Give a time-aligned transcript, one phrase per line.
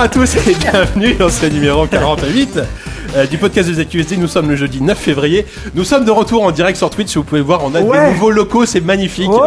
[0.00, 2.60] Bonsoir à tous et bienvenue dans ce numéro 48
[3.16, 4.16] euh, du podcast de ZQSD.
[4.18, 5.44] Nous sommes le jeudi 9 février.
[5.74, 7.16] Nous sommes de retour en direct sur Twitch.
[7.16, 8.06] Vous pouvez voir, on a Ouais.
[8.06, 9.28] des nouveaux locaux, c'est magnifique.
[9.28, 9.42] Oh.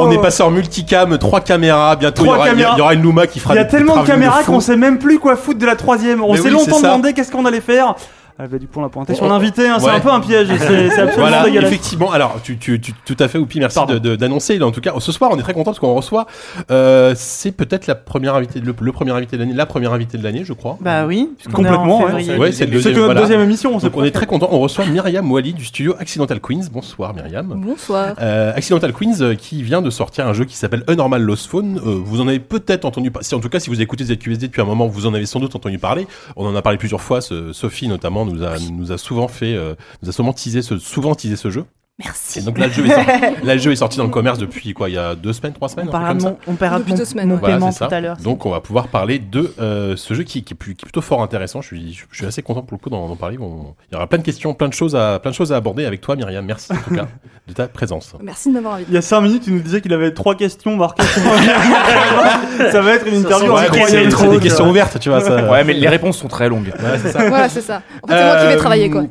[0.00, 1.94] on est passé en multicam, trois caméras.
[1.94, 2.72] Bientôt, il y, Trois aura, il y a- caméras.
[2.74, 4.50] il y aura une Luma qui fera Il y a des tellement de caméras fou.
[4.54, 6.20] qu'on sait même plus quoi foutre de la troisième.
[6.20, 6.88] On Mais s'est oui, longtemps ça.
[6.88, 7.94] demandé qu'est-ce qu'on allait faire.
[8.38, 9.92] Ah bah du coup on l'a pointé sur l'invité, hein, c'est Ouais.
[9.92, 11.70] un peu un piège, c'est c'est absolument Voilà, dégueulasse.
[11.70, 12.10] effectivement.
[12.12, 13.94] Alors, tu, tu, tu- tout à fait, Oupi, merci Pardon.
[13.94, 14.60] de- de- d'annoncer.
[14.62, 16.26] En tout cas, ce soir, on est très content parce qu'on reçoit.
[16.70, 20.18] euh, c'est peut-être la première invitée, le, le premier invité de l'année, la première invitée
[20.18, 20.78] de l'année, je crois.
[20.80, 22.22] Bah oui, puisqu'on Complètement, est en ouais.
[22.22, 22.36] février.
[22.38, 22.94] Ouais, c'est le C'est deuxième.
[22.94, 23.20] que notre voilà.
[23.20, 24.48] deuxième émission, c'est Donc, on est très content.
[24.50, 26.68] On reçoit Myriam Wally du studio Accidental Queens.
[26.72, 27.46] Bonsoir, Myriam.
[27.54, 28.14] Bonsoir.
[28.20, 31.78] Euh, Accidental Queens euh, qui vient de sortir un jeu qui s'appelle Unnormal Lost Phone.
[31.84, 33.24] Euh, vous en avez peut-être entendu parler.
[33.26, 35.38] Si, en tout cas, si vous écoutez ZQSD depuis un moment, vous en avez sans
[35.40, 36.06] doute entendu parler.
[36.36, 37.20] On en a parlé plusieurs fois.
[37.20, 40.78] Ce- Sophie notamment nous a nous a souvent fait, euh, nous a souvent teasé ce
[40.78, 41.64] souvent teasé ce jeu.
[41.98, 42.38] Merci.
[42.38, 43.10] Et donc là, le jeu est sorti,
[43.44, 45.52] là, le jeu est sorti dans le commerce depuis quoi Il y a deux semaines,
[45.52, 47.40] trois semaines, on un truc parlera comme de mon, on mon, deux semaines, mon ouais.
[47.40, 48.16] Voilà, paiement tout à l'heure.
[48.16, 50.86] Donc on va pouvoir parler de euh, ce jeu qui, qui est, plus- qui est
[50.86, 51.60] plutôt fort intéressant.
[51.60, 53.36] Je suis, je suis assez content pour le coup d'en parler.
[53.38, 55.56] On- il y aura plein de questions, plein de choses à, plein de choses à
[55.56, 56.44] aborder avec toi, Myriam.
[56.46, 57.06] Merci en tout cas
[57.46, 58.14] de ta présence.
[58.22, 58.90] Merci de m'avoir invité.
[58.90, 61.02] Il y a 5 minutes, tu nous disais qu'il avait trois questions marquées
[62.72, 64.10] Ça va être une interview incroyable.
[64.16, 65.20] c'est des questions ouvertes, tu vois.
[65.20, 65.48] Ça.
[65.50, 66.72] Ouais, mais les réponses sont très longues.
[66.82, 67.28] Ouais, c'est ça.
[67.28, 67.82] Voilà, c'est ça.
[68.02, 69.02] En fait, c'est moi qui vais Euh, travailler, quoi.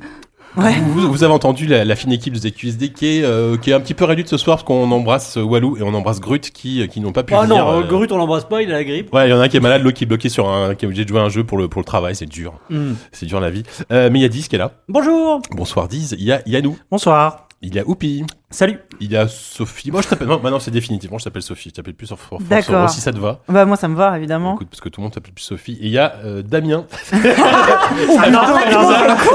[0.58, 0.74] Ouais.
[0.88, 3.74] Vous, vous avez entendu la, la fine équipe de ZQSD qui est, euh, qui est
[3.74, 6.42] un petit peu réduite ce soir parce qu'on embrasse euh, Walou et on embrasse Grut
[6.52, 7.56] qui, qui n'ont pas pu Ah venir.
[7.66, 9.14] non, euh, euh, Grut on l'embrasse pas, il a la grippe.
[9.14, 10.76] Ouais, il y en a un qui est malade, l'autre qui est bloqué sur un,
[10.76, 12.54] qui est obligé de jouer à un jeu pour le, pour le travail, c'est dur.
[12.70, 12.94] Hmm.
[13.14, 13.64] C'est dur la vie.
[13.94, 14.74] Euh, mais il y a Diz qui est là.
[14.90, 15.42] Bonjour.
[15.52, 16.16] Bonsoir Diz.
[16.20, 16.78] Il y a Yanou.
[16.92, 17.48] Bonsoir.
[17.62, 18.26] Il y a Oupi.
[18.52, 18.78] Salut.
[19.00, 19.92] Il y a Sophie.
[19.92, 20.28] Moi je t'appelle.
[20.28, 21.70] Non, maintenant c'est définitivement, je t'appelle Sophie.
[21.70, 22.90] Je t'appelle plus Force D'accord.
[22.90, 23.40] Si ça te va.
[23.48, 24.56] Bah moi ça me va évidemment.
[24.56, 25.78] Écoute, parce que tout le monde t'appelle plus Sophie.
[25.82, 26.86] Et il y a euh, Damien.
[27.14, 28.90] Ah non, non, non,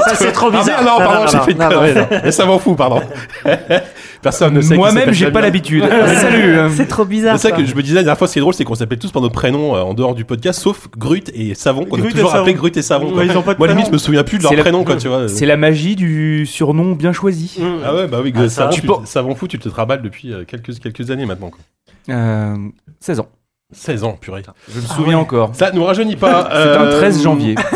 [0.05, 0.83] ça c'est trop Ah bizarre.
[0.83, 1.75] merde, non, pardon, non, j'ai non, fait une non, non.
[1.79, 2.21] connerie.
[2.23, 3.01] Mais ça m'en fout, pardon.
[4.21, 4.75] Personne ne sait.
[4.75, 5.83] Moi-même, j'ai pas l'habitude.
[6.15, 6.57] Salut.
[6.75, 7.37] C'est trop bizarre.
[7.39, 8.75] C'est ça que je me disais la dernière fois, ce qui est drôle, c'est qu'on
[8.75, 12.01] s'appelle tous par notre prénom euh, en dehors du podcast, sauf Grut et Savon, qu'on
[12.01, 12.53] a et toujours appelé.
[12.53, 13.11] Grut et Savon.
[13.11, 15.27] Moi, limite, je me souviens plus de leur C'est la- prénom, quoi, tu vois.
[15.27, 17.57] C'est la magie du surnom bien choisi.
[17.85, 20.79] Ah ouais, bah oui, Ah, ça, Savon, Savon fou, tu te travailles depuis euh, quelques,
[20.79, 21.49] quelques années maintenant.
[21.49, 21.59] Quoi.
[22.09, 22.55] Euh,
[22.99, 23.27] 16 ans.
[23.73, 24.43] 16 ans, purée.
[24.69, 25.53] Je me souviens encore.
[25.53, 26.43] Ça nous rajeunit pas.
[26.43, 27.55] C'était un euh, 13 janvier.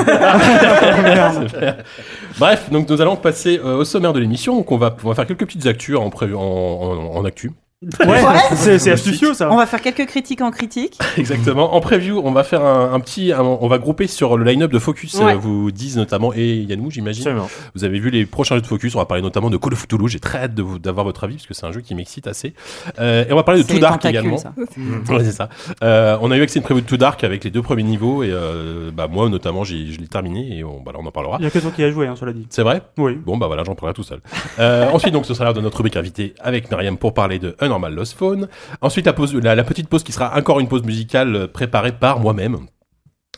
[2.39, 4.55] Bref, donc nous allons passer euh, au sommaire de l'émission.
[4.55, 7.51] Donc on va, on va faire quelques petites actus en, pré- en, en, en actu.
[7.83, 8.21] Ouais,
[8.55, 9.51] c'est astucieux ça.
[9.51, 10.99] On va faire quelques critiques en critique.
[11.17, 11.73] Exactement.
[11.73, 14.71] En preview, on va faire un, un petit, un- on va grouper sur le line-up
[14.71, 15.15] de Focus.
[15.15, 15.33] Ouais.
[15.33, 17.25] euh, vous disent notamment et Yannou, j'imagine.
[17.73, 18.93] Vous avez vu les prochains jeux de Focus.
[18.95, 20.07] On va parler notamment de Call of Cthulhu.
[20.09, 22.53] J'ai très hâte d'avoir votre avis parce que c'est un jeu qui m'excite assez.
[22.99, 24.37] Euh, et on va parler de Too Dark également.
[24.37, 24.53] ça.
[25.09, 25.49] Ouais, c'est ça.
[25.83, 27.83] Euh, on a eu accès à une preview de Too Dark avec les deux premiers
[27.83, 31.05] niveaux et euh, bah moi notamment, j'ai, je l'ai terminé et on, bah, là, on
[31.05, 31.37] en parlera.
[31.39, 32.45] Il y a que toi qui as joué, hein, cela dit.
[32.49, 32.81] C'est vrai?
[32.97, 33.17] Oui.
[33.25, 34.19] Bon bah voilà, j'en parlerai tout seul.
[34.59, 37.55] Euh, ensuite donc ce sera l'heure de notre rubrique invité avec Myriam pour parler de
[37.71, 38.47] Unnormal Lost Phone.
[38.81, 41.91] Ensuite la pause, la, la petite pause qui sera encore une pause musicale euh, préparée
[41.93, 42.57] par moi-même.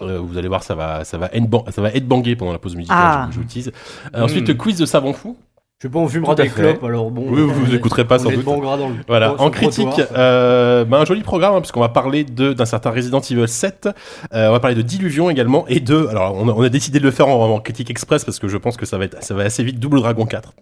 [0.01, 1.29] Euh, vous allez voir, ça va, ça va
[1.69, 2.97] ça va headbanger pendant la pause musicale.
[2.99, 3.27] Ah.
[3.29, 3.71] Je, je vous tease.
[4.15, 5.37] Euh, Ensuite le quiz de savon fou.
[5.79, 7.25] Je sais pas, on fumera des clopes alors bon.
[7.29, 8.45] Oui, vous, vous écouterez pas sans doute.
[8.45, 8.95] bon gras dans le.
[9.05, 12.63] Voilà, sur en critique, euh, bah, un joli programme hein, puisqu'on va parler de d'un
[12.63, 13.89] certain Resident Evil 7,
[14.33, 16.99] euh, on va parler de Diluvion également et de alors on a, on a décidé
[16.99, 19.21] de le faire en, en critique express parce que je pense que ça va être
[19.21, 20.53] ça va assez vite Double Dragon 4.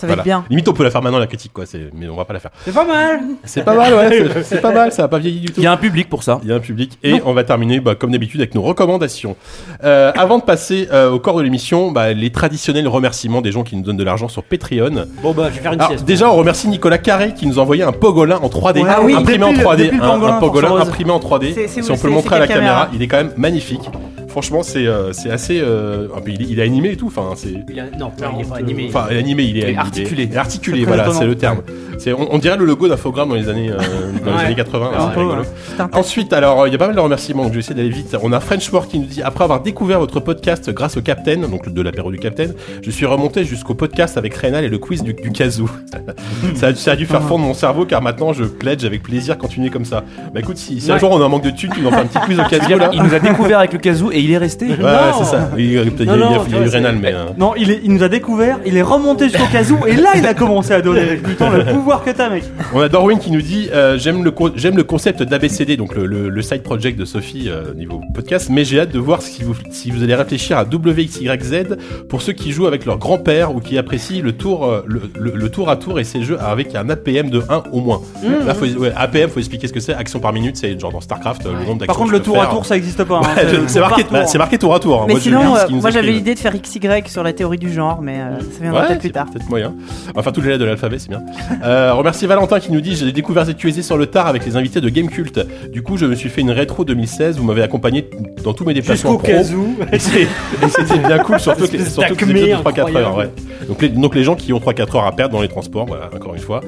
[0.00, 0.20] Ça va Voilà.
[0.22, 0.44] être bien.
[0.48, 2.40] Limite on peut la faire maintenant la critique quoi, c'est mais on va pas la
[2.40, 2.50] faire.
[2.64, 3.20] C'est pas mal.
[3.44, 5.60] C'est pas mal ouais, c'est- pas mal, ça a pas vieilli du tout.
[5.60, 6.40] Il y a un public pour ça.
[6.42, 9.36] Il y a un public et on va terminer bah, comme d'habitude avec nos recommandations.
[9.84, 13.62] Euh, avant de passer euh, au corps de l'émission, bah, les traditionnels remerciements des gens
[13.62, 15.04] qui nous donnent de l'argent sur Patreon.
[15.22, 16.04] Bon bah je vais faire une Alors, sieste.
[16.06, 19.00] déjà, on remercie Nicolas Carré qui nous a envoyé un pogolin en 3D, Ouais, ah
[19.02, 21.52] oui, imprimé en depuis le- 3D, depuis le un, pogolin imprimé en 3D.
[21.54, 23.82] C'est- c'est si on peut le montrer à la caméra il est quand même magnifique.
[24.30, 25.60] Franchement, c'est euh, c'est assez.
[25.60, 27.08] euh, ah, puis il, est- il est animé et tout.
[27.08, 27.48] Enfin, c'est.
[27.68, 28.86] Il a- Non, non, il est pas animé.
[28.88, 30.22] Enfin, animé, il est, Il est articulé.
[30.24, 31.58] Il est articulé, voilà, c'est le terme.
[31.98, 33.76] C'est, on, on dirait le logo d'infogramme dans les années, euh,
[34.24, 34.44] dans les Ouais.
[34.46, 34.90] années 80.
[34.90, 35.42] là, Un c'est peu, rigolo.
[35.42, 35.48] ouais.
[35.76, 37.56] C'est un peu- Ensuite, alors, euh, il y a pas mal de remerciements, donc je
[37.56, 38.16] vais essayer d'aller vite.
[38.22, 41.68] On a Frenchmore qui nous dit Après avoir découvert votre podcast grâce au Captain, donc
[41.68, 42.46] de l'apéro du Captain,
[42.82, 45.68] je suis remonté jusqu'au podcast avec Rénal et le quiz du, du Kazoo.
[46.54, 49.36] ça, a, ça a dû faire fondre mon cerveau car maintenant je pledge avec plaisir
[49.36, 50.02] continuer comme ça.
[50.32, 51.00] Bah écoute, si, si un Ouais.
[51.00, 52.44] jour on a un manque de thunes, tu nous en fais un petit quiz au
[52.48, 52.90] Kazoo là.
[52.94, 54.66] Il nous a découvert avec le kazoo et il est resté.
[54.66, 55.18] Ouais, Non.
[55.18, 55.50] c'est ça.
[55.58, 57.12] Il, a, il Non, il eu Rénal, mais.
[57.14, 60.10] euh, Non, il, est- il nous a découvert, il est remonté jusqu'au casou et là
[60.16, 61.16] il a commencé à donner.
[61.16, 62.44] Putain, le pouvoir que t'as, mec.
[62.74, 65.94] On a Darwin qui nous dit euh, j'aime le co- j'aime le concept d'ABCD donc
[65.94, 69.22] le, le, le side project de Sophie euh, niveau podcast mais j'ai hâte de voir
[69.22, 71.76] si vous si vous allez réfléchir à WXYZ
[72.08, 75.68] pour ceux qui jouent avec leur grand-père ou qui apprécient le tour euh, le, tour
[75.70, 78.00] à tour et ces jeux avec un APM de 1 au moins.
[78.46, 81.00] Là faut ouais, APM faut expliquer ce que c'est action par minute c'est genre dans
[81.00, 81.86] Starcraft euh, le nombre d'actions.
[81.86, 83.16] Par contre, le tour à tour ça existe pas.
[83.18, 83.20] hein.
[83.36, 84.28] Ouais, c'est marqué tour.
[84.28, 85.02] c'est marqué tour à tour.
[85.02, 85.04] hein.
[85.06, 88.00] Mais Moi, sinon, euh, moi j'avais l'idée de faire XY sur la théorie du genre,
[88.02, 89.26] mais euh, ça viendra Ouais, peut-être plus tard.
[89.32, 89.74] Peut-être moyen.
[90.14, 91.22] Enfin, tous les lettres de l'alphabet, c'est bien.
[91.64, 94.80] Euh, remercie Valentin qui nous dit J'ai découvert ZQSD sur le tard avec les invités
[94.80, 95.40] de Game Cult.
[95.72, 97.38] Du coup, je me suis fait une rétro 2016.
[97.38, 98.08] Vous m'avez accompagné
[98.44, 99.32] dans tous mes déplacements Jusqu'au pro.
[99.32, 99.74] casou.
[99.92, 103.16] Et c'était bien cool, surtout que, surtout que les d'acmé épisodes de 3-4 heures.
[103.16, 103.30] Ouais.
[103.68, 106.08] Donc, les, donc les gens qui ont 3-4 heures à perdre dans les transports, voilà,
[106.14, 106.60] encore une fois.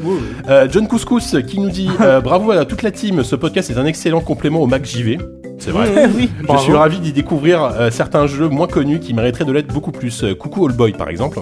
[0.49, 3.79] Euh, John Couscous qui nous dit euh, Bravo à toute la team, ce podcast est
[3.79, 5.19] un excellent complément au Mac JV.
[5.59, 6.09] C'est vrai.
[6.17, 6.29] oui.
[6.53, 9.93] Je suis ravi d'y découvrir euh, certains jeux moins connus qui mériteraient de l'être beaucoup
[9.93, 10.25] plus.
[10.25, 11.41] Euh, coucou All Boy par exemple.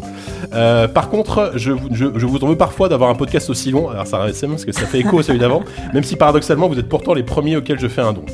[0.54, 3.70] Euh, par contre, je, vous- je, je vous en veux parfois d'avoir un podcast aussi
[3.70, 3.88] long.
[3.88, 5.62] Alors ça c'est parce que ça fait écho à celui d'avant,
[5.94, 8.24] même si paradoxalement vous êtes pourtant les premiers auxquels je fais un don.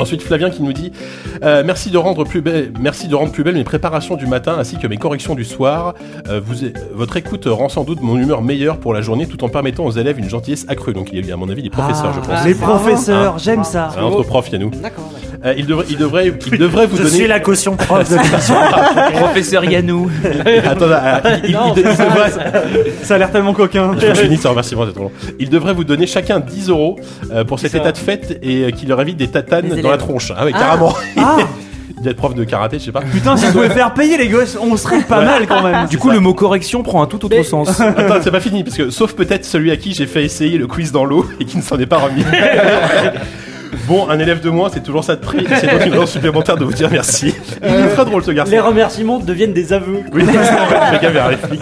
[0.00, 0.92] Ensuite, Flavien qui nous dit
[1.42, 4.54] euh, merci de rendre plus belle, merci de rendre plus belle mes préparations du matin
[4.56, 5.94] ainsi que mes corrections du soir.
[6.28, 6.54] Euh, vous,
[6.94, 9.90] votre écoute rend sans doute mon humeur meilleure pour la journée, tout en permettant aux
[9.90, 10.92] élèves une gentillesse accrue.
[10.94, 12.44] Donc il y a à mon avis des professeurs, je pense.
[12.44, 12.74] Les Bravo.
[12.78, 13.88] professeurs, j'aime ça.
[13.98, 14.70] Un entre profs, Yannou.
[14.80, 15.10] D'accord.
[15.44, 17.14] Euh, il devrait, il devrait, il devrait vous Je donner.
[17.14, 18.54] suis la caution prof de l'émission.
[19.20, 20.10] Professeur Yanou.
[20.66, 22.32] Attends, euh, il, il- Non, il devrait-
[23.02, 23.92] Ça a l'air tellement coquin.
[24.00, 25.12] Je finis ce remerciement, c'est trop long.
[25.38, 26.98] Il devrait vous donner chacun 10 euros
[27.32, 27.78] euh, pour cet Ça.
[27.78, 30.32] état de fête et euh, qui leur évite des tatanes Des dans la tronche.
[30.36, 30.94] Ah oui, carrément.
[31.16, 31.36] Ah
[32.00, 33.00] Il doit être prof de karaté, je sais pas.
[33.00, 35.86] Putain, si on pouvait faire payer les gosses, on serait pas mal quand même.
[35.88, 37.80] Du coup, le mot correction prend un tout autre Mais- sens.
[37.80, 40.68] Attends, c'est pas fini, parce que sauf peut-être celui à qui j'ai fait essayer le
[40.68, 42.24] quiz dans l'eau et qui ne s'en est pas remis.
[43.86, 45.46] Bon, un élève de moins, c'est toujours ça de prix.
[45.60, 47.34] C'est donc une raison supplémentaire de vous dire merci.
[47.62, 48.50] Il est très drôle ce garçon.
[48.50, 50.00] Les remerciements deviennent des aveux.
[50.12, 51.60] Oui, c'est vrai, fais gaffe vers les flics.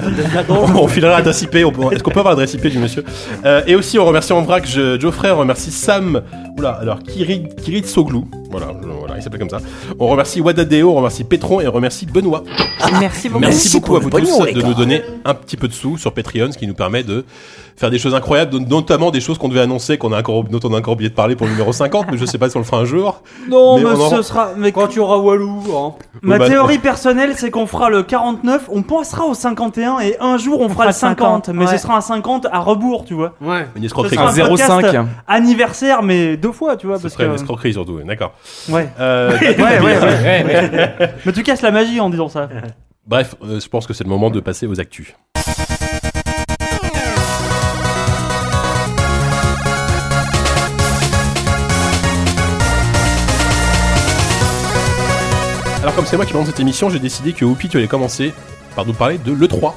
[0.48, 1.54] On, on filera l'adresse IP.
[1.56, 3.04] Est-ce qu'on peut avoir l'adresse IP du monsieur?
[3.44, 6.22] Euh, Et aussi, on remercie en vrac je- Geoffrey, on remercie Sam.
[6.58, 8.26] Oula, alors Kirid, Kirid Soglou.
[8.50, 8.68] Voilà,
[9.16, 9.58] il s'appelle comme ça.
[9.98, 12.42] On remercie Wadadeo, on remercie Petron et on remercie Benoît.
[13.00, 13.40] Merci beaucoup.
[13.40, 15.98] Merci, Merci beaucoup à vous pognon, tous de nous donner un petit peu de sous
[15.98, 17.24] sur Patreon, ce qui nous permet de
[17.76, 20.72] faire des choses incroyables, notamment des choses qu'on devait annoncer, qu'on a encore, dont on
[20.72, 22.60] a encore oublié de parler pour le numéro 50, mais je sais pas si on
[22.60, 23.20] le fera un jour.
[23.50, 24.50] Non, Mais mais, on en- ce sera.
[24.56, 25.92] Mais Quand tu auras Walou, hein.
[26.22, 30.38] Ma bah, théorie personnelle, c'est qu'on fera le 49, on passera au 51 et un
[30.38, 31.46] jour on, fera, fera le 50.
[31.46, 33.34] 50, mais ce sera un 50 à rebours, tu vois.
[33.42, 33.66] Ouais.
[33.76, 34.10] Une escroquerie.
[34.10, 35.06] Ce sera Un un podcast 0,5.
[35.28, 36.96] Anniversaire, mais deux fois, tu vois.
[36.98, 37.28] Ce Parce serait que...
[37.30, 38.32] une escroquerie surtout, ouais, d'accord.
[38.68, 38.88] Ouais.
[39.00, 41.14] Euh, ouais, ouais, ouais.
[41.26, 42.48] Mais tu casses la magie en disant ça.
[43.06, 45.14] Bref, euh, je pense que c'est le moment de passer aux actus.
[55.82, 58.32] Alors comme c'est moi qui présente cette émission, j'ai décidé que Whoopi, tu allais commencer
[58.74, 59.72] par nous parler de l'E3,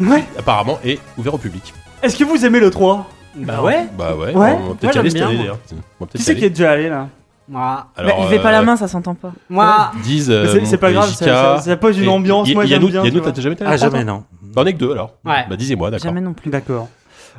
[0.00, 0.22] Ouais.
[0.32, 1.74] qui apparemment est ouvert au public.
[2.02, 3.06] Est-ce que vous aimez le 3
[3.36, 3.86] Bah ouais.
[3.96, 4.56] Bah ouais, Ouais.
[4.60, 5.58] on va peut-être y aller cette année d'ailleurs.
[5.72, 7.08] On va peut-être Qui y c'est qui est déjà allé là
[7.48, 7.86] Moi.
[7.96, 9.32] Bah, il fait pas euh, la main, ça s'entend pas.
[9.48, 9.90] Moi.
[10.02, 10.30] Disent.
[10.30, 12.66] Euh, c'est- c'est pas grave, ça, ça- ça pose une et- ambiance, et- moi, et
[12.68, 13.32] j'aime Yannou, bien, Yannou, tu vois.
[13.32, 14.24] t'as jamais été à Ah, jamais, non.
[14.54, 15.14] T'en es que deux alors.
[15.24, 15.44] Ouais.
[15.48, 16.04] Bah disez-moi, d'accord.
[16.04, 16.50] Jamais non plus.
[16.50, 16.88] D'accord.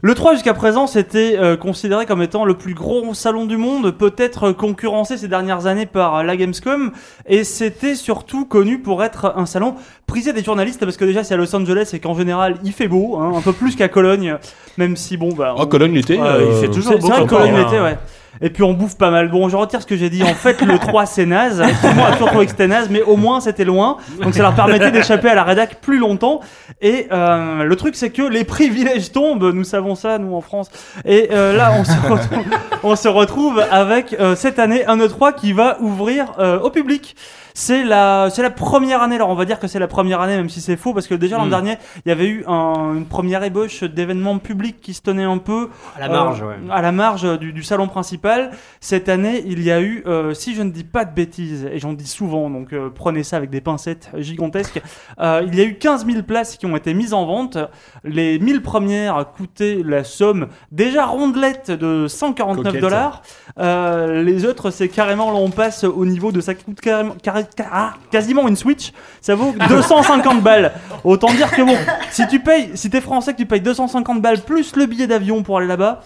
[0.03, 3.91] Le 3 jusqu'à présent c'était euh, considéré comme étant le plus gros salon du monde,
[3.91, 6.91] peut-être euh, concurrencé ces dernières années par euh, la Gamescom,
[7.27, 9.75] et c'était surtout connu pour être un salon
[10.08, 12.88] prisé des journalistes parce que déjà c'est à Los Angeles et qu'en général il fait
[12.88, 14.38] beau, hein, un peu plus qu'à Cologne,
[14.77, 15.53] même si bon bah.
[15.55, 16.17] Oh, on- Cologne l'été.
[16.17, 17.98] Ouais, euh, il fait toujours beau c'est vrai Cologne l'été, ouais.
[18.39, 19.29] Et puis on bouffe pas mal.
[19.29, 20.23] Bon, je retire ce que j'ai dit.
[20.23, 21.57] En fait, le 3 c'est naze.
[21.81, 23.97] Tout le monde a toujours trouvé que c'était naze, mais au moins c'était loin.
[24.21, 26.41] Donc ça leur permettait d'échapper à la rédac plus longtemps.
[26.81, 29.51] Et euh, le truc c'est que les privilèges tombent.
[29.53, 30.71] Nous savons ça, nous en France.
[31.05, 32.45] Et euh, là, on se retrouve,
[32.83, 37.15] on se retrouve avec euh, cette année un E3 qui va ouvrir euh, au public.
[37.53, 39.15] C'est la, c'est la première année.
[39.15, 41.15] Alors on va dire que c'est la première année, même si c'est faux, parce que
[41.15, 41.50] déjà l'an Mm.
[41.50, 45.38] dernier, il y avait eu un- une première ébauche d'événements publics qui se tenaient un
[45.38, 46.55] peu À la marge, euh, ouais.
[46.72, 48.51] à la marge du, du salon principal.
[48.79, 51.79] Cette année, il y a eu, euh, si je ne dis pas de bêtises, et
[51.79, 54.81] j'en dis souvent, donc euh, prenez ça avec des pincettes gigantesques,
[55.20, 57.58] euh, il y a eu 15 000 places qui ont été mises en vente.
[58.03, 62.81] Les 1000 premières coûtaient la somme déjà rondelette de 149 Coquette.
[62.81, 63.22] dollars.
[63.60, 67.15] Euh, les autres, c'est carrément, là on passe au niveau de ça qui coûte carrément,
[67.22, 67.40] carré- ca-
[67.71, 68.91] ah, quasiment une Switch.
[69.21, 70.71] Ça vaut 250 balles.
[71.03, 71.75] Autant dire que bon,
[72.12, 75.43] si tu payes, si t'es français que tu payes 250 balles plus le billet d'avion
[75.43, 76.01] pour aller là-bas,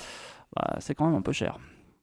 [0.56, 1.58] bah, c'est quand même un peu cher.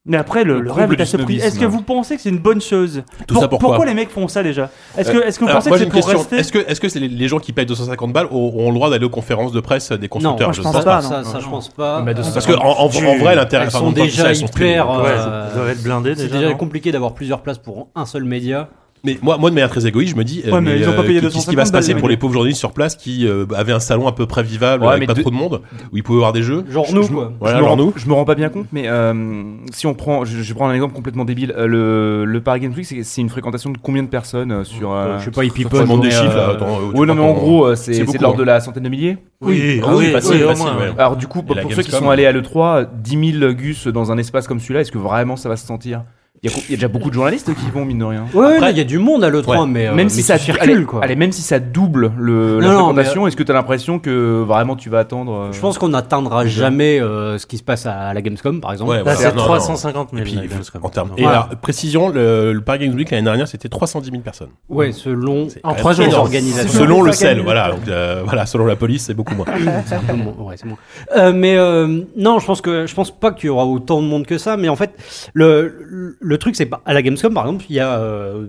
[0.04, 1.36] Mais après, le, Le le comble rêve est à ce prix.
[1.38, 4.10] Est-ce que vous pensez que c'est une bonne chose Tout ça pourquoi Pourquoi les mecs
[4.10, 6.36] font ça déjà Est-ce que, est-ce que vous Alors, pensez moi, que c'est pour rester
[6.38, 8.74] Est-ce que, est-ce que c'est les, les gens qui payent 250 balles ont, ont le
[8.74, 11.38] droit d'aller aux conférences de presse des constructeurs moi, je pense sais pas, Ça, ça,
[11.38, 12.02] je pense pas.
[12.02, 14.90] Mais de- Parce que en, en- en vrai, l'intérêt, Elles sont déjà hyper.
[14.90, 16.48] euh, être blindé C'est déjà.
[16.48, 18.70] non compliqué d'avoir plusieurs places pour un seul média.
[19.04, 20.92] Mais moi, moi, de manière très égoïste, je me dis, euh, Ouais, mais ils ont
[20.92, 23.26] pas payé qu'est-ce qui va 250 se passer pour les pauvres journalistes sur place qui
[23.26, 25.60] euh, avaient un salon à peu près vivable Ouais, avec pas de- trop de monde,
[25.92, 27.32] où ils pouvaient avoir des jeux Genre Je- nous, je- quoi.
[27.40, 27.92] Voilà, je, me rends, nous.
[27.96, 29.42] je me rends pas bien compte, mais euh,
[29.72, 31.52] si on prend, je, prendre un exemple complètement débile.
[31.56, 34.92] Euh, le, le Paris Games Week, c'est- une fréquentation de combien de personnes euh, sur
[34.92, 35.50] euh, Je sais pas, ils
[35.86, 37.92] monde des chiffres, là, euh, attends, euh, tu Oui, non, mais en gros, euh, c'est
[38.04, 38.38] de l'ordre hein.
[38.38, 39.18] de la centaine de milliers.
[39.40, 40.76] Oui, Ah oui, oui, facile, oui, au facile, moins.
[40.76, 40.92] ouais.
[40.96, 44.12] Alors, du coup, pour la ceux qui sont allés à l'E3, 10 000 gus dans
[44.12, 46.02] un espace comme celui-là, est-ce que vraiment ça va se sentir?
[46.44, 48.04] Il y, a, il y a déjà beaucoup de journalistes qui y vont, mine de
[48.04, 48.24] rien.
[48.34, 49.66] Ouais, Après- il y a du monde à l'E3, Ouais.
[49.68, 49.86] mais.
[49.86, 51.04] euh, même mais si ça qui allez, circule, quoi.
[51.04, 54.00] allez, même si ça double le, la Non, non, fréquentation, est-ce que tu as l'impression
[54.00, 57.62] que vraiment tu vas attendre euh, Je pense qu'on n'atteindra jamais euh, ce qui se
[57.62, 58.90] passe à la Gamescom, par exemple.
[58.90, 59.18] Ouais, Là, voilà.
[59.20, 59.44] c'est Non, non.
[59.44, 60.20] 350 000.
[60.20, 61.10] Et puis, la en termes.
[61.16, 61.38] Et Voilà.
[61.42, 64.48] alors, précision, le, le Paris Games Week l'année dernière, c'était 310 000 personnes.
[64.68, 65.48] Ouais, selon.
[65.48, 66.06] C'est En trois jours.
[66.06, 66.22] énorme.
[66.22, 66.80] Organisation.
[66.80, 67.70] Selon le sel, voilà.
[67.70, 69.46] Donc, euh, voilà, selon la police, c'est beaucoup moins.
[70.12, 70.78] Moins- ouais, c'est moins.
[71.16, 74.06] Euh, mais euh, non, je pense que je pense pas qu'il y aura autant de
[74.08, 74.56] monde que ça.
[74.56, 74.90] Mais en fait,
[75.34, 78.46] le le, truc c'est à la Gamescom par exemple, il y a, euh,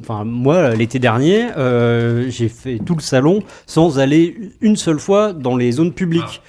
[0.00, 5.32] enfin moi l'été dernier, euh, j'ai fait tout le salon sans aller une seule fois
[5.32, 6.42] dans les zones publiques.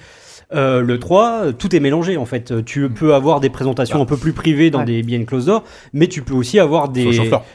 [0.52, 2.64] Euh, le 3, tout est mélangé en fait.
[2.64, 4.84] Tu peux avoir des présentations un peu plus privées dans Ouais.
[4.84, 7.10] des bien closed door, mais tu peux aussi avoir des,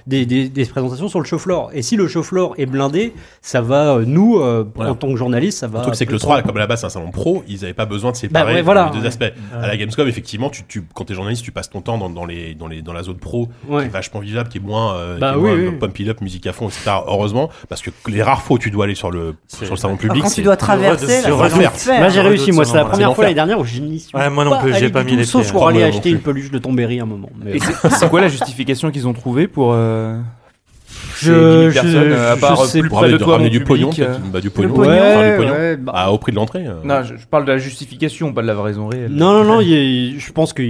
[0.08, 1.72] des, des, des présentations sur le show floor.
[1.74, 4.92] Et si le show floor est blindé, ça va, euh, nous, euh, Voilà.
[4.92, 5.80] en tant que journaliste, ça va.
[5.80, 7.62] Le truc, c'est que le 3, comme à la base, c'est un salon pro, ils
[7.62, 8.92] n'avaient pas besoin de séparer Bah ouais, voilà.
[8.94, 9.26] les deux aspects.
[9.54, 12.26] À la Gamescom, effectivement, tu, tu, quand t'es journaliste, tu passes ton temps dans, dans,
[12.26, 13.82] les, dans, les, dans la zone pro, Ouais.
[13.82, 15.78] qui est vachement vivable, qui est moins, euh, Bah qui est oui, moins oui.
[15.80, 16.92] pump it up, musique à fond, etc.
[17.08, 19.98] Heureusement, parce que les rares fois où tu dois aller sur le, sur le salon
[19.98, 21.22] public, quand tu dois traverser.
[22.00, 24.30] Moi j'ai réussi, moi c'est la première fois l'année dernière où je n'y suis Ouais,
[24.30, 26.12] moi non pas plus, j'ai pas mis les sauf pour Pas aller acheter plus.
[26.12, 27.30] une peluche de Tombéry un moment.
[27.90, 30.18] C'est quoi la justification qu'ils ont trouvée pour euh,
[31.18, 33.24] Je- ces 10 000 je- euh, à je part sais plus pour près de ramener,
[33.26, 34.18] toi, ramener du pognon, euh.
[34.32, 34.92] Bah, du pognon, pognon.
[34.92, 35.52] enfin, du pognon.
[35.54, 36.66] ouais, bah- Ah, au prix de l'entrée.
[36.68, 36.76] euh.
[36.84, 39.12] Non, je, je parle de la justification, pas de la raison réelle.
[39.12, 40.62] Non, non, non, il je pense que.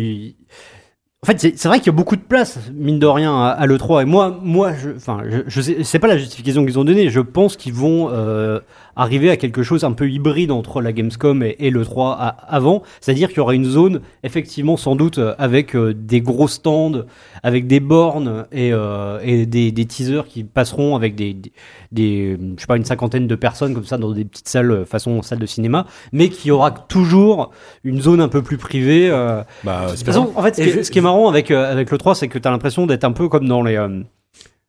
[1.24, 3.48] En fait, c'est c'est vrai qu'il y a beaucoup de place, mine de rien, à,
[3.48, 4.04] à l'E3.
[4.04, 7.10] Et moi, moi je, enfin, je, je sais, c'est pas la justification qu'ils ont donnée.
[7.10, 8.60] Je pense qu'ils vont euh,
[8.96, 12.84] arriver à quelque chose un peu hybride entre la Gamescom et, et l'E3 à- avant.
[13.02, 17.04] C'est-à-dire qu'il y aura une zone, effectivement, sans doute, avec euh, des gros stands,
[17.44, 21.52] avec des bornes et, euh, et des, des teasers qui passeront avec des, des,
[21.92, 24.86] des, je sais pas, une cinquantaine de personnes comme ça dans des petites salles, euh,
[24.86, 27.52] façon salle de cinéma, mais qui aura toujours
[27.84, 29.10] une zone un peu plus privée.
[29.10, 31.52] euh, Bah, de toute façon, en fait, ce qui, est, ce qui est marrant avec,
[31.52, 33.76] euh, avec le 3, c'est que tu as l'impression d'être un peu comme dans les.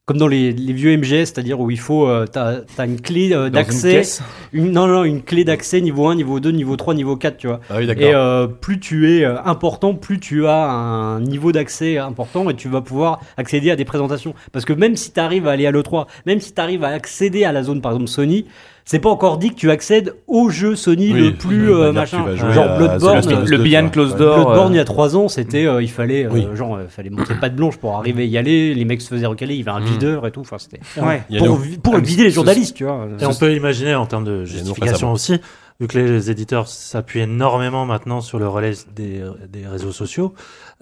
[0.07, 3.33] Comme dans les, les vieux MGS, c'est-à-dire où il faut, euh, t'as, t'as une clé
[3.33, 4.23] euh, une d'accès, caisse.
[4.53, 7.49] une, non, non, une clé d'accès niveau 1, niveau 2, niveau 3, niveau 4, tu
[7.49, 7.59] vois.
[7.69, 7.91] Ah oui.
[7.91, 12.55] Et euh, plus tu es euh, important, plus tu as un niveau d'accès important et
[12.55, 14.33] tu vas pouvoir accéder à des présentations.
[14.53, 16.91] Parce que même si tu arrives à aller à l'E3, même si tu arrives à
[16.91, 18.47] accéder à la zone, par exemple Sony,
[18.89, 22.25] c'est pas encore dit que tu accèdes au jeu Sony Oui, le plus euh, machin.
[22.37, 23.19] Genre Bloodborne.
[23.33, 23.91] Euh, Le 2, Behind quoi.
[23.93, 24.19] Closed Ouais.
[24.21, 24.37] Door.
[24.47, 26.47] Bloodborne, il y euh, a trois ans, c'était, euh, il fallait, euh, Oui.
[26.55, 28.75] genre, euh, fallait montrer pas de blanche pour arriver y aller.
[28.75, 29.85] Les mecs se faisaient recaler, il y avait un Mm.
[29.93, 30.41] videur et tout.
[30.41, 31.23] Enfin, c'était Ouais.
[31.45, 33.09] Pour, pour Ah, vider les journalistes, tu vois.
[33.21, 35.41] Et on peut imaginer en termes de justification aussi,
[35.81, 39.21] vu que les éditeurs s'appuient énormément maintenant sur le relais des,
[39.53, 40.33] des réseaux sociaux,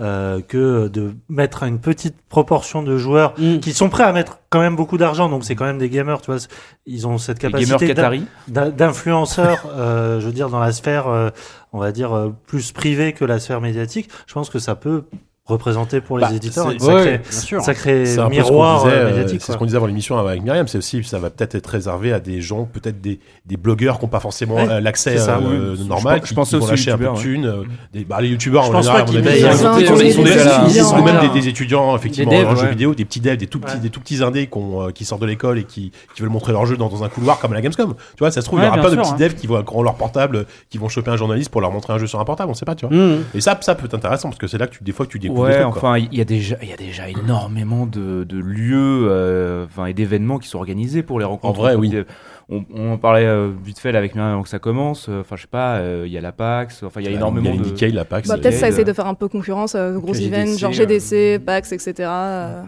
[0.00, 3.58] euh, que de mettre une petite proportion de joueurs Mm.
[3.58, 6.20] qui sont prêts à mettre quand même beaucoup d'argent, donc c'est quand même des gamers,
[6.20, 6.40] tu vois,
[6.86, 7.94] ils ont cette capacité
[8.48, 11.30] d'influenceurs, euh, je veux dire, dans la sphère, euh,
[11.72, 14.08] on va dire, euh, plus privée que la sphère médiatique.
[14.26, 15.04] Je pense que ça peut
[15.54, 19.10] représenter pour les Bah, éditeurs c'est- un sacré, C'est miroir ce qu'on disait, euh, euh,
[19.10, 19.42] médiatique.
[19.42, 22.14] c'est ce qu'on disait avant l'émission avec Myriam, c'est aussi ça va peut-être être réservé
[22.14, 25.36] à des gens, peut-être des, des blogueurs qui n'ont pas forcément Ouais, euh, l'accès ça,
[25.36, 25.86] euh, oui.
[25.86, 27.52] normal, Je pense- qui, je pensais qui vont aussi aux lâcher un peu de thunes.
[27.92, 29.14] des, bah, les youtubeurs, Je en pense général, ils
[30.82, 31.28] sont- même Ouais.
[31.28, 32.70] des, étudiants effectivement en jeux ouais.
[32.70, 33.80] vidéo, des petits devs, des tout petits, Ouais.
[33.80, 34.48] des tout petits indés
[34.94, 37.54] qui, sortent de l'école et qui, veulent montrer leur jeu dans, un couloir comme à
[37.56, 37.92] la Gamescom.
[37.92, 39.16] Tu vois, ça se trouve, il Ouais, y aura pas de petits hein.
[39.18, 42.06] devs qui vont leur portable, qui vont choper un journaliste pour leur montrer un jeu
[42.06, 42.96] sur un portable, on sait pas, tu vois.
[42.96, 43.24] Mm.
[43.34, 45.18] Et ça, ça peut être intéressant parce que c'est là que des fois que tu
[45.18, 45.76] découvres Ouais, trucs.
[45.76, 49.86] enfin, il y a déjà, il y a déjà énormément de, de lieux, euh, enfin,
[49.86, 51.58] et d'événements qui sont organisés pour les rencontres.
[51.58, 51.88] En vrai, oui.
[51.90, 52.04] des-
[52.50, 55.06] on, on en parlait euh, vite fait là, avec Myriam avant que ça commence.
[55.08, 56.82] euh, Enfin, je sais pas, euh, il y a la PAX.
[56.82, 57.70] Enfin, il y a énormément Il y a de.
[57.70, 58.28] Decay, la PAX.
[58.28, 60.58] Bah, euh, peut-être ça euh, essaie de faire un peu concurrence aux gros GDC, events,
[60.58, 61.94] genre euh, GDC, PAX, etc.
[62.00, 62.62] euh.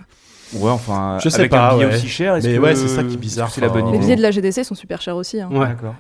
[0.54, 1.94] Ouais, enfin, Je sais avec pas, un billet ouais.
[1.94, 2.38] aussi cher.
[2.42, 4.04] Mais que- ouais, c'est ça qui est bizarre, C'est la bonne enfin, Les idée.
[4.06, 5.40] billets de la GDC sont super chers aussi.
[5.40, 5.48] hein.
[5.50, 5.66] Ouais.
[5.66, 5.94] D'accord.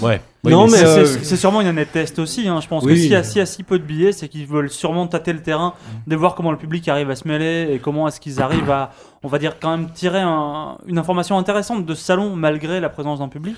[0.00, 0.20] Ouais.
[0.44, 2.46] Oui, Non, mais, C'est- euh, c'est sûrement une année de test aussi.
[2.48, 2.60] hein.
[2.60, 2.94] Je pense Oui.
[2.94, 5.06] que s'il y, a- s'il y a si peu de billets, c'est qu'ils veulent sûrement
[5.06, 5.74] tâter le terrain,
[6.06, 8.92] de voir comment le public arrive à se mêler et comment est-ce qu'ils arrivent à,
[9.24, 12.88] on va dire, quand même tirer un- une information intéressante de ce salon malgré la
[12.88, 13.56] présence d'un public.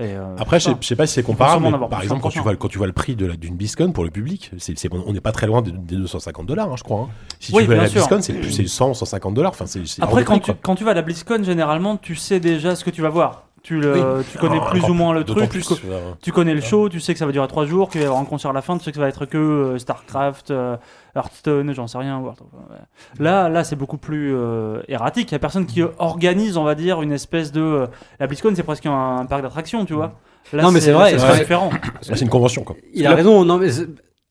[0.00, 0.78] Et, euh, Après, je sais, voilà.
[0.80, 2.86] je sais pas si c'est comparable, mais par exemple, quand tu, vois, quand tu vois
[2.86, 4.52] le prix d'une BlizzCon pour le public,
[4.92, 7.00] on n'est pas très loin des, des 250 dollars, je crois.
[7.00, 7.08] hein.
[7.40, 7.90] Si Oui, tu veux aller à la.
[7.90, 9.50] BlizzCon, c'est, plus- c'est 100, 150 dollars.
[9.50, 9.64] Enfin,
[10.00, 12.84] Après, quand prix, tu, quand tu vas à la BlizzCon, généralement, tu sais déjà ce
[12.84, 13.47] que tu vas voir.
[13.68, 14.24] Tu, le, Oui.
[14.32, 15.46] tu connais Ah, plus ou moins le truc.
[15.50, 17.66] plus, tu, co- euh, tu connais le show, tu sais que ça va durer 3
[17.66, 19.08] jours, qu'il va y avoir un concert à la fin, tu sais que ça va
[19.08, 20.78] être que euh, StarCraft, euh,
[21.14, 22.18] Hearthstone, j'en sais rien.
[22.18, 22.76] World of- ouais.
[23.22, 25.30] Là, là c'est beaucoup plus euh, erratique.
[25.30, 27.60] Il y a personne qui organise, on va dire, une espèce de.
[27.60, 27.86] euh,
[28.18, 30.14] la BlizzCon, c'est presque un, parc d'attractions, tu vois.
[30.54, 31.68] Là, Non, mais c'est vrai, C'est différent.
[32.00, 32.74] C'est une convention, quoi.
[32.94, 33.44] Il a raison.
[33.44, 33.68] Non, mais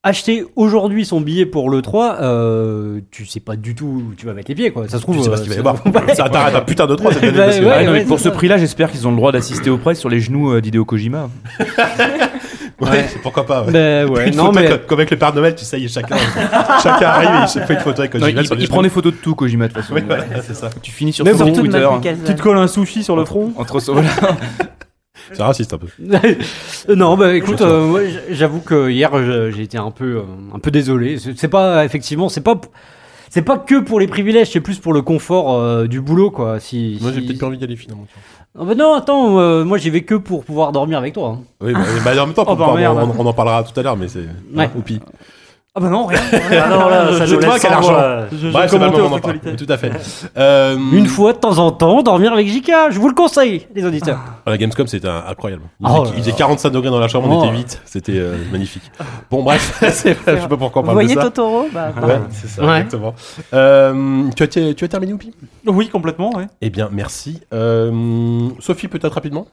[0.08, 4.26] acheter aujourd'hui son billet pour le 3, euh, tu sais pas du tout où tu
[4.26, 4.88] vas mettre les pieds, quoi.
[4.88, 5.18] Ça se trouve.
[5.18, 5.76] Tu sais pas euh, ce qu'il va y avoir.
[6.16, 7.32] Ça t'arrête un putain de 3 cette année.
[7.38, 9.18] Bah, parce que- ouais, Ah, non, mais ouais, pour ce prix-là, j'espère qu'ils ont le
[9.18, 11.30] droit d'assister au press sur les genoux euh, d'Hideo Kojima.
[12.80, 13.64] Ouais, c'est pourquoi pas.
[13.64, 13.72] Ouais.
[13.72, 14.68] Bah, ouais, Une non, photo mais.
[14.70, 16.16] comme, comme avec le Père Noël, tu sais, chacun,
[16.84, 18.70] chacun arrive et il se fait une photo avec Non, Kojima il, sur les il
[18.70, 19.96] prend des photos de tout, Kojima, de toute façon.
[20.06, 20.70] Voilà, ça.
[20.84, 21.88] Tu finis sur Mais bon, Twitter.
[21.92, 22.24] Mikkelsen.
[22.24, 23.52] Tu te colles un sushi sur le front.
[23.58, 24.10] Entre voilà.
[25.34, 25.88] C'est raciste un peu.
[26.96, 30.22] non, bah écoute, euh, j'avoue que hier je- j'ai été un peu, euh,
[30.54, 31.18] un peu désolé.
[31.36, 32.60] C'est pas effectivement, c'est pas,
[33.30, 36.60] c'est pas que pour les privilèges, c'est plus pour le confort euh, du boulot, quoi.
[36.60, 38.06] Si, Moi, j'ai peut-être pas envie d'y aller finalement.
[38.60, 41.38] Ah bah non, attends, euh, moi j'y vais que pour pouvoir dormir avec toi.
[41.38, 41.44] hein.
[41.62, 42.98] Oui, bah, bah, en même temps, Oh, bah, on, merde.
[43.18, 44.26] on- on en parlera tout à l'heure, mais c'est.
[44.56, 44.70] Ouais.
[44.76, 45.00] Ou pis.
[45.78, 46.20] Ah bah non, rien.
[46.32, 47.94] Ah non, là, ça Je nous vois laisse sans argent.
[47.94, 48.26] voix.
[48.32, 49.38] Je, je Bref, c'est pas le commentais moment d'en votre parler.
[49.38, 49.66] actualité.
[49.66, 49.92] Tout à fait.
[50.36, 53.86] Euh, Une fois de temps en temps, dormir avec JK, je vous le conseille, les
[53.86, 54.18] auditeurs.
[54.46, 55.62] À la Gamescom, c'était un- incroyable.
[55.80, 56.38] Il, Oh faisait, là il faisait là.
[56.38, 57.46] 45 degrés dans la chambre, on Oh.
[57.46, 57.82] était 8.
[57.86, 58.92] C'était euh, magnifique.
[59.30, 61.26] Bon, bref, c'est- je sais pas pourquoi on Vous parle voyez de ça.
[61.28, 62.78] Totoro bah, Ouais, c'est ça, Ouais.
[62.78, 63.14] exactement.
[63.54, 65.32] Euh, tu, as, tu as terminé, Oupi?
[65.68, 66.48] Oui, complètement, ouais.
[66.62, 67.42] Eh bien, merci.
[67.54, 69.46] Euh, Sophie, peut-être rapidement?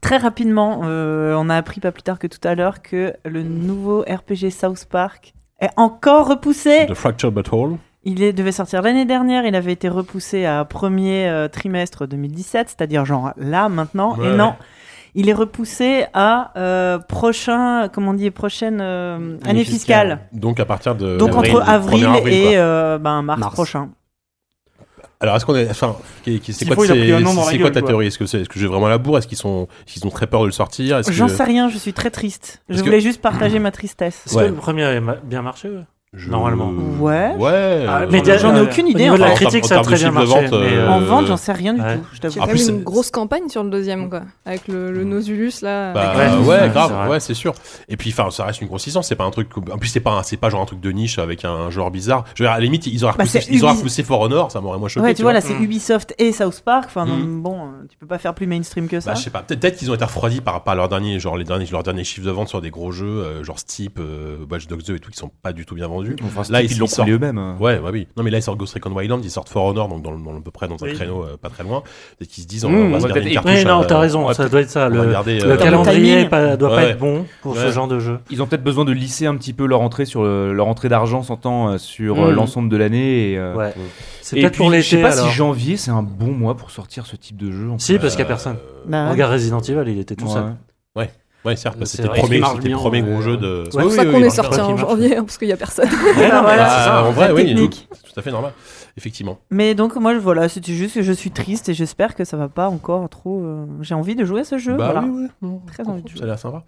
[0.00, 3.42] Très rapidement, euh, on a appris pas plus tard que tout à l'heure que le
[3.42, 6.86] nouveau RPG South Park est encore repoussé.
[6.86, 7.76] The Fracture Butthole.
[8.04, 12.68] Il est- devait sortir l'année dernière, il avait été repoussé à premier euh, trimestre 2017,
[12.70, 14.16] c'est-à-dire genre là maintenant.
[14.18, 14.54] Ouais, et non,
[15.14, 20.20] il est repoussé à euh, prochain, comment on dit, prochaine euh, année fiscale.
[20.32, 21.16] Donc, à partir de.
[21.16, 23.54] Donc avril, entre avril, 1er avril, et euh, ben, mars, Mars.
[23.54, 23.90] prochain.
[25.22, 25.70] Alors, est-ce qu'on est.
[25.70, 27.88] Enfin, c'est quoi, ta quoi.
[27.88, 28.06] théorie?
[28.08, 29.18] Est-ce que, c'est- est-ce que j'ai vraiment la bourre?
[29.18, 31.00] Est-ce qu'ils sont, est-ce qu'ils ont très peur de le sortir?
[31.08, 32.60] J'en que sais rien, je suis très triste.
[32.68, 34.22] Je que- voulais juste partager ma tristesse.
[34.26, 34.42] Est-ce Ouais.
[34.44, 36.70] que le premier a bien marché ouais je- Normalement.
[37.00, 37.34] Ouais.
[37.38, 37.86] Ouais.
[37.88, 39.02] Ah, euh, mais j'en ai- J'en ai Euh, aucune au idée.
[39.04, 40.28] niveau de la en en critique, termes- ça a en très bien marché.
[40.28, 41.96] vente, mais, euh, En vente, j'en sais rien du Ouais.
[41.96, 42.04] tout.
[42.12, 42.34] Je t'avoue.
[42.34, 44.20] Il y a En quand même c'est- une grosse campagne sur le deuxième, quoi.
[44.44, 45.92] Avec le, le Nausulus, là.
[45.94, 47.54] Bah, ouais, Ouais, grave, ouais, c'est sûr.
[47.88, 49.06] Et puis, enfin, ça reste une grosse licence.
[49.08, 49.48] C'est pas un truc.
[49.72, 51.70] En plus, c'est pas, un- c'est pas genre un truc de niche avec un, un
[51.70, 52.24] joueur bizarre.
[52.34, 54.20] Je veux dire, à la limite, ils auraient Bah, repoussé, ils auraient Ubi- repoussé For
[54.20, 55.06] Honor, ça m'aurait moins choqué.
[55.06, 56.84] Ouais, tu vois, là, c'est Ubisoft et South Park.
[56.88, 57.40] Enfin, Mm.
[57.40, 59.12] bon, euh, tu peux pas faire plus mainstream que ça.
[59.12, 59.40] Bah, je sais pas.
[59.42, 62.04] Peut-être, qu'ils ont été refroidis par rapport à leurs derniers, genre les derniers, leurs derniers
[62.04, 63.98] chiffres de vente sur des gros jeux, genre Steep,
[64.50, 66.01] Watch Dogs 2 et tout, qui sont pas du tout bien vendus.
[66.24, 67.38] Enfin, Là, ils- l'ont sortent- eux-mêmes.
[67.38, 67.56] hein.
[67.60, 68.06] Ouais, ouais, oui.
[68.16, 70.22] Non, mais là, ils sortent Ghost Recon Wildlands, ils sortent For Honor, donc dans, le-
[70.22, 70.92] dans le- à peu près dans un Oui.
[70.94, 71.82] créneau euh, pas très loin.
[72.20, 73.52] Et qu'ils se disent, on, Mmh, on va se garder peut-être- une cartouche.
[73.54, 74.88] Oui, non, à- t'as raison, ouais, ça doit être ça.
[74.88, 78.18] Le, garder, le euh, calendrier pas- doit pas être bon pour ce genre de jeu.
[78.30, 80.88] Ils ont peut-être besoin de lisser un petit peu leur entrée sur le- leur entrée
[80.88, 82.34] d'argent, s'entend euh, sur euh, Mm.
[82.34, 83.34] l'ensemble de l'année.
[83.38, 83.74] Euh, Ouais.
[84.20, 86.70] C'est et peut-être pour je sais l'été pas si janvier c'est un bon mois pour
[86.70, 87.68] sortir ce type de jeu.
[87.78, 88.56] Si, parce qu'il y a personne.
[88.86, 90.54] Regarde Resident Evil, il était tout seul.
[91.44, 93.10] Ouais, certes, parce que C'est c'était le premier, le bien, premier ouais.
[93.10, 93.64] gros jeu de.
[93.70, 95.88] C'est pour ça qu'on est sorti en janvier, hein, parce qu'il y a personne.
[95.88, 97.02] Ouais, non, mais voilà, c'est ça.
[97.04, 97.88] en vrai, la oui, technique.
[97.92, 98.52] c'est tout à fait normal.
[98.98, 99.38] Effectivement.
[99.50, 102.48] Mais donc, moi, voilà, c'était juste que je suis triste et j'espère que ça va
[102.48, 103.40] pas encore trop.
[103.42, 104.74] euh, J'ai envie de jouer à ce jeu.
[104.74, 105.06] Bah voilà.
[105.08, 105.50] oui, oui.
[105.72, 106.26] Très envie de Ça a jouer.
[106.26, 106.62] l'air sympa.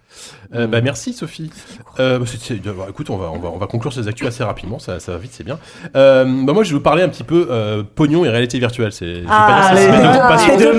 [0.55, 1.51] Euh, bah, merci Sophie.
[1.99, 4.27] Euh, bah, c'est- c'est- bah, écoute, on va, on, va, on va conclure ces actus
[4.27, 5.59] assez rapidement, ça, ça va vite, c'est bien.
[5.95, 8.91] Euh, bah, moi, je vais vous parler un petit peu euh, pognon et réalité virtuelle.
[8.91, 10.57] C'est, Ah, les- mes deux passions.
[10.57, 10.73] les deux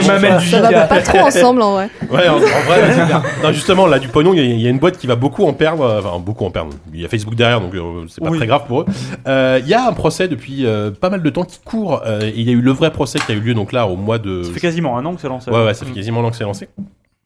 [0.00, 1.90] mamelles, Ça va pas trop ensemble, en vrai.
[2.10, 3.22] Ouais, en, en vrai, c'est clair.
[3.42, 5.16] Non, justement, là, du pognon, il y, a- il y a une boîte qui va
[5.16, 5.98] beaucoup en perdre.
[6.02, 6.70] Enfin, beaucoup en perdre.
[6.92, 8.38] Il y a Facebook derrière, donc euh, c'est pas Oui.
[8.38, 8.86] très grave pour eux.
[9.26, 12.02] Euh, Il y a un procès depuis euh, pas mal de temps qui court.
[12.06, 13.86] euh, et il y a eu le vrai procès qui a eu lieu donc là
[13.86, 14.42] au mois de.
[14.42, 15.50] Ça fait quasiment un an que c'est lancé.
[15.50, 16.68] Ouais, ouais, ça fait quasiment un an que c'est lancé.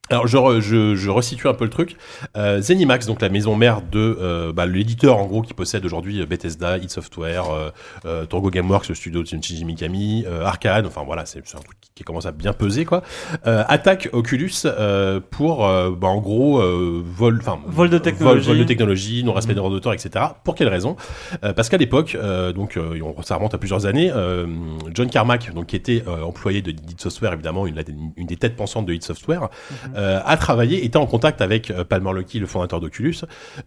[0.09, 1.97] Alors je, re- je, je resitue un peu le truc.
[2.37, 6.21] Euh, Zenimax, donc la maison mère de euh, bah, l'éditeur en gros qui possède aujourd'hui
[6.21, 7.71] euh, Bethesda, id Software, euh,
[8.05, 11.77] euh, Torgo Gameworks, le studio de Shinji Mikami, euh, Arcade, enfin voilà, c'est un truc
[11.95, 13.03] qui, commence à bien peser quoi.
[13.49, 18.45] Euh, attaque Oculus euh, pour bah, en gros euh, vol, enfin Vol de technologie.
[18.47, 20.25] vol, vol de technologie, non respect des droits d'auteur, etc.
[20.45, 20.95] Pour quelle raison?
[21.43, 24.47] Euh, Parce qu'à l'époque, euh, donc euh, on- ça remonte à plusieurs années, euh,
[24.95, 27.83] John Carmack, donc qui était employé de id Software évidemment, une,
[28.17, 29.49] une des têtes pensantes de id Software
[29.97, 33.17] euh, a travaillé, était en contact avec euh, Palmer Luckey, le fondateur d'Oculus,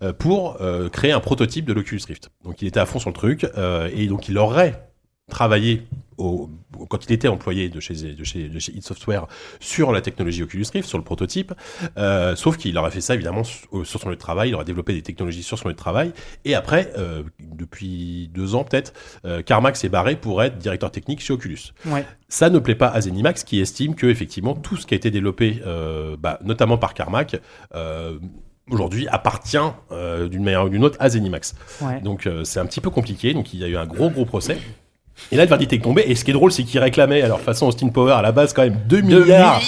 [0.03, 2.29] euh, pour euh, créer un prototype de l'Oculus Rift.
[2.43, 3.47] Donc il était à fond sur le truc,
[3.93, 4.88] et donc il aurait
[5.29, 5.83] travaillé
[6.17, 6.49] au,
[6.89, 9.25] quand il était employé de chez, de chez, de chez id Software
[9.59, 11.53] sur la technologie Oculus Rift, sur le prototype,
[11.97, 14.65] euh, sauf qu'il aurait fait ça évidemment sur, sur son lieu de travail, il aurait
[14.65, 16.11] développé des technologies sur son lieu de travail,
[16.43, 18.93] et après, euh, depuis deux ans peut-être,
[19.25, 21.73] euh, Carmack s'est barré pour être directeur technique chez Oculus.
[21.85, 22.05] Ouais.
[22.27, 25.11] Ça ne plaît pas à Zenimax qui estime que effectivement tout ce qui a été
[25.11, 27.39] développé, euh, bah, notamment par Carmack,
[27.75, 28.19] euh,
[28.69, 29.57] aujourd'hui appartient
[29.91, 31.55] euh, d'une manière ou d'une autre à Zenimax.
[31.81, 32.01] Ouais.
[32.01, 33.33] Donc euh, c'est un petit peu compliqué.
[33.33, 34.59] Donc il y a eu un gros gros procès.
[35.31, 36.03] Et là, le verdict est tombé.
[36.07, 38.53] Et ce qui est drôle, c'est qu'ils réclamaient, alors façon Austin Power à la base,
[38.53, 39.59] quand même 2 milliards.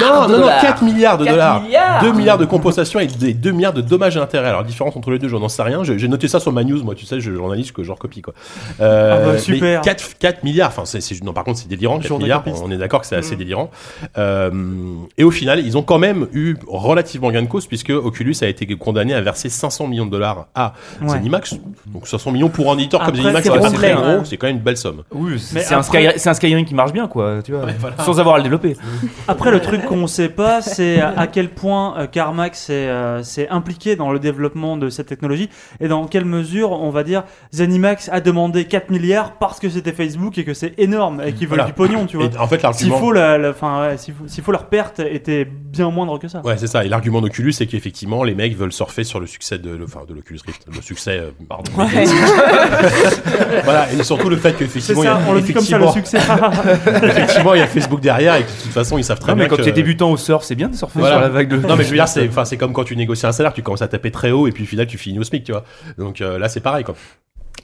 [0.00, 1.62] non, non, non, 4 milliards de 4 dollars.
[1.62, 4.48] milliards 2 milliards de compensation et des 2 milliards de dommages et intérêts.
[4.48, 5.82] Alors, différence entre les deux, j'en sais rien.
[5.84, 8.34] J'ai noté ça sur ma news, moi, tu sais, je journaliste que je recopie, quoi.
[8.80, 9.80] Euh, Ah bah, mais super.
[9.82, 10.68] 4, 4 milliards.
[10.68, 12.44] Enfin, c'est, non, par contre, c'est délirant, 4 milliards.
[12.62, 13.20] On est d'accord que c'est Mm.
[13.20, 13.70] assez délirant.
[14.16, 14.50] Euh,
[15.16, 18.46] et au final, ils ont quand même eu relativement gain de cause puisque Oculus a
[18.46, 21.08] été condamné à verser 500 millions de dollars à Ouais.
[21.08, 21.56] Zenimax.
[21.86, 24.14] Donc 500 millions pour un éditeur comme Zenimax, c'est complet, très ouais.
[24.16, 24.97] gros, c'est quand même une belle somme.
[25.10, 27.96] Oui, c'est un, Sky- Skyrim qui marche bien, quoi, tu vois, Ouais, voilà.
[28.04, 28.76] sans avoir à le développer.
[29.28, 33.48] Après, le truc qu'on sait pas, c'est à quel point euh, Carmack s'est euh, s'est
[33.48, 35.48] impliqué dans le développement de cette technologie
[35.80, 39.92] et dans quelle mesure, on va dire, Zenimax a demandé 4 milliards parce que c'était
[39.92, 41.64] Facebook et que c'est énorme et qu'ils veulent Voilà.
[41.66, 42.26] du pognon, tu vois.
[42.26, 42.98] Et en fait, S'il l'argument.
[42.98, 46.40] faut, la, la- enfin, ouais, s'il faut, leur perte était bien moindre que ça.
[46.44, 46.84] Ouais, c'est ça.
[46.84, 50.00] Et l'argument d'Oculus, c'est qu'effectivement, les mecs veulent surfer sur le succès de, le- enfin,
[50.08, 50.66] de l'Oculus Rift.
[50.74, 51.70] Le succès, euh, pardon.
[51.76, 51.86] Ouais.
[53.64, 53.92] voilà.
[53.92, 54.56] Et surtout le fait
[54.94, 57.02] C'est ça, a, on le dit comme ça, le effectivement- succès.
[57.06, 59.36] effectivement, il y a Facebook derrière et que de toute façon, ils savent très Non,
[59.36, 61.14] bien mais quand que- tu es débutant au surf, c'est bien de surfer Voilà.
[61.16, 61.56] sur la vague de.
[61.66, 63.62] Non mais je veux dire c'est enfin c'est comme quand tu négocies un salaire, tu
[63.62, 65.64] commences à taper très haut et puis au final tu finis au SMIC, tu vois.
[65.98, 66.94] Donc euh, là c'est pareil quoi.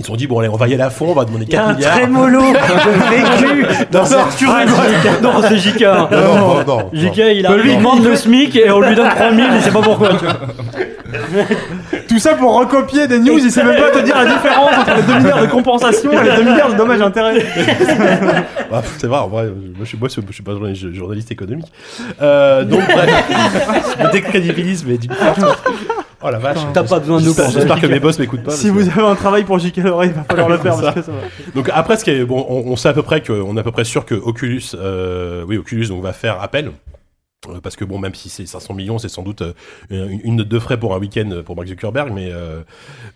[0.01, 1.47] Ils se sont dit bon allez on va y aller à fond, on va demander
[1.47, 1.95] 4 milliards.
[1.97, 5.23] trémolo de vécu dans Non, tu rigoles.
[5.23, 5.81] Non, c'est JK.
[5.83, 6.91] Non, non, non, non.
[6.93, 9.83] JK, il a lui demande le SMIC et on lui donne 3000, il sait pas
[9.83, 10.09] pourquoi.
[10.19, 10.35] tu vois.
[12.09, 14.95] Tout ça pour recopier des news, il sait même pas te dire la différence entre
[14.97, 17.45] les 2 milliards de compensation et les 2 milliards de dommages et intérêts.
[18.77, 20.53] Ah, c'est vrai, en vrai, moi je suis, moi, je suis pas
[20.93, 21.67] journaliste, économique.
[22.21, 23.25] Euh, donc bref,
[24.01, 25.15] je me décrédibilise mais du coup.
[26.23, 26.59] Oh la vache.
[26.73, 27.61] T'as pas besoin de nous J'espère- pour ça.
[27.61, 28.51] J'espère que mes boss m'écoutent pas.
[28.51, 31.01] Si vous avez un travail pour JK il va falloir le faire c'est parce ça.
[31.01, 31.19] que ça va.
[31.55, 33.61] Donc après, ce qui est bon, on, on sait à peu près que, on est
[33.61, 36.71] à peu près sûr que Oculus, euh, oui, Oculus donc va faire appel.
[37.51, 39.53] Euh, Parce que bon, même si c'est 500 millions, c'est sans doute euh,
[39.91, 42.61] une, une note de frais pour un week-end pour Mark Zuckerberg, mais euh,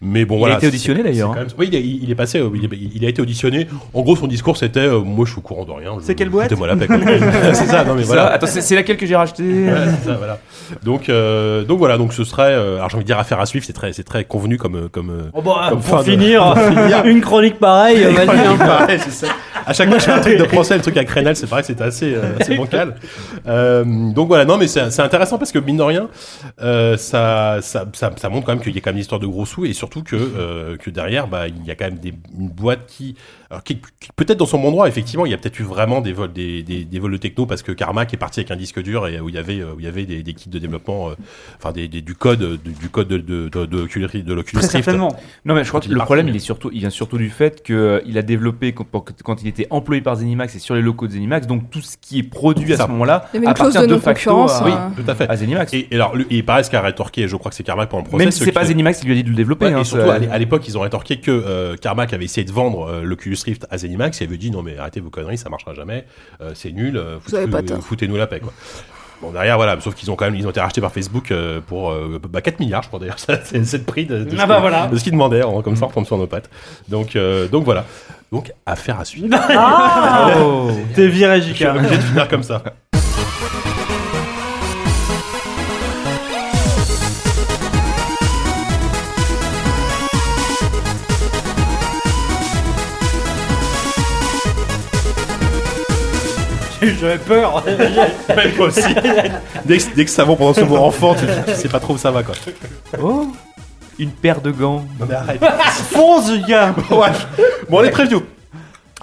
[0.00, 0.56] mais bon Il a voilà.
[0.58, 3.04] été auditionné, c'est- c'est d'ailleurs, même- Oui, il est, il est passé, euh, il, il
[3.04, 3.66] a été auditionné.
[3.94, 5.92] En gros, son discours c'était, euh, moi, je suis au courant de rien.
[6.00, 6.48] C'est quelle boîte
[7.54, 8.26] c'est ça, non mais voilà.
[8.32, 10.38] Attends, c'est laquelle que j'ai racheté Ouais, c'est ça, voilà.
[10.82, 13.46] Donc, euh, donc voilà, donc ce serait, euh, alors j'ai envie de dire affaire à
[13.46, 15.10] suivre, c'est très, c'est très convenu comme, euh, comme.
[15.10, 17.04] euh, Oh bah, Comme pour fin de- finir, pour finir.
[17.06, 18.28] une chronique pareille, Et vas-y.
[18.28, 18.56] hein.
[18.58, 19.28] pareil, c'est ça.
[19.66, 21.46] À chaque fois que je fais un truc de procès, le truc avec Renal, c'est
[21.46, 22.94] pareil, c'était assez, euh, assez bancal.
[23.46, 26.08] Euh, donc voilà, non, mais c'est c'est intéressant parce que mine de rien,
[26.60, 29.20] euh, ça, ça, ça, ça montre quand même qu'il y a quand même une histoire
[29.20, 31.98] de gros sous et surtout que, euh, que derrière, bah, il y a quand même
[31.98, 33.16] des, une boîte qui,
[33.50, 36.00] alors, qui, qui peut-être dans son bon droit, effectivement, il y a peut-être eu vraiment
[36.02, 38.56] des vols, des, des, des vols de techno parce que Carmack est parti avec un
[38.56, 40.50] disque dur et où il y avait, euh, où il y avait des, des kits
[40.50, 41.14] de développement, euh,
[41.58, 44.34] enfin des, des- du code, euh, du, du code de, de, de, de, Oculus- de
[44.34, 44.84] l'Oculus Très Rift.
[44.84, 45.16] certainement.
[45.46, 47.16] Non, mais je crois que Il le parti, problème, il est surtout, il vient surtout
[47.16, 48.84] du fait qu'il a développé quand,
[49.24, 51.96] quand il était employé par Zenimax et sur les locaux de Zenimax, donc tout ce
[51.98, 54.92] qui est produit à ce moment-là, Il partir de de facto non-concurrence, à, Oui, hein.
[54.94, 55.26] tout à fait.
[55.28, 55.72] à Zenimax.
[55.72, 58.02] Et, et alors, lui, il paraît ce qu'a rétorqué, je crois que c'est Carmack pendant
[58.02, 58.24] le procès.
[58.24, 59.64] Même si ce c'est pas qui- Zenimax qui lui a dit de le développer.
[59.66, 62.26] Ouais, hein, et surtout, à l'é- à l'époque, ils ont rétorqué que euh, Carmack avait
[62.26, 65.10] essayé de vendre euh, l'Oculus Rift à Zenimax et avait dit non, mais arrêtez vos
[65.10, 66.04] conneries, ça marchera jamais,
[66.40, 68.52] euh, c'est nul, euh, foutez- foutez-nous la paix, quoi.
[69.20, 71.60] Bon, derrière, voilà, sauf qu'ils ont quand même, ils ont été rachetés par Facebook euh,
[71.60, 74.36] pour euh, bah, 4 milliards, je crois d'ailleurs, c'est c'est le prix de, de ce
[74.40, 74.86] Ah bah qu'ils- voilà.
[74.86, 76.48] de ce qu'ils demandaient, hein, comme ça on retombe sur nos pattes.
[76.88, 77.84] Donc, euh, donc voilà.
[78.30, 79.36] Donc, affaire à suivre.
[80.40, 80.70] Oh.
[80.94, 82.62] T'es viré, obligé de finir comme ça.
[97.00, 97.64] J'avais peur.
[98.28, 98.94] Même moi aussi.
[99.64, 101.94] dès, que, dès que ça va pendant ce mot enfant, tu, tu sais pas trop
[101.94, 102.34] où ça va, quoi.
[103.02, 103.26] Oh.
[103.98, 104.84] Une paire de gants.
[105.00, 105.42] Non mais arrête.
[105.90, 107.08] Fonce, Ouais.
[107.68, 108.22] Bon, les previews.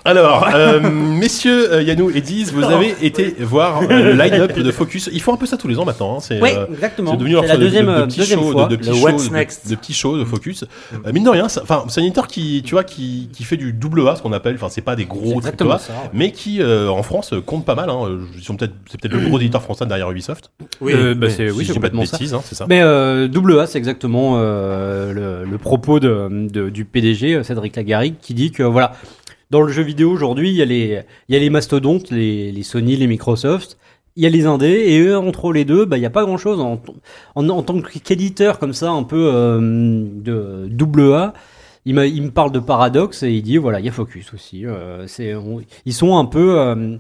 [0.08, 4.72] Alors, euh, messieurs euh, Yannou et Diz, vous avez été voir euh, le line-up de
[4.72, 5.10] Focus.
[5.12, 6.18] Ils font un peu ça tous les ans maintenant.
[6.18, 6.20] hein.
[6.22, 7.10] C'est Oui, euh, exactement.
[7.12, 8.66] c'est devenu leur la de- deuxième, de, de euh, petits deuxième shows, fois.
[8.68, 9.68] de, de petits shows, de- Next.
[9.68, 10.64] de petits shows de Focus.
[10.94, 13.74] Euh, mine de rien, enfin, c'est un éditeur qui, tu vois, qui, qui fait du
[13.74, 14.54] double A, ce qu'on appelle.
[14.54, 15.94] Enfin, c'est pas des gros triple A, ça.
[15.94, 16.10] ouais.
[16.14, 17.90] mais qui euh, en France compte pas mal.
[17.90, 18.02] Hein.
[18.38, 20.52] Ils sont peut-être, c'est peut-être le gros éditeur français derrière Ubisoft.
[20.82, 22.68] Oui, Euh, bah, c'est- si oui, c'est pas de bêtises, hein, c'est ça.
[22.70, 25.14] Mais euh, double A, c'est exactement euh,
[25.44, 28.92] le, le propos de, de- du PDG, Cédric Lagarrigue, qui dit que voilà,
[29.52, 32.52] dans le jeu vidéo aujourd'hui, il y a les, il y a les mastodontes, les,
[32.52, 33.78] les Sony, les Microsoft,
[34.16, 36.38] il y a les indés, et entre les deux, bah, il n'y a pas grand
[36.38, 36.60] chose.
[36.60, 36.82] En,
[37.36, 41.34] en, en tant qu'éditeur comme ça, un peu euh, de double A,
[41.86, 44.66] il, il me parle de paradoxe et il dit voilà, il y a Focus aussi.
[44.66, 45.06] euh,
[45.86, 46.60] ils sont un peu.
[46.60, 46.98] euh,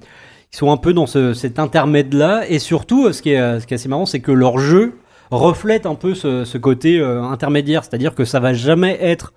[0.52, 3.76] sont un peu dans ce, cet intermède-là, et surtout, ce qui est, ce qui est
[3.76, 4.94] assez marrant, c'est que leur jeu
[5.30, 9.34] reflète un peu ce, ce côté euh, intermédiaire, c'est-à-dire que ça va jamais être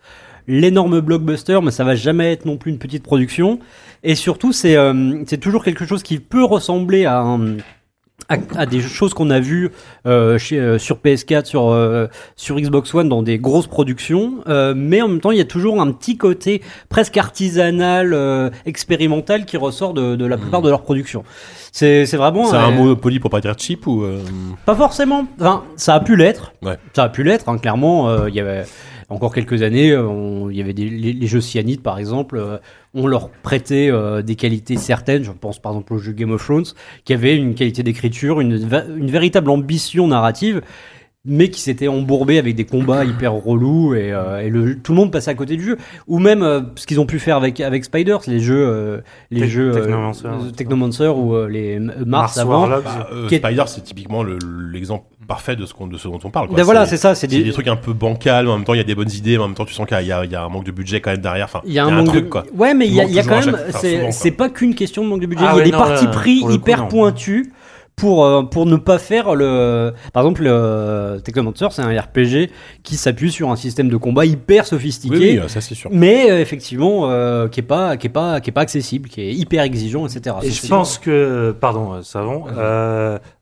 [0.49, 3.61] l'énorme blockbuster, mais ça va jamais être non plus une petite production.
[4.03, 7.59] Et surtout, c'est euh, c'est toujours quelque chose qui peut ressembler à un
[8.29, 9.71] à, à des choses qu'on a vues
[10.05, 14.75] euh, chez, euh, sur PS4, sur, euh, sur Xbox One dans des grosses productions, euh,
[14.77, 19.47] mais en même temps il y a toujours un petit côté presque artisanal, euh, expérimental
[19.47, 21.25] qui ressort de, de la plupart de leurs productions.
[21.73, 24.19] C'est c'est vraiment C'est un euh, mot poli pour pas dire cheap ou euh,
[24.67, 25.27] pas forcément.
[25.41, 26.53] Enfin, ça a pu l'être.
[26.61, 26.77] Ouais.
[26.95, 27.49] Ça a pu l'être.
[27.49, 28.65] hein, clairement, euh, il y avait
[29.11, 32.37] encore quelques années, euh, on- il y avait des, les, les jeux cyanides, par exemple.
[32.37, 32.59] euh,
[32.95, 35.23] on leur prêtait euh, des qualités certaines.
[35.25, 36.65] Je pense par exemple au jeu Game of Thrones,
[37.05, 38.53] qui avait une qualité d'écriture, une,
[38.97, 40.63] une véritable ambition narrative,
[41.25, 44.97] mais qui s'était embourbé avec des combats hyper relous et, euh, et le, tout le
[44.97, 45.77] monde passait à côté du jeu.
[46.07, 49.47] Ou même euh, ce qu'ils ont pu faire avec avec Spiders, les jeux, euh, les
[49.49, 50.51] jeux euh, Technomancer, euh.
[50.57, 52.69] Technomancer ou euh, les Mars, Mars avant.
[52.69, 54.39] Bah, euh, Qui est- Spider, c'est typiquement le-
[54.73, 56.49] l'exemple parfait de ce, qu'on- de ce dont on parle.
[56.49, 56.57] quoi.
[56.57, 57.15] Ben voilà, c'est ça.
[57.15, 59.13] C'est des trucs un peu bancals, mais en même temps il y a des bonnes
[59.13, 60.65] idées, mais en même temps tu sens qu'il y, a- il y a un manque
[60.65, 61.45] de budget quand même derrière.
[61.45, 62.31] Enfin, Il y a un, manque truc de...
[62.31, 62.45] quoi.
[62.57, 63.57] Ouais, mais il y a, y quand même.
[64.11, 65.45] c'est- pas qu'une question de manque de budget.
[65.47, 66.89] Ah il y a ouais, des non, là, pris coup, hyper non.
[66.89, 67.47] pointus
[67.97, 69.93] pour, euh, pour ne pas faire le.
[70.13, 72.49] Par exemple, le Technomancer, c'est un RPG
[72.85, 75.17] qui s'appuie sur un système de combat hyper sophistiqué.
[75.17, 75.91] Oui, oui, ça c'est sûr.
[75.93, 79.21] Mais euh, effectivement, euh, qui est pas, qui est pas, qui est pas accessible, qui
[79.23, 80.37] est hyper exigeant, etc.
[80.45, 82.45] Et je pense que, pardon, Savon,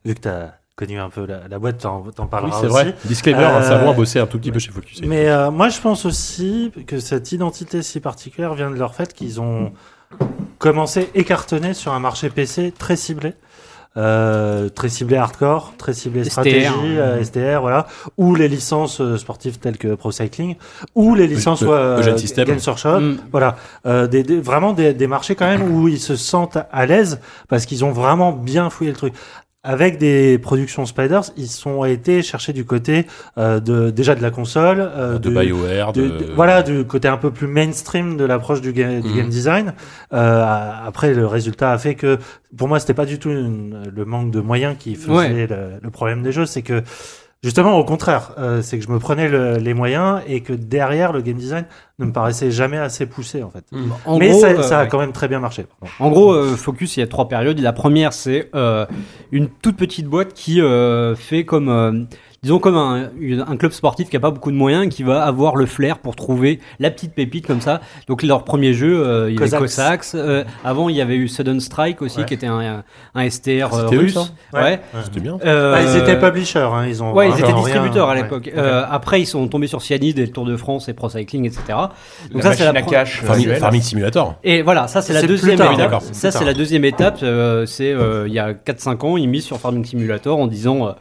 [0.05, 2.67] vu que tu as connu un peu la, la boîte, t'en t'en Oui, parleras c'est
[2.67, 2.73] aussi.
[2.75, 2.95] vrai.
[3.03, 5.01] Disclaimer, Euh, un savon a bossé un tout petit peu chez Focus.
[5.03, 9.11] Mais euh, moi, je pense aussi que cette identité si particulière vient de leur fait
[9.11, 9.71] qu'ils ont
[10.59, 13.33] commencé et cartonné sur un marché PC très ciblé.
[13.95, 16.83] Euh, très ciblé hardcore, très ciblé STR, stratégie, hein.
[16.85, 17.87] euh, STR, voilà,
[18.17, 20.55] ou les licences euh, sportives telles que Pro Cycling,
[20.93, 22.15] ou les licences le- euh.
[22.45, 23.17] Games Workshop, Mm.
[23.31, 23.55] voilà,
[23.87, 27.19] euh, des, des- vraiment des, des marchés quand même où ils se sentent à l'aise
[27.47, 29.13] parce qu'ils ont vraiment bien fouillé le truc.
[29.69, 33.05] Avec des productions Spiders, ils sont été chercher du côté
[33.37, 36.85] euh, de déjà de la console, euh, de du- BioWare, de, de- de- voilà, du
[36.85, 39.17] côté un peu plus mainstream de l'approche du, ga- du Mhm.
[39.17, 39.73] game design.
[40.13, 42.17] Euh, après, le résultat a fait que,
[42.55, 45.47] pour moi, c'était pas du tout une- le manque de moyens qui faisait Ouais.
[45.47, 46.81] le, le problème des jeux, c'est que
[47.43, 51.13] justement, au contraire, euh, c'est que je me prenais le- les moyens et que derrière,
[51.13, 51.65] le game design
[51.99, 53.63] ne me paraissait jamais assez poussé, en fait.
[54.05, 55.65] En Mais gros, ça, euh, ça a quand même très bien marché.
[55.79, 55.93] pardon.
[55.99, 57.59] En gros, euh, Focus, il y a trois périodes.
[57.59, 58.85] La première, c'est euh,
[59.31, 62.07] une toute petite boîte qui euh, fait comme,
[62.47, 65.23] euh, disons, comme un, club sportif qui a pas beaucoup de moyens, et qui va
[65.23, 67.81] avoir le flair pour trouver la petite pépite comme ça.
[68.07, 70.05] Donc leur premier jeu, euh, il y avait Cossacks.
[70.15, 72.25] Euh, avant, il y avait eu Sudden Strike aussi, Ouais.
[72.25, 72.83] qui était un,
[73.15, 74.13] un STR euh, C'était eux, russe.
[74.13, 74.79] ça ouais.
[75.03, 75.37] C'était bien.
[75.45, 77.13] Euh, Ah, ils étaient publishers, hein, ils ont.
[77.13, 78.51] Ouais, ils étaient rien- distributeurs à l'époque.
[78.55, 81.45] Euh, après, ils sont tombés sur Cyanide et le Tour de France et Pro Cycling,
[81.45, 81.61] etc.
[82.31, 83.21] Donc la ça, c'est la cash.
[83.21, 83.53] Farming.
[83.55, 84.35] Farming Simulator.
[84.43, 86.01] Et voilà, ça c'est la deuxième tard, étape.
[86.11, 87.19] Ça c'est la deuxième étape.
[87.23, 90.95] euh, c'est euh, il y a 4-5 ans, ils misent sur Farming Simulator en disant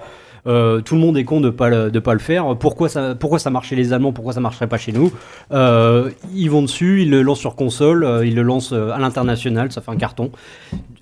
[0.47, 2.57] euh, tout le monde est con de pas le, de pas le faire.
[2.57, 5.11] Pourquoi ça pourquoi ça marche chez les Allemands Pourquoi ça marcherait pas chez nous
[5.53, 8.99] euh, Ils vont dessus, ils le lancent sur console, euh, ils le lancent euh, à
[8.99, 10.31] l'international, ça fait un carton.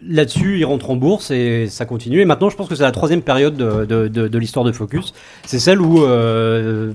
[0.07, 2.21] Là-dessus, ils rentrent en bourse et ça continue.
[2.21, 4.73] Et maintenant, je pense que c'est la troisième période de, de, de- de l'histoire de
[4.73, 5.15] Focus.
[5.47, 6.93] C'est celle où euh,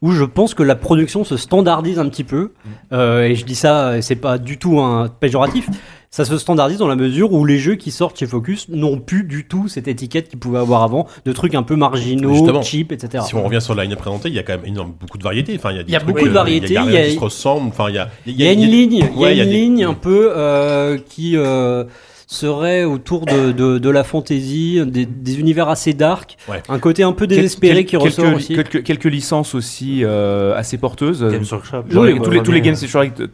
[0.00, 2.50] où je pense que la production se standardise un petit peu.
[2.92, 5.68] Euh, et je dis ça, c'est pas du tout un péjoratif.
[6.14, 9.24] Ça se standardise dans la mesure où les jeux qui sortent chez Focus n'ont plus
[9.24, 12.92] du tout cette étiquette qu'ils pouvaient avoir avant, de trucs un peu marginaux, Justement, cheap,
[12.92, 13.24] etc.
[13.26, 15.22] Si on revient sur le line présenté, il y a quand même énorme, beaucoup de
[15.22, 15.54] variétés.
[15.56, 16.76] Enfin, il y a, des Il y a trucs, beaucoup de euh, variétés, Il y
[16.76, 17.68] a, il y a- qui se ressemblent.
[17.68, 19.94] Enfin, il y a, Il y a une ligne, il y a une ligne un
[19.94, 21.84] peu euh, qui euh,
[22.32, 26.62] serait autour de, de, de la fantasy, des, des univers assez dark, Ouais.
[26.68, 28.54] un côté un peu désespéré quel- qui ressort quelques, aussi.
[28.54, 31.22] Quelques, quelques licences aussi euh, assez porteuses.
[31.22, 31.84] Games Workshop.
[31.90, 32.74] Genre Oui, les- tous, les, tous, les games,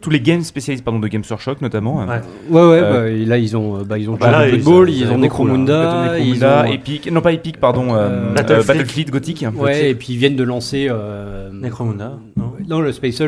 [0.01, 1.99] tous les games spécialistes pardon, de Games Workshop notamment.
[1.99, 2.07] Ouais.
[2.51, 4.65] Ouais, ouais, Euh, bah, là ils ont, euh, bah, ils ont Bah là, ils- ont
[4.65, 5.17] beaucoup.
[5.19, 8.67] Necromunda, ils ont, Epic, non pas Epic, pardon, euh, Battlefleet.
[8.67, 9.45] Battlefleet Gothic.
[9.57, 13.23] ouais, et puis ils viennent de lancer euh, Necromunda, non Non, le Space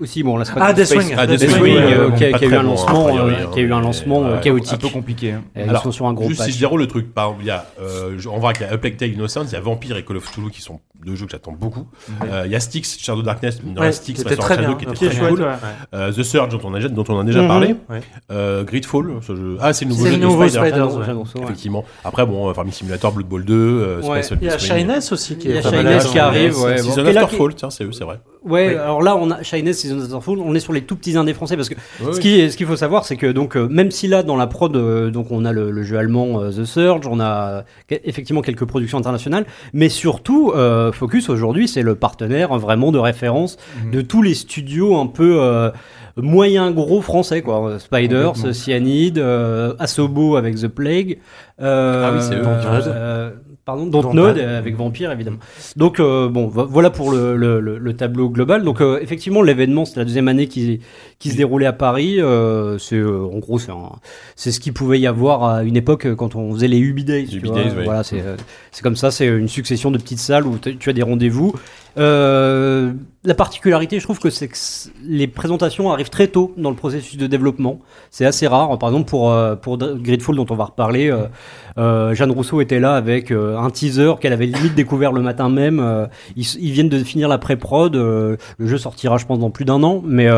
[0.00, 1.14] aussi, bon, là, c'est pas Ah, Deathwing.
[1.18, 1.76] Ah, Deathwing,
[2.16, 2.54] qui a, eu
[3.72, 4.80] un lancement, chaotique.
[5.16, 5.32] Compliqué.
[5.32, 5.42] hein.
[5.56, 6.54] Et Ils Alors, sont sur un gros Juste si patch.
[6.56, 8.72] je déroule le truc, par exemple, il y a, euh, on voit qu'il y a
[8.72, 11.14] A Plague Tale Innocence, il y a Vampire et Call of Cthulhu qui sont deux
[11.16, 11.86] jeux que j'attends beaucoup.
[12.24, 14.54] Euh, Il y a Styx, Shadow Darkness, dans Ouais, Styx, qui pas était sur très
[14.56, 15.42] Shadow, bien, qui était très est cool.
[15.42, 15.48] ouais.
[15.94, 17.48] Euh, The Surge, dont on a, dont on a déjà Mhm.
[17.48, 17.74] parlé.
[17.88, 18.00] Ouais.
[18.30, 19.56] Euh, Gridfall, ce jeu.
[19.60, 20.66] Ah, c'est le nouveau jeu le de nouveau Spider.
[20.68, 21.02] Spiders, ouais.
[21.06, 21.42] j'annonce, ouais.
[21.44, 21.84] Effectivement.
[22.04, 24.22] Après, bon, euh, Farming Simulator, Blood Bowl 2, euh, Ouais.
[24.22, 24.58] Space Il y a.
[24.58, 25.62] Shyness aussi qui Il y a est.
[25.62, 26.78] Shyness qui arrive, ouais.
[26.78, 28.18] Season After Fall, tiens, c'est eux, c'est vrai.
[28.46, 28.74] Ouais, Oui.
[28.76, 31.16] alors là, on a Shyness, Season of the Fall, on est sur les tout petits
[31.16, 32.18] indés français parce que ce ouais.
[32.20, 34.46] qui est- ce qu'il faut savoir, c'est que donc euh, même si là dans la
[34.46, 38.42] prod, euh, donc on a le, le jeu allemand euh, The Surge, on a effectivement
[38.42, 40.52] quelques productions internationales, mais surtout
[40.92, 43.90] Focus aujourd'hui, c'est le partenaire vraiment de référence Mhm.
[43.90, 45.70] de tous les studios un peu euh,
[46.16, 47.78] moyen gros français quoi.
[47.78, 48.34] Spiders.
[48.54, 49.18] Cyanide,
[49.78, 51.18] Asobo avec The Plague.
[51.60, 53.32] euh, Ah oui, c'est eux.
[53.66, 55.38] Pardon, Dontnod euh, avec Vampire évidemment.
[55.74, 58.62] Donc euh, bon, vo- voilà pour le, le, le- le tableau global.
[58.62, 60.78] Donc euh, effectivement, l'événement, c'est la deuxième année qui,
[61.18, 62.20] qui se déroulait à Paris.
[62.20, 63.58] Euh, c'est euh, en gros,
[64.36, 67.02] c'est ce qu'il pouvait y avoir à une époque euh, quand on faisait les Ubi
[67.04, 67.26] Days.
[67.26, 67.56] tu Ubi vois.
[67.64, 67.84] Days, oui.
[67.84, 68.22] Voilà, c'est
[68.70, 69.10] c'est comme ça.
[69.10, 71.52] C'est une succession de petites salles où tu as des rendez-vous.
[71.98, 72.92] Euh,
[73.24, 74.56] la particularité, je trouve que c'est que
[75.04, 77.80] les présentations arrivent très tôt dans le processus de développement.
[78.10, 78.78] C'est assez rare.
[78.78, 81.12] Par exemple, pour euh, pour Gridfall, dont on va reparler,
[81.78, 86.08] euh, Jeanne Rousseau était là avec un teaser qu'elle avait limite découvert le matin même.
[86.36, 87.96] Ils, viennent de finir la pré-prod.
[87.96, 90.02] le jeu sortira, je pense, dans plus d'un an.
[90.04, 90.28] Mais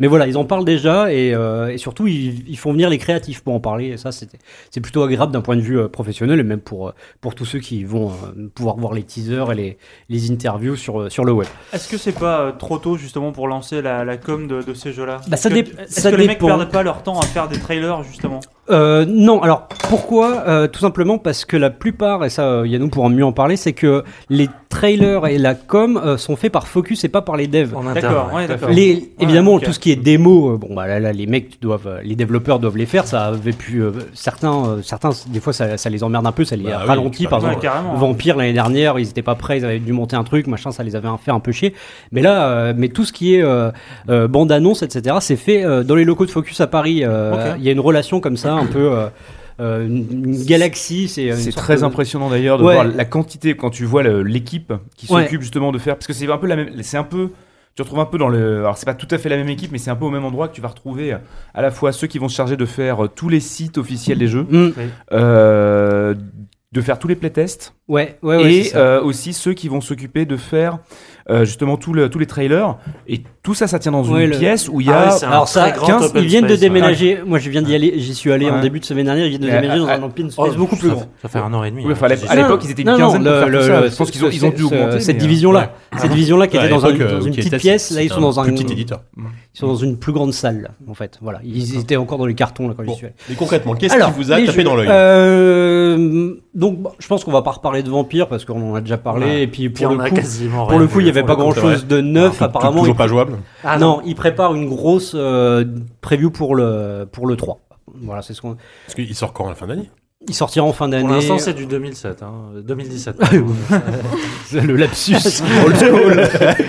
[0.00, 1.34] voilà, ils en parlent déjà et,
[1.76, 3.90] surtout ils, font venir les créatifs pour en parler.
[3.90, 6.94] Et ça, c'est plutôt agréable d'un point de vue professionnel et même pour
[7.36, 8.10] tous ceux qui vont
[8.54, 11.48] pouvoir voir les teasers et les les interviews sur euh, sur le web.
[11.72, 14.74] Est-ce que c'est pas euh, trop tôt justement pour lancer la, la com de, de
[14.74, 15.20] ces jeux-là?
[15.28, 16.46] Bah, ça Est-ce que- Est-ce ça que les mecs dépend.
[16.56, 18.40] perdent pas leur temps à faire des trailers justement?
[18.70, 22.88] Euh, non, alors pourquoi Euh, Tout simplement parce que la plupart, et ça euh, Yannou
[22.88, 26.66] pourra mieux en parler, c'est que les trailers et la com euh, sont faits par
[26.66, 27.74] Focus et pas par les devs.
[27.94, 28.46] D'accord, ouais.
[28.48, 28.70] d'accord.
[28.70, 31.86] Les, évidemment, tout ce qui est démo, euh, bon bah là, là, les mecs doivent,
[31.86, 33.06] euh, les développeurs doivent les faire.
[33.06, 36.44] Ça avait pu, euh, certains, euh, certains, des fois ça, ça les emmerde un peu,
[36.44, 37.26] ça les Bah ralentit.
[37.26, 37.94] par exemple, Ouais, carrément.
[37.94, 40.82] Vampire l'année dernière, ils étaient pas prêts, ils avaient dû monter un truc, machin, ça
[40.82, 41.74] les avait fait un peu chier.
[42.10, 43.70] Mais là, euh, mais tout ce qui est euh,
[44.08, 47.02] euh, bande annonce, etc., c'est fait euh, dans les locaux de Focus à Paris.
[47.04, 47.54] Euh.
[47.58, 48.92] Il y a une relation comme ça, un peu.
[48.92, 49.06] euh,
[49.60, 52.74] euh, une, une galaxie, c'est une C'est très de- impressionnant d'ailleurs de Ouais.
[52.74, 55.22] voir la quantité quand tu vois le- l'équipe qui Ouais.
[55.22, 57.28] s'occupe justement de faire parce que c'est un peu la même c'est un peu
[57.76, 59.70] tu retrouves un peu dans le alors c'est pas tout à fait la même équipe
[59.70, 61.18] mais c'est un peu au même endroit que tu vas retrouver euh,
[61.54, 64.18] à la fois ceux qui vont se charger de faire euh, tous les sites officiels
[64.18, 64.70] des jeux Mm.
[65.12, 66.14] euh,
[66.72, 68.52] de faire tous les playtests Ouais, ouais, ouais.
[68.54, 70.78] et euh, aussi ceux qui vont s'occuper de faire
[71.30, 72.76] euh, justement tout le- tous les trailers
[73.08, 75.06] et tout ça ça tient dans Ouais, une le- pièce où il y Ah a
[75.06, 76.56] oui, c'est un Alors ça, très grand 15, open ils viennent de ouais.
[76.58, 77.20] déménager.
[77.26, 77.94] Moi, je viens d'y aller.
[77.96, 79.24] J'y suis allé en début de semaine dernière.
[79.26, 81.04] Ils viennent de déménager dans euh, un open Oh, beaucoup plus ça- grand.
[81.22, 81.84] Ça fait un an et demi.
[81.86, 82.26] Oui, enfin, à l'ép- hein.
[82.30, 83.80] à l'époque, ils étaient une Non, non, quinzaine pour le- faire tout le- ça.
[83.80, 85.00] le- Je pense qu'ils ont, ils ont dû augmenter.
[85.00, 87.90] Cette mais, division-là, cette division-là qui Ouais, à était dans, euh, une qui petite pièce,
[87.92, 89.00] là ils sont un dans un, petit éditeur.
[89.54, 91.18] Ils sont dans une plus grande salle en fait.
[91.22, 92.90] Voilà, ils étaient encore dans les cartons là quand Bon.
[92.92, 93.14] j'y suis allé.
[93.28, 97.22] Mais concrètement, qu'est-ce qui vous a tapé jeux, dans l'œil euh, Donc, bon, je pense
[97.24, 99.26] qu'on va pas reparler de Vampire parce qu'on en a déjà parlé.
[99.26, 99.42] Ouais.
[99.42, 101.22] Et puis pour le a coup, quasiment pour rien le coup, il y vu, avait
[101.22, 101.42] pas le coup.
[101.42, 102.38] grand chose de neuf.
[102.38, 103.38] Tout- apparemment, toujours pas jouable.
[103.62, 105.64] Ah non, ils préparent une grosse euh,
[106.00, 107.60] preview pour le pour le 3.
[108.02, 108.56] Voilà, c'est ce qu'on.
[108.86, 109.88] Parce qu'il sort quand à la fin d'année?
[110.26, 111.04] Il sortira en fin d'année.
[111.04, 113.16] Pour l'instant, c'est du 2007, hein, 2017.
[114.54, 115.14] le lapsus.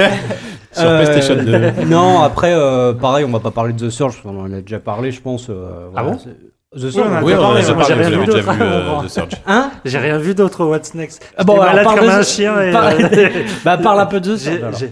[0.75, 1.85] Sur Euh, PlayStation 2.
[1.85, 4.79] non, après, euh, pareil, on va pas parler de The Surge, on en a déjà
[4.79, 5.47] parlé, je pense.
[5.49, 6.17] euh, voilà, bon?
[6.17, 6.35] c'est-
[6.75, 8.17] The Surge, on en a Oui, on en a parlé, déjà moi, j'ai parlé, rien
[8.17, 8.71] vous vu avez déjà vu d'autre.
[9.01, 9.29] euh, The Surge.
[9.47, 11.25] Hein J'ai rien vu d'autre au What's Next.
[11.37, 12.61] Ah bon, J'étais alors, malade parle comme de- un chien.
[12.61, 13.29] Et, Parle- euh,
[13.65, 14.57] Bah, parle un peu de J'ai- Surge.
[14.57, 14.91] alors, j'ai-.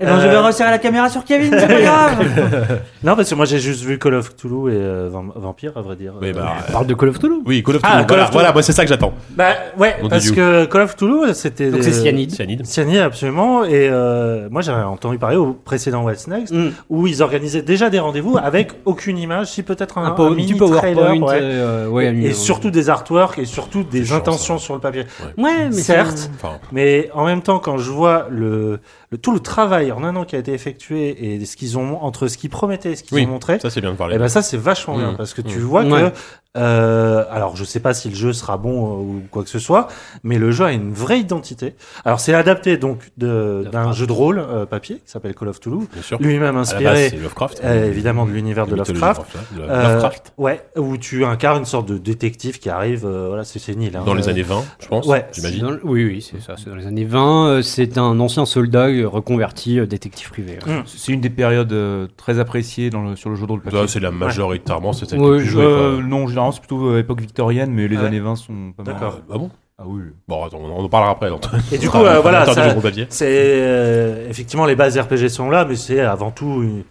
[0.00, 3.28] Eh ben, je vais Euh, resserrer la caméra sur Kevin, c'est pas grave Non, parce
[3.30, 6.12] que moi j'ai juste vu Call of Cthulhu et euh, Vam- Vampire, à vrai dire.
[6.22, 7.36] Oui, bah, On parle de Call of Cthulhu.
[7.46, 8.06] Oui, Call of Ah, Cthulhu.
[8.06, 8.32] Call Voilà, of Cthulhu.
[8.40, 9.14] voilà, moi c'est ça que j'attends.
[9.30, 9.44] Bah
[9.78, 11.70] ouais, parce que Call of Cthulhu, c'était.
[11.70, 12.30] Donc c'est euh, Cyanide.
[12.30, 12.64] Cyanide.
[12.66, 13.64] Cyanide, absolument.
[13.64, 16.70] Et euh, moi j'avais entendu parler au précédent What's Next, Mm.
[16.90, 20.28] où ils organisaient déjà des rendez-vous avec aucune image, si peut-être un, Un, po- un
[20.34, 20.78] petit mini PowerPoint.
[20.78, 21.23] trailer.
[21.26, 21.38] Ouais.
[21.40, 24.64] euh, ouais, et, surtout des artworks et surtout des intentions ça.
[24.64, 25.04] sur le papier.
[25.38, 28.80] Ouais, mais Certes, Enfin, mais en même temps, quand je vois le,
[29.14, 32.02] le- tout le travail en un an qui a été effectué et ce qu'ils ont
[32.02, 34.16] entre ce qu'ils promettaient et ce qu'ils Oui, ont montré, ça c'est bien de parler.
[34.16, 35.16] et ben ça c'est vachement bien Mm.
[35.16, 35.62] parce que tu Mm.
[35.62, 36.10] vois Ouais.
[36.10, 36.12] que
[36.56, 39.58] euh, alors je sais pas si le jeu sera bon euh, ou quoi que ce
[39.58, 39.88] soit,
[40.22, 41.74] mais le jeu a une vraie identité.
[42.04, 45.58] Alors c'est adapté donc de- d'un jeu de rôle euh, papier qui s'appelle Call of
[45.58, 45.86] Toulouse,
[46.20, 47.60] lui-même base, inspiré c'est Lovecraft.
[47.64, 49.22] euh, évidemment de l'univers de Lovecraft.
[49.58, 50.32] Euh, Lovecraft.
[50.38, 53.96] ouais, où tu incarnes une sorte de détective qui arrive, euh, voilà, c'est sénile.
[53.96, 54.02] hein.
[54.06, 55.06] Dans les années 20, je pense.
[55.06, 55.26] ouais.
[55.32, 55.80] J'imagine.
[55.82, 56.54] oui, oui, c'est ça.
[56.56, 57.48] C'est dans les années 20.
[57.48, 60.58] euh, C'est un ancien soldat reconverti euh, détective privé.
[60.66, 60.82] ouais.
[60.86, 63.78] C'est une des périodes euh, très appréciées dans le, sur le jeu de rôle papier.
[63.80, 65.56] Ça, c'est la majoritairement, c'est qui Ouais, est plus.
[65.58, 66.02] Euh, quoi.
[66.04, 68.06] non, généralement c'est plutôt euh, époque victorienne, mais les Ouais.
[68.06, 68.94] années 20 sont pas mal.
[68.94, 69.20] D'accord.
[69.32, 69.50] Ah bon?
[69.78, 70.02] Ah oui.
[70.28, 71.30] Bon, attends, on en parlera après.
[71.30, 71.42] donc.
[71.72, 73.06] Et du coup, euh, voilà, ça- papier.
[73.08, 76.62] C'est euh, effectivement les bases RPG sont là, mais c'est avant tout.
[76.62, 76.84] une-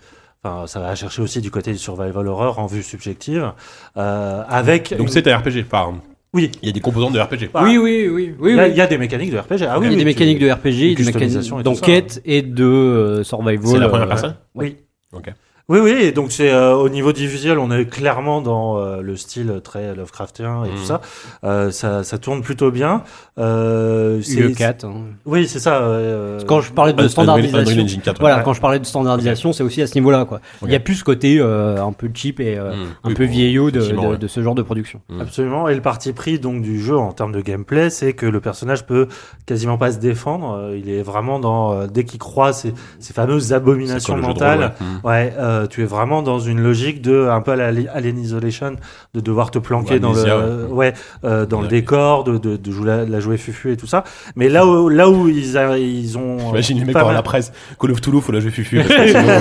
[0.45, 3.53] Enfin, ça va chercher aussi du côté du survival horror en vue subjective,
[3.95, 4.93] euh, avec.
[4.97, 5.63] Donc c'est un RPG.
[5.65, 5.93] Enfin,
[6.33, 6.51] Oui.
[6.61, 7.49] il y a des composantes de RPG.
[7.63, 8.33] Oui, oui, oui.
[8.39, 8.69] oui, Il y, a, oui.
[8.71, 9.63] il y a des mécaniques de RPG.
[9.69, 12.21] Ah oui, Il y a des tu- mécaniques de RPG, des customisation et mécaniques d'enquête
[12.25, 13.67] et de euh, survival.
[13.67, 14.77] C'est la première euh, personne Oui.
[15.11, 15.31] Ok.
[15.69, 19.01] Oui, oui, et donc c'est euh, au niveau du visuel, on est clairement dans euh,
[19.01, 20.99] le style très Lovecraftien et tout ça.
[21.45, 22.03] Euh, ça.
[22.03, 23.03] Ça tourne plutôt bien.
[23.39, 24.83] Euh, c'est- Le 4.
[24.85, 24.93] hein.
[25.25, 25.77] Oui, c'est ça.
[25.81, 28.19] euh, Quand je parlais de standardisation, Unreal Engine 4.
[28.19, 28.43] voilà, ouais.
[28.43, 30.41] quand je parlais de standardisation, c'est aussi à ce niveau-là, quoi.
[30.63, 32.75] Il y a plus ce côté euh, un peu cheap et euh, Mmh.
[33.05, 34.17] un Oui, peu bon, vieillot de, de- ouais.
[34.17, 35.01] de ce genre de production.
[35.19, 35.67] Absolument.
[35.69, 38.85] Et le parti pris donc du jeu en termes de gameplay, c'est que le personnage
[38.85, 39.07] peut
[39.45, 40.57] quasiment pas se défendre.
[40.57, 44.73] Euh, Il est vraiment dans euh, dès qu'il croit ces, ces fameuses abominations mentales.
[45.01, 45.11] rôle, ouais.
[45.11, 48.75] Ouais, euh, tu es vraiment dans une logique de un peu à la Alien Isolation,
[49.13, 50.93] de devoir te planquer Ou dans le ouais,
[51.23, 54.03] euh, dans le décor, de, de, de jouer la, la jouer fufu et tout ça.
[54.35, 57.51] Mais là où là où ils a- ils ont J'imagine les mecs mal- la presse.
[57.79, 58.79] Call of Toulouse, faut la jouer fufu.
[58.89, 59.39] euh,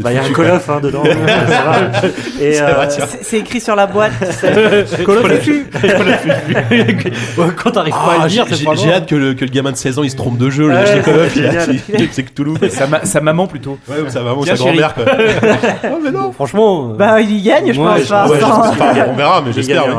[0.00, 1.02] bah il y a un Call of hein, dedans.
[2.38, 2.88] C'est euh.
[2.90, 4.12] C'est c'est écrit sur la boîte.
[5.06, 5.62] Call of Duty.
[7.56, 9.50] Quand t'arrives pas à Ah, le j'ai dire, c'est j'ai- hâte que le, que le
[9.50, 10.68] gamin de 16 ans il se trompe de jeu.
[10.68, 12.58] Ouais, Call of, c'est il il- c'est Toulouse.
[12.70, 13.78] Sa, ma- sa maman plutôt.
[13.88, 14.94] Ouais, ou sa maman, sa grand-mère.
[15.84, 16.32] Oh, mais non.
[16.32, 16.90] Franchement.
[16.90, 18.00] euh, Bah, il y gagne, je Ouais, pense.
[18.02, 18.28] je- pas.
[18.28, 19.86] Ouais, on verra, mais j'espère.
[19.88, 19.94] oui.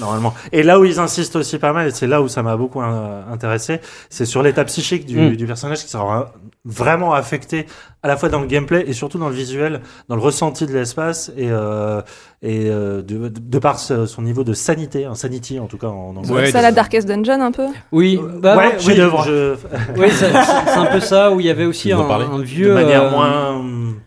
[0.00, 0.34] normalement.
[0.52, 2.80] Et là où ils insistent aussi pas mal, et c'est là où ça m'a beaucoup
[2.80, 5.36] euh, intéressé, c'est sur l'état psychique du, Mm.
[5.36, 6.32] du personnage qui sera
[6.64, 7.66] vraiment affecté
[8.02, 10.72] à la fois dans le gameplay et surtout dans le visuel, dans le ressenti de
[10.72, 12.00] l'espace et, euh,
[12.42, 15.88] et euh, de, de par ce- son niveau de sanité, un sanity en tout cas
[15.88, 16.32] en anglais.
[16.32, 19.54] Ouais, ça, de- la Darkest Dungeon un peu Oui, bah, ouais, oui, je-
[19.98, 20.32] Oui, c'est
[20.78, 22.72] un peu ça où il y avait aussi un, un de vieux.
[22.74, 23.62] manière euh, moins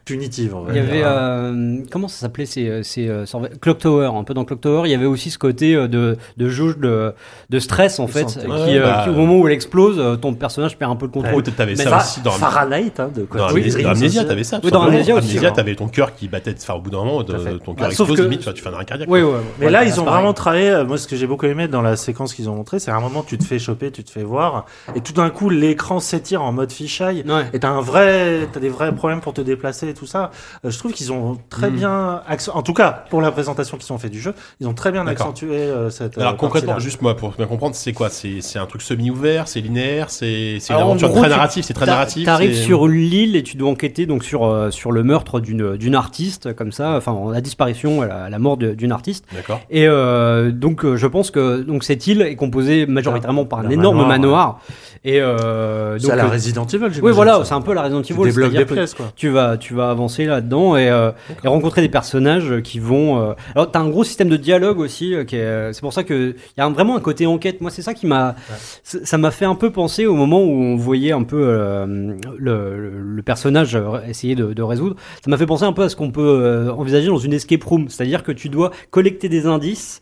[0.06, 0.56] punitive.
[0.70, 3.26] Il y avait euh, comment ça s'appelait ces, ces euh,
[3.62, 6.18] Clock Tower un peu dans Clock Tower il y avait aussi ce côté euh, de,
[6.38, 7.14] de jauge de,
[7.50, 9.98] de stress en De fait qui, Ouais, euh, bah, qui, au moment où elle explose
[10.00, 12.92] euh, ton personnage perd un peu le Ouais, contrôle T'avais Mais ça aussi dans Fahrenheit,
[13.00, 13.48] hein, de quoi Dans
[13.84, 14.28] dans Amnesia, aussi.
[14.30, 14.60] t'avais ça.
[14.64, 15.52] Oui, dans aussi, Amnesia, ouais.
[15.54, 17.36] t'avais ton cœur qui battait, enfin, au bout d'un moment, ton
[17.74, 19.10] cœur Bah, explose que- limite, tu fais un arrêt cardiaque.
[19.12, 20.70] oui ouais, Mais là, ils ont vraiment travaillé.
[20.70, 22.96] euh, Moi, ce que j'ai beaucoup aimé dans la séquence qu'ils ont montré, c'est à
[22.96, 24.66] un moment, tu te fais choper, tu te fais voir,
[24.96, 27.24] et tout d'un coup, l'écran s'étire en mode fisheye.
[27.28, 27.46] Ouais.
[27.54, 30.32] Et t'as un vrai, t'as des vrais problèmes pour te déplacer et tout ça.
[30.66, 31.76] Euh, je trouve qu'ils ont très Mm.
[31.76, 32.22] bien,
[32.54, 35.06] en tout cas pour la présentation qu'ils ont fait du jeu, ils ont très bien
[35.08, 36.18] accentué euh, cette.
[36.18, 38.10] Alors concrètement, juste moi pour bien comprendre, c'est quoi?
[38.10, 41.86] C'est c'est un truc semi-ouvert, c'est linéaire, c'est c'est une aventure très narrative, c'est très
[41.86, 42.26] narratif.
[42.26, 45.96] T'arrives sur l'île et tu dois enquêter donc sur euh, sur le meurtre d'une d'une
[45.96, 49.26] artiste comme ça, enfin la disparition, la, la mort d'une artiste.
[49.34, 49.60] D'accord.
[49.70, 53.70] Et euh, donc euh, je pense que donc cette île est composée majoritairement par un
[53.70, 54.60] énorme manoir, manoir.
[55.06, 56.78] Et euh, c'est donc à la euh, Resident Evil.
[56.86, 57.46] oui j'imagine, voilà, ça.
[57.46, 58.32] c'est un peu la Resident Tu Evil.
[58.32, 59.12] c'est-à-dire des pièces quoi.
[59.18, 61.12] tu vas tu vas avancer là-dedans et, euh,
[61.44, 65.14] et rencontrer des personnages qui vont euh, alors t'as un gros système de dialogue aussi
[65.14, 67.60] euh, qui est c'est pour ça que il y a un- vraiment un côté enquête
[67.60, 68.36] moi c'est ça qui m'a
[68.84, 72.16] ça ça m'a fait un peu penser au moment où on voyait un peu euh,
[72.38, 75.90] le, le, personnage euh, essayer de, de résoudre ça m'a fait penser un peu à
[75.90, 79.48] ce qu'on peut euh, envisager dans une escape room c'est-à-dire que tu dois collecter des
[79.48, 80.00] indices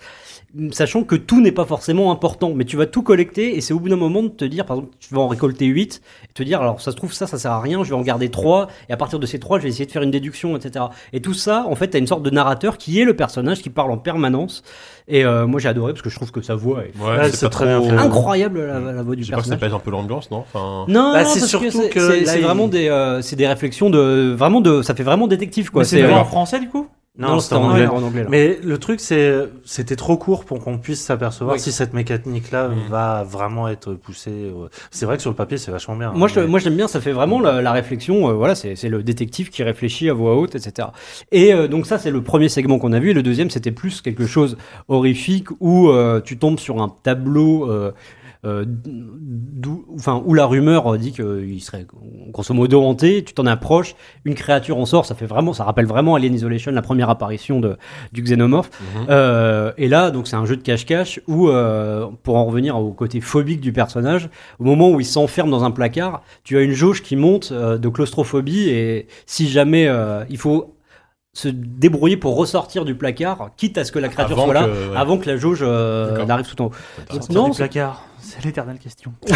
[0.71, 3.79] sachant que tout n'est pas forcément important, mais tu vas tout collecter et c'est au
[3.79, 6.43] bout d'un moment de te dire, par exemple, tu vas en récolter 8 et te
[6.43, 8.67] dire, alors ça se trouve, ça, ça sert à rien, je vais en garder 3
[8.89, 10.85] et à partir de ces 3, je vais essayer de faire une déduction, etc.
[11.13, 13.69] Et tout ça, en fait, t'as une sorte de narrateur qui est le personnage qui
[13.69, 14.63] parle en permanence
[15.07, 17.31] et euh, moi j'ai adoré parce que je trouve que sa voix est Ouais, Ouais,
[17.31, 19.59] c'est très trop- incroyable, la, la voix du Je sais pas que ça personnage.
[19.59, 22.67] pèse un peu l'ambiance, non Enfin, Non, Bah, c'est surtout c'est- que c'est il- vraiment
[22.67, 25.83] des, euh, c'est des réflexions de, vraiment de, ça fait vraiment détective quoi.
[25.85, 26.87] C'est en français du coup?
[27.17, 27.87] Non, c'était en anglais.
[27.87, 28.29] en anglais, là.
[28.29, 29.33] Mais le truc, c'est,
[29.65, 31.59] c'était trop court pour qu'on puisse s'apercevoir Oui.
[31.59, 32.75] si cette mécanique-là Mm.
[32.89, 34.31] va vraiment être poussée.
[34.31, 34.69] euh.
[34.91, 36.13] C'est vrai que sur le papier, c'est vachement bien.
[36.13, 38.29] Moi, hein, je, mais- moi j'aime bien, ça fait vraiment la, la réflexion.
[38.29, 40.87] euh, voilà, c'est c'est le détective qui réfléchit à voix haute, etc.
[41.33, 43.09] Et euh, donc ça, c'est le premier segment qu'on a vu.
[43.09, 44.57] Et le deuxième, c'était plus quelque chose
[44.87, 47.69] horrifique où euh, tu tombes sur un tableau.
[48.43, 48.65] Euh,
[49.95, 51.85] enfin, où la rumeur dit qu'il serait
[52.29, 55.85] grosso modo hanté, tu t'en approches, une créature en sort, ça fait vraiment, ça rappelle
[55.85, 57.77] vraiment Alien Isolation, la première apparition de,
[58.13, 58.71] du xénomorphe.
[58.95, 59.05] Mhm.
[59.09, 62.91] Euh, et là, donc c'est un jeu de cache-cache où, euh, pour en revenir au
[62.93, 64.29] côté phobique du personnage,
[64.59, 67.77] au moment où il s'enferme dans un placard, tu as une jauge qui monte euh,
[67.77, 70.75] de claustrophobie et si jamais euh, il faut
[71.33, 74.63] se débrouiller pour ressortir du placard, quitte à ce que la créature Avant soit là,
[74.65, 74.97] que- ouais.
[74.97, 76.71] avant que la jauge euh, n'arrive tout en haut.
[77.29, 78.03] Non, du placard.
[78.21, 79.11] C'est l'éternelle question.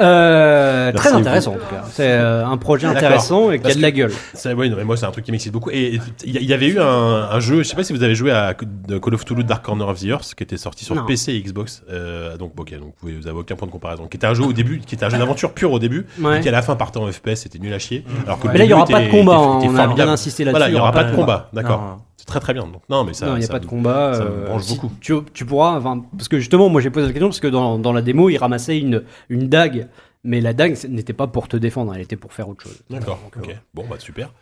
[0.00, 1.20] Euh, Merci très beaucoup.
[1.20, 1.84] intéressant en tout cas.
[1.90, 4.12] C'est euh, un projet intéressant et qui a de la gueule.
[4.44, 5.70] Non, mais moi, c'est un truc qui m'excite beaucoup.
[5.70, 6.84] Et il y, avait eu un,
[7.30, 9.86] un jeu, je sais pas si vous avez joué à Call of Toulouse Dark Corner
[9.88, 11.04] of the Earth, qui était sorti sur Non.
[11.04, 11.82] PC et Xbox.
[11.90, 14.06] Euh, donc, ok, donc vous, vous avez aucun point de comparaison.
[14.06, 16.38] Qui était un jeu au début, qui était un jeu d'aventure pur au début, Ouais.
[16.38, 18.04] et qui à la fin partait en FPS, c'était nul à chier.
[18.26, 19.32] Alors que le Mais là, il y début aura pas de combat.
[19.34, 20.58] était- hein, était on a bien insisté là-dessus.
[20.58, 22.00] Voilà, il y aura pas de combat, d'accord.
[22.24, 22.62] C'est très très bien.
[22.62, 23.26] Donc, non, mais ça.
[23.26, 24.14] non, il n'y a pas de combat.
[24.14, 24.90] ça me euh, branche si beaucoup.
[25.02, 27.78] Tu, tu pourras, enfin, parce que justement, moi j'ai posé la question parce que dans,
[27.78, 29.88] dans la démo, il ramassait une, une dague,
[30.24, 32.82] mais la dague ce n'était pas pour te défendre, elle était pour faire autre chose.
[32.90, 33.56] D'accord, Donc, ok.
[33.74, 34.32] Bon, bah super.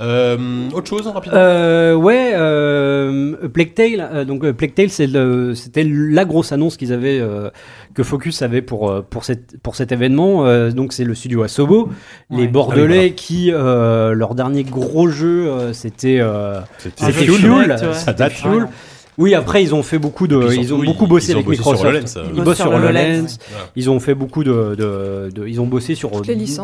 [0.00, 4.08] Euh, autre chose, rapidement Euh, ouais, euh, Plague Tale.
[4.12, 7.50] euh, donc euh, Plague Tale, c'est le- c'était la grosse annonce qu'ils avaient, euh,
[7.94, 10.46] que Focus avait pour euh, pour cette pour cet événement.
[10.46, 11.90] Euh, donc c'est le studio Asobo,
[12.30, 12.48] les Ouais.
[12.48, 17.50] Bordelais Ah oui, qui euh, leur dernier gros jeu, euh, c'était euh, Fuel, Fuel.
[17.70, 17.76] ouais.
[17.78, 18.32] C'était Ça date.
[18.32, 18.68] Fuel.
[19.16, 21.50] Oui, après ils ont fait beaucoup de, ils ont beaucoup ils- bossé ils avec sur
[21.50, 21.84] Microsoft.
[21.84, 22.24] HoloLens, euh.
[22.34, 23.38] Ils bossent sur HoloLens.
[23.50, 23.64] Voilà.
[23.76, 26.10] Ils ont fait beaucoup de, de, de- ils ont bossé sur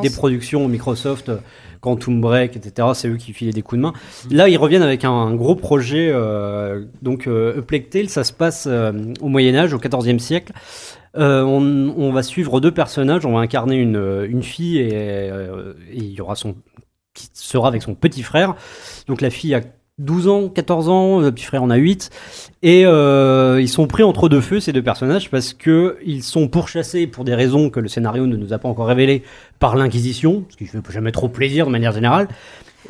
[0.03, 1.31] des productions Microsoft,
[1.81, 2.89] Quantum Break, etc.
[2.95, 3.93] C'est eux qui filaient des coups de main.
[4.31, 6.11] Là, ils reviennent avec un, un gros projet.
[6.13, 10.53] euh, donc, euh, Tale, ça se passe euh, au Moyen Âge, au XIVe siècle.
[11.17, 13.25] Euh, on, on va suivre deux personnages.
[13.27, 16.55] On va incarner une, euh, une fille et, euh, et il y aura son
[17.15, 18.55] qui sera avec son petit frère.
[19.09, 19.61] Donc la fille a
[20.01, 22.11] 12 ans, 14 ans, le petit frère en a 8.
[22.63, 26.49] Et euh, ils sont pris entre deux feux, ces deux personnages, parce que ils sont
[26.49, 29.23] pourchassés pour des raisons que le scénario ne nous a pas encore révélées
[29.59, 32.29] par l'Inquisition, ce qui fait jamais trop plaisir de manière générale,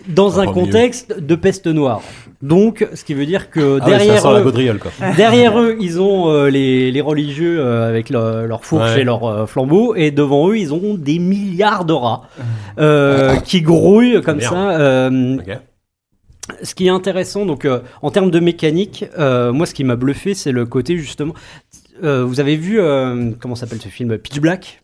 [0.09, 0.53] dans Ah, un mieux.
[0.53, 2.01] contexte de peste noire.
[2.43, 4.91] Donc, ce qui veut dire que Ah derrière eux, quoi.
[5.17, 9.01] Derrière eux, ils ont euh, les, les religieux euh, avec leur- leurs fourches Ouais.
[9.03, 12.23] et leurs euh, flambeaux, et devant eux, ils ont des milliards de rats
[12.79, 14.55] euh, qui grouillent comme Merde.
[14.55, 14.71] ça.
[14.81, 15.37] Euh.
[16.63, 19.97] Ce qui est intéressant, donc euh, en termes de mécanique, euh, moi, ce qui m'a
[19.97, 21.35] bluffé, c'est le côté justement.
[22.03, 24.83] euh, vous avez vu euh, comment s'appelle ce film Pitch Black?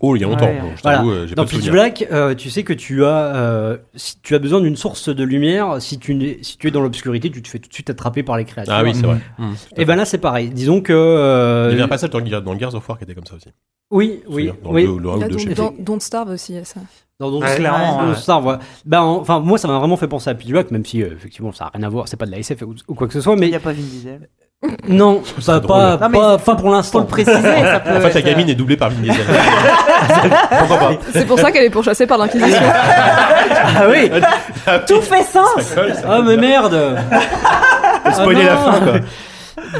[0.00, 0.46] Oh, il y a longtemps.
[0.46, 0.60] Ouais.
[0.60, 0.98] bon, je Voilà.
[0.98, 1.68] t'avoue, euh, j'ai pas Dans de Pitch.
[1.70, 5.24] Black, euh, tu sais que tu as, euh, si tu as besoin d'une source de
[5.24, 5.82] lumière.
[5.82, 8.22] Si tu, n'es- si tu es dans l'obscurité, tu te fais tout de suite attraper
[8.22, 8.72] par les créatures.
[8.72, 9.16] Ah oui, c'est vrai.
[9.38, 10.48] Mmh, tout à Et ben là, c'est pareil.
[10.50, 10.92] Disons que.
[10.94, 13.34] euh, Il y avait un passage dans, dans Gears of War qui était comme ça
[13.34, 13.48] aussi.
[13.90, 14.84] Oui, oui, Dans oui.
[14.86, 15.28] le, le a.
[15.54, 16.80] Don't- Don't Starve aussi, il y a ça.
[17.20, 18.56] Dans Don't Ouais, clairement, ouais.
[18.84, 21.52] Ben, enfin, moi, ça m'a vraiment fait penser à Pitch Black, même si euh, effectivement,
[21.52, 22.08] ça n'a rien à voir.
[22.08, 23.60] C'est pas de la SF ou, ou quoi que ce soit, Il mais n'y a
[23.60, 24.28] pas Vin Diesel.
[24.88, 27.00] non, serait pas, pas, Non, mais pas, pour l'instant.
[27.00, 29.26] Le préciser, ça peut En fait, la être, gamine est doublée par Vin Diesel.
[31.12, 32.62] C'est pour ça qu'elle est pourchassée par l'Inquisition.
[32.64, 34.10] Ah oui,
[34.88, 35.74] Tout fait sens
[36.06, 36.98] ah mais merde.
[38.12, 39.00] Spoiler Ah la fin, quoi.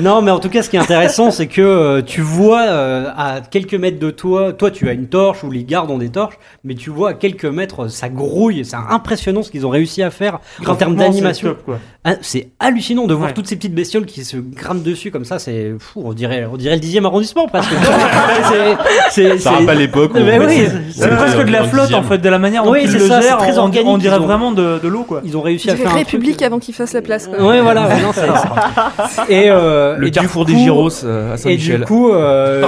[0.01, 3.09] Non, mais en tout cas, ce qui est intéressant, c'est que euh, tu vois euh,
[3.17, 6.09] à quelques mètres de toi, toi tu as une torche ou les gardes ont des
[6.11, 10.03] torches, mais tu vois à quelques mètres, ça grouille, c'est impressionnant ce qu'ils ont réussi
[10.03, 11.57] à faire en termes d'animation.
[12.05, 13.35] Ah, c'est hallucinant de voir Ouais.
[13.35, 15.39] toutes ces petites bestioles qui se grimpent dessus comme ça.
[15.39, 17.71] C'est fou, on dirait, on dirait le dixième arrondissement presque.
[18.43, 18.77] c'est,
[19.11, 20.19] c'est, Ça c'est- rappelle l'époque où.
[20.19, 22.91] Mais oui, C'est presque de la flotte en fait, de la manière dont Oui, ils
[22.91, 23.39] c'est le ça, gèrent.
[23.41, 25.23] c'est très on- organique, On dirait vraiment de, de l'eau quoi.
[25.25, 27.27] Ils ont réussi Il à faire un République avant qu'il fasse la place.
[27.27, 27.43] quoi.
[27.43, 27.89] Ouais, voilà.
[27.89, 29.64] ouais, non, c'est- et euh,
[29.99, 32.63] Le et du carrefour des coup- gyros euh, à Et du coup, euh,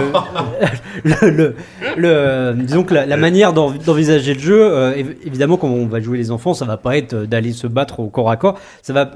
[1.04, 1.54] le, le-
[1.96, 5.86] le- disons que la, la manière d'en- d'envisager le jeu, euh, év- évidemment, quand on
[5.86, 8.58] va jouer les enfants, ça va pas être d'aller se battre au corps à corps.
[8.82, 9.10] Ça va,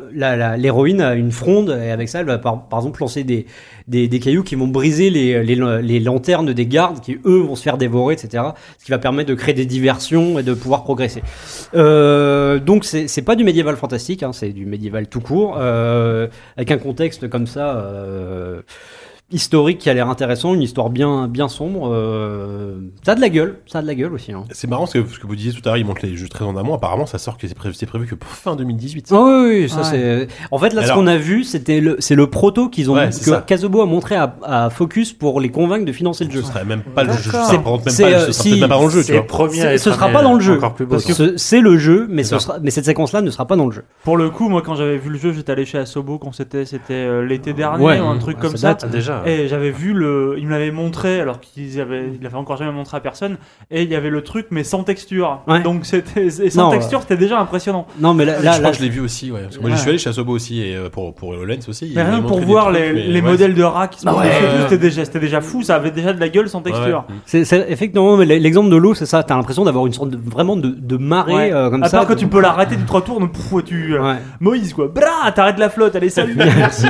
[0.56, 3.46] l'héroïne a une fronde et avec ça, elle va par, par exemple lancer des,
[3.90, 7.56] des, des cailloux qui vont briser les, les, les lanternes des gardes qui eux vont
[7.56, 8.44] se faire dévorer, etc.
[8.78, 11.22] Ce qui va permettre de créer des diversions et de pouvoir progresser.
[11.74, 16.70] Euh, donc c'est pas du médiéval fantastique, hein, c'est du médiéval tout court, euh, avec
[16.70, 17.84] un contexte comme ça.
[19.32, 21.90] Euh, historique qui a l'air intéressant, une histoire bien, bien sombre.
[21.92, 22.74] euh,
[23.04, 24.32] ça a de la gueule, ça a de la gueule aussi.
[24.32, 24.44] Hein.
[24.50, 26.28] C'est marrant parce que ce que vous disiez tout à l'heure, ils montent les jeux
[26.28, 26.74] très en amont.
[26.74, 29.08] Apparemment, ça sort que c'est prévu, c'est prévu que pour fin 2018.
[29.12, 29.84] Ah oui, oui, oui, ça Ouais.
[29.84, 30.28] c'est.
[30.50, 33.08] En fait, là, ce qu'on a vu, c'était le, c'est le proto qu'ils ont, Ouais,
[33.08, 33.44] que ça.
[33.46, 36.42] Kazobo a montré à, à Focus pour les convaincre de financer le jeu.
[36.42, 37.30] Ce serait même pas le jeu.
[37.30, 39.12] Ça même C'est, pas, euh, ce sera si- peut-être même pas dans le jeu, tu
[39.12, 39.26] vois.
[39.26, 40.56] premier à C'est- être ce sera pas dans le jeu.
[40.56, 40.90] Encore plus beau.
[40.92, 43.56] Parce que ce- c'est le jeu, mais, ce sera, mais cette séquence-là ne sera pas
[43.56, 43.84] dans le jeu.
[44.04, 46.64] Pour le coup, moi quand j'avais vu le jeu, j'étais allé chez Asobo quand c'était
[46.64, 48.00] c'était euh, l'été dernier Ouais.
[48.00, 49.19] ou un truc Ah, comme ça ça.
[49.24, 49.26] Date.
[49.26, 49.30] Ah.
[49.42, 52.72] Et j'avais vu le, il me l'avait montré alors qu'ils avaient, il l'avait encore jamais
[52.72, 53.36] montré à personne.
[53.70, 55.40] Et il y avait le truc mais sans texture.
[55.46, 55.60] Ouais.
[55.62, 57.86] Donc c'était et sans Non, texture, c'était déjà impressionnant.
[57.98, 59.42] Non, mais là, je là, crois là- que je l'ai vu aussi, ouais.
[59.42, 59.80] Parce que moi, j'y Ouais.
[59.80, 61.92] suis allé chez Asobo aussi, et euh, pour, pour HoloLens aussi.
[61.94, 64.14] Mais rien pour voir trucs, les, mais les ouais, modèles de rats qui se Bah
[64.24, 65.62] et c'était déjà, c'était déjà fou.
[65.62, 67.04] Ça avait déjà de la gueule sans texture.
[67.08, 67.14] ouais.
[67.26, 69.22] c'est, c'est- effectivement, mais l'exemple de l'eau, c'est ça.
[69.22, 71.52] T'as l'impression d'avoir une sorte de, vraiment de, de marée Ouais.
[71.52, 71.98] euh, comme à ça.
[71.98, 73.20] part que tu peux l'arrêter du trois tours,
[73.64, 74.14] tu euh.
[74.40, 74.88] Moïse quoi.
[74.88, 75.94] Bra, t'arrêtes la flotte.
[75.96, 76.34] Allez salut.
[76.36, 76.86] Merci.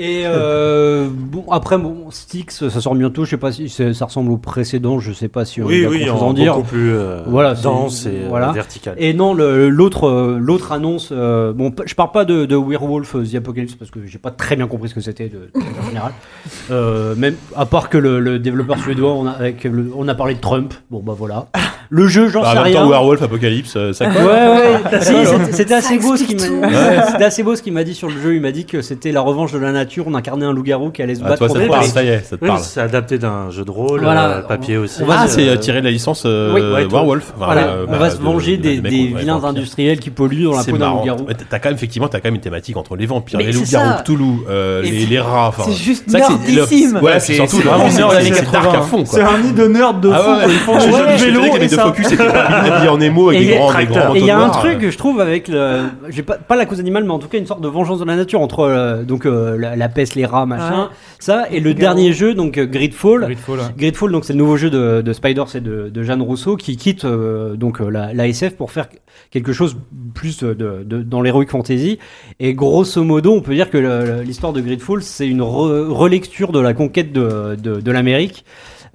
[0.00, 3.24] Et euh, bon, après, bon, Styx, ça sort bientôt.
[3.24, 5.00] Je sais pas si ça ressemble au précédent.
[5.00, 6.54] Je sais pas si on Oui, a oui, en en dire.
[6.54, 8.52] beaucoup plus euh, Voilà, c'est- dense et euh, voilà.
[8.52, 8.94] vertical.
[8.98, 11.08] Et non, l'autre, l'autre annonce.
[11.10, 14.54] euh, bon, je parle pas de, de Werewolf The Apocalypse parce que j'ai pas très
[14.54, 16.12] bien compris ce que c'était de, de manière générale.
[16.70, 20.14] Euh, même à part que le, le développeur suédois, on a, avec le- on a
[20.14, 20.74] parlé de Trump.
[20.90, 21.46] Bon bah voilà.
[21.90, 22.82] Le jeu, j'en Bah, en sais même rien.
[22.82, 24.26] temps, Werewolf, Apocalypse, ça Ouais, colle.
[24.26, 25.00] ouais.
[25.00, 25.14] Si,
[25.54, 26.74] c'était- assez Ça beau ce qu'il explique m'a tout.
[26.74, 28.34] Ouais, c'était assez beau ce qu'il m'a dit sur le jeu.
[28.34, 30.90] Il m'a dit que c'était la revanche de la nature nature, on incarnait un loup-garou
[30.90, 32.36] qui allait se Ah, battre toi, ça te contre parle, les- ça y est, ça
[32.36, 32.60] te Oui, parle.
[32.62, 34.28] c'est adapté d'un jeu de rôle, Voilà.
[34.28, 35.02] euh, papier aussi.
[35.02, 37.32] On va Ah, se- c'est euh, tiré de la licence euh, Oui, ouais, Werewolf.
[37.36, 40.44] Enfin, Voilà, euh, on bah, va se de- venger de- des, vilains industriels qui polluent
[40.44, 41.26] dans la peau d'un loup-garou.
[41.48, 44.02] T'as quand même effectivement, t'as quand même une thématique entre les vampires, Mais les loups-garous.
[44.02, 45.52] Cthulhu, euh, les, rats.
[45.64, 46.98] C'est juste nerdissime.
[47.02, 48.78] Ouais, c'est- surtout c'est le vraiment c'est nerd c'est- années c'est dark 80.
[48.78, 49.30] à fond C'est quoi.
[49.34, 50.14] un nid de nerd de fou.
[50.18, 50.40] Ah.
[50.46, 52.06] Ils font je vélo et de focus,
[52.90, 55.20] en émo avec des grands, des grands Et il y a un truc, je trouve,
[55.20, 57.68] avec le, j'ai pas, pas la cause animale, mais en tout cas une sorte de
[57.68, 60.88] vengeance de la nature entre euh, donc euh, la, la peste, les rats, machin, Ouais.
[61.18, 63.22] ça, et le dernier jeu, donc euh, Gridfall.
[63.24, 63.64] Gridfall, ouais.
[63.76, 66.76] Gridfall, donc c'est le nouveau jeu de, de Spiders et de, de Jeanne Rousseau qui
[66.76, 68.88] quitte euh, donc euh, la, la SF pour faire
[69.30, 69.76] quelque chose
[70.14, 71.98] plus de, de- de- dans l'heroic fantasy.
[72.40, 76.60] Et grosso modo, on peut dire que l'histoire de Gridfall, c'est une re- relecture de
[76.60, 78.44] la conquête de, de, de l'Amérique.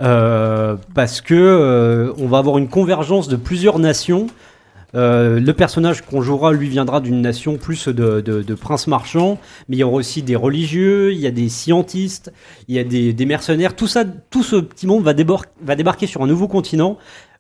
[0.02, 4.28] Euh, parce que euh, on va avoir une convergence de plusieurs nations.
[4.96, 9.40] Euh, le personnage qu'on jouera, lui, viendra d'une nation plus de, de, de princes marchands,
[9.68, 12.32] mais il y aura aussi des religieux, il y a des scientistes,
[12.68, 13.76] il y a des, des mercenaires.
[13.76, 16.98] Tout ça, tout ce petit monde va, débarquer sur un nouveau continent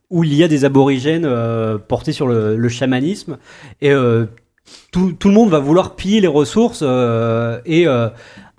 [0.09, 3.37] où il y a des aborigènes euh, portés sur le, le chamanisme
[3.81, 4.25] et euh,
[4.91, 8.09] tout, tout le monde va vouloir piller les ressources euh, et euh,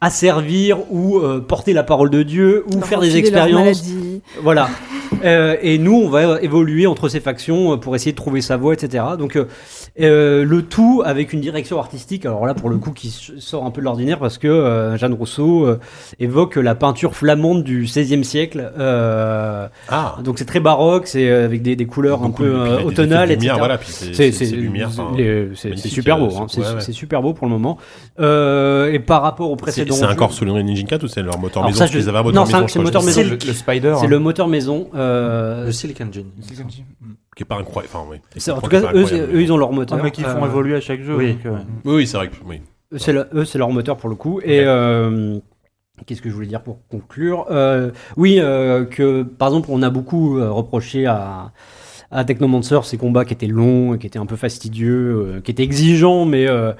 [0.04, 3.84] asservir ou euh, porter la parole de Dieu ou Leur faire des expériences.
[4.42, 4.68] Voilà.
[5.24, 8.58] Euh, et nous, on va évoluer entre ces factions euh, pour essayer de trouver sa
[8.58, 9.02] voie, etc.
[9.18, 9.38] Donc,
[10.00, 12.26] euh, le tout avec une direction artistique.
[12.26, 15.12] Alors là, pour le coup, qui sort un peu de l'ordinaire parce que euh, Jeanne
[15.14, 15.78] Rousseau euh,
[16.18, 18.72] évoque la peinture flamande du XVIe siècle.
[18.78, 22.78] Euh, Ah, donc c'est très baroque, c'est euh, avec des, des couleurs un peu euh,
[22.78, 23.58] des automnales, effets de lumière, etc.
[23.58, 24.56] voilà, puis c'est- C'est c'est- c'est- c'est
[25.54, 26.80] c'est- c'est super beau, hein, c'est- c'est ouais, ouais.
[26.80, 27.78] c'est super beau pour le moment.
[28.20, 31.22] Euh, et par rapport au c'est précédent, c'est encore sous l'Unreal Engine 4 ou c'est
[31.22, 33.20] leur moteur Alors maison ça, je- non, c'est c'est le moteur maison.
[33.22, 33.94] sais, Le, le Spider.
[33.98, 34.08] c'est hein.
[34.08, 34.88] le moteur maison.
[34.94, 36.24] euh, Le Silicon Gene.
[37.36, 37.92] Qui est pas incroyable.
[37.94, 38.18] Enfin, oui.
[38.36, 39.08] c'est- en tout cas, eux, incroyable.
[39.08, 39.98] c'est- eux, ils ont leur moteur.
[40.00, 41.16] Ah, mais qui font Euh, évoluer à chaque jeu.
[41.16, 41.34] oui.
[41.34, 42.60] donc, euh, Oui, oui, c'est vrai que oui.
[42.92, 44.40] Eux, c'est le- eux, c'est leur moteur pour le coup.
[44.44, 45.38] Et euh,
[46.06, 49.90] qu'est-ce que je voulais dire pour conclure Euh, Oui, euh, que par exemple, on a
[49.90, 51.52] beaucoup euh, reproché à,
[52.10, 55.64] à Technomancer ces combats qui étaient longs, qui étaient un peu fastidieux, euh, qui étaient
[55.64, 56.72] exigeants, mais euh,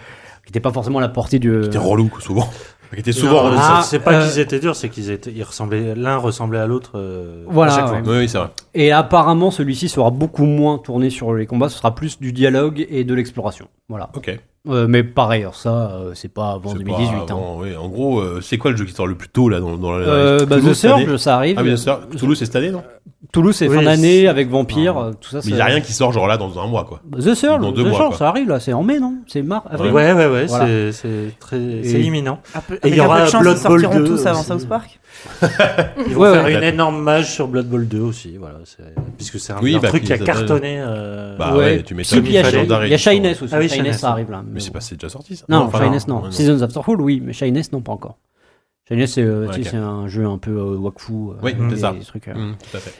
[0.44, 1.64] qui n'étaient pas forcément à la portée du.
[1.64, 2.48] C'était relou, quoi, souvent.
[2.93, 3.57] Qui était Non, souvent relou.
[3.59, 6.66] Ah, c'est- pas euh, qu'ils étaient durs, c'est qu'ils étaient, ils ressemblaient, l'un ressemblait à
[6.66, 6.93] l'autre.
[6.97, 7.99] euh, Voilà, à chaque fois.
[8.01, 8.18] ouais.
[8.20, 8.51] Oui, c'est vrai.
[8.74, 11.68] Et apparemment, celui-ci sera beaucoup moins tourné sur les combats.
[11.68, 13.68] Ce sera plus du dialogue et de l'exploration.
[13.89, 14.11] Voilà.
[14.14, 14.39] Ok.
[14.66, 17.26] Euh, mais pareil, alors ça, euh, c'est pas avant C'est 2018.
[17.26, 17.76] pas hein.
[17.78, 19.92] En gros, euh, c'est quoi le jeu qui sort le plus tôt là dans, dans
[19.92, 21.56] la Euh, bah, Toulouse, The Surge, ça arrive.
[21.58, 22.00] Ah, bien sûr.
[22.18, 22.82] Toulouse, c'est cette année, non
[23.30, 25.04] Toulouse, c'est Oui, fin d'année avec Vampire, Ah.
[25.06, 25.40] euh, tout ça.
[25.44, 27.00] Mais il n'y a rien qui sort genre là dans un mois, quoi.
[27.18, 28.16] The Surge, Dans deux The mois, Surge, quoi.
[28.18, 29.92] ça arrive là, c'est en mai, non C'est mars, avril.
[29.92, 30.92] Ouais, ouais, ouais, Voilà.
[30.92, 32.38] c'est- très, imminent.
[32.54, 34.42] Après, Et il y aura peu de chance, Blood ils sortiront Bowl 2 tous avant.
[34.42, 34.98] South Park.
[36.07, 36.55] Ils vont Ouais, faire ouais.
[36.55, 38.59] une énorme mage sur Blood Bowl 2 aussi, voilà.
[39.16, 40.77] Puisque c'est un, Oui, un bah, truc qui a ça- cartonné.
[40.81, 42.22] euh, Bah ouais, tu m'étonnes.
[42.22, 43.12] puis il y a, il fallait Shi- d'arrêt il y a d'édition.
[43.12, 43.55] Shyness aussi.
[43.55, 44.43] Ah oui, Shyness, ça arrive là.
[44.47, 46.22] Mais c'est pas, c'est déjà sorti ça Non, enfin, Shyness non.
[46.22, 46.31] ouais.
[46.33, 48.18] Seasons of Starfall, oui, mais Shyness non, pas encore.
[48.89, 51.12] Shyness, c'est euh, un jeu un peu euh, wakfu.
[51.12, 51.93] euh, Oui, des- c'est ça.
[51.93, 52.93] des trucs, euh, Hum, tout à fait.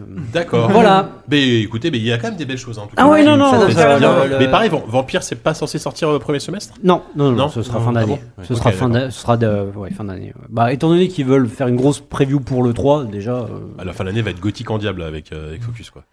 [0.00, 0.70] Euh, D'accord.
[0.70, 1.10] Voilà.
[1.30, 3.02] Mais écoutez, mais il y a quand même des belles choses en tout cas.
[3.04, 5.78] Ah ouais, non, non, ça ça, ça, le- Mais pareil, Vamp- Vampire, c'est pas censé
[5.78, 6.74] sortir le premier semestre?
[6.82, 7.84] Non, non, non, Non ce sera Non.
[7.86, 8.20] fin Ah d'année.
[8.38, 10.32] bon ce, sera fin ce sera de, ouais, fin d'année.
[10.48, 13.32] Bah, étant donné qu'ils veulent faire une grosse preview pour le 3, déjà.
[13.36, 13.46] euh,
[13.78, 16.04] À la fin de l'année, va être gothique en diable avec, euh, avec Focus, quoi.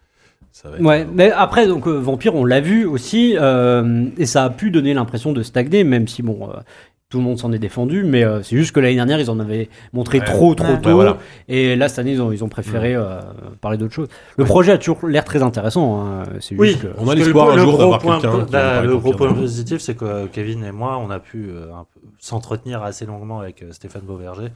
[0.52, 4.06] Ça va être, Ouais, euh, mais après, donc, euh, Vampire, on l'a vu aussi, euh,
[4.16, 6.60] et ça a pu donner l'impression de stagner, même si, bon, euh,
[7.08, 9.38] tout le monde s'en est défendu, mais euh, c'est juste que l'année dernière, ils en
[9.38, 10.24] avaient montré Ouais.
[10.24, 10.80] trop, trop Ouais.
[10.80, 11.18] tôt, Ouais, voilà.
[11.46, 13.20] et là, cette année, ils ont, ils ont préféré euh,
[13.60, 14.08] parler d'autre chose.
[14.36, 16.88] Le projet a toujours l'air très intéressant, hein, c'est Oui, juste que...
[16.98, 19.12] On a l'espoir le- un le jour gros d'avoir point- quelqu'un bah, Le de gros
[19.12, 22.82] point positif, c'est que euh, Kevin et moi, on a pu euh, un peu s'entretenir
[22.82, 24.48] assez longuement avec euh, Stéphane Beauverger,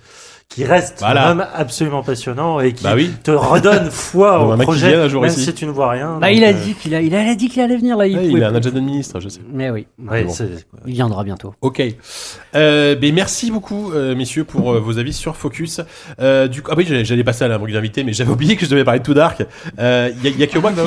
[0.51, 1.29] qui reste Voilà.
[1.29, 3.13] un homme absolument passionnant et qui Bah oui.
[3.23, 5.45] te redonne foi On au projet, vient un jour même ici.
[5.45, 6.19] si tu ne vois rien.
[6.21, 8.17] Bah, il a euh, dit qu'il a, il a dit qu'il allait venir, là, il
[8.19, 9.41] ouais, il a un agenda de ministre, je sais.
[9.53, 10.35] Mais oui, ouais, bon.
[10.87, 11.55] il viendra bientôt.
[11.61, 11.81] Ok.
[12.57, 15.81] Euh, ben merci beaucoup, euh, messieurs, pour euh, vos avis sur Focus.
[16.21, 18.65] Euh, du coup, ah oui, j'allais- passer à la rubrique d'invité, mais j'avais oublié que
[18.65, 19.45] je devais parler de Too Dark.
[19.79, 20.79] Euh, Il y, a- y a que moi qui.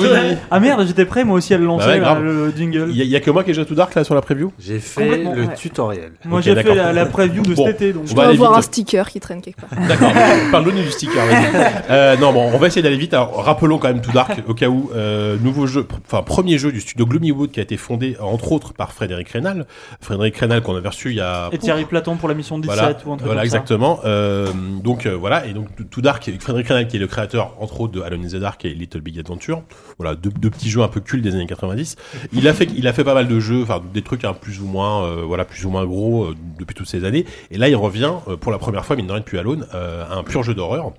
[0.51, 2.87] Ah merde, j'étais prêt moi aussi à le lancer, Bah ouais, le jingle.
[2.89, 4.13] Il y, a- y a que moi qui ai joué à Too Dark là sur
[4.15, 4.51] la preview?
[4.59, 5.53] J'ai fait le ouais.
[5.55, 6.11] tutoriel.
[6.25, 8.03] Moi j'ai fait la, la preview de cet été donc.
[8.03, 9.52] On Je dois avoir un sticker qui traîne quelque
[9.87, 10.11] D'accord.
[10.51, 11.25] Parle-nous du sticker.
[11.25, 11.73] vas-y.
[11.89, 13.13] Euh, non, bon, on va essayer d'aller vite.
[13.13, 16.71] Alors, rappelons quand même Too Dark au cas où euh, nouveau jeu, enfin premier jeu
[16.71, 19.65] du studio Gloomywood qui a été fondé entre autres par Frédéric Rénal.
[20.01, 21.49] Frédéric Rénal qu'on a reçu il y a.
[21.51, 23.57] Et Thierry Platon pour la mission 17 Voilà, ou un truc voilà comme ça.
[23.57, 23.99] exactement.
[24.05, 24.47] Euh,
[24.83, 27.93] donc euh, voilà, et donc Too Dark, Frédéric Rénal qui est le créateur entre autres
[27.93, 29.61] de Alone in the Dark et Little Big Adventure.
[29.97, 31.95] Voilà, deux, deux petits jeux un peu cultes des années 90.
[32.33, 34.59] Il a fait, il a fait pas mal de jeux, enfin des trucs hein, plus
[34.61, 37.25] ou moins, euh, voilà, plus ou moins gros euh, depuis toutes ces années.
[37.51, 39.37] Et là, il revient euh, pour la première fois, mine de rien depuis
[39.73, 40.93] Euh, un pur jeu d'horreur.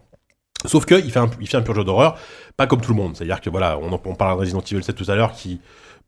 [0.67, 2.17] Sauf que il fait un, il fait un pur jeu d'horreur,
[2.57, 3.17] pas comme tout le monde.
[3.17, 5.61] C'est-à-dire que voilà, on, on parle de Resident Evil 7 tout à l'heure qui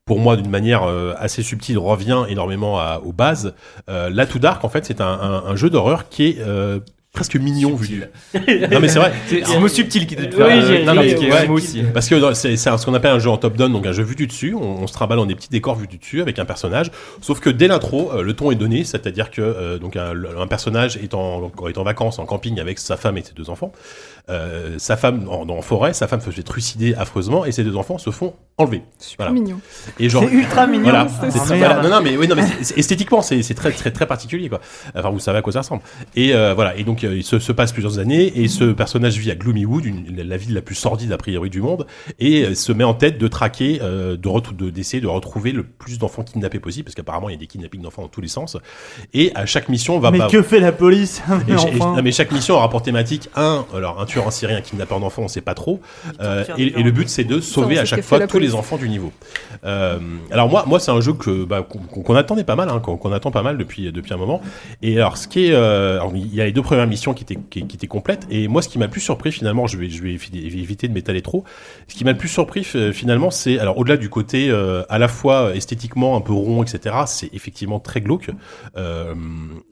[0.07, 3.55] pour moi d'une manière euh, assez subtile revient énormément aux bases.
[3.91, 6.39] Euh, là, Too Dark, en fait, c'est un, jeu d'horreur qui est
[7.17, 8.03] presque mignon vu du.
[8.71, 9.13] Non mais c'est vrai.
[9.29, 10.29] C'est le mot subtil qui te fait.
[10.37, 11.47] Oui, euh, non, mais ouais.
[11.49, 11.83] moi aussi.
[11.93, 14.05] Parce que c'est c'est un- ce qu'on appelle un jeu en top-down, donc un jeu
[14.05, 14.55] vu du dessus.
[14.55, 16.91] On, on se trimballe dans des petits décors vus du dessus avec un personnage.
[17.21, 20.47] Sauf que dès l'intro, euh, le ton est donné, c'est-à-dire que euh, donc un, un
[20.47, 23.73] personnage est en, est en vacances en camping avec sa femme et ses deux enfants.
[24.29, 27.77] Euh, sa femme en, en forêt, sa femme se fait trucider affreusement et ses deux
[27.77, 28.83] enfants se font enlever.
[28.99, 29.41] Super Voilà.
[29.41, 29.61] mignon.
[30.01, 30.83] Et genre, C'est ultra mignon.
[30.85, 31.81] voilà, c'est très- voilà.
[31.83, 34.49] Non, non, mais oui, non, mais c'est- c'est- esthétiquement, c'est c'est très, très, très particulier,
[34.49, 34.61] quoi.
[34.97, 35.83] Enfin, vous savez à quoi ça ressemble.
[36.17, 36.77] Et euh, voilà.
[36.77, 40.17] Et donc, il se, se passe plusieurs années, et ce personnage vit à Gloomywood, une,
[40.17, 41.87] la ville la plus sordide a priori du monde,
[42.19, 45.99] et euh, se met en tête de traquer, euh, de d'essayer de retrouver le plus
[45.99, 48.57] d'enfants kidnappés possible, parce qu'apparemment, il y a des kidnappings d'enfants dans tous les sens.
[49.15, 51.75] Et à chaque mission, va Mais bah, que fait la police et Mais cha- et-
[51.81, 51.97] enfin.
[51.97, 55.01] non, mais chaque mission aura pour thématique un, alors un tueur en série, un kidnappeur
[55.01, 55.81] d'enfants, on sait pas trop.
[56.21, 59.13] Euh, et, le but c'est de sauver à chaque fois tous les enfants du niveau.
[59.65, 59.99] Euh,
[60.31, 63.13] alors moi, moi c'est un jeu que bah, qu'on attendait pas mal, hein, qu'on qu'on
[63.13, 64.41] attend pas mal depuis depuis un moment.
[64.83, 67.23] Et alors ce qui est, euh, alors, il y a les deux premières missions qui
[67.25, 68.27] étaient qui, qui étaient complètes.
[68.31, 70.89] Et moi, ce qui m'a le plus surpris finalement, je vais je vais évi- éviter
[70.89, 71.45] de m'étaler trop.
[71.89, 74.99] Ce qui m'a le plus surpris f- finalement, c'est alors au-delà du côté euh, à
[74.99, 76.95] la fois esthétiquement un peu rond, etc.
[77.07, 78.31] C'est effectivement très glauque.
[78.77, 79.15] Euh,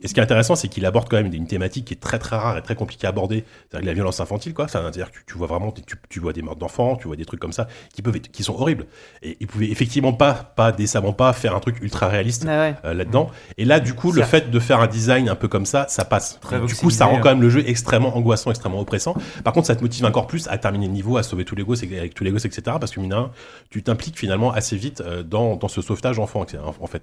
[0.02, 2.18] et ce qui est intéressant, c'est qu'il aborde quand même une thématique qui est très
[2.18, 4.68] très rare et très compliquée à aborder, c'est-à-dire la violence infantile, quoi.
[4.68, 7.40] C'est-à-dire que tu vois vraiment, tu, tu vois des morts d'enfants, tu vois des trucs
[7.40, 8.86] comme ça qui peuvent être, qui sont horribles.
[9.22, 12.74] Et ils pouvaient effectivement pas, pas décemment pas faire un truc ultra réaliste Ah ouais.
[12.84, 13.30] euh, là-dedans.
[13.58, 16.04] Et là, du coup, le fait de faire un design un peu comme ça, ça
[16.04, 16.38] passe.
[16.40, 19.14] Très du coup, ça rend quand même le jeu extrêmement angoissant, extrêmement oppressant.
[19.42, 21.62] Par contre, ça te motive encore plus à terminer le niveau, à sauver tous les
[21.64, 22.62] gosses avec tous les gosses, etc.
[22.80, 23.30] Parce que rien,
[23.70, 26.44] tu t'impliques finalement assez vite euh, dans, dans ce sauvetage enfant,
[26.80, 27.02] en fait.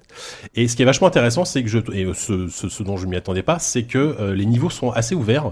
[0.56, 3.06] Et ce qui est vachement intéressant, c'est que je, et ce, ce, ce dont je
[3.08, 5.52] m'y attendais pas, c'est que euh, les niveaux sont assez ouverts.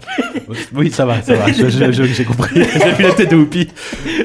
[0.73, 1.47] oui, ça va, ça va.
[1.51, 2.61] je- je- je- J'ai compris.
[2.63, 3.67] J'ai vu la tête de Whoopi.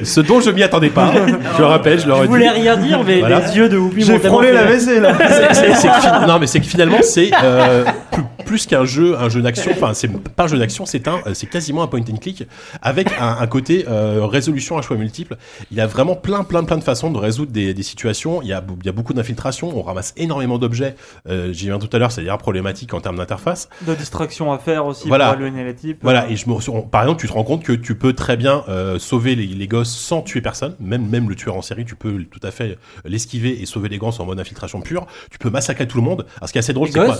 [0.03, 1.11] Ce dont je m'y attendais pas.
[1.53, 2.27] Je le rappelle, je le Je redis.
[2.29, 3.39] voulais rien dire, mais Voilà.
[3.47, 6.99] les yeux de Whoopi J'ai frôlé la WC là que non mais c'est que finalement
[7.01, 11.07] c'est euh, plus, plus qu'un jeu un jeu d'action enfin c'est un jeu d'action c'est
[11.07, 12.47] un c'est quasiment un point and click
[12.81, 15.37] avec un, un côté euh, résolution à choix multiples
[15.71, 18.47] il y a vraiment plein plein plein de façons de résoudre des, des situations il
[18.49, 20.95] y a il y a beaucoup d'infiltration on ramasse énormément d'objets
[21.29, 24.57] euh, j'y viens tout à l'heure c'est d'ailleurs problématique en termes d'interface De distraction à
[24.57, 25.27] faire aussi Voilà.
[25.31, 25.99] pour éloigner les types.
[26.01, 28.37] voilà, et je me, on- par exemple, tu te rends compte que tu peux très
[28.37, 31.85] bien euh, sauver les, les gosses sans tuer personne, même même le tueur en série,
[31.85, 35.05] tu peux tout à fait l'esquiver et sauver les gosses en mode infiltration pure.
[35.31, 36.25] Tu peux massacrer tout le monde.
[36.37, 37.17] Alors, ce qui est assez drôle, c'est quoi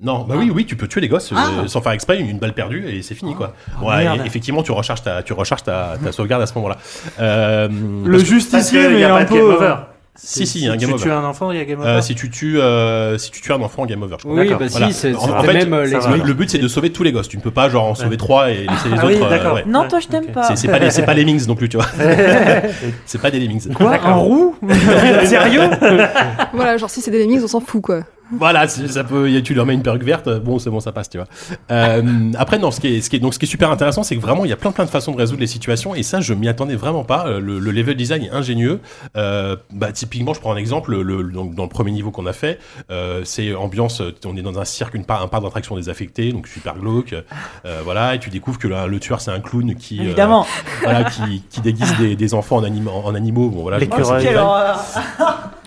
[0.00, 1.66] non, bah oui, oui, tu peux tuer les gosses euh, Ah.
[1.66, 3.52] sans faire exprès, une, une balle perdue et c'est fini quoi.
[3.82, 4.20] ouais, merde.
[4.22, 6.76] et effectivement, tu recharges ta, tu recharges ta, ta sauvegarde à ce moment-là.
[7.20, 7.68] Euh,
[8.04, 9.34] Le justicier, mais y a un pas de peu.
[9.36, 9.74] game euh, over.
[10.20, 11.02] Si, si, il y a un game tu over.
[11.04, 11.88] tues un enfant, il y a game over.
[11.88, 14.16] euh, si tu tues, euh, si tu tues un enfant, game over.
[14.18, 14.34] Je crois.
[14.40, 14.86] Oui, bah voilà.
[14.88, 16.16] si, c'est- En- en fait, même euh, l'ex- va.
[16.16, 17.28] Le, le but c'est de sauver tous les gosses.
[17.28, 19.14] Tu ne peux pas genre en sauver trois et laisser les Ah autres.
[19.16, 19.54] oui, euh, d'accord.
[19.54, 19.64] ouais.
[19.66, 20.32] Non, Ouais, toi, je t'aime ok.
[20.32, 20.56] pas.
[20.56, 21.86] C'est pas les c'est pas les Lemmings non plus, tu vois.
[23.06, 23.72] c'est pas des Lemmings.
[23.74, 24.56] Quoi Un roux
[25.24, 25.70] Sérieux
[26.52, 28.00] Voilà, genre si c'est des lemmings, on s'en fout quoi.
[28.32, 29.28] Voilà, ça peut.
[29.42, 31.26] Tu leur mets une perruque verte, bon, c'est bon, ça passe, tu vois.
[31.70, 34.02] Euh, après, non, ce qui est, ce qui est, donc, ce qui est super intéressant,
[34.02, 36.02] c'est que vraiment, il y a plein, plein de façons de résoudre les situations, et
[36.02, 37.26] ça, je m'y attendais vraiment pas.
[37.26, 38.80] Euh, Le, le level design est ingénieux.
[39.16, 40.90] Euh, bah, typiquement, je prends un exemple.
[40.90, 42.58] Le, le- donc, dans le premier niveau qu'on a fait,
[42.90, 44.00] euh, c'est ambiance.
[44.00, 47.14] euh, On est dans un cirque, une part, un parc d'attraction désaffecté, donc super glauque.
[47.64, 50.46] Euh, voilà, et tu découvres que le, le tueur, c'est un clown qui, euh, Évidemment.
[50.82, 53.48] voilà, qui, qui déguise des, des enfants en, anim- en animaux.
[53.48, 53.78] Bon, voilà.
[53.78, 54.26] L'écureuil.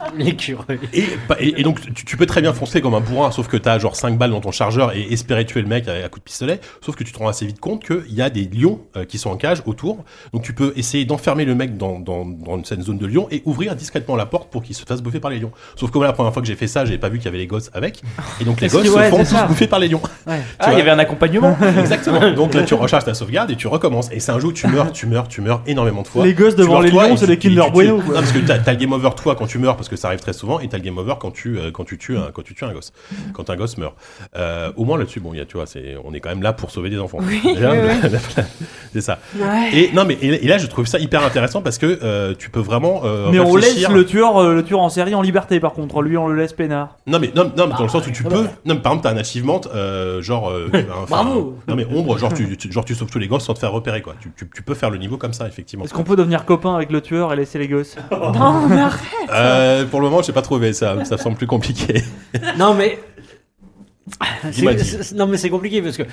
[0.18, 0.80] l'écureuil.
[0.94, 3.48] et, bah, et, et donc tu, tu peux très bien foncer comme un bourrin, sauf
[3.48, 6.10] que t'as genre 5 balles dans ton chargeur et espérer tuer le mec à, à
[6.10, 6.60] coup de pistolet.
[6.82, 9.18] Sauf que tu te rends assez vite compte qu'il y a des lions euh, qui
[9.18, 10.04] sont en cage autour.
[10.34, 13.28] Donc tu peux essayer d'enfermer le mec dans, dans, dans une certaine zone de lion
[13.32, 15.52] et ouvrir discrètement la porte pour qu'il se fasse bouffer par les lions.
[15.76, 17.30] Sauf que moi la première fois que j'ai fait ça, j'avais pas vu qu'il y
[17.30, 18.02] avait les gosses avec.
[18.40, 20.02] Et donc les gosses ouais, se font c'est tous bouffer par les lions.
[20.28, 21.58] Ah, il y avait un accompagnement.
[21.80, 22.32] Exactement.
[22.32, 24.10] Donc là tu recharges ta sauvegarde et tu recommences.
[24.12, 26.26] Et c'est un jeu où tu meurs, tu meurs, tu meurs énormément de fois.
[26.26, 28.02] Les gosses devant les lions, c'est des Kinder Bueno.
[28.14, 30.20] Parce que t'as as le game over toi quand tu meurs, parce que ça arrive
[30.22, 32.42] très souvent, et t'as le game over quand tu euh, quand tu tues un quand
[32.42, 32.92] tu tues un gosse,
[33.34, 33.94] quand un gosse meurt.
[34.36, 36.42] Euh, au moins là-dessus, bon, il y a, tu vois, c'est on est quand même
[36.42, 37.20] là pour sauver des enfants.
[37.44, 37.74] Déjà,
[38.94, 39.20] c'est ça.
[39.36, 39.70] Ouais.
[39.74, 42.50] Et non, mais et, et là, je trouve ça hyper intéressant parce que euh, tu
[42.50, 43.02] peux vraiment.
[43.06, 46.02] euh, Mais on laisse le tueur, euh, le tueur en série en liberté par contre.
[46.02, 46.98] Lui, on le laisse peinard.
[47.08, 48.44] Non mais non, non mais dans le sens où tu peux.
[48.66, 50.50] Non mais par exemple t'as un achievement euh, genre.
[50.50, 51.58] euh, enfin, Bravo.
[51.68, 53.72] Non mais ombre genre tu, tu- genre tu sauves tous les gosses sans te faire
[53.72, 54.16] repérer quoi.
[54.22, 55.84] Tu, tu, tu peux faire le niveau comme ça effectivement.
[55.86, 57.96] Est-ce qu'on peut devenir copain avec le tueur et laisser les gosses?
[58.12, 59.81] Non, mais arrête.
[59.82, 61.04] Euh, pour le moment j'ai pas trouvé ça.
[61.06, 62.04] Ça semble plus compliqué.
[62.58, 63.00] Non mais
[65.16, 66.04] non mais c'est compliqué parce que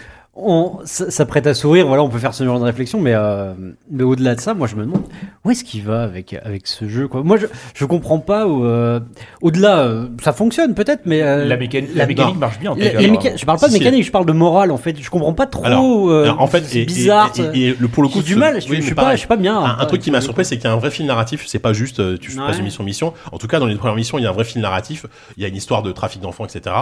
[0.40, 3.12] on, ça, ça prête à sourire, voilà, on peut faire ce genre de réflexion, mais,
[3.14, 3.52] euh,
[3.90, 5.02] mais au-delà de ça, moi je me demande
[5.44, 7.22] où est-ce qu'il va avec, avec ce jeu quoi.
[7.22, 9.00] Moi je, je comprends pas, euh,
[9.42, 11.22] au-delà, euh, ça fonctionne peut-être, mais.
[11.22, 12.40] euh, La, mécanique, la- la mécanique non.
[12.40, 13.36] marche bien en tout cas.
[13.36, 13.84] je parle pas de Si, si.
[13.84, 14.96] mécanique, je parle de morale en fait.
[15.00, 15.64] Je comprends pas trop.
[15.64, 17.32] Alors, en fait, c'est et- et- bizarre.
[17.54, 19.18] Et, et le- pour le coup, du mal, je, oui, je mais suis pas, je
[19.18, 19.58] suis pas bien.
[19.58, 21.44] Un, un truc qui m'a surpris, c'est qu'il y a un vrai fil narratif.
[21.46, 22.46] C'est pas juste tu Ouais.
[22.46, 23.12] passes de mission en mission.
[23.32, 25.06] En tout cas, dans les premières missions, il y a un vrai fil narratif.
[25.36, 26.74] Il y a une histoire de trafic d'enfants, etc.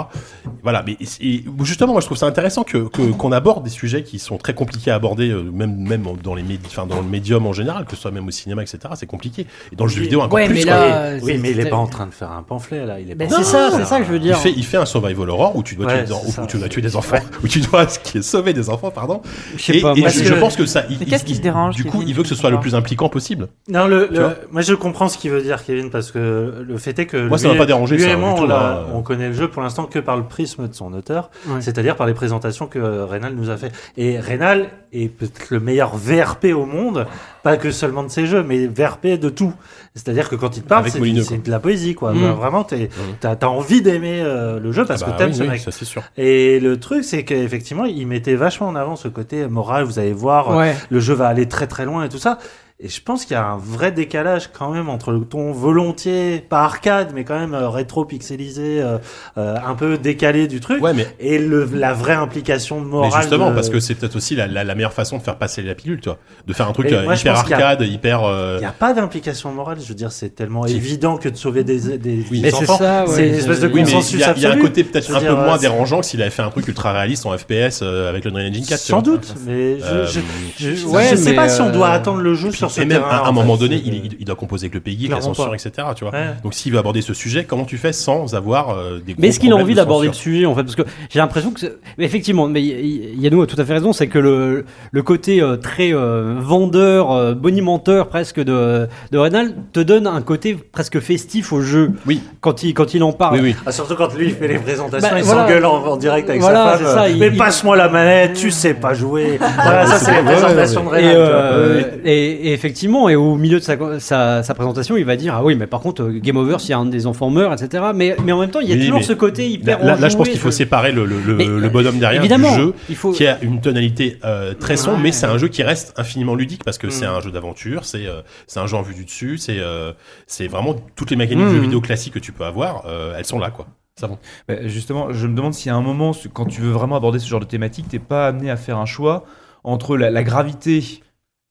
[0.62, 0.82] Voilà.
[0.86, 4.03] Mais et- et justement, moi, je trouve ça intéressant que que- qu'on aborde des sujets
[4.03, 7.07] qui sont très compliqués à aborder, euh, même même dans les médias, enfin dans le
[7.07, 8.78] médium en général, que ce soit même au cinéma, etc.
[8.94, 9.47] C'est compliqué.
[9.72, 10.55] Et dans le jeu vidéo encore Ouais, plus.
[10.57, 10.70] mais quoi.
[10.72, 12.99] là, Oui, mais il est pas en train de faire un pamphlet là.
[13.01, 14.38] Il est Ben, c'est ça, c'est ça que je veux un- Il dire.
[14.38, 16.68] fait, il fait un survival horror où tu dois, Ouais, tuer, des, où tu dois
[16.68, 19.22] tuer des enfants, où tu dois ce qui est sauver des enfants, pardon.
[19.57, 19.92] Je sais Et, pas.
[19.97, 22.14] et je, je- je pense que ça, qu'est-ce qui te dérange, Du coup, Kevin il
[22.14, 23.49] veut que ce soit le plus impliquant possible.
[23.68, 24.09] Non, le,
[24.51, 27.38] moi je comprends ce qu'il veut dire, Kevin, parce que le fait est que Moi,
[27.38, 28.84] ça m'a pas dérangé, on, hein.
[28.92, 31.30] on connaît le jeu pour l'instant que par le prisme de son auteur,
[31.61, 33.70] c'est-à-dire par les présentations que euh, Rénal nous a fait.
[33.97, 37.07] Et Rénal est peut-être le meilleur VRP au monde,
[37.43, 39.53] pas que seulement de ses jeux, mais VRP de tout.
[39.95, 40.99] C'est-à-dire que quand il te parle, c'est
[41.43, 42.12] de la poésie, quoi.
[42.12, 42.20] Mm.
[42.22, 42.89] Bah, Vraiment, t'es-
[43.20, 45.49] t'as as envie d'aimer euh, le jeu parce Ah bah que t'aimes oui, ce oui,
[45.49, 45.61] mec.
[45.61, 46.03] ça sûr.
[46.16, 49.84] Et le truc, c'est qu'effectivement, il mettait vachement en avant ce côté moral.
[49.84, 50.74] Vous allez voir, Ouais.
[50.91, 52.39] le jeu va aller très très loin et tout ça.
[52.78, 56.44] Et je pense qu'il y a un vrai décalage quand même entre le ton volontiers,
[56.46, 58.98] pas arcade, mais quand même euh, rétro-pixelisé, euh,
[59.38, 63.22] euh, un peu décalé du truc, Ouais, mais, et le, la vraie implication mais morale.
[63.22, 65.62] justement, de- parce que c'est peut-être aussi la, la, la meilleure façon de faire passer
[65.62, 66.18] la pilule, tu vois.
[66.46, 68.24] De faire un truc euh, moi, hyper a- arcade, hyper.
[68.24, 71.36] euh, Il n'y a pas d'implication morale, je veux dire, c'est tellement évident que de
[71.36, 72.40] sauver des, des, Oui.
[72.40, 72.76] des Mais c'est enfants.
[72.76, 73.10] ça, ouais.
[73.10, 74.84] c'est une espèce de Oui, mais consensus il y, a- il y a un côté
[74.84, 77.80] peut-être un peu moins dérangeant que s'il avait fait un truc ultra réaliste en FPS
[77.82, 78.68] euh, avec le Engine 4.
[78.68, 80.20] tu Sans doute, mais je, je,
[80.58, 82.84] je, je ouais, sais mais, pas si on doit attendre le jeu sur ce Et
[82.84, 83.08] même terrain.
[83.10, 83.68] à un en moment fait.
[83.68, 83.82] donné,
[84.18, 85.54] il, doit composer avec le pays, la censure, pas.
[85.54, 85.70] etc.
[85.96, 86.12] Tu vois.
[86.12, 86.26] Ouais.
[86.42, 89.28] Donc s'il veut aborder ce sujet, comment tu fais sans avoir euh, des gros Mais
[89.28, 90.62] est-ce qu'il a envie de d'aborder le sujet en fait?
[90.64, 94.06] Parce que j'ai l'impression que, mais effectivement, mais Yannou a tout à fait raison, c'est
[94.08, 99.80] que le, le côté euh, très euh, vendeur, euh, bonimenteur presque de, de Reynal te
[99.80, 101.92] donne un côté presque festif au jeu.
[102.06, 102.20] Oui.
[102.40, 103.34] Quand il, quand il en parle.
[103.36, 103.56] Oui, oui.
[103.66, 105.42] Ah, surtout quand lui il fait les présentations, Bah, il voilà.
[105.46, 106.94] s'engueule en, en direct avec Voilà, sa c'est femme.
[106.94, 109.38] ça, il- mais il- passe-moi la manette, tu sais pas jouer.
[109.38, 110.88] voilà, ça c'est les présentations de.
[110.88, 112.00] Reynal.
[112.04, 115.54] Et, effectivement, et au milieu de sa, sa, sa présentation, il va dire ah oui,
[115.54, 117.84] mais par contre, euh, game over si un des enfants meurt, etc.
[117.94, 119.84] Mais, mais en même temps, il y a Oui, toujours ce côté hyper.
[119.84, 122.20] Là, là, je pense qu'il faut je- séparer le, le, le- Mais, le bonhomme derrière
[122.20, 123.12] Évidemment, du jeu il faut.
[123.12, 125.02] qui a une tonalité euh, très sombre, Ouais.
[125.04, 126.90] mais c'est un jeu qui reste infiniment ludique parce que Mm.
[126.90, 129.92] c'est un jeu d'aventure, c'est euh, c'est un jeu en vue du dessus, c'est euh,
[130.26, 131.50] c'est vraiment toutes les mécaniques Mm.
[131.50, 133.66] de jeux vidéo classiques que tu peux avoir, euh, elles sont là quoi.
[133.98, 134.09] Ça.
[134.48, 137.18] Bah, justement, je me demande s'il y a un moment, quand tu veux vraiment aborder
[137.18, 139.24] ce genre de thématique, t'es pas amené à faire un choix
[139.64, 141.00] entre la, la gravité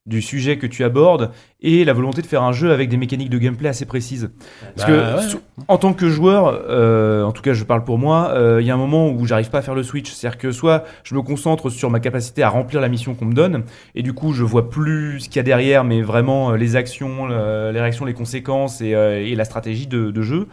[0.06, 1.32] du sujet que tu abordes
[1.62, 4.30] et la volonté de faire un jeu avec des mécaniques de gameplay assez précises.
[4.76, 5.22] Parce Bah, que ouais.
[5.24, 8.68] sou- en tant que joueur, euh, en tout cas je parle pour moi, euh, il
[8.68, 10.12] y a un moment où j'arrive pas à faire le switch.
[10.12, 13.34] C'est-à-dire que soit je me concentre sur ma capacité à remplir la mission qu'on me
[13.34, 13.64] donne,
[13.96, 16.76] et du coup je vois plus ce qu'il y a derrière, mais vraiment euh, les
[16.76, 20.48] actions, le- les réactions, les conséquences et, euh, et la stratégie de, de jeu.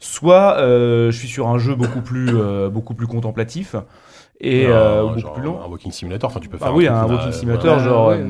[0.00, 3.74] Soit euh, je suis sur un jeu beaucoup plus, euh, beaucoup plus contemplatif
[4.40, 5.58] et euh, beaucoup genre plus long.
[5.64, 6.68] Un walking simulator, enfin tu peux faire.
[6.68, 8.24] Ah oui, un bah, walking simulator, genre ouais.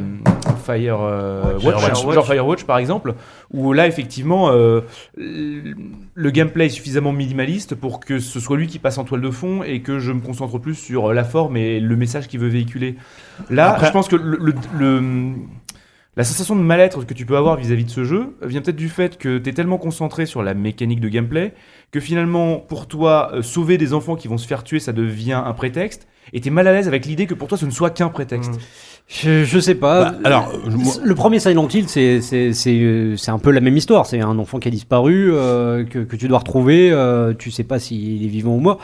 [0.65, 1.65] Fire, euh, Firewatch.
[1.65, 2.15] Watch, Firewatch.
[2.15, 3.15] genre Firewatch par exemple,
[3.53, 4.81] où là effectivement euh,
[5.17, 9.31] le gameplay est suffisamment minimaliste pour que ce soit lui qui passe en toile de
[9.31, 12.49] fond et que je me concentre plus sur la forme et le message qu'il veut
[12.49, 12.97] véhiculer.
[13.51, 15.33] Là, Après- je pense que le, le- le-
[16.17, 18.89] la sensation de mal-être que tu peux avoir vis-à-vis de ce jeu vient peut-être du
[18.89, 21.55] fait que tu es tellement concentré sur la mécanique de gameplay
[21.91, 25.33] que finalement, pour toi, euh, sauver des enfants qui vont se faire tuer, ça devient
[25.45, 26.07] un prétexte.
[26.33, 28.53] Et t'es mal à l'aise avec l'idée que pour toi, ce ne soit qu'un prétexte.
[28.53, 28.59] Mm.
[29.07, 30.13] Je, je sais pas.
[30.13, 33.61] Bah, alors, moi- le premier Silent Hill, c'est c'est c'est euh, c'est un peu la
[33.61, 34.07] même histoire.
[34.07, 36.91] C'est un enfant qui a disparu, euh, que que tu dois retrouver.
[36.91, 38.79] euh, tu sais pas s'il est vivant ou mort.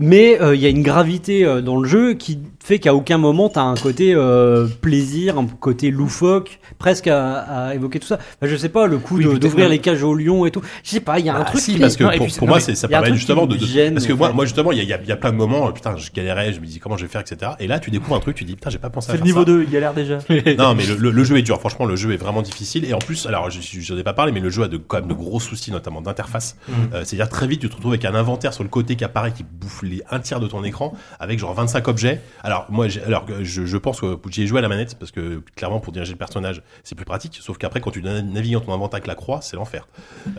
[0.00, 3.18] Mais euh, il y a une gravité euh, dans le jeu qui fait qu'à aucun
[3.18, 8.14] moment t'as un côté euh, plaisir, un côté loufoque, presque à, à évoquer tout ça.
[8.16, 10.52] Enfin, je sais pas, le coup Oui, de- peut-être d'ouvrir les cages aux lions et
[10.52, 10.62] tout.
[10.84, 11.60] Je sais pas, il y a un Ah, truc.
[11.60, 13.46] si, qui- parce que Non, pour, puis c'est- pour non, moi, c'est- ça permet justement
[13.46, 15.12] de, me de- gêne, parce que moi, moi justement, il y a, il y y
[15.12, 17.52] a plein de moments, putain, je galérais, je me dis comment je vais faire, etc.
[17.58, 19.24] Et là, tu découvres un truc, tu dis putain, j'ai pas pensé à C'est faire
[19.24, 19.46] le niveau ça.
[19.46, 20.18] 2, il galère déjà.
[20.58, 21.58] Non, mais le, le- le jeu est dur.
[21.58, 22.84] Franchement, le jeu est vraiment difficile.
[22.84, 24.76] Et en plus, alors, je je- j'en ai pas parlé, mais le jeu a de,
[24.76, 26.56] quand même de gros soucis, notamment d'interface.
[26.68, 26.72] Mm.
[26.94, 29.32] Euh, C'est-à-dire très vite, tu te retrouves avec un inventaire sur le côté qui apparaît,
[29.32, 32.20] qui bouffe les un tiers de ton écran, avec genre 25 objets.
[32.44, 35.10] Alors moi, j'ai- alors je, je pense que j'y ai joué à la manette parce
[35.10, 37.38] que clairement, pour diriger le personnage, c'est plus pratique.
[37.40, 39.86] Sauf qu'après, quand tu na- navigues dans ton inventaire avec la croix, c'est l'enfer.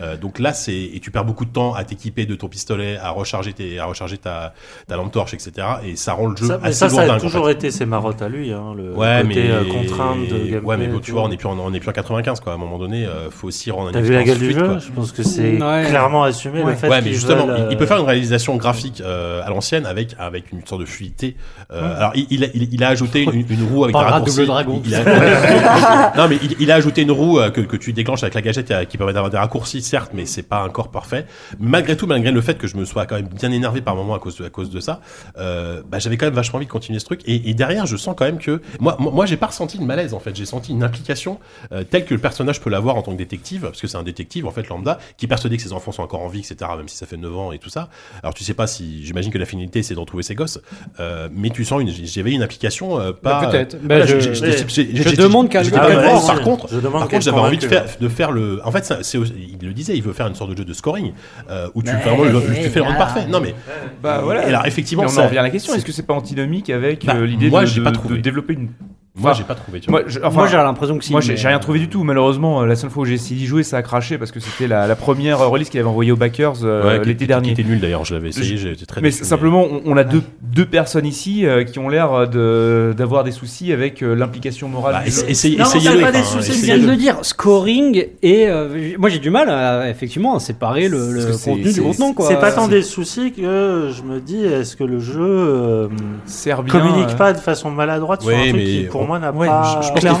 [0.00, 2.96] Euh, donc là, c'est et tu perds beaucoup de temps à t'équiper de ton pistolet,
[2.96, 4.54] à recharger tes, à recharger ta,
[4.86, 5.66] ta lampe torche, etc.
[5.84, 7.52] Et ça rend le jeu Ça, assez ça, ça a en toujours fait.
[7.52, 8.52] été ses marottes à lui.
[8.52, 8.92] Hein, le...
[8.94, 10.58] Ouais, côté mais euh, contrainte de gameplay.
[10.60, 12.52] ouais, mais bon, tu vois, on est plus en, on est plus en 95 quoi.
[12.52, 13.90] À un moment donné, euh, faut aussi rendre.
[13.92, 14.78] T'as vu la gueule du jeu quoi.
[14.78, 15.84] Je pense que c'est Ouais.
[15.88, 16.70] clairement assumé Ouais.
[16.72, 19.48] le fait Ouais, mais justement, veulent, il- il peut faire une réalisation graphique euh, à
[19.50, 21.36] l'ancienne avec avec une sorte de fluidité.
[21.72, 24.04] Euh, Alors, il, il, a, il, il a ajouté une, une roue avec des un
[24.04, 24.36] raccourcis.
[24.36, 24.82] double dragon.
[24.84, 28.22] Il a- non, mais il, il a ajouté une roue euh, que, que tu déclenches
[28.22, 31.26] avec la gâchette euh, qui permet d'avoir des raccourcis, certes, mais c'est pas encore parfait.
[31.58, 34.14] Malgré tout, malgré le fait que je me sois quand même bien énervé par moment
[34.14, 35.00] à cause de, à cause de ça,
[35.38, 37.20] euh, bah, j'avais quand même vachement envie de continuer ce truc.
[37.26, 39.84] Et, et derrière, je sens quand même que moi, moi, moi, j'ai pas ressenti de
[39.84, 40.34] malaise en fait.
[40.36, 41.38] J'ai senti une implication
[41.72, 44.02] euh, telle que le personnage peut l'avoir en tant que détective, parce que c'est un
[44.02, 46.70] détective en fait lambda qui est persuadé que ses enfants sont encore en vie, etc.
[46.76, 47.88] Même si ça fait 9 ans et tout ça.
[48.22, 50.60] Alors tu sais pas si, j'imagine que la finalité c'est de retrouver ses gosses,
[51.00, 53.40] euh, mais tu sens une, j'avais une application euh, pas.
[53.42, 53.74] Bah, peut-être.
[53.74, 56.20] euh, Bah, voilà, je- je demande qu'à- j'étais qu'à pas le mal à l'aise.
[56.22, 58.60] voir, Par contre, Je demande par qu'elle contre, j'avais envie de faire, de faire le.
[58.64, 61.12] En fait, c'est, il le disait, il veut faire une sorte de jeu de scoring
[61.50, 62.24] euh, où tu, vraiment,
[62.54, 63.26] tu fais le rendre parfait.
[63.28, 63.54] Non mais.
[64.02, 64.44] Bah voilà.
[64.44, 65.74] Et alors effectivement, on en revient à la question.
[65.74, 68.68] Est-ce que c'est pas antinomique avec Bah, l'idée de, pas développer une
[69.16, 69.80] Moi, Enfin, j'ai pas trouvé.
[69.80, 70.00] Tu vois.
[70.02, 71.10] Moi, je- enfin, Moi, j'ai l'impression que si.
[71.10, 72.04] Moi, j'ai mais- j'ai rien trouvé du tout.
[72.04, 74.38] Malheureusement, euh, la seule fois où j'ai essayé d'y jouer, ça a craché parce que
[74.38, 77.52] c'était la, la première euh, release qu'il avait envoyée aux backers euh, Ouais, l'été dernier.
[77.52, 80.04] Qui était nul d'ailleurs, je l'avais essayé, j'étais très Mais déçu, simplement, on, on a
[80.04, 84.68] deux, deux personnes ici euh, qui ont l'air de- d'avoir des soucis avec euh, l'implication
[84.68, 84.94] morale.
[85.00, 85.64] Bah, essa- essayez, Non,
[86.00, 86.96] pas des soucis, je viens de le.
[86.96, 87.16] dire.
[87.22, 91.80] Scoring et euh, moi j'ai du mal à, effectivement à séparer le, contenu du c'est-
[91.82, 92.28] contenant quoi.
[92.28, 95.88] C'est pas tant des soucis que je me dis, est-ce que le jeu euh,
[96.26, 99.46] Sert bien, communique euh, pas de façon maladroite sur un truc pour moi, n'a ouais,
[99.48, 99.62] pas.
[99.62, 100.18] Je pense qu'il clairement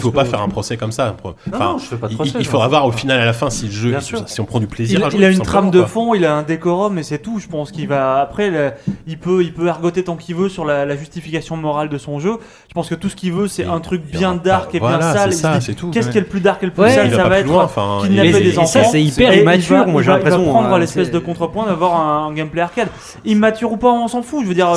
[0.00, 1.14] faut, pas faire un procès comme ça.
[1.24, 2.32] Non, Enfin, non, je fais pas de il- procès.
[2.34, 2.44] il, non.
[2.44, 4.66] faudra voir au final à la fin si le jeu, si, si on prend du
[4.66, 5.18] plaisir Il, à jouer.
[5.20, 7.38] il a une trame de fond, il a un décorum et c'est tout.
[7.38, 8.72] Je pense qu'il va après, le-
[9.06, 12.18] il peut, il peut ergoter tant qu'il veut sur la, la justification morale de son
[12.18, 12.38] jeu.
[12.68, 15.00] Je pense que tout ce qu'il veut, c'est un truc il bien dark et bien
[15.00, 15.30] sale.
[15.32, 15.90] Il.
[15.90, 18.28] Qu'est-ce qui est le plus dark et le plus sale il Ça va être kidnapper
[18.28, 18.66] il- des enfants.
[18.66, 21.66] ça, c'est hyper il immature, moi, il j'ai il l'impression, prendre l'espèce c'est- de contrepoint
[21.66, 22.88] d'avoir un, gameplay arcade.
[23.24, 24.42] Immature ou pas, on s'en fout.
[24.42, 24.68] Je veux dire,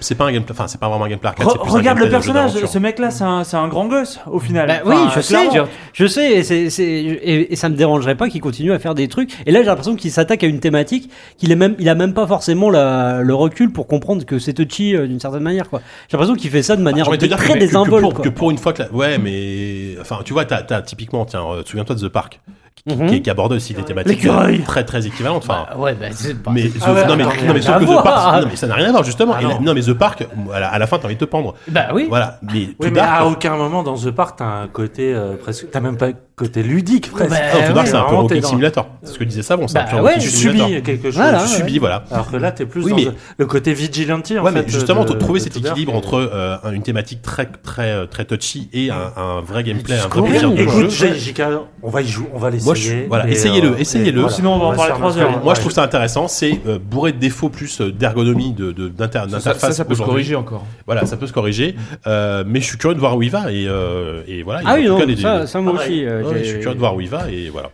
[0.00, 1.46] C'est- pas un gameplay, enfin c'est pas vraiment un gameplay arcade.
[1.46, 2.52] Regarde le personnage.
[2.66, 4.68] Ce mec-là, c'est un, grand gosse au final.
[4.68, 5.60] Bah oui, Enfin, je sais, je,
[5.92, 9.30] je sais, et, ça me dérangerait pas qu'il continue à faire des trucs.
[9.46, 12.14] Et là, j'ai l'impression qu'il s'attaque à une thématique qu'il est même, il a même
[12.14, 15.68] pas forcément la- le recul pour comprendre que c'est touchy euh, d'une certaine manière.
[15.68, 15.80] quoi.
[16.08, 18.20] J'ai l'impression qu'il fait ça de manière te dire très que, que- que désinvolte.
[18.22, 21.44] que pour une fois que la- ouais mais enfin tu vois t'as as typiquement tiens
[21.44, 22.40] euh, souviens-toi de The Park
[22.86, 23.06] qui, Mhm.
[23.06, 24.26] qui, qui aborde aussi des thématiques
[24.66, 26.50] très très équivalentes enfin Bah, ouais, bah, c'est pas.
[26.50, 28.02] mais, Ah ouais, non, mais, attends, non, mais sauf rien que à The.
[28.04, 29.34] Park, non, mais ça n'a rien à voir justement.
[29.36, 29.74] Ah la- non.
[29.74, 31.54] mais The Park, à la, à la fin, t'as envie de te pendre.
[31.68, 32.06] Bah oui.
[32.08, 32.38] Voilà.
[32.42, 35.36] Mais Oui, tout mais Dark, à aucun moment dans The Park, t'as un côté euh,
[35.36, 35.70] presque.
[35.70, 37.30] T'as même pas côté ludique presque.
[37.30, 38.88] Bah, ouais, c'est un peu Rocket dans- Simulator.
[39.04, 40.68] C'est ce que disait ça, bon, c'est Bah un peu ouais, Tu Simulator.
[40.68, 41.14] subis quelque chose.
[41.16, 41.38] Voilà.
[41.38, 41.56] Tu ouais.
[41.58, 42.04] subis, voilà.
[42.10, 43.08] Alors que là, t'es plus Oui, dans mais-
[43.38, 44.32] le- côté vigilante.
[44.32, 47.22] en Ouais, fait, mais justement, de- trouver de cet équilibre entre euh, un- une thématique
[47.22, 50.60] très, très, euh, très touchy et un, un vrai gameplay, un vrai scoring, plaisir de
[50.60, 51.14] Écoute, jeu.
[51.14, 51.42] J- JK,
[51.82, 53.06] on va y jouer, on va l'essayer.
[53.08, 54.28] voilà, essayez-le, euh, essayez-le.
[54.28, 55.30] Sinon, on va en parler faire trois notre heures.
[55.36, 55.44] avis.
[55.44, 56.26] Moi, je trouve ça intéressant.
[56.26, 58.52] C'est euh, bourré de défauts plus euh, d'ergonomie,
[58.98, 59.76] d'interface.
[59.76, 60.64] ça, peut se corriger encore.
[60.86, 61.76] Voilà, ça peut se corriger.
[62.08, 64.60] Euh, mais je suis curieux de voir où il va et, euh, et voilà.
[64.64, 65.16] Ah il oui,
[65.46, 66.06] ça, moi Pareil.
[66.06, 66.23] aussi.
[66.32, 67.70] Je suis curieux de voir où il va et voilà.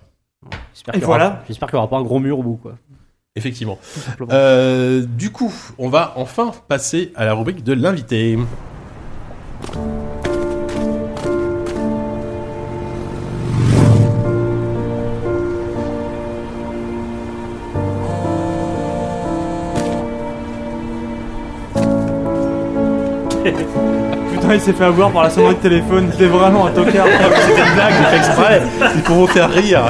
[0.74, 1.42] J'espère qu'il y aura- voilà.
[1.46, 2.74] J'espère qu'il n'y aura pas un gros mur au bout, quoi.
[3.36, 3.78] Effectivement.
[4.30, 8.36] Euh, du coup, on va enfin passer à la rubrique de l'invité.
[24.54, 26.10] Il s'est fait avoir par la sonnerie de téléphone.
[26.18, 27.06] T'es vraiment un tocard.
[27.46, 28.62] C'était une blague, j'ai fait exprès.
[28.94, 29.82] C'est pour vous faire rire.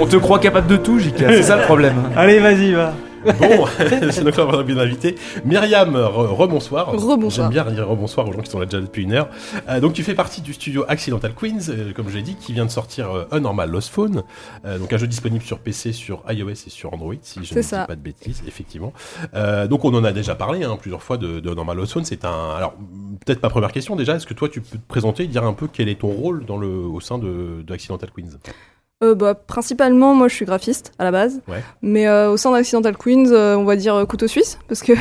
[0.00, 1.14] On te croit capable de tout, JK.
[1.18, 1.94] C'est ça le problème.
[2.16, 2.92] Allez, vas-y, va.
[3.24, 3.66] Bon,
[4.10, 5.16] c'est donc on va bien invité.
[5.44, 6.86] Myriam, re- rebonsoir.
[6.92, 7.50] Rebonsoir.
[7.50, 9.28] J'aime bien dire rebonsoir aux gens qui sont là déjà depuis une heure.
[9.68, 12.52] Euh, donc tu fais partie du studio Accidental Queens, euh, comme je l'ai dit, qui
[12.52, 14.22] vient de sortir euh, Unnormal Lost Phone,
[14.64, 17.80] donc un jeu disponible sur PC, sur iOS et sur Android, si je ne ça.
[17.82, 18.92] dis pas de bêtises, effectivement.
[19.68, 22.04] Donc on en a déjà parlé hein, plusieurs fois de, de Unnormal Lost Phone.
[22.04, 22.74] C'est un, alors
[23.24, 24.14] peut-être ma première question déjà.
[24.16, 26.44] Est-ce que toi tu peux te présenter et dire un peu quel est ton rôle
[26.46, 28.38] dans le, au sein de, de Accidental Queens?
[29.00, 31.40] Euh, bah, principalement, moi je suis graphiste à la base.
[31.46, 31.62] Ouais.
[31.82, 34.58] Mais euh, au sein d'Accidental Queens, euh, on va dire euh, couteau suisse.
[34.68, 34.92] Parce que,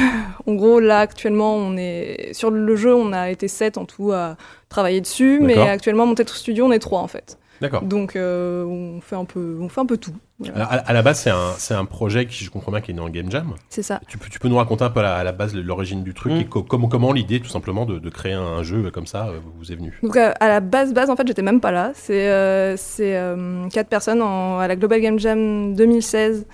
[0.46, 4.12] en gros, là actuellement, on est sur le jeu, on a été 7 en tout
[4.12, 4.38] à
[4.70, 5.40] travailler dessus.
[5.42, 7.40] Mais actuellement, mon tête studio, on est 3 en fait.
[7.62, 7.82] D'accord.
[7.84, 10.14] Donc euh, on, fait un peu, on fait un peu tout.
[10.40, 10.54] Voilà.
[10.56, 12.92] Alors, à, à la base, c'est un, c'est un projet qui, je comprends bien, qui
[12.92, 13.54] est né en Game Jam.
[13.70, 14.00] C'est ça.
[14.08, 16.14] Tu peux, tu peux nous raconter un peu à la, à la base l'origine du
[16.14, 16.38] truc Mm.
[16.42, 19.28] et co- comment, comment l'idée tout simplement de, de créer un, un jeu comme ça
[19.28, 19.98] euh, vous est venue?
[20.04, 21.92] Donc à, à la base, base, en fait, j'étais même pas là.
[21.96, 26.46] C'est euh, c'est, euh, quatre personnes en- à la Global Game Jam 2016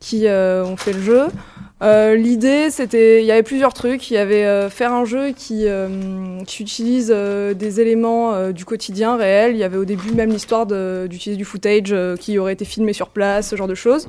[0.00, 1.26] qui euh, ont fait le jeu.
[1.82, 4.10] Euh, L'idée, c'était, il y avait plusieurs trucs.
[4.10, 8.52] Il y avait euh, faire un jeu qui, euh, qui utilise euh, des éléments euh,
[8.52, 9.52] du quotidien réel.
[9.52, 13.08] Il y avait au début même l'histoire d'utiliser du footage qui aurait été filmé sur
[13.08, 14.06] place, ce genre de choses.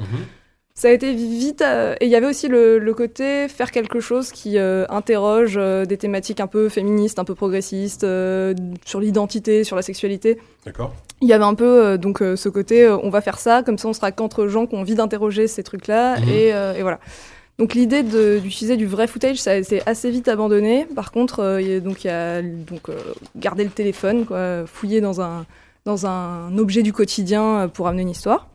[0.79, 1.63] Ça a été vite.
[1.63, 5.55] euh, et il y avait aussi le, le côté faire quelque chose qui euh, interroge
[5.57, 8.53] euh, des thématiques un peu féministes, un peu progressistes, euh,
[8.85, 10.37] sur l'identité, sur la sexualité.
[10.67, 10.93] D'accord.
[11.21, 13.63] Il y avait un peu euh, donc euh, ce côté, euh, on va faire ça,
[13.63, 16.19] comme ça on sera qu'entre gens qui ont envie d'interroger ces trucs-là.
[16.19, 16.29] Mhm.
[16.29, 16.99] Et, euh, et voilà.
[17.57, 20.85] Donc l'idée d'utiliser du vrai footage, ça a été assez vite abandonné.
[20.95, 22.97] Par contre, euh, il y a, donc il y a donc euh,
[23.35, 25.47] garder le téléphone, quoi, fouiller dans un
[25.85, 28.47] dans un objet du quotidien pour amener une histoire.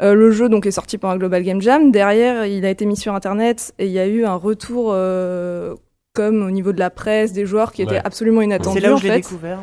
[0.00, 1.90] Euh, le jeu donc est sorti pendant Global Game Jam.
[1.90, 5.74] Derrière, il a été mis sur internet et il y a eu un retour euh,
[6.14, 7.88] comme au niveau de la presse, des joueurs qui Ouais.
[7.96, 8.78] était absolument inattendu.
[8.80, 9.60] C'est là où en je l'ai découvert.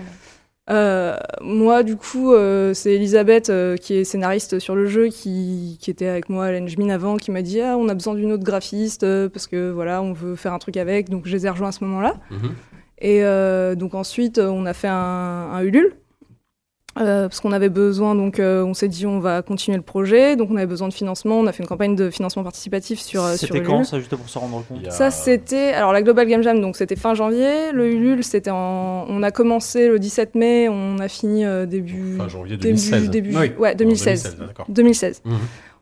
[0.69, 5.77] Euh, moi, du coup, euh, c'est Elisabeth, euh, qui est scénariste sur le jeu, qui,
[5.79, 8.31] qui était avec moi à l'Engmin avant, qui m'a dit Ah, on a besoin d'une
[8.31, 11.09] autre graphiste, parce que voilà, on veut faire un truc avec.
[11.09, 12.15] Donc, je les ai rejoints à ce moment-là.
[12.31, 12.51] Mhm.
[12.99, 14.93] Et euh, donc, ensuite, on a fait un,
[15.53, 15.93] un Ulule.
[16.97, 20.35] Euh, parce qu'on avait besoin, donc euh, on s'est dit on va continuer le projet,
[20.35, 23.23] donc on avait besoin de financement, on a fait une campagne de financement participatif sur,
[23.23, 25.73] euh, sur C'était quand ça, juste pour se rendre compte a- Ça, c'était.
[25.73, 27.71] Alors, la Global Game Jam, donc c'était fin janvier.
[27.73, 29.05] Le Ulule, c'était en.
[29.09, 32.15] On a commencé le 17 mai, on a fini euh, début.
[32.17, 33.09] Fin janvier début, 2016.
[33.09, 33.51] début Oui.
[33.59, 34.23] Ouais, 2016.
[34.23, 34.65] 2016, d'accord.
[34.69, 35.21] 2016.
[35.25, 35.35] Mhm.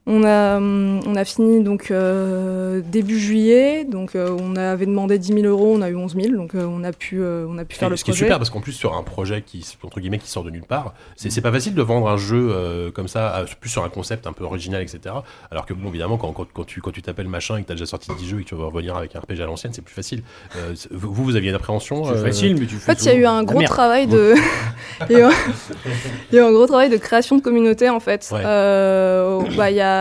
[0.06, 5.18] On a, hum, on a fini donc euh, début juillet, donc euh, on avait demandé
[5.18, 7.58] 10 000 euros, on a eu 11 000, donc euh, on a pu, euh, on
[7.58, 8.26] a pu faire Et le ce qui est projet.
[8.26, 10.93] super parce qu'en plus sur un projet qui entre guillemets qui sort de nulle part,
[11.16, 13.89] c'est c'est pas facile de vendre un jeu euh, comme ça, euh, plus sur un
[13.89, 15.16] concept un peu original, etc.
[15.51, 17.76] Alors que bon évidemment quand, quand, quand tu quand tu t'appelles machin et que t'as
[17.76, 19.82] déjà sorti 10 jeux et que tu vas revenir avec un RPG à l'ancienne, c'est
[19.82, 20.22] plus facile.
[20.58, 23.06] Euh, vous vous aviez une appréhension C'est euh, facile, mais tu En fais fait, il
[23.06, 23.72] y a eu un gros merde.
[23.72, 24.34] travail de.
[25.10, 25.30] il, y a
[26.34, 26.51] eu un...
[26.51, 28.28] gros travail de création de communauté en fait.
[28.34, 28.41] Ouais.
[28.43, 29.93] Euh, bah, il y a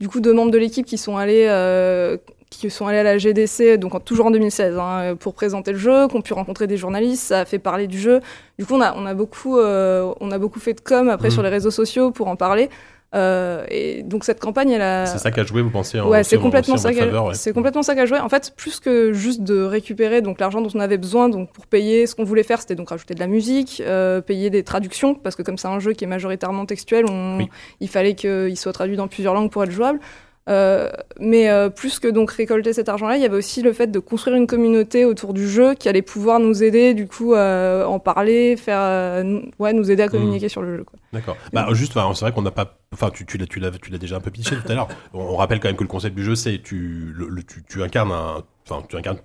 [0.00, 1.46] du coup deux membres de l'équipe qui sont allés.
[1.48, 2.16] euh,
[2.50, 6.08] qui sont allés à la GDC, donc toujours en 2016, hein, pour présenter le jeu,
[6.08, 8.20] qu'on pu rencontrer des journalistes, ça a fait parler du jeu.
[8.58, 11.28] Du coup, on a, on a, beaucoup, euh, on a beaucoup fait de com après
[11.28, 11.34] Mhm.
[11.34, 12.70] sur les réseaux sociaux pour en parler.
[13.14, 16.22] Euh, et donc cette campagne, elle a, C'est ça qu'a joué, vous pensez en- Ouais,
[16.24, 17.34] c'est en- complètement ça qu'a ouais.
[17.34, 18.18] c'est complètement ça qu'a joué.
[18.18, 21.66] En fait, plus que juste de récupérer donc l'argent dont on avait besoin donc pour
[21.66, 25.14] payer ce qu'on voulait faire, c'était donc rajouter de la musique, euh, payer des traductions
[25.14, 27.48] parce que comme c'est un jeu qui est majoritairement textuel, on, Oui.
[27.80, 30.00] il fallait qu'il soit traduit dans plusieurs langues pour être jouable.
[30.48, 30.88] Euh,
[31.20, 33.98] mais euh, plus que donc récolter cet argent-là, il y avait aussi le fait de
[33.98, 37.98] construire une communauté autour du jeu qui allait pouvoir nous aider, du coup, à en
[37.98, 40.84] parler, faire, euh, nous- ouais, nous aider à communiquer sur le jeu.
[41.12, 41.36] D'accord.
[41.52, 42.78] Bah, juste, c'est vrai qu'on n'a pas.
[42.94, 44.88] Enfin, tu, tu l'as, tu l'as, tu l'as déjà un peu pitché tout à l'heure.
[45.12, 47.62] On, on rappelle quand même que le concept du jeu, c'est tu, le, le- tu,
[47.68, 49.18] tu incarnes un, enfin, tu incarnes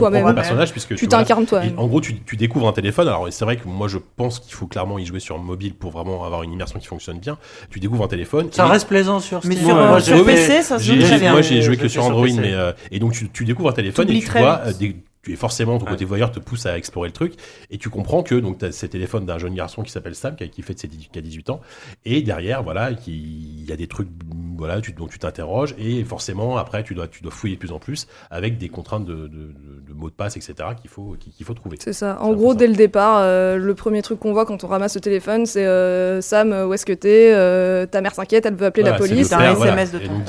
[0.00, 0.22] Toi-même.
[0.22, 1.24] propre personnage puisque Tu voilà.
[1.24, 1.62] t'incarnes toi.
[1.76, 3.08] En gros, tu, tu découvres un téléphone.
[3.08, 5.90] Alors, c'est vrai que moi, je pense qu'il faut clairement y jouer sur mobile pour
[5.92, 7.38] vraiment avoir une immersion qui fonctionne bien.
[7.70, 8.48] Tu découvres un téléphone.
[8.50, 9.68] Ça reste plaisant sur Mais Steam.
[9.68, 12.26] sur, Ouais, euh, moi, sur PC, ça se joue moi, j'ai joué que sur Android,
[12.36, 15.32] mais euh, et donc tu, tu découvres un téléphone et tu très vois des, tu
[15.32, 17.34] es forcément ton côté voyeur te pousse à explorer le truc
[17.70, 20.62] et tu comprends que donc t'as ces téléphones d'un jeune garçon qui s'appelle Sam qui,
[20.62, 21.60] fait de ses 10 qui a 18 ans
[22.06, 23.12] et derrière voilà qui-
[23.60, 24.08] il y a des trucs
[24.56, 27.72] voilà tu, dont tu t'interroges et forcément après tu dois tu dois fouiller de plus
[27.72, 31.16] en plus avec des contraintes de, de, de- de mots de passe etc qu'il faut
[31.36, 31.76] qu'il faut trouver.
[31.80, 32.16] C'est ça.
[32.18, 34.94] C'est En gros, dès le départ, euh, le premier truc qu'on voit quand on ramasse
[34.94, 38.54] le téléphone, c'est euh, Sam, euh, où est-ce que t'es Euh, Ta mère s'inquiète, elle
[38.54, 39.28] veut appeler Voilà, la c'est police.
[39.28, 39.54] T'as un.
[39.54, 40.20] SMS de ton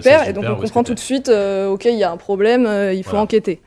[0.00, 0.22] père.
[0.24, 2.66] c'est et donc on comprend tout de suite, euh, ok, il y a un problème,
[2.66, 3.22] euh, il faut Voilà.
[3.24, 3.60] enquêter.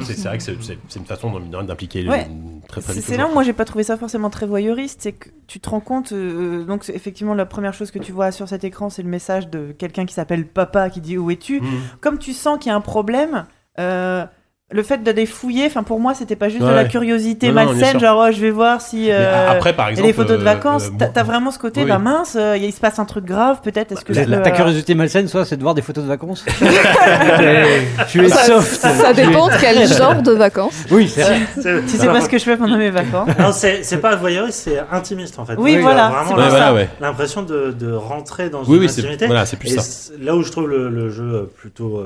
[0.00, 2.26] C'est vrai que c'est- une façon d'impliquer les- Ouais.
[2.66, 5.28] très très C'est là où moi j'ai pas trouvé ça forcément très voyeuriste, c'est que
[5.46, 8.64] tu te rends compte, euh, donc effectivement la première chose que tu vois sur cet
[8.64, 11.60] écran, c'est le message de quelqu'un qui s'appelle papa qui dit où es-tu?
[11.60, 11.68] Mhm.
[12.00, 13.44] Comme tu sens qu'il y a un problème,
[13.78, 14.26] euh,
[14.72, 18.00] le fait d'aller fouiller, enfin pour moi c'était pas juste de la curiosité Non, malsaine,
[18.00, 20.86] genre oh, je vais voir si euh, après par exemple des photos de euh, vacances.
[21.00, 21.88] euh, T'as vraiment ce côté, Oui.
[21.88, 23.92] bah mince, euh, il se passe un truc grave, peut-être.
[23.92, 26.02] Est-ce que La, je la- peux, ta curiosité malsaine, soit, c'est de voir des photos
[26.04, 26.44] de vacances.
[28.08, 28.80] tu es Ça, soft.
[28.80, 30.84] ça dépend de quel genre de vacances.
[30.90, 31.40] Oui, c'est vrai.
[31.86, 33.28] Si c'est pas ce que je fais pendant mes vacances.
[33.38, 35.54] Non, c'est pas voyeuriste, c'est intimiste en fait.
[35.58, 39.26] Oui, as voilà, Vraiment l'impression de, de rentrer dans Oui, une oui, c'est intimité.
[39.26, 40.12] voilà, c'est plus Et ça.
[40.20, 42.02] là où je trouve le, jeu plutôt,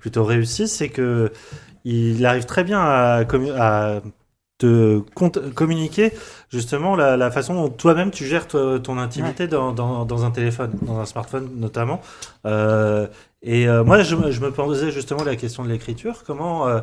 [0.00, 1.30] plutôt réussi, c'est que
[1.84, 3.24] il arrive très bien à,
[3.58, 4.00] à
[4.58, 4.98] te
[5.54, 6.12] communiquer
[6.50, 10.30] justement la, la façon dont toi-même tu gères toi- ton intimité dans, dans, dans un
[10.30, 12.00] téléphone, dans un smartphone notamment.
[12.46, 13.06] Euh,
[13.42, 16.24] et euh, moi, je, me- je me posais justement la question de l'écriture.
[16.26, 16.80] Comment euh,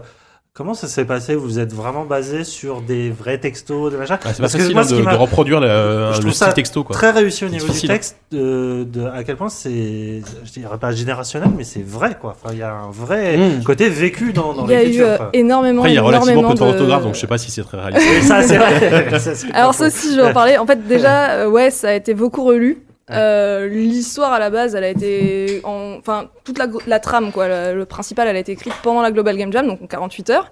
[0.57, 1.35] Comment ça s'est passé?
[1.35, 4.17] Vous êtes vraiment basé sur des vrais textos, des machins?
[4.23, 6.21] Ah, c'est pas Parce que facile moi, hein, ce de, de reproduire le, Je le
[6.21, 6.95] trouve style ça texto quoi.
[6.95, 10.79] Très réussi au niveau difficile, du texte, de, de- à quel point c'est, je dirais
[10.79, 12.35] pas générationnel, mais c'est vrai quoi.
[12.41, 13.63] Enfin, il y a un vrai Mmh.
[13.65, 15.07] côté vécu dans, dans Il y a eu l'écriture.
[15.21, 17.27] euh, énormément, Après il y a relativement peu énormément de d'orthographe de- donc je sais
[17.27, 18.23] pas si c'est très réaliste.
[18.27, 19.19] Ça, c'est vrai.
[19.19, 20.57] Ça, Alors ça aussi, je vais en parler.
[20.57, 22.79] En fait, déjà, euh, ouais, ça a été beaucoup relu.
[23.09, 25.95] Euh, L'histoire à la base, elle a été, en...
[25.97, 29.11] enfin, toute la, la trame, quoi, le, le principal, elle a été écrite pendant la
[29.11, 30.51] Global Game Jam, donc en 48 heures.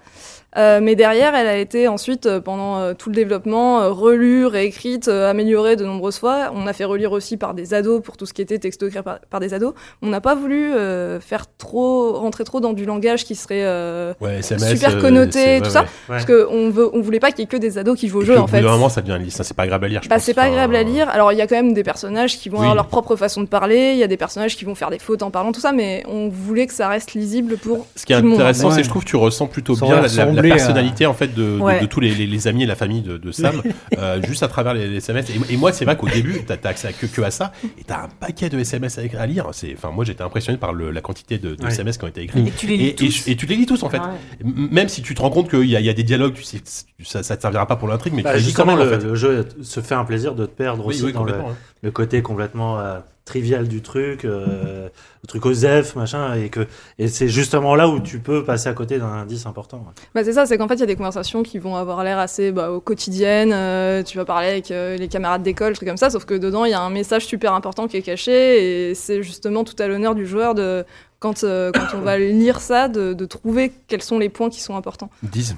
[0.58, 4.46] Euh, mais derrière, elle a été ensuite, euh, pendant euh, tout le développement, euh, relue,
[4.46, 6.52] réécrite, euh, améliorée de nombreuses fois.
[6.56, 9.02] On a fait relire aussi par des ados pour tout ce qui était texto écrit
[9.04, 9.74] par, par des ados.
[10.02, 14.14] On n'a pas voulu euh, faire trop, rentrer trop dans du langage qui serait euh,
[14.22, 15.82] Ouais, SMS, super euh, connoté, tout ouais, ça.
[15.82, 15.88] ouais.
[16.08, 18.24] Parce qu'on veut, on voulait pas qu'il y ait que des ados qui jouent au
[18.24, 18.58] Et jeu, en au fait.
[18.62, 19.42] bout d'un moment, ça devient lisse.
[19.42, 20.02] C'est pas agréable à lire.
[20.04, 21.10] je Bah, c'est pas Enfin, agréable à lire.
[21.10, 22.62] Alors, il y a quand même des personnages qui vont Oui.
[22.64, 23.92] avoir leur propre façon de parler.
[23.94, 25.72] Il y a des personnages qui vont faire des fautes en parlant, tout ça.
[25.72, 27.88] Mais on voulait que ça reste lisible pour.
[27.96, 28.82] Ce qui est tout intéressant, c'est Ouais.
[28.82, 30.08] que je trouve que tu ressens plutôt Ça bien la,
[30.50, 31.80] personnalité en fait de, de- Ouais.
[31.82, 33.62] de tous les, les- les amis et la famille de, de Sam,
[33.98, 35.26] euh, juste à travers les, les SMS.
[35.30, 37.52] Et, et moi, c'est vrai qu'au début, t'as as accès à que, que à ça,
[37.80, 39.48] et t'as un paquet de SMS à, à lire.
[39.54, 41.70] C'est, enfin, moi, j'étais impressionné par le- la quantité de, de Ouais.
[41.72, 42.48] SMS qui ont été écrits.
[42.48, 43.28] Et tu les lis Et, tous.
[43.28, 44.00] et tu les lis tous en fait.
[44.02, 44.12] Ah
[44.44, 44.52] ouais.
[44.72, 46.44] Même si tu te rends compte qu'il y, a- il y a des dialogues, tu
[46.44, 46.62] sais,
[47.04, 49.04] ça, ça te servira pas pour l'intrigue, mais Bah, tu quand justement, en le, fait.
[49.04, 51.56] le jeu se fait un plaisir de te perdre Oui, aussi oui, dans le, hein.
[51.82, 54.88] le côté complètement euh, trivial du truc, euh,
[55.24, 56.68] le truc OZEF, machin, et que
[57.00, 59.84] et c'est justement là où tu peux passer à côté d'un indice important.
[60.14, 62.20] Bah c'est ça, c'est qu'en fait, il y a des conversations qui vont avoir l'air
[62.20, 66.12] assez bah, quotidiennes, euh, tu vas parler avec euh, les camarades d'école, trucs comme ça,
[66.12, 69.24] sauf que dedans, il y a un message super important qui est caché, et c'est
[69.24, 70.86] justement tout à l'honneur du joueur de,
[71.20, 74.62] quand, euh, quand on va lire ça, de, de, trouver quels sont les points qui
[74.62, 75.10] sont importants.
[75.24, 75.56] 10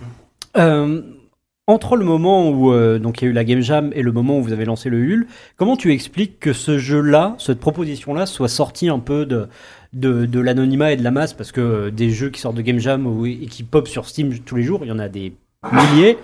[1.67, 4.13] entre le moment où euh, donc il y a eu la Game Jam et le
[4.13, 5.27] moment où vous avez lancé le Hul,
[5.57, 9.49] comment tu expliques que ce jeu-là, cette proposition-là, soit sorti un peu de,
[9.91, 11.33] de, de l'anonymat et de la masse?
[11.33, 14.07] Parce que euh, des jeux qui sortent de Game Jam ou, et qui pop sur
[14.07, 15.33] Steam tous les jours, il y en a des
[15.71, 16.17] milliers.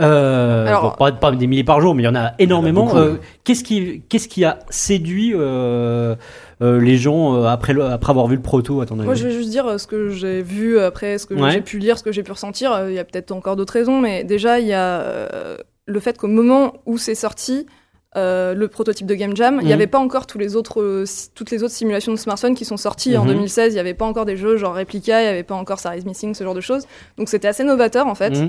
[0.00, 2.96] Euh, Alors- bon, pas, pas des milliers par jour, mais il y en a énormément.
[2.96, 3.14] Euh,
[3.44, 6.14] qu'est-ce qui, qu'est-ce qui a séduit euh,
[6.62, 9.24] euh, les gens après, le- après avoir vu le proto à ton avis Moi, je
[9.26, 11.50] vais juste dire ce que j'ai vu après, ce que Ouais.
[11.52, 12.86] j'ai pu lire, ce que j'ai pu ressentir.
[12.88, 15.04] Il y a peut-être encore d'autres raisons, mais déjà, il y a
[15.86, 17.66] le fait qu'au moment où c'est sorti,
[18.16, 19.72] euh, le prototype de Game Jam, il n'y Mhm.
[19.72, 21.04] avait pas encore tous les autres, euh,
[21.34, 23.28] toutes les autres simulations de smartphones qui sont sorties en Mhm.
[23.34, 23.72] 2016.
[23.72, 26.04] Il n'y avait pas encore des jeux genre Replica, il n'y avait pas encore is
[26.04, 26.86] Missing, ce genre de choses.
[27.18, 28.30] Donc c'était assez novateur en fait.
[28.30, 28.48] Mhm.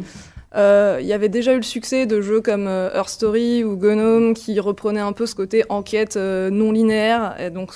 [0.55, 3.77] Euh, Il y avait déjà eu le succès de jeux comme euh, Earth Story ou
[3.77, 7.35] Gnome qui reprenaient un peu ce côté enquête euh, non linéaire.
[7.39, 7.71] Et donc,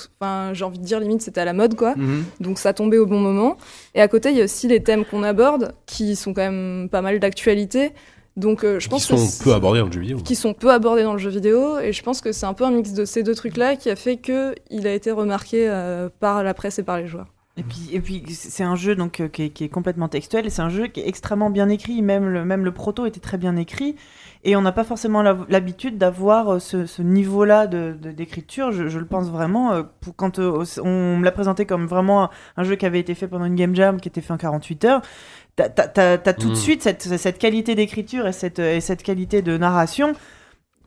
[0.53, 1.95] j'ai envie de dire limite c'était à la mode quoi.
[1.95, 2.23] Mhm.
[2.41, 3.57] Donc ça tombait au bon moment.
[3.93, 6.89] Et à côté, il y a aussi les thèmes qu'on aborde, qui sont quand même
[6.91, 7.91] pas mal d'actualité.
[8.35, 10.18] Donc euh, je Qui pense que sont peu abordés dans le jeu vidéo.
[10.18, 11.80] qui sont peu abordés dans le jeu vidéo.
[11.80, 13.95] Et je pense que c'est un peu un mix de ces deux trucs-là qui a
[13.95, 17.27] fait que il a été remarqué euh, par la presse et par les joueurs.
[17.57, 20.52] Et puis, et puis c'est un jeu donc euh, qui, est, qui est complètement textuel
[20.52, 22.02] c'est un jeu qui est extrêmement bien écrit.
[22.02, 23.95] Même le, même le proto était très bien écrit
[24.44, 28.73] et on n'a pas forcément l'habitude d'avoir euh, ce, ce niveau-là de- de- d'écriture.
[28.73, 29.72] je, je le pense vraiment.
[29.72, 33.27] euh, pour, quand on me l'a présenté comme vraiment un, jeu qui avait été fait
[33.30, 35.02] pendant une game jam, qui était fait en 48 heures.
[35.56, 36.56] T'as t'as tout de Mm.
[36.57, 40.11] suite cette, cette qualité d'écriture et cette, et cette qualité de narration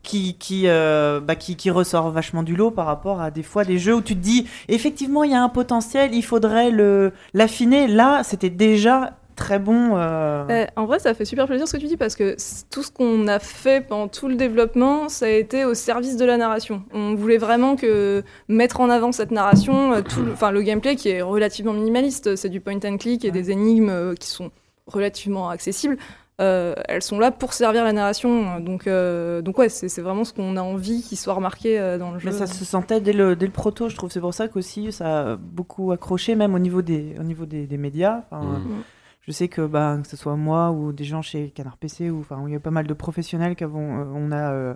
[0.03, 3.63] qui, qui, euh, bah, qui, qui ressort vachement du lot par rapport à des fois
[3.65, 7.11] des jeux où tu te dis effectivement il y a un potentiel, il faudrait le
[7.33, 7.87] l'affiner.
[7.87, 9.95] Là, c'était déjà très bon.
[9.95, 12.35] euh, Euh, en vrai, ça fait super plaisir ce que tu dis parce que
[12.71, 16.25] tout ce qu'on a fait pendant tout le développement, ça a été au service de
[16.25, 16.83] la narration.
[16.93, 21.09] On voulait vraiment que mettre en avant cette narration, tout le, enfin le gameplay qui
[21.09, 24.51] est relativement minimaliste, c'est du point and click et des énigmes qui sont
[24.87, 25.97] relativement accessibles.
[26.39, 30.23] Euh, elles sont là pour servir la narration, donc euh, donc ouais, c'est c'est vraiment
[30.23, 32.29] ce qu'on a envie qu'il soit remarqué euh, dans le jeu.
[32.29, 34.09] Mais ça se sentait dès le, dès le proto, je trouve.
[34.11, 37.67] C'est pour ça qu'aussi ça a beaucoup accroché, même au niveau des, au niveau des,
[37.67, 38.23] des médias.
[38.31, 38.57] Enfin, Mm.
[38.63, 38.83] Mm.
[39.21, 42.21] Je sais que, bah, que ce soit moi ou des gens chez Canard PC, ou
[42.21, 44.73] enfin, où il y a pas mal de professionnels qui avons, euh, on a euh,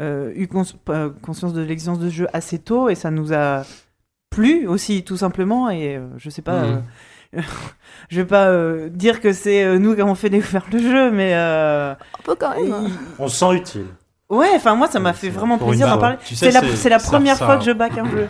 [0.00, 0.62] euh, eu cons-
[1.22, 3.62] conscience de l'existence de ce jeu assez tôt et ça nous a
[4.30, 5.68] plu aussi, tout simplement.
[5.70, 6.62] Et euh, je sais pas.
[6.64, 6.82] Mhm.
[8.10, 11.10] je vais pas euh, dire que c'est euh, nous qui avons fait découvrir le jeu,
[11.10, 12.90] mais euh, Un peu quand même.
[13.18, 13.86] On se sent utile.
[14.30, 16.16] ouais, enfin moi ça m'a fait vraiment plaisir d'en parler.
[16.24, 18.10] Tu sais, C'est la, c'est- c'est la ça- première ça- fois que je back un
[18.10, 18.28] jeu.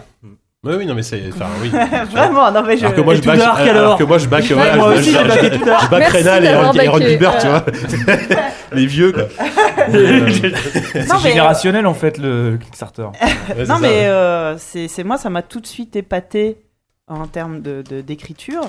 [0.65, 1.23] Oui, oui, non, mais c'est.
[1.33, 1.71] Enfin, oui.
[2.11, 2.85] Vraiment, non mais je.
[2.85, 3.99] Alors que moi, je back, dark, alors, alors.
[3.99, 5.85] que moi, je back, moi je- aussi, je- j'ai backé je- tout dark.
[5.85, 7.65] je back Rénal et Ron et Ron backé, Gilbert, tu vois.
[8.73, 9.23] Les vieux, quoi.
[9.23, 13.03] Euh, C'est Non, mais- générationnel en fait le Kickstarter.
[13.05, 14.07] ouais, Non ça, mais ouais.
[14.07, 16.57] euh, c'est c'est moi ça m'a tout de suite épaté
[17.09, 18.63] en termes de de- d'écriture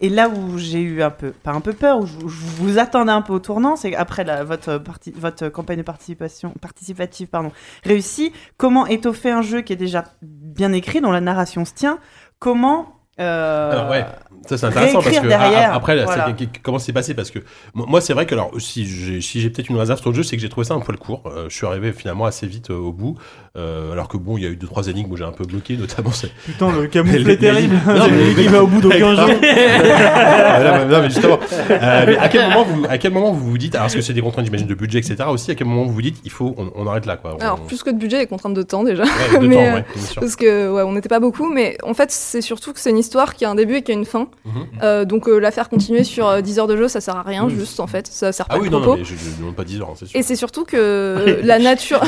[0.00, 2.78] et là où j'ai eu un peu pas un peu peur où je, je vous
[2.78, 7.28] attendais un peu au tournant c'est après la, votre parti, votre campagne de participation participative
[7.28, 7.52] pardon
[7.84, 11.98] réussie comment étoffer un jeu qui est déjà bien écrit dont la narration se tient
[12.38, 14.04] comment euh, Alors, ouais.
[14.46, 16.34] Ça c'est intéressant parce que derrière, a- après voilà.
[16.62, 17.14] comment c'est passé?
[17.14, 17.38] Parce que
[17.74, 20.36] moi c'est vrai que alors si j'ai si peut-être une réserve sur le jeu c'est
[20.36, 22.74] que j'ai trouvé ça un poil court Euh, je suis arrivé finalement assez vite euh,
[22.76, 23.16] au bout
[23.56, 25.44] Euh, alors que bon il y a eu deux trois énigmes où j'ai un peu
[25.44, 27.76] bloqué notamment c'est Putain, le camouflet les- terrible.
[27.86, 29.16] Non, mais- qui va au bout d'aucun.
[29.16, 31.38] Euh, non, mais- justement
[31.70, 34.02] Euh, mais à quel moment vous à quel moment vous vous dites alors est-ce que
[34.02, 36.32] c'est des contraintes j'imagine de budget etc aussi à quel moment vous vous dites il
[36.32, 38.62] faut on, on arrête là quoi On- Alors plus que de budget, les contraintes de
[38.62, 39.04] temps déjà.
[39.04, 41.48] ouais, de mais, temps euh, ouais bien sûr Parce que ouais, on n'était pas beaucoup,
[41.48, 43.92] mais en fait c'est surtout que c'est une histoire qui a un début et qui
[43.92, 44.26] a une fin.
[44.46, 44.52] Mhm.
[44.82, 47.22] Euh, donc euh, la faire continuer sur euh, 10 heures de jeu, ça sert à
[47.22, 49.54] rien, juste en fait, ça sert pas Ah oui, non, non, mais je ne demande
[49.54, 50.18] pas 10 heures, hein, c'est sûr.
[50.18, 52.00] Et c'est surtout que la nature.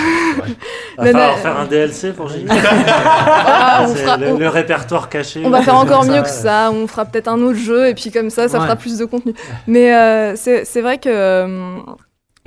[0.98, 2.49] La falloir faire un DLC pour Jimmy.
[2.51, 5.43] Ah, fera- le, on- le répertoire caché.
[5.45, 8.11] On va faire encore mieux que ça, on fera peut-être un autre jeu et puis
[8.11, 8.65] comme ça, ça Ouais.
[8.65, 9.35] fera plus de contenu.
[9.67, 11.09] Mais euh, c'est vrai que.
[11.09, 11.77] euh,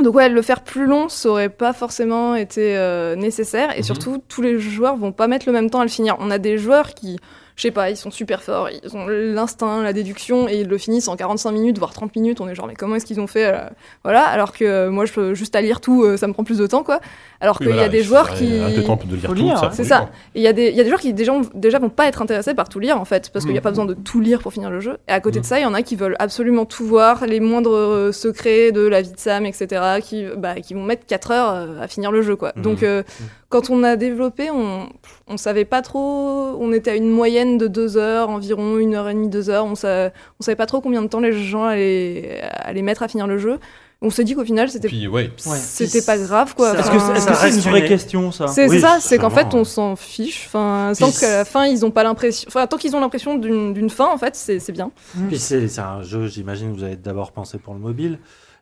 [0.02, 3.74] donc ouais, le faire plus long, ça aurait pas forcément été euh, nécessaire.
[3.76, 3.84] Et Mhm.
[3.84, 6.16] surtout, tous les joueurs vont pas mettre le même temps à le finir.
[6.20, 7.20] On a des joueurs qui,
[7.58, 10.78] je sais pas, ils sont super forts, ils ont l'instinct, la déduction, et ils le
[10.78, 12.40] finissent en 45 minutes, voire 30 minutes.
[12.40, 13.58] On est genre, mais comment est-ce qu'ils ont fait euh,
[14.06, 16.46] Voilà, alors que euh, moi, je peux juste à lire tout, euh, ça me prend
[16.46, 17.02] plus de temps, quoi.
[17.42, 18.46] Alors Oui, qu'il y a des joueurs qui...
[18.60, 19.68] un temps de lire tout, lire, ça ouais.
[19.68, 20.10] prend C'est ça.
[20.36, 22.22] il y, a des- il y a des joueurs qui déjà, déjà vont pas être
[22.22, 23.64] intéressés par tout lire en fait, parce qu'il n'y a Mm.
[23.64, 24.98] pas besoin de tout lire pour finir le jeu.
[25.08, 25.42] Et à côté Mm.
[25.44, 28.74] de ça, il y en a qui veulent absolument tout voir, les moindres euh, secrets
[28.74, 29.68] de la vie de Sam, etc.,
[30.04, 32.36] qui, bah, qui vont mettre 4 heures euh, à finir le jeu.
[32.36, 32.52] Quoi.
[32.58, 32.62] Mm.
[32.62, 33.04] Donc euh,
[33.48, 34.90] quand on a développé, on,
[35.28, 39.08] on savait pas trop, on était à une moyenne de 2 heures, environ 1 heure
[39.08, 40.08] et demie, 2 heures, on, sa-
[40.42, 43.38] on savait pas trop combien de temps les gens allaient, allaient mettre à finir le
[43.38, 43.60] jeu.
[44.02, 45.30] On s'est dit qu'au final, c'était ouais.
[45.36, 46.74] c'était pas grave quoi.
[46.78, 49.48] Est-ce que Enfin, c'est que une vraie question ça c'est Oui, ça, c'est qu'en fait
[49.54, 49.64] on ouais.
[49.66, 50.46] s'en fiche.
[50.48, 53.90] Enfin, tant qu'à la fin ils ont pas l'impression, enfin tant qu'ils ont l'impression d'une
[53.90, 54.92] fin en fait, c'est bien.
[55.28, 58.20] Puis c'est c'est un jeu, j'imagine, que vous avez d'abord pensé pour le mobile.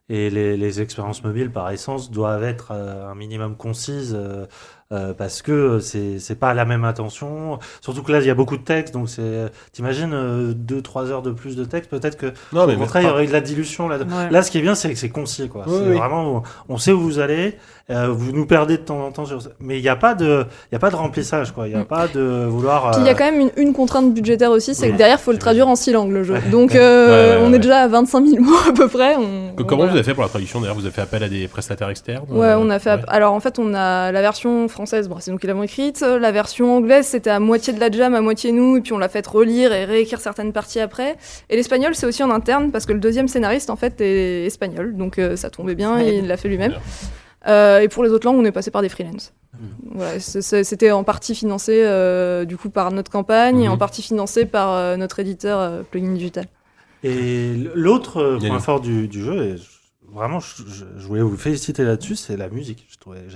[0.09, 4.45] Et les, les expériences mobiles, par essence, doivent être euh, un minimum concises euh,
[4.93, 7.59] euh, parce que c'est c'est pas la même intention.
[7.81, 9.51] Surtout que là, il y a beaucoup de texte, donc c'est.
[9.73, 10.14] T'imagines
[10.53, 13.27] 2-3 heures de plus de texte, peut-être que Non, mais au contraire, il y aurait
[13.27, 13.97] de la dilution là.
[13.97, 14.30] Ouais.
[14.31, 15.64] Là, ce qui est bien, c'est que c'est concis, quoi.
[15.68, 15.97] Oui, c'est oui.
[15.97, 17.57] vraiment, on sait où vous allez.
[17.89, 19.49] euh, vous nous perdez de temps en temps sur ça.
[19.61, 21.68] Mais il n'y a pas de, il y a pas de remplissage, quoi.
[21.68, 21.85] Il n'y a Mm.
[21.85, 22.91] pas de vouloir.
[22.91, 24.97] Puis il y a euh, quand même une, une contrainte budgétaire aussi, c'est Oui, que
[24.97, 26.34] derrière faut le traduire en six langues le jeu.
[26.34, 26.41] Ouais.
[26.51, 26.80] Donc Ouais.
[26.80, 29.15] euh, Ouais, ouais, on est déjà à 25 000 mots à peu près.
[29.15, 29.91] On, Que- on- Comment voilà.
[29.91, 32.26] vous avez fait pour la traduction D'ailleurs, vous avez fait appel à des prestataires externes
[32.30, 32.95] Ouais, euh, on a fait.
[32.95, 33.01] ouais.
[33.07, 36.02] Alors en fait, on a la version française, bon, c'est nous qui l'avons écrite.
[36.02, 38.98] La version anglaise, c'était à moitié de la jam, à moitié nous, et puis on
[38.99, 41.18] l'a fait relire et réécrire certaines parties après.
[41.49, 44.95] Et l'espagnol, c'est aussi en interne parce que le deuxième scénariste en fait est espagnol,
[44.95, 46.74] donc euh, ça tombait bien et il l'a fait lui-même.
[47.48, 49.34] Euh, et pour les autres langues, on est passé par des freelances.
[49.95, 54.04] Voilà, c'est- c'était en partie financé euh, du coup par notre campagne et en partie
[54.04, 56.45] financé par euh, notre éditeur euh, Plugin Digital.
[57.04, 59.77] Et l'autre point fort du, du jeu, et je-
[60.18, 62.88] vraiment, je, voulais vous féliciter là-dessus, c'est la musique.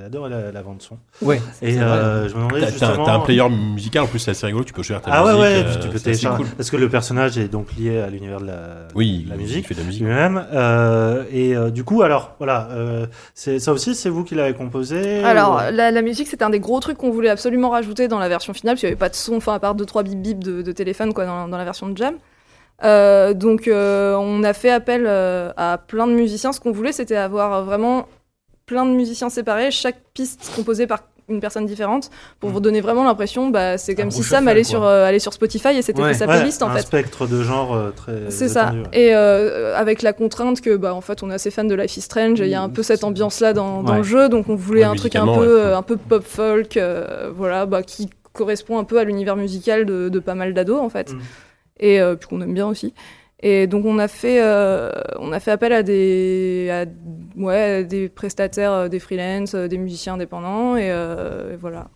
[0.06, 0.98] Adoré la, la bande son.
[1.22, 1.42] Ouais.
[1.62, 3.06] Et euh, je me demandais justement.
[3.06, 4.66] t'as un player musical en plus, c'est assez rigolo.
[4.66, 5.44] Tu peux choisir ta Ah ouais, musique.
[5.44, 6.44] ouais, euh, tu peux télécharger.
[6.44, 6.52] cool.
[6.58, 9.68] Parce que le personnage est donc lié à l'univers de la, Oui, musique.
[9.68, 10.02] fait de la musique.
[10.02, 10.46] lui-même.
[10.52, 14.54] Euh, et euh, du coup, alors, voilà, euh, c'est ça aussi, c'est vous qui l'avez
[14.54, 18.10] composé Alors, ou- la, la musique, c'était un des gros trucs qu'on voulait absolument rajouter
[18.10, 20.04] dans la version finale, parce qu'il n'y avait pas de son, enfin, à part 2-3
[20.04, 22.16] bip bip de, de téléphone quoi, dans, dans la version de Jam.
[22.84, 26.52] Euh, donc, euh, on a fait appel euh, à plein de musiciens.
[26.52, 28.08] Ce qu'on voulait, c'était avoir vraiment
[28.66, 31.00] plein de musiciens séparés, chaque piste composée par
[31.30, 32.10] une personne différente,
[32.40, 32.54] pour Mm.
[32.54, 35.70] vous donner vraiment l'impression, bah, c'est comme Un si Sam allait sur, allait sur Spotify
[35.70, 36.14] et c'était Ouais.
[36.14, 36.82] sa Ouais, playlist en un fait.
[36.82, 38.30] spectre de genre très.
[38.30, 38.74] C'est ça.
[38.74, 39.00] ouais.
[39.00, 42.02] Et avec la contrainte que, bah, en fait, on est assez fan de Life is
[42.02, 44.84] Strange, et il y a un peu cette ambiance-là dans, le jeu, donc on voulait
[44.84, 46.80] un truc un peu, un peu pop folk,
[47.36, 50.90] voilà, bah, qui correspond un peu à l'univers musical de, de pas mal d'ados, en
[50.90, 51.20] fait, Mm.
[51.82, 52.94] Et euh, puis qu'on aime bien aussi.
[53.44, 56.86] Et donc on a fait, euh, on a fait appel à des, à,
[57.42, 61.90] ouais, à des prestataires, euh, des freelance, euh, des musiciens indépendants, et, euh, et voilà.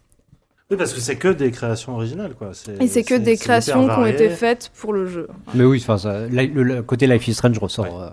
[0.72, 2.50] Oui, parce que c'est que des créations originales, quoi.
[2.82, 5.28] Et c'est que des créations qui ont été faites pour le jeu.
[5.54, 7.92] Mais oui, enfin, le, le côté Life is Strange ressort Ouais.
[8.02, 8.10] euh,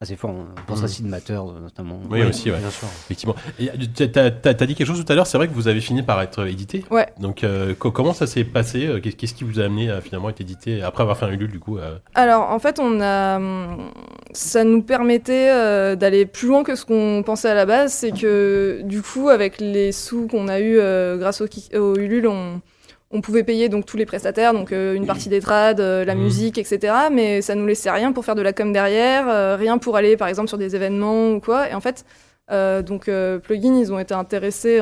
[0.00, 0.30] assez fort.
[0.30, 2.00] On pense à Sid Matters, euh, notamment.
[2.10, 2.58] Oui, aussi, ouais.
[2.58, 2.86] Bien sûr.
[3.06, 3.34] Effectivement.
[3.60, 5.80] Euh, T'as t'as- t'as dit quelque chose tout à l'heure, c'est vrai que vous avez
[5.80, 6.84] fini par être édité.
[6.90, 7.06] Ouais.
[7.18, 10.00] Donc, euh, co- comment ça s'est passé Euh, Qu'est- Qu'est-ce qui vous a amené à
[10.00, 13.00] finalement être édité après avoir fait un Ulule, du coup euh, Alors, en fait, on
[13.00, 13.90] a, hum,
[14.32, 17.92] ça nous permettait euh, d'aller plus loin que ce qu'on pensait à la base.
[17.92, 21.46] C'est que, du coup, avec les sous qu'on a eu euh, grâce au,
[21.78, 22.60] au Ulule, on,
[23.16, 26.14] on pouvait payer donc tous les prestataires, donc euh, une partie des trades, euh, la
[26.14, 26.22] Mhm.
[26.22, 26.92] musique, etc.
[27.10, 30.16] Mais ça nous laissait rien pour faire de la com derrière, euh, rien pour aller,
[30.16, 31.68] par exemple, sur des événements ou quoi.
[31.70, 32.04] Et en fait.
[32.86, 33.10] donc
[33.42, 34.78] Plugin, ils ont été intéressés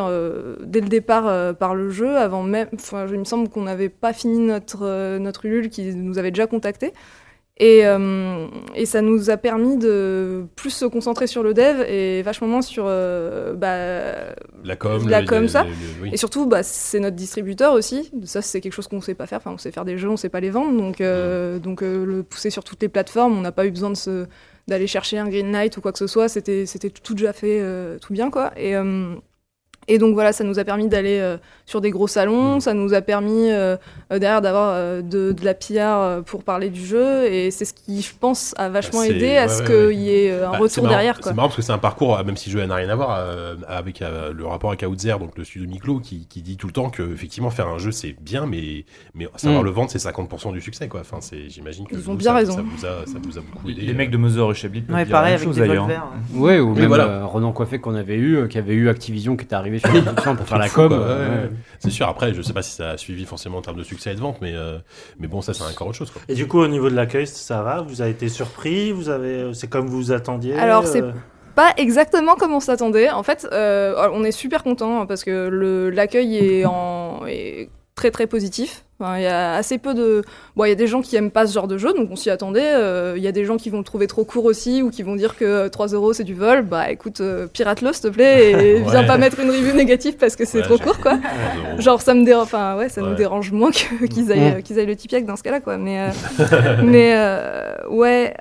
[0.62, 2.68] dès le départ par le jeu, avant même.
[2.74, 6.46] Enfin, il me semble qu'on n'avait pas fini notre notre Ulule, qui nous avait déjà
[6.46, 6.92] contactés.
[7.58, 12.20] Et, euh, et ça nous a permis de plus se concentrer sur le dev et
[12.22, 15.62] vachement moins sur euh, bah, La com, La com, le- ça.
[15.62, 16.10] le- le- oui.
[16.12, 18.10] et surtout bah, c'est notre distributeur aussi.
[18.24, 19.38] Ça c'est quelque chose qu'on sait pas faire.
[19.38, 20.76] Enfin on sait faire des jeux on sait pas les vendre.
[20.76, 23.92] Donc euh, donc le pousser sur toutes les plateformes on n'a pas eu besoin
[24.66, 26.28] d'aller chercher un Green Knight ou quoi que ce soit.
[26.28, 27.62] C'était c'était tout déjà fait
[28.00, 28.50] tout bien quoi.
[28.56, 28.72] Et
[29.88, 31.36] Et donc voilà, ça nous a permis d'aller euh,
[31.66, 33.76] sur des gros salons, ça nous a permis euh,
[34.12, 37.74] euh, derrière d'avoir euh, de, de la PR pour parler du jeu, et c'est ce
[37.74, 39.94] qui, je pense, a vachement Bah, c'est- aidé à ouais, ce ouais, qu'il ouais.
[39.96, 41.20] y ait euh, un Bah, retour derrière.
[41.20, 41.30] Quoi.
[41.32, 43.16] C'est marrant parce que c'est un parcours, même si le jeu n'a rien à voir,
[43.18, 46.66] euh, avec euh, le rapport avec Outzer, donc le studio Miklo, qui, qui dit tout
[46.66, 48.84] le temps que effectivement faire un jeu c'est bien, mais,
[49.14, 49.66] mais savoir Mm.
[49.66, 51.00] le vendre c'est 50% du succès quoi.
[51.00, 52.52] Enfin, c'est, j'imagine que Ils ont bien ça, raison.
[52.56, 53.82] Ça vous a, ça vous a beaucoup aidé.
[53.82, 55.88] Les mecs de Mother et Chablis Ouais, pareil avec chose des d'ailleurs.
[56.34, 57.04] Ouais, ou Mais même voilà.
[57.06, 60.36] euh, Ronan Coiffé qu'on avait eu, euh, qui avait eu Activision qui était arrivé sur
[60.36, 60.88] pour faire la com.
[60.88, 61.50] quoi, ouais, euh, ouais.
[61.78, 62.08] C'est sûr.
[62.08, 64.20] Après, je sais pas si ça a suivi forcément en termes de succès et de
[64.20, 64.78] vente, mais euh,
[65.18, 66.22] mais bon, ça c'est encore autre chose quoi.
[66.28, 67.80] Et du coup, au niveau de l'accueil, ça va?
[67.82, 68.92] Vous avez été surpris?
[68.92, 71.12] Vous avez, c'est comme vous vous attendiez Alors, c'est- euh,
[71.54, 73.10] Pas exactement comme on s'attendait.
[73.10, 75.48] En fait, euh, on est super content parce que
[75.92, 78.83] l'accueil est, en- est très très positif.
[79.00, 80.22] Enfin, Il y a assez peu de.
[80.54, 82.16] Bon, il y a des gens qui aiment pas ce genre de jeu, donc on
[82.16, 82.74] s'y attendait.
[82.74, 85.02] Euh, Il y a des gens qui vont le trouver trop court aussi ou qui
[85.02, 86.62] vont dire que 3 euros c'est du vol.
[86.62, 90.36] Bah écoute, euh, pirate-le s'il te plaît et viens pas mettre une review négative parce
[90.36, 91.14] que c'est Ouais, trop court quoi.
[91.14, 93.14] Euh, Genre ça me dérange, enfin ouais, ça nous Ouais.
[93.16, 94.62] dérange moins que- qu'ils aillent, Mm.
[94.62, 95.76] qu'ils aillent le Tipeee dans ce cas-là quoi.
[95.76, 96.08] Mais euh,
[96.84, 98.32] mais euh, ouais,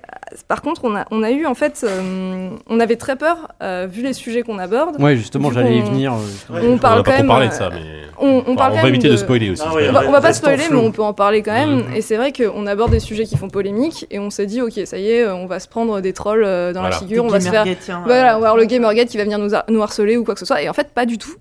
[0.47, 3.87] par contre on a on a eu en fait, euh, on avait très peur euh,
[3.89, 5.01] vu les sujets qu'on aborde.
[5.01, 6.13] Ouais, justement, j'allais y venir.
[6.13, 6.17] euh.
[6.61, 7.27] On on parle quand trop même.
[7.27, 7.81] parler de euh, ça, mais
[8.19, 9.63] On, on Enfin, parle on va éviter de de- spoiler aussi.
[9.65, 11.83] Ah on va, on va pas spoiler, mais on peut en parler quand même.
[11.87, 11.93] Mhm.
[11.95, 14.73] Et c'est vrai qu'on aborde des sujets qui font polémique, et on s'est dit, ok,
[14.85, 16.95] ça y est, on va se prendre des trolls euh, dans Voilà.
[16.95, 19.07] la figure, on va se faire Gamergate, hein, voilà, euh, on va avoir le Gamergate
[19.09, 20.61] qui va venir nous, har- nous harceler ou quoi que ce soit.
[20.61, 21.35] Et en fait, pas du tout.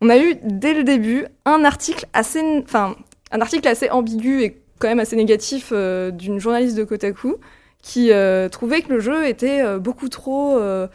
[0.00, 2.94] On a eu dès le début un article assez, enfin,
[3.32, 7.34] un article assez ambigu et quand même assez négatif euh, d'une journaliste de Kotaku
[7.88, 10.86] qui euh, trouvait que le jeu était euh, beaucoup trop, euh,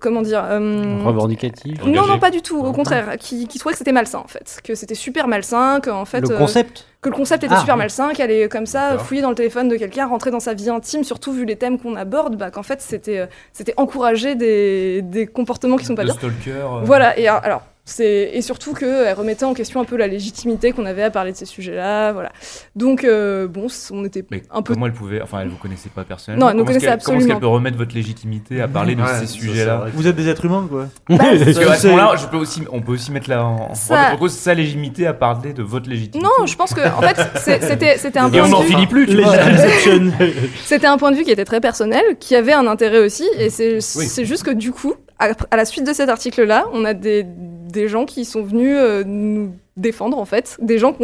[0.00, 1.82] comment dire, euh, Revendicatif.
[1.82, 1.90] Engagé.
[1.98, 2.60] non, non, pas du tout.
[2.64, 5.90] Au contraire, qui, qui trouvait que c'était malsain en fait, que c'était super malsain, que
[5.90, 6.86] en fait, Le euh, concept.
[7.00, 7.78] que le concept était Ah, super oui.
[7.80, 10.70] malsain, qu'elle est comme ça, fouiller dans le téléphone de quelqu'un, rentrer dans sa vie
[10.70, 15.02] intime, surtout vu les thèmes qu'on aborde, bah, qu'en fait c'était euh, c'était encourager des,
[15.02, 16.14] des comportements qui sont pas Le bien.
[16.14, 16.50] stalker.
[16.52, 17.62] euh, Voilà, et alors,
[17.98, 21.36] et surtout qu'elle remettait en question un peu la légitimité qu'on avait à parler de
[21.36, 22.30] ces sujets-là, voilà.
[22.76, 25.88] Donc euh, bon, on était Mais un peu comment elle pouvait, enfin elle vous connaissait
[25.88, 26.46] pas personnellement?
[26.46, 28.94] Non, elle nous connaissait qu'elle- Comment est-ce absolument qu'elle peut remettre votre légitimité à parler
[28.94, 29.86] de Ouais, ces sujets-là?
[29.94, 30.88] Vous êtes des êtres humains, quoi.
[31.08, 33.74] Bah, Parce qu'à ce C'est- moment-là, je peux aussi, on peut aussi mettre là en,
[33.74, 36.20] Ça- en cause sa légitimité à parler de votre légitimité.
[36.20, 38.70] non, je pense que en fait c'était c'était un Et on point n'en de vue-
[38.72, 39.32] finit plus, tu vois.
[40.64, 43.50] C'était un point de vue qui était très personnel, qui avait un intérêt aussi, et
[43.50, 44.06] c'est Oui.
[44.24, 47.24] juste que du coup, à la suite de cet article-là, on a des,
[47.72, 50.94] des gens qui sont venus euh, nous défendre en fait, des gens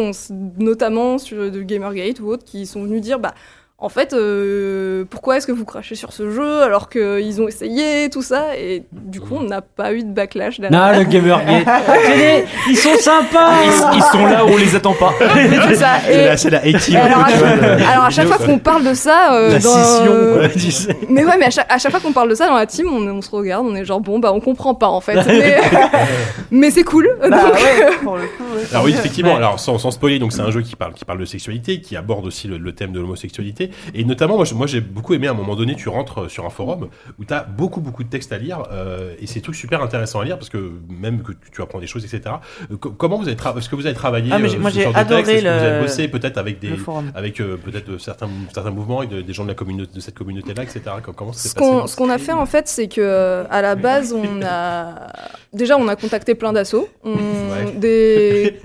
[0.59, 3.35] notamment sur de Gamergate ou autres, qui sont venus dire bah
[3.81, 8.11] en fait, euh, pourquoi est-ce que vous crachez sur ce jeu alors qu'ils ont essayé
[8.11, 10.99] tout ça et du coup on n'a pas eu de backlash Non, derrière.
[10.99, 11.65] le Gamergate.
[11.87, 13.53] Tenez, Ils sont sympas.
[13.65, 15.15] Ils, ils sont là où on les attend pas.
[15.21, 15.91] C'est ça.
[16.11, 19.53] Et- c'est la et alors, à, alors à chaque fois qu'on parle de ça, euh,
[19.53, 20.97] La dans- scission, quoi, tu sais.
[21.09, 22.89] Mais ouais, mais à chaque, à chaque fois qu'on parle de ça dans la team,
[22.93, 25.57] on, on se regarde, on est genre bon bah on comprend pas en fait, mais,
[26.51, 27.09] mais c'est cool.
[27.21, 28.43] Bah Donc, ouais, pour le coup.
[28.57, 28.63] ouais.
[28.73, 29.31] Alors oui, effectivement.
[29.31, 29.37] Ouais.
[29.37, 31.97] Alors sans, sans spoiler, donc c'est un jeu qui parle, qui parle de sexualité, qui
[31.97, 35.35] aborde aussi le, le thème de l'homosexualité, et notamment moi, j'ai beaucoup aimé à un
[35.35, 36.89] moment donné, tu rentres sur un forum
[37.19, 39.83] où tu as beaucoup beaucoup de textes à lire, euh, et c'est des trucs super
[39.83, 42.37] intéressants à lire parce que même que tu, tu apprends des choses, etc.
[42.71, 44.71] Euh, co- comment vous avez, tra- est-ce que vous avez travaillé Ah, mais euh, moi,
[44.71, 46.69] ce j'ai genre de adoré texte Est-ce que vous avez le- bossé peut-être avec des,
[46.69, 46.77] Le
[47.15, 50.01] avec euh, peut-être euh, certains certains mouvements et de- des gens de la communauté de
[50.01, 50.81] cette communauté-là, etc.
[51.05, 51.67] Com- Comment ça s'est ce passé?
[51.67, 55.09] qu'on ce qu'on a fait en fait, c'est que euh, à la base, on a
[55.53, 57.73] déjà on a contacté plein d'assauts, Ouais.
[57.77, 58.61] des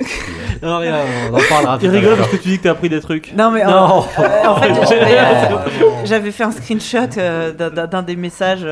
[0.62, 0.96] Non, rien,
[1.30, 1.78] on en parlera.
[1.82, 3.32] Il rigole parce que tu dis que t'as appris des trucs.
[3.36, 4.04] Non, mais en, Non.
[4.18, 8.66] euh, en fait, j'avais, euh, j'avais fait un screenshot euh, d'un des messages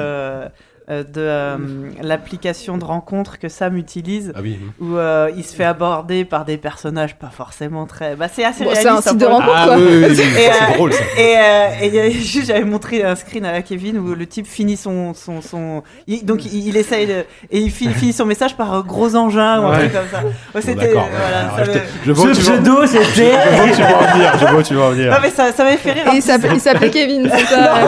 [0.89, 1.57] euh, euh, de euh,
[2.01, 4.33] l'application de rencontre que Sam utilise.
[4.37, 4.57] Ah oui.
[4.81, 8.15] Où euh, il se fait aborder par des personnages pas forcément très.
[8.15, 8.83] Bah, c'est assez Bon, réaliste.
[8.83, 9.77] c'est un site hein, de rencontre Ah quoi.
[9.79, 11.03] oui, oui, c'est euh, drôle ça.
[11.19, 14.27] Et, euh, et il y a- juste, j'avais montré un screen à Kevin où le
[14.27, 15.13] type finit son.
[15.15, 17.25] son, son il- donc il, il essaye de.
[17.51, 19.79] Et il fi- finit son message par euh, gros engin ou un Ouais.
[19.89, 20.23] truc comme ça.
[20.55, 20.87] Ouais, c'était.
[20.87, 21.09] d'accord.
[21.11, 23.33] voilà, ça je vois Ce pseudo, c'était.
[23.33, 24.33] je vois où tu vas en venir.
[24.41, 25.11] Je vois où tu vas en venir.
[25.11, 26.05] Non, mais ça, ça m'avait fait rire.
[26.13, 27.75] Et il s'appelait Kevin, c'est ça.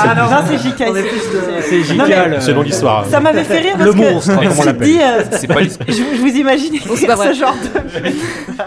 [0.00, 0.82] Ah, non, non, c'est JK.
[1.90, 2.40] On Non, mais-.
[2.40, 3.06] Selon l'histoire.
[3.06, 4.88] Ça m'avait fait rire Le parce que monstre, comme on l'appelle.
[5.00, 5.88] euh, C'est pas l'histoire.
[5.92, 7.34] je, je vous imagine c'est écrire pas vrai.
[7.34, 8.58] ce genre de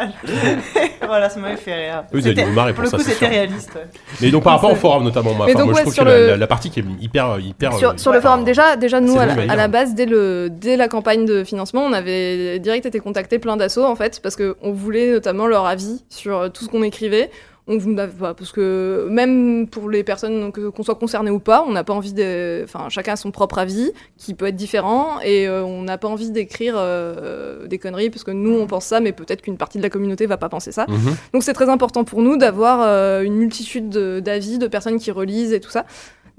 [1.06, 2.04] voilà, ça m'avait fait rire.
[2.14, 3.78] Oui, pour pour le ça, coup, c'était réaliste.
[4.22, 6.10] Mais donc par rapport au forum notamment, moi, donc, moi, ouais, je trouve sur que
[6.10, 8.76] la, le- la- la partie qui est hyper hyper sur, euh, sur le forum, déjà,
[8.76, 12.60] déjà nous, à la, à base, dès, le, dès la campagne de financement, on avait
[12.60, 16.50] direct été contacté plein d'assauts, en fait, parce qu'on voulait notamment leur avis sur euh,
[16.50, 17.30] tout ce qu'on écrivait.
[17.68, 21.64] On vous n'avait pas, parce que même pour les personnes qu'on soit concernées ou pas,
[21.68, 22.62] on n'a pas envie de.
[22.64, 26.08] Enfin, chacun a son propre avis, qui peut être différent, et euh, on n'a pas
[26.08, 29.78] envie d'écrire euh, des conneries, parce que nous, on pense ça, mais peut-être qu'une partie
[29.78, 30.86] de la communauté va pas penser ça.
[30.90, 31.16] Mhm.
[31.34, 35.12] Donc c'est très important pour nous d'avoir euh, une multitude de- d'avis, de personnes qui
[35.12, 35.86] relisent et tout ça.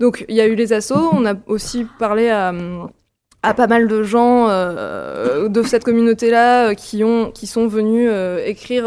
[0.01, 2.53] Donc il y a eu les assos, on a aussi parlé à,
[3.44, 8.09] à pas mal de gens euh, de cette communauté-là euh, qui ont qui sont venus
[8.11, 8.85] euh, écrire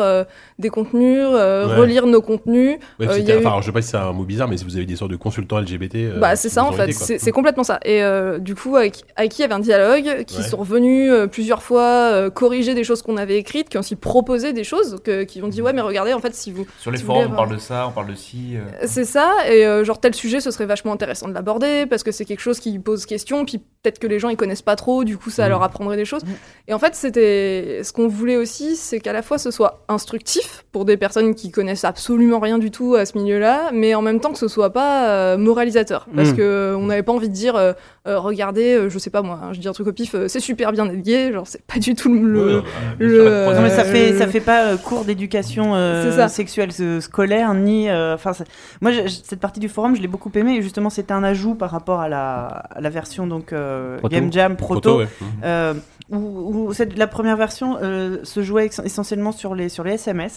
[0.57, 1.75] des contenus, euh, Ouais.
[1.75, 2.77] relire nos contenus.
[2.99, 4.13] Ouais, Euh, il c'était- y a eu- enfin, alors, je sais pas si c'est un
[4.13, 5.95] mot bizarre, mais si vous avez des sortes de consultants LGBT.
[6.05, 7.79] euh, Bah, c'est ça en fait, c'est complètement ça.
[7.83, 10.43] Et euh, du coup, avec, avec qui il y avait un dialogue, qui Ouais.
[10.43, 11.81] sont revenus euh, plusieurs fois
[12.13, 15.41] euh, corriger des choses qu'on avait écrites, qui ont aussi proposé des choses, que, qui
[15.43, 17.35] ont dit ouais mais regardez en fait si vous Sur les si forums, voulez on
[17.35, 18.53] parle de ça, on parle de ci.
[18.55, 18.61] euh.
[18.85, 22.11] c'est ça, et euh, genre tel sujet, ce serait vachement intéressant de l'aborder parce que
[22.11, 25.03] c'est quelque chose qui pose question, puis peut-être que les gens ils connaissent pas trop,
[25.03, 25.49] du coup ça Mhm.
[25.49, 26.21] leur apprendrait des choses.
[26.67, 30.44] Et en fait, c'était ce qu'on voulait aussi, c'est qu'à la fois ce soit instructif
[30.71, 34.19] pour des personnes qui connaissent absolument rien du tout à ce milieu-là, mais en même
[34.19, 36.35] temps que ce soit pas euh, moralisateur, parce Mhm.
[36.35, 37.73] que euh, on n'avait pas envie de dire, euh,
[38.07, 40.27] euh, regardez, euh, je sais pas moi, hein, je dis un truc au pif, euh,
[40.27, 42.61] c'est super bien d'être gay, genre c'est pas du tout le, Ouais,
[42.99, 43.29] le- ouais.
[43.49, 46.99] le- Non, mais ça Euh, fait ça fait pas euh, cours d'éducation euh, sexuelle euh,
[46.99, 48.31] scolaire ni euh, enfin
[48.81, 51.69] moi cette partie du forum je l'ai beaucoup aimé et justement c'était un ajout par
[51.71, 54.13] rapport à la, à la version donc euh, Proto.
[54.15, 55.07] Game Jam Proto, Proto, ouais.
[55.43, 55.73] euh,
[56.11, 56.17] où,
[56.67, 60.34] où cette- la première version euh, se jouait essentiellement sur les sur les SMS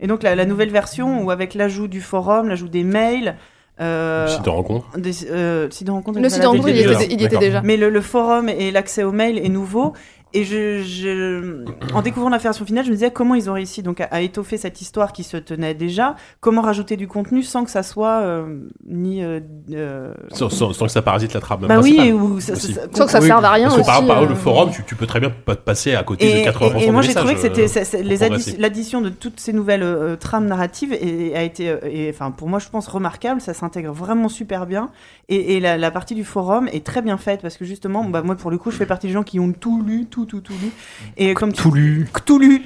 [0.00, 3.36] et donc la, la nouvelle version où avec l'ajout du forum l'ajout des mails
[3.80, 4.86] euh, Site de rencontre.
[4.98, 7.62] des, euh, site de rencontre le site de rencontre, il, était, il y était déjà.
[7.62, 9.94] mais le, le forum et l'accès aux mails est nouveau.
[10.32, 13.82] Et je, je- en découvrant la version finale, je me disais comment ils ont réussi
[13.82, 16.14] donc à, à étoffer cette histoire qui se tenait déjà?
[16.40, 19.40] Comment rajouter du contenu sans que ça soit euh, ni euh,
[19.72, 21.66] euh, Sans, sans- sans que ça parasite la trame.
[21.66, 22.74] bah oui ou ça, aussi.
[22.74, 24.26] ça- Sans que ça Oui, serve à rien Parce que par, aussi, par euh.
[24.26, 26.84] le forum, tu, tu peux très bien pa- passer à côté Et, de 80% et-
[26.86, 30.92] et moi j'ai trouvé que c'était euh, l'addition de toutes ces nouvelles euh, trames narratives
[30.92, 31.74] et, a été
[32.10, 34.90] enfin pour moi je pense remarquable ça s'intègre vraiment super bien
[35.28, 38.22] et, et la, la partie du forum est très bien faite parce que justement bah,
[38.22, 40.40] moi pour le coup je fais partie des gens qui ont tout lu tout tout
[40.40, 40.70] tout lu
[41.16, 42.08] et comme tu- Tout lu.
[42.24, 42.62] tout lu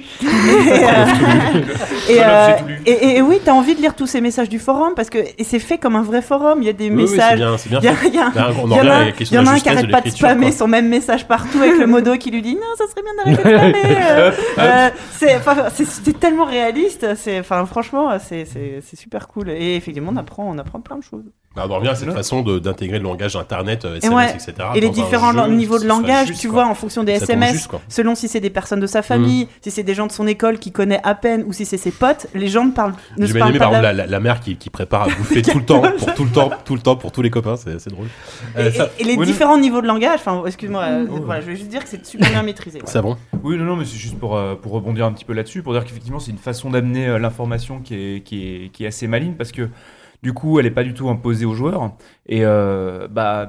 [2.09, 2.55] et, euh,
[3.19, 5.77] tout oui t'as envie de lire tous ces messages du forum parce que c'est fait
[5.77, 7.79] comme un vrai forum il y a des Oui, oui, c'est messages bien, c'est bien
[9.31, 10.55] il y en a un- qui justesse de arrête pas de spammer quoi.
[10.57, 13.43] son même message partout avec le modo qui lui dit non, ça serait bien d'arrêter
[13.49, 13.97] de spammer.
[14.01, 14.89] euh, euh,
[15.73, 17.07] c'est, tellement réaliste.
[17.15, 18.45] C'est, enfin, franchement, c'est
[18.95, 19.49] super cool.
[19.49, 21.23] Et effectivement, on apprend, on apprend plein de choses.
[21.55, 24.35] Bah, on en revient à cette façon d'intégrer le langage internet, euh, Et, SMS, ouais,
[24.35, 24.53] etc.
[24.75, 26.63] et les différents jeu niveaux de langage, juste, tu quoi.
[26.63, 29.71] vois, en fonction des SMS, juste, selon si c'est des personnes de sa famille, si
[29.71, 32.27] c'est des gens de son école qui connaît à peine, ou si c'est ses potes,
[32.33, 34.03] les gens ne parlent, ne J'ai se bien parlent aimé pas par exemple la- la,
[34.05, 36.49] la, la mère qui, qui prépare à bouffer tout le temps, pour tout le temps,
[36.65, 38.07] tout le temps pour tous les copains, c'est c'est drôle.
[38.57, 41.39] Euh, Et, ça, et- et les oui, différents niveaux de langage, enfin, excuse-moi, euh, voilà,
[41.41, 42.79] je vais juste dire que c'est super bien maîtrisé.
[42.81, 42.87] ouais.
[42.87, 45.33] ça bon Oui, non, non, mais c'est juste pour, euh, pour rebondir un petit peu
[45.33, 48.83] là-dessus, pour dire qu'effectivement, c'est une façon d'amener euh, l'information qui est, qui, est, qui
[48.83, 49.69] est assez maligne, parce que
[50.23, 51.91] du coup, elle n'est pas du tout imposée aux joueurs.
[52.27, 53.47] Et euh, bah,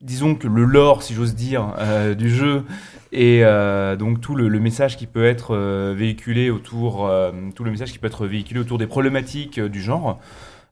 [0.00, 2.64] disons que le lore, si j'ose dire, euh, du jeu,
[3.12, 7.10] et euh, donc tout le, le message qui peut être euh, véhiculé autour,
[7.54, 10.18] tout le message qui peut être véhiculé autour des problématiques du genre,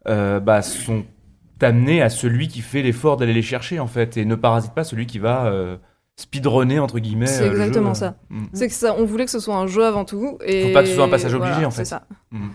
[0.07, 1.05] bah, sont
[1.62, 4.85] amenés à celui qui fait l'effort d'aller les chercher, en fait, et ne parasite pas
[4.85, 5.52] celui qui va.
[6.16, 8.01] speedrunner entre guillemets C'est le exactement jeu.
[8.01, 8.16] ça.
[8.28, 8.44] Mm.
[8.52, 10.39] C'est que ça, on voulait que ce soit un jeu avant tout.
[10.44, 11.85] Et Faut pas que ce soit un passage obligé, voilà, en fait.
[11.85, 12.02] C'est ça.
[12.31, 12.48] Mm.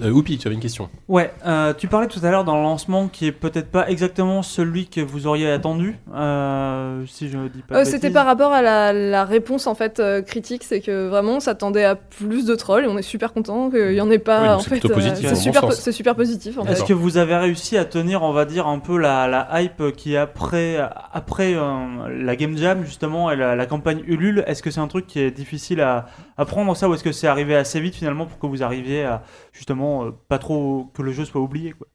[0.00, 2.62] Euh, Oupi, tu avais une question Ouais, euh, tu parlais tout à l'heure dans le
[2.62, 7.62] lancement qui est peut-être pas exactement celui que vous auriez attendu, euh, si je dis
[7.62, 7.76] pas.
[7.80, 11.36] Euh, C'était par rapport à la, la réponse en fait euh, critique, c'est que vraiment
[11.36, 14.18] on s'attendait à plus de trolls et on est super content qu'il y en ait
[14.18, 14.56] pas.
[14.56, 16.72] Oui, c'est fait, plutôt positif, c'est dans le super, po- super positif en fait.
[16.72, 19.92] Est-ce que vous avez réussi à tenir, on va dire, un peu la, la hype
[19.96, 20.78] qui est après,
[21.12, 24.44] après euh, la Game Jam, justement, et la, la campagne Ulule?
[24.46, 26.06] Est-ce que c'est un truc qui est difficile à,
[26.36, 29.04] à prendre, ça, ou est-ce que c'est arrivé assez vite, finalement, pour que vous arriviez
[29.04, 29.22] à,
[29.52, 31.86] justement, euh, pas trop que le jeu soit oublié quoi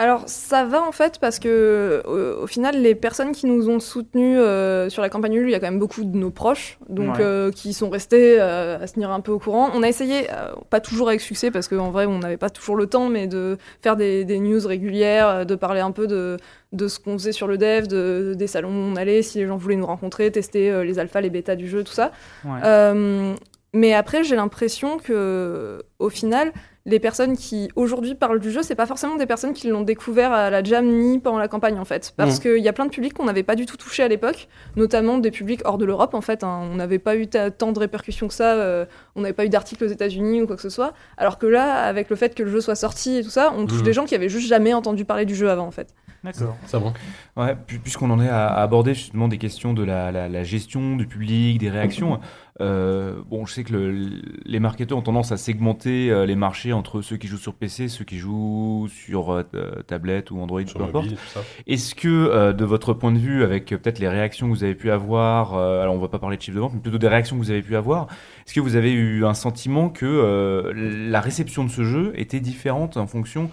[0.00, 3.80] Alors ça va en fait parce que au, au final les personnes qui nous ont
[3.80, 6.78] soutenus euh, sur la campagne Ulule, il y a quand même beaucoup de nos proches,
[6.88, 7.20] donc Ouais.
[7.24, 9.70] euh, qui sont restés euh, à se tenir un peu au courant.
[9.74, 12.76] On a essayé, euh, pas toujours avec succès parce qu'en vrai on n'avait pas toujours
[12.76, 16.36] le temps, mais de faire des, des news régulières, euh, de parler un peu de
[16.72, 19.46] de ce qu'on faisait sur le dev, de, des salons où on allait, si les
[19.48, 22.12] gens voulaient nous rencontrer, tester euh, les alphas, les bêtas du jeu, tout ça.
[22.44, 22.60] Ouais.
[22.62, 23.34] Euh,
[23.72, 26.52] mais après, j'ai l'impression que, au final,
[26.88, 30.32] les personnes qui aujourd'hui parlent du jeu, c'est pas forcément des personnes qui l'ont découvert
[30.32, 32.40] à la jam ni pendant la campagne en fait, parce Mhm.
[32.42, 35.18] qu'il y a plein de publics qu'on n'avait pas du tout touché à l'époque, notamment
[35.18, 36.42] des publics hors de l'Europe en fait.
[36.44, 36.62] hein.
[36.72, 38.86] On n'avait pas eu ta- tant de répercussions que ça, euh,
[39.16, 40.94] on n'avait pas eu d'articles aux États-Unis ou quoi que ce soit.
[41.18, 43.66] Alors que là, avec le fait que le jeu soit sorti et tout ça, on
[43.66, 43.84] touche Mhm.
[43.84, 45.88] des gens qui avaient juste jamais entendu parler du jeu avant en fait.
[46.24, 46.56] D'accord.
[46.66, 46.92] Ça bon
[47.36, 50.96] Ouais, pu- puisqu'on en est à, aborder justement des questions de la, la- la gestion
[50.96, 52.18] du public, des réactions.
[52.60, 56.72] euh, bon, je sais que le- les marketeurs ont tendance à segmenter euh, les marchés
[56.72, 59.44] entre ceux qui jouent sur PC, ceux qui jouent sur euh,
[59.86, 61.04] tablette ou Android, Sur peu importe.
[61.04, 61.40] mobile, ça.
[61.68, 64.74] Est-ce que, euh, de votre point de vue, avec peut-être les réactions que vous avez
[64.74, 67.36] pu avoir, alors on va pas parler de chiffre de vente, mais plutôt des réactions
[67.36, 68.08] que vous avez pu avoir,
[68.44, 72.96] est-ce que vous avez eu un sentiment que la réception de ce jeu était différente
[72.96, 73.50] en fonction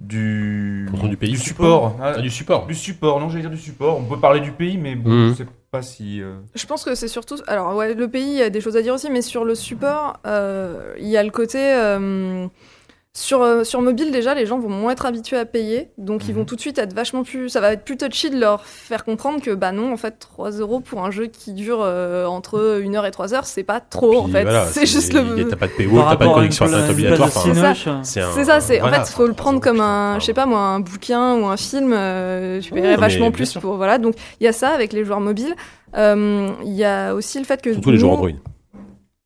[0.00, 2.66] du, du pays, support, Ah, du support.
[2.66, 3.98] du support, non, j'allais dire du support.
[3.98, 5.34] On peut parler du pays, mais bon, Mhm.
[5.36, 6.22] c'est pas si.
[6.22, 7.36] euh, Je pense que c'est surtout.
[7.46, 9.54] Alors, ouais, le pays, il y a des choses à dire aussi, mais sur le
[9.54, 11.58] support, euh, il y a le côté.
[11.60, 12.46] euh,
[13.12, 15.90] sur, euh, sur mobile, déjà, les gens vont moins être habitués à payer.
[15.98, 17.48] Donc, ils vont tout de suite être vachement plus.
[17.48, 20.52] Ça va être plus touchy de leur faire comprendre que, bah non, en fait, 3
[20.52, 23.80] euros pour un jeu qui dure euh, entre 1 heure et 3 heures, c'est pas
[23.80, 24.42] trop, en Puis fait.
[24.44, 25.48] voilà, c'est juste le.
[25.48, 27.30] T'as pas de paywall, t'as pas de connexion internet obligatoire.
[27.30, 30.26] Cinoche, C'est un- C'est ça, c'est voilà, en fait, faut le prendre comme un, je
[30.26, 31.92] sais pas moi, un bouquin ou un film.
[31.92, 33.98] euh, tu paierais vachement plus pour voilà.
[33.98, 35.54] Donc il y a ça avec les joueurs mobiles.
[35.96, 38.30] Euh, Il y a aussi le fait que Surtout les nous- joueurs Android.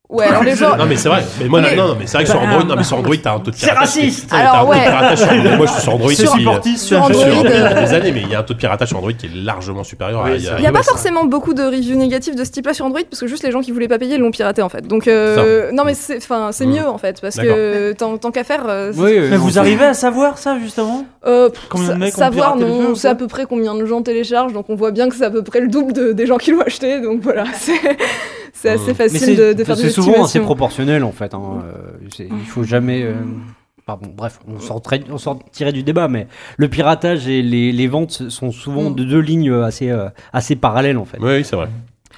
[0.07, 0.77] Ouais, alors les joueurs.
[0.77, 1.23] Non mais c'est vrai.
[1.41, 3.15] Mais moi Mais- non, non mais c'est vrai que sur Android, non mais sur Android
[3.21, 3.87] t'as un taux de C'est piratage.
[3.87, 4.83] raciste T'as- t'as Alors, un taux de ouais.
[4.85, 5.55] piratage sur Android.
[5.57, 7.69] Moi je suis sur Android C'est depuis, supportif sur je suis Android, sur Android euh,
[7.69, 9.29] depuis des années, mais il y a un taux de piratage sur Android qui est
[9.35, 10.29] largement supérieur à.
[10.29, 10.83] Oui, il y a- c'est Il n'y a pas iOS.
[10.83, 13.61] forcément beaucoup de reviews négatives de ce type-là sur Android parce que juste les gens
[13.61, 14.85] qui voulaient pas payer l'ont piraté en fait.
[14.87, 16.71] Donc euh, non mais c'est enfin c'est Mm.
[16.71, 18.63] mieux en fait parce que tant, tant qu'à faire.
[18.67, 21.05] euh, c'est- Oui, oui, Mais non, vous c'est- arrivez à savoir ça justement?
[21.25, 23.07] Euh, pff, Combien de sa- mecs ont savoir piraté le jeu, non, ou on sait
[23.07, 25.31] pas à peu près combien de gens téléchargent donc on voit bien que c'est à
[25.31, 27.73] peu près le double de- des gens qui l'ont acheté donc voilà c'est
[28.55, 28.87] c'est assez Mm.
[28.87, 31.33] Mais facile de, de faire des c'est souvent assez proportionnel en fait.
[31.33, 31.63] hein.
[31.65, 33.03] Euh, c'est- Il faut jamais.
[33.03, 33.13] euh,
[33.85, 36.25] Pardon, bref, on sortirait, on sortirait du débat, mais
[36.57, 38.95] le piratage et les, les ventes sont souvent Mm.
[38.95, 41.19] de deux lignes assez, euh, assez parallèles en fait.
[41.21, 41.67] Oui, c'est vrai.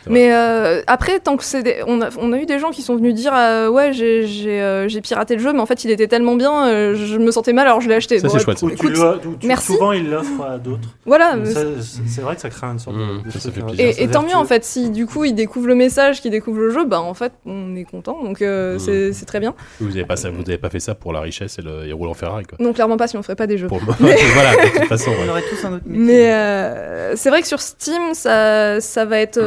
[0.10, 2.82] Mais euh, après, tant que c'est des- on, a, on a eu des gens qui
[2.82, 5.84] sont venus dire euh, ouais j'ai j'ai euh, j'ai piraté le jeu, mais en fait
[5.84, 8.20] il était tellement bien, euh, je me sentais mal alors je l'ai acheté.
[8.20, 8.62] Ça, Bon, c'est chouette.
[8.62, 9.74] Ou tu Écoute, le- ou tu- merci.
[9.74, 10.90] Souvent, ils l'offrent à d'autres.
[11.06, 11.36] Voilà.
[11.36, 13.50] Mais mais ça, C'est c'est vrai que ça crée une sorte Mmh, de- ça, ça
[13.52, 13.96] truc, fait plaisir.
[14.00, 16.60] Et, et tant mieux en fait, si du coup il découvre le message, qu'il découvre
[16.60, 18.80] le jeu, bah en fait on est content, donc euh, Mm.
[18.80, 19.54] c'est c'est très bien.
[19.80, 21.92] Vous avez pas ça, vous avez pas fait ça pour la richesse et le et
[21.94, 22.58] rouler en Ferrari quoi.
[22.60, 23.68] Non, clairement pas si on ferait pas des jeux.
[23.68, 25.12] Pour voilà, de toute façon.
[25.26, 26.06] On aurait tous un autre métier.
[26.06, 29.40] Mais euh, c'est vrai que sur Steam, ça, ça va être.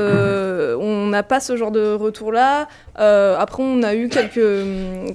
[0.60, 2.68] Euh, on n'a pas ce genre de retour-là.
[2.98, 4.40] Euh, après, on a eu quelques,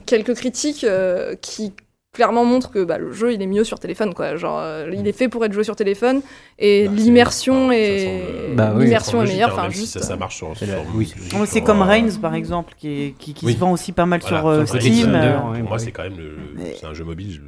[0.05, 1.73] quelques critiques euh, qui
[2.13, 5.05] clairement montrent que bah, le jeu il est mieux sur téléphone quoi genre euh, il
[5.05, 6.22] est fait pour être joué sur téléphone
[6.57, 8.84] et Bah, l'immersion est semble- Bah oui.
[8.85, 10.53] l'immersion est meilleure enfin si juste ça, ça marche sur.
[10.57, 11.13] C'est la- sur- oui.
[11.30, 13.51] sur- c'est comme euh, Reigns par exemple, qui, est- qui, qui Oui.
[13.53, 15.13] se vend aussi pas mal voilà, sur euh, Steam.
[15.13, 16.38] Euh, moi, c'est quand même le.
[16.55, 17.34] Mais- C'est un jeu mobile.
[17.34, 17.41] je-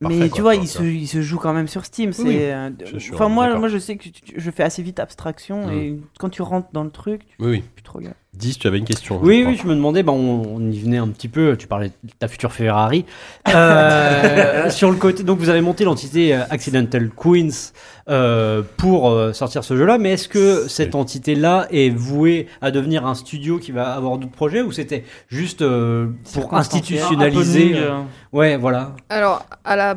[0.00, 2.12] Mais tu vois, il se, il se joue quand même sur Steam.
[2.12, 2.70] C'est, Oui, euh,
[3.12, 5.72] enfin, moi, moi, je sais que tu- tu- je fais assez vite abstraction Mm.
[5.72, 7.64] et quand tu rentres dans le truc, tu Oui, oui.
[7.74, 8.14] plus trop gaffe.
[8.40, 9.20] 10, tu avais une question.
[9.22, 9.52] Oui, je crois.
[9.52, 12.10] oui, je me demandais, bah, on, on y venait un petit peu, tu parlais de
[12.18, 13.04] ta future Ferrari.
[13.54, 17.72] Euh, sur le côté, donc vous avez monté l'entité euh, Accidental Queens
[18.08, 23.14] euh, pour sortir ce jeu-là, mais est-ce que cette entité-là est vouée à devenir un
[23.14, 27.76] studio qui va avoir d'autres projets ou c'était juste euh, pour institutionnaliser
[28.32, 28.92] Ouais, voilà.
[29.08, 29.96] Alors, à la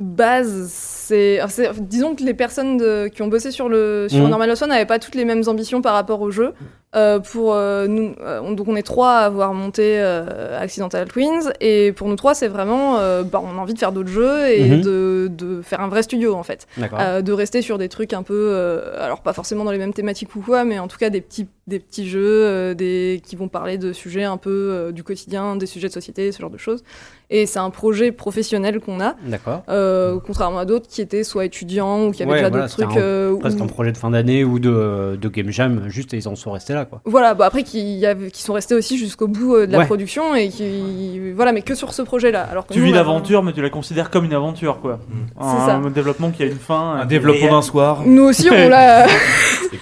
[0.00, 1.38] base, c'est.
[1.80, 4.28] Disons que les personnes de- qui ont bossé sur, le, sur Mhm.
[4.30, 6.52] Normal n'avaient pas toutes les mêmes ambitions par rapport au jeu.
[6.94, 11.08] Euh, pour euh, nous, euh, on- donc on est trois à avoir monté euh, Accidental
[11.08, 12.98] Twins, et pour nous trois, c'est vraiment.
[12.98, 14.80] euh, bah, on a envie de faire d'autres jeux et Mhm.
[14.82, 16.66] de, de faire un vrai studio en fait.
[17.00, 19.92] Euh, de rester sur des trucs un peu, euh, alors pas forcément dans les mêmes
[19.92, 23.36] thématiques ou quoi, mais en tout cas des petits, des petits jeux euh, des, qui
[23.36, 26.50] vont parler de sujets un peu euh, du quotidien, des sujets de société, ce genre
[26.50, 26.82] de choses.
[27.30, 29.62] Et c'est un projet professionnel qu'on a, D'accord.
[29.70, 32.76] euh, contrairement à d'autres qui étaient soit étudiants ou qui avaient Ouais, déjà voilà, d'autres
[32.84, 32.96] trucs.
[32.98, 36.12] un- euh, Presque où- un projet de fin d'année ou de, de Game Jam, juste
[36.12, 37.00] et ils en sont restés là, quoi.
[37.06, 39.78] Voilà, bah après qui, y avait- qui sont restés aussi jusqu'au bout euh, de la
[39.78, 39.86] Ouais.
[39.86, 42.42] production et qui, voilà, mais que sur ce projet-là.
[42.42, 45.00] Alors que Tu nous, vis l'aventure, mais tu la considères comme une aventure, quoi.
[45.40, 45.74] Un, ça.
[45.76, 46.96] un développement qui a une fin.
[47.00, 48.02] Un développement d'un soir.
[48.04, 49.06] Nous aussi, on l'a.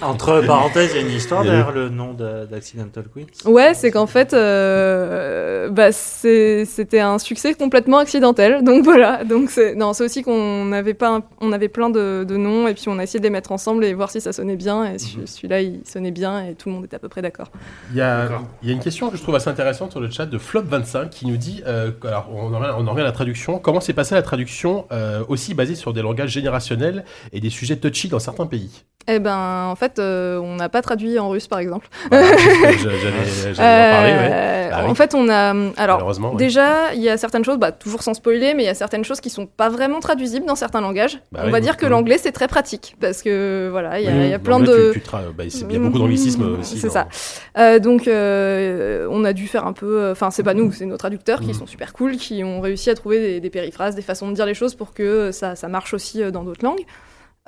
[0.01, 3.49] Entre parenthèses, il y a une histoire derrière le nom de- d'Accidental Queens?
[3.51, 8.63] Ouais, c'est qu'en fait, euh, bah, c'était un succès complètement accidentel.
[8.63, 9.23] Donc voilà.
[9.23, 12.67] Donc c'est non, c'est aussi qu'on avait pas, un- on avait plein de, de noms
[12.67, 14.85] et puis on a essayé de les mettre ensemble et voir si ça sonnait bien.
[14.93, 17.49] Et celui- celui-là, il sonnait bien et tout le monde était à peu près d'accord.
[17.91, 18.29] Il y, a,
[18.61, 21.09] il y a une question que je trouve assez intéressante sur le chat de Flop25
[21.09, 23.59] qui nous dit euh, alors on en, revient, on en revient à la traduction.
[23.59, 27.77] Comment s'est passée la traduction euh, aussi basée sur des langages générationnels et des sujets
[27.77, 28.83] touchy dans certains pays?
[29.07, 31.62] Eh ben, en fait, euh, on n'a pas traduit en russe, par exemple.
[31.67, 34.29] Voilà, J'allais j'allais en parler, ouais.
[34.33, 34.89] Euh, Bah oui.
[34.91, 35.97] En fait, on a alors.
[35.97, 36.37] Malheureusement, ouais.
[36.37, 39.03] Déjà, il y a certaines choses, bah, toujours sans spoiler, mais il y a certaines
[39.05, 41.19] choses qui sont pas vraiment traduisibles dans certains langages.
[41.31, 44.07] Bah on oui, va dire que l'anglais c'est très pratique parce que voilà, il y
[44.09, 44.93] a, il y a plein de.
[45.39, 46.77] il y a beaucoup d'anglicisme aussi.
[46.79, 47.07] C'est ça.
[47.57, 50.11] Euh, donc, euh, on a dû faire un peu.
[50.11, 51.53] Enfin, c'est pas nous, c'est nos traducteurs qui Mhm.
[51.53, 54.45] sont super cool, qui ont réussi à trouver des, des périphrases, des façons de dire
[54.45, 56.81] les choses pour que ça, ça marche aussi euh, dans d'autres langues.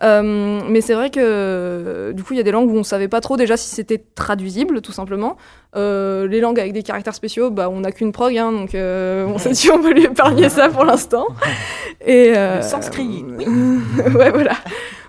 [0.04, 3.08] Euh, mais c'est vrai que du coup, il y a des langues où on savait
[3.08, 5.38] pas trop déjà si c'était traduisible, tout simplement.
[5.78, 9.26] Euh, les langues avec des caractères spéciaux, bah, on n'a qu'une prog, hein, donc euh,
[9.28, 11.28] on s'est dit on va lui épargner ça pour l'instant.
[12.06, 13.46] Et euh, Le sanskrit, oui.
[14.16, 14.54] ouais, voilà.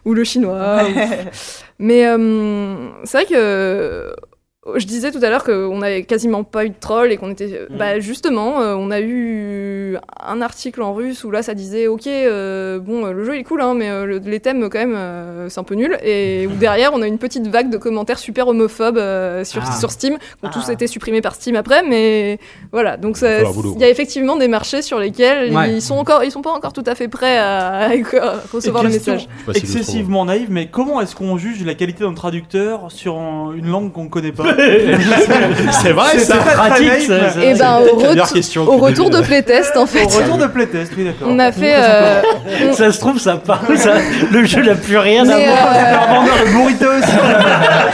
[0.04, 0.78] Ou le chinois.
[0.84, 0.98] ou-
[1.80, 4.14] mais euh, c'est vrai que
[4.76, 7.60] je disais tout à l'heure qu'on avait quasiment pas eu de troll et qu'on était.
[7.70, 12.06] Bah, justement, euh, on a eu un article en russe où là, ça disait Ok,
[12.06, 14.78] euh, bon, euh, le jeu il est cool, hein, mais euh, le- les thèmes, quand
[14.78, 15.96] même, euh, c'est un peu nul.
[16.02, 19.72] Et où derrière, on a une petite vague de commentaires super homophobes euh, sur, Ah.
[19.78, 20.72] sur Steam, qui ont tous Ah.
[20.72, 22.38] été supprimés par Steam après, mais
[22.72, 22.96] voilà.
[22.96, 25.74] Donc, il y a effectivement des marchés sur lesquels Ouais.
[25.74, 27.88] ils sont encore, ils sont pas encore tout à fait prêts à, à
[28.52, 29.28] recevoir Et le message.
[29.54, 33.92] Excessivement naïve, mais comment est-ce qu'on juge la qualité d'un traducteur sur un- une langue
[33.92, 34.44] qu'on connaît pas?
[35.82, 36.36] C'est vrai, ça.
[36.36, 37.42] pratique, naïf, ça.
[37.44, 40.04] Et ben, au, ret- question au retour de playtest, en fait.
[40.04, 41.28] Au retour de playtest, oui, d'accord.
[41.30, 41.74] On a fait.
[41.76, 42.22] euh,
[42.72, 43.94] Ça se trouve, ça parle, ça-
[44.32, 45.68] le jeu n'a plus rien à Mais, voir.
[45.74, 46.36] euh.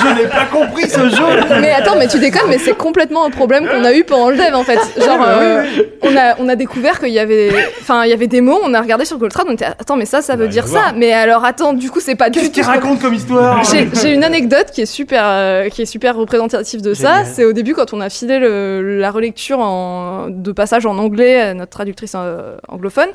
[0.00, 1.24] Je n'ai pas compris ce jeu.
[1.60, 4.36] mais attends, mais tu déconnes, mais c'est complètement un problème qu'on a eu pendant le
[4.36, 4.78] dev en fait.
[4.98, 5.62] Genre, euh,
[6.02, 8.74] on a on a découvert qu'il y avait, enfin, il y avait des mots, on
[8.74, 10.80] a regardé sur Goltrad, on était attends, mais ça, ça veut Bah, dire à ça.
[10.96, 12.54] Mais alors attends, du coup, c'est pas du Qu'est-ce tout.
[12.54, 15.86] qu'il ce qu'on- raconte comme histoire J'ai une anecdote qui est super, euh, qui est
[15.86, 16.51] super représentative
[16.82, 17.18] de ça.
[17.18, 17.26] Génial.
[17.34, 21.40] C'est au début quand on a filé le- la relecture en, de passage en anglais
[21.40, 23.08] à notre traductrice euh, anglophone.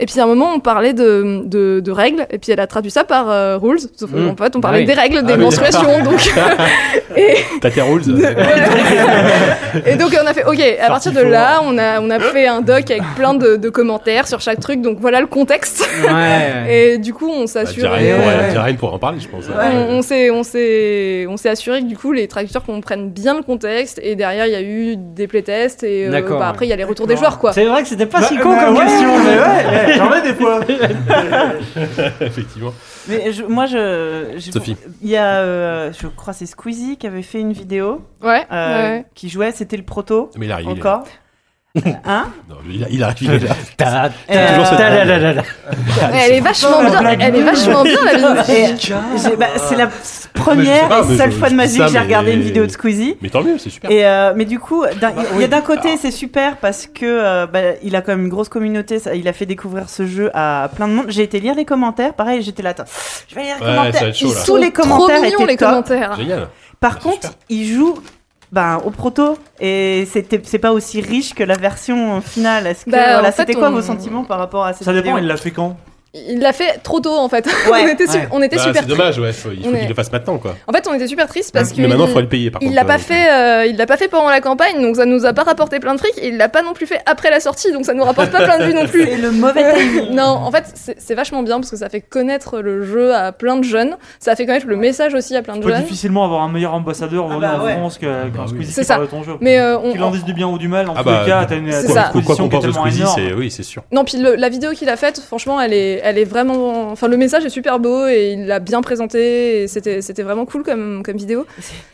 [0.00, 2.66] Et puis à un moment, on parlait de, de, de règles, et puis elle a
[2.66, 3.80] traduit ça par euh, rules.
[3.96, 4.28] Sauf Mm.
[4.36, 4.84] qu'en fait, on Ah parlait oui.
[4.86, 5.40] des règles, des oui.
[5.40, 6.02] menstruations.
[6.04, 6.20] donc,
[7.16, 8.02] et, T'as tes rules.
[9.86, 12.46] et donc on a fait, ok, à partir de là, on a, on a fait
[12.46, 14.80] un doc avec plein de, de commentaires sur chaque truc.
[14.82, 15.88] Donc voilà le contexte.
[16.04, 16.92] Ouais.
[16.94, 17.90] Et du coup, on Bah, s'assure.
[17.92, 19.44] Euh, pourrait- Diarène pourrait en parler, je pense.
[19.48, 23.34] on, on s'est, on s'est, on s'est assuré que du coup les traducteurs comprennent bien
[23.36, 26.44] le contexte et derrière il y a eu des playtests et euh, bah, ouais.
[26.44, 27.52] après il y a les retours des joueurs quoi.
[27.52, 29.08] C'est vrai que c'était pas si Bah, con bah, comme ouais, question.
[29.18, 30.60] mais ouais, ouais, J'en ai des fois.
[32.20, 32.72] Effectivement.
[33.08, 34.34] Mais je- moi, je.
[34.36, 34.76] je- Sophie.
[35.02, 38.46] Il y a, euh, je crois, c'est Squeezie qui avait fait une vidéo Ouais.
[38.52, 39.04] euh, ouais.
[39.14, 40.30] qui jouait, c'était le proto.
[40.36, 40.68] Mais il arrive.
[40.70, 41.04] il est Encore.
[42.04, 42.26] Hein.
[42.48, 43.16] Non, il, il arrive.
[43.22, 43.54] Il est là.
[43.76, 44.08] Ta-
[44.50, 45.42] toujours cette- ta- la- la- la- la.
[46.14, 47.10] Elle est vachement bien.
[47.20, 49.88] Elle est vachement bien la j'ai- bah, c'est la
[50.34, 52.64] première pas, et seule je- fois de ma vie que j'ai mais- regardé une vidéo
[52.66, 53.16] de Squeezie.
[53.20, 53.90] Mais tant mieux, c'est super.
[53.90, 57.04] Et euh, mais du coup, d'un- il y a d'un côté c'est super parce que
[57.04, 58.98] euh, bah, il a quand même une grosse communauté.
[58.98, 61.06] ça- il a fait découvrir ce jeu à plein de monde.
[61.08, 62.14] J'ai été lire les commentaires.
[62.14, 62.70] Pareil, j'étais là.
[62.70, 62.84] Attends,
[63.28, 64.14] je vais lire les Ouais, commentaires.
[64.14, 64.40] chaud, là.
[64.44, 65.68] Tous les commentaires Trop les top.
[65.68, 66.16] commentaires.
[66.16, 66.48] Génial.
[66.80, 67.30] Par C'est contre, super.
[67.50, 67.94] il joue
[68.52, 72.66] ben, au proto et c'était c'est pas aussi riche que la version finale.
[72.66, 75.06] Est-ce que Bah, voilà, c'était quoi on- vos sentiments par rapport à cette Ça dépend,
[75.10, 75.76] vidéo il l'a fait quand?
[76.14, 77.46] Il l'a fait trop tôt en fait.
[77.70, 78.28] Ouais, on était, su- ouais.
[78.32, 78.82] on était Bah, super.
[78.82, 79.32] c'est dommage, ouais.
[79.32, 80.56] faut- il faut est- qu'il le fasse maintenant, quoi.
[80.66, 82.62] En fait, on était super tristes parce que Mais maintenant, il faudrait le payer, par
[82.62, 82.76] Il contre.
[82.76, 85.26] l'a pas euh, fait, euh, il l'a pas fait pendant la campagne, donc ça nous
[85.26, 86.14] a pas rapporté plein de fric.
[86.18, 88.42] Et il l'a pas non plus fait après la sortie, donc ça nous rapporte pas
[88.42, 89.04] plein de vues non plus.
[89.08, 90.10] C'est le mauvais timing.
[90.14, 90.64] non, en fait,
[90.98, 93.96] c'est vachement bien parce que ça fait connaître le jeu à plein de jeunes.
[94.18, 95.82] Ça fait connaître le message aussi à plein de Tu peux jeunes.
[95.82, 97.72] difficilement avoir un meilleur ambassadeur aujourd'hui bah en ouais.
[97.74, 98.48] France qu'un Bah oui.
[98.48, 98.94] Squeezie C'est qui ça.
[98.94, 99.34] parle de ton jeu.
[99.42, 101.20] Mais euh, on, Qu'il en dise du bien ou du mal, en Ah tous bah,
[101.24, 101.70] les cas, t'as une.
[101.70, 103.82] Quoi qu'on qui est pense de tellement Squeezie, oui, c'est sûr.
[103.92, 106.90] Non, puis la vidéo qu'il a faite, franchement, elle est, elle est vraiment.
[106.90, 109.62] Enfin, le message est super beau et il l'a bien présenté.
[109.62, 111.46] Et c'était, c'était vraiment cool comme, comme vidéo.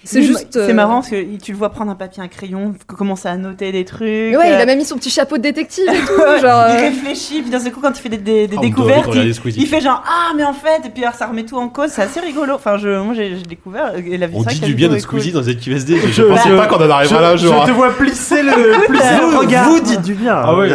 [0.05, 0.49] C'est Oui, juste.
[0.53, 3.37] C'est euh, marrant parce que tu le vois prendre un papier, un crayon, commencer à
[3.37, 4.01] noter des trucs.
[4.03, 6.41] mais ouais, il euh, a même mis son petit chapeau de détective et tout.
[6.43, 8.61] Genre, il euh, réfléchit, puis d'un seul coup, quand il fait des, des- des Ah,
[8.61, 9.09] découvertes,
[9.57, 11.91] il, fait genre Ah, mais en fait, et puis alors ça remet tout en cause,
[11.91, 12.55] c'est assez rigolo.
[12.55, 15.01] Enfin, je, moi j'ai découvert, et la On dit du bien de cool.
[15.01, 15.97] Squeezie dans ZQSD.
[15.97, 18.53] Je Je- pensais je- pas qu'on en arrivera là Je te vois plisser le,
[19.31, 19.69] Vous, regard.
[19.69, 20.35] vous dites du bien.
[20.37, 20.69] Ah ouais.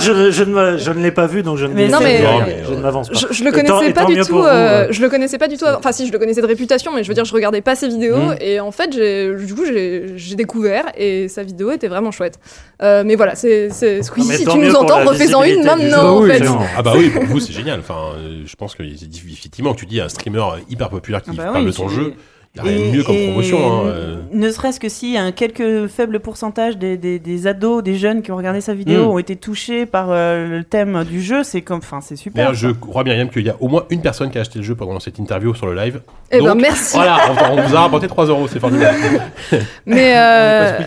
[0.00, 0.44] Je, je
[0.90, 2.04] ne, l'ai pas vu, donc je ne Mais dis non, pas.
[2.04, 3.18] mais- mais, je ne m'avance pas.
[3.18, 4.32] Je, je le tant- connaissais et pas tant du tout.
[4.36, 5.64] vous, euh, je le connaissais pas du tout.
[5.66, 7.88] Enfin, si, je le connaissais de réputation, mais je veux dire, je regardais pas ses
[7.88, 8.36] vidéos Mm.
[8.40, 12.38] et en fait, j'ai, du coup, j'ai, j'ai découvert et sa vidéo était vraiment chouette.
[12.82, 14.28] Euh, mais voilà, c'est, c'est Squeezie.
[14.28, 15.80] mais si tant tu nous entends, refais-en une maintenant.
[15.80, 15.96] jeu.
[15.96, 16.44] en Bah oui, fait.
[16.44, 16.58] non.
[16.76, 17.80] Ah bah oui, pour vous c'est génial.
[17.80, 21.44] Enfin, euh, je pense que effectivement, tu dis un streamer hyper populaire qui Ah bah
[21.52, 22.14] parle oui, de ton c'est- jeu,
[22.62, 23.58] rien Et- de mieux comme promotion.
[23.58, 24.16] hein, euh.
[24.32, 28.30] Ne serait-ce que si un quelques faible pourcentage des, des, des ados, des jeunes qui
[28.32, 29.08] ont regardé sa vidéo Mm.
[29.08, 32.44] ont été touchés par euh, le thème du jeu, c'est comme, enfin, c'est super.
[32.44, 34.64] D'ailleurs, je crois Myriam qu'il y a au moins une personne qui a acheté le
[34.64, 36.00] jeu pendant cette interview sur le live.
[36.30, 36.96] Eh ben, Donc, merci.
[36.96, 37.18] Voilà,
[37.50, 38.98] on, on vous a rapporté 3 euros, c'est formidable.
[39.86, 40.78] Mais euh,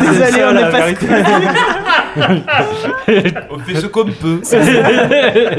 [0.00, 0.86] Désolé, ça, on est pas.
[3.50, 4.40] On fait ce qu'on peut.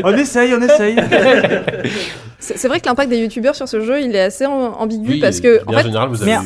[0.04, 0.96] On essaye, on essaye.
[2.44, 5.20] c'est, vrai que l'impact des youtubeurs sur ce jeu, il est assez am- ambigu Oui,
[5.20, 5.88] parce que, en fait,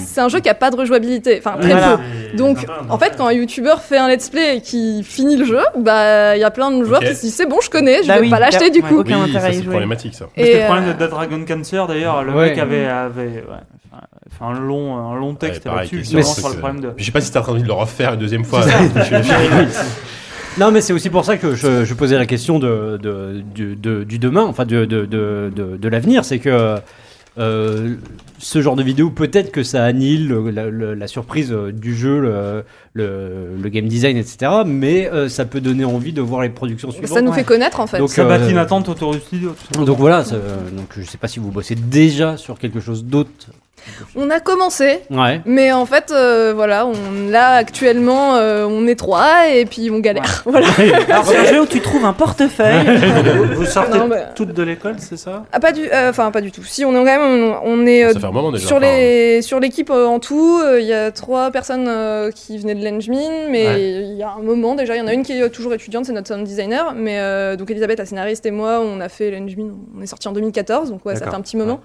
[0.06, 1.38] c'est un jeu qui a pas de rejouabilité.
[1.40, 1.98] Enfin, très Voilà.
[2.32, 2.38] peu.
[2.38, 2.60] Donc,
[2.90, 6.36] en fait, quand un youtubeur fait un let's play et qui finit le jeu, bah,
[6.36, 8.16] il y a plein de joueurs qui se disent c'est bon, je connais, je Bah
[8.16, 8.88] vais oui, pas l'acheter du ouais.
[8.90, 9.00] coup.
[9.00, 10.26] Aucun oui, c'est problématique ça.
[10.36, 12.24] C'était le problème euh, de Dead Dragon Cancer d'ailleurs.
[12.24, 12.50] Le Ouais.
[12.50, 14.00] mec avait, avait ouais,
[14.42, 16.88] un long, un long texte Ouais, là-dessus, sur le que- problème de.
[16.90, 18.62] Puis je sais pas si t'as envie de le refaire une deuxième fois.
[20.60, 23.76] Non, mais c'est aussi pour ça que je, je posais la question de, de- du-
[23.76, 26.26] de- du demain, enfin de, de, de, de- de l'avenir.
[26.26, 26.78] C'est que
[27.38, 27.94] euh,
[28.40, 31.96] ce genre de vidéo, peut-être que ça annihile le- la, le- la surprise euh, du
[31.96, 32.64] jeu, le,
[32.94, 34.52] le- le game design, etc.
[34.66, 37.14] Mais euh, ça peut donner envie de voir les productions suivantes.
[37.14, 38.00] Ça nous fait connaître en fait.
[38.00, 39.54] Donc, Ça euh, bat une attente autour du studio.
[39.72, 39.86] tout.
[39.86, 40.36] Donc voilà, ça-
[40.76, 43.30] donc je sais pas si vous bossez déjà sur quelque chose d'autre
[44.16, 45.42] On a commencé, Ouais.
[45.46, 50.00] mais en fait, euh, voilà, on, là actuellement, euh, on est trois et puis on
[50.00, 50.44] galère.
[50.46, 50.68] Voilà.
[51.10, 52.86] Alors, c'est un jeu où tu trouves un portefeuille.
[53.38, 55.46] vous, vous sortez Non, bah- toutes de l'école, c'est ça?
[55.52, 56.64] Ah, pas du, euh, enfin pas du tout.
[56.64, 58.68] Si on est quand même, on, on est euh, Ça fait un moment déjà.
[58.68, 60.60] sur les sur l'équipe euh, en tout.
[60.64, 63.82] euh, Il y a trois personnes euh, qui venaient de l'Engmin, mais Ouais.
[64.04, 66.06] il y a un moment déjà, il y en a une qui est toujours étudiante,
[66.06, 66.94] c'est notre sound designer.
[66.96, 69.72] Mais euh, donc Elisabeth, la scénariste et moi, on a fait l'Engmin.
[69.98, 71.80] On est sorti en 2014, donc ouais, ça fait un petit moment.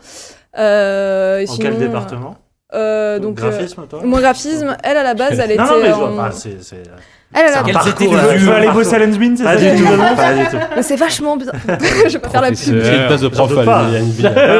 [0.58, 2.36] Euh, En sinon, quel département?
[2.74, 4.02] euh, donc euh, Graphisme, toi?
[4.04, 4.76] moi graphisme.
[4.82, 6.58] Elle à la base, elle était Non, non, mais je vois en- pas, c'est...
[7.34, 9.60] c'est- Elle, elle c'est Quels parcours, Tu veux aller bosser à Lensmin, c'est Pas ça
[9.60, 10.56] du tout, finalement pas du tout.
[10.76, 11.54] Mais c'est vachement bizarre.
[12.06, 12.56] je vais pas faire la pub.
[12.58, 13.84] J'ai une place de prof à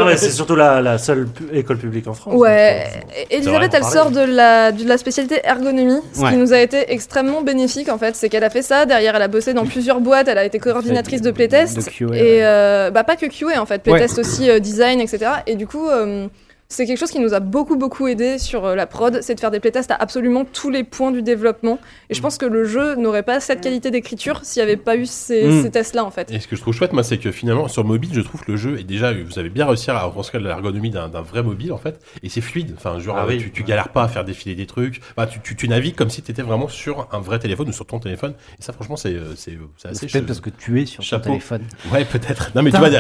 [0.07, 2.35] mais c'est surtout la, la seule pu- école publique en France.
[2.37, 6.31] Ouais, euh, Et- Elisabeth, elle sort de la, de la spécialité ergonomie, ce Ouais.
[6.31, 8.17] qui nous a été extrêmement bénéfique en fait.
[8.17, 10.59] C'est qu'elle a fait ça, derrière elle a bossé dans plusieurs boîtes, elle a été
[10.59, 11.77] coordinatrice de playtest.
[11.77, 15.19] De QA, et euh, bah pas que QA en fait, playtest aussi euh, design, etc.
[15.47, 16.27] Et du coup, euh,
[16.73, 19.41] c'est quelque chose qui nous a beaucoup beaucoup aidé sur euh, la prod, c'est de
[19.41, 21.79] faire des playtests à absolument tous les points du développement.
[22.11, 24.97] Et je pense que le jeu n'aurait pas cette qualité d'écriture s'il n'y avait pas
[24.97, 25.63] eu ces, Mm.
[25.63, 26.31] ces tests-là en fait.
[26.31, 28.53] Et ce que je trouve chouette, moi, c'est que finalement, sur mobile, je trouve que
[28.53, 31.73] le jeu est déjà, vous avez bien réussi à retranscrire l'ergonomie d'un d'un vrai mobile,
[31.73, 32.75] en fait, et c'est fluide.
[32.77, 33.39] Enfin, genre, Ah oui.
[33.39, 35.01] tu, tu galères pas à faire défiler des trucs.
[35.17, 37.73] Bah, tu, tu, tu navigues comme si tu étais vraiment sur un vrai téléphone ou
[37.73, 38.33] sur ton téléphone.
[38.59, 39.53] Et ça, franchement, c'est c'est
[39.85, 40.13] assez C'est chouette.
[40.13, 41.25] peut-être parce que tu es sur ton Chapeau.
[41.31, 41.63] téléphone.
[41.93, 42.53] Ouais, peut-être.
[42.55, 42.91] Non, mais tu vois,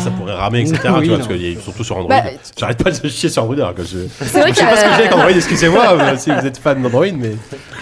[0.00, 0.78] ça pourrait ramer, etc.
[0.96, 2.08] Oui, tu vois, parce qu'il y a surtout sur Android.
[2.14, 3.56] Bah, J'arrête pas de chier sur Android.
[3.56, 3.98] alors que je...
[4.24, 6.30] c'est vrai je sais pas ce que j'ai avec y a- Android, excusez-moi, euh, si
[6.30, 7.32] vous êtes fan d'Android, mais.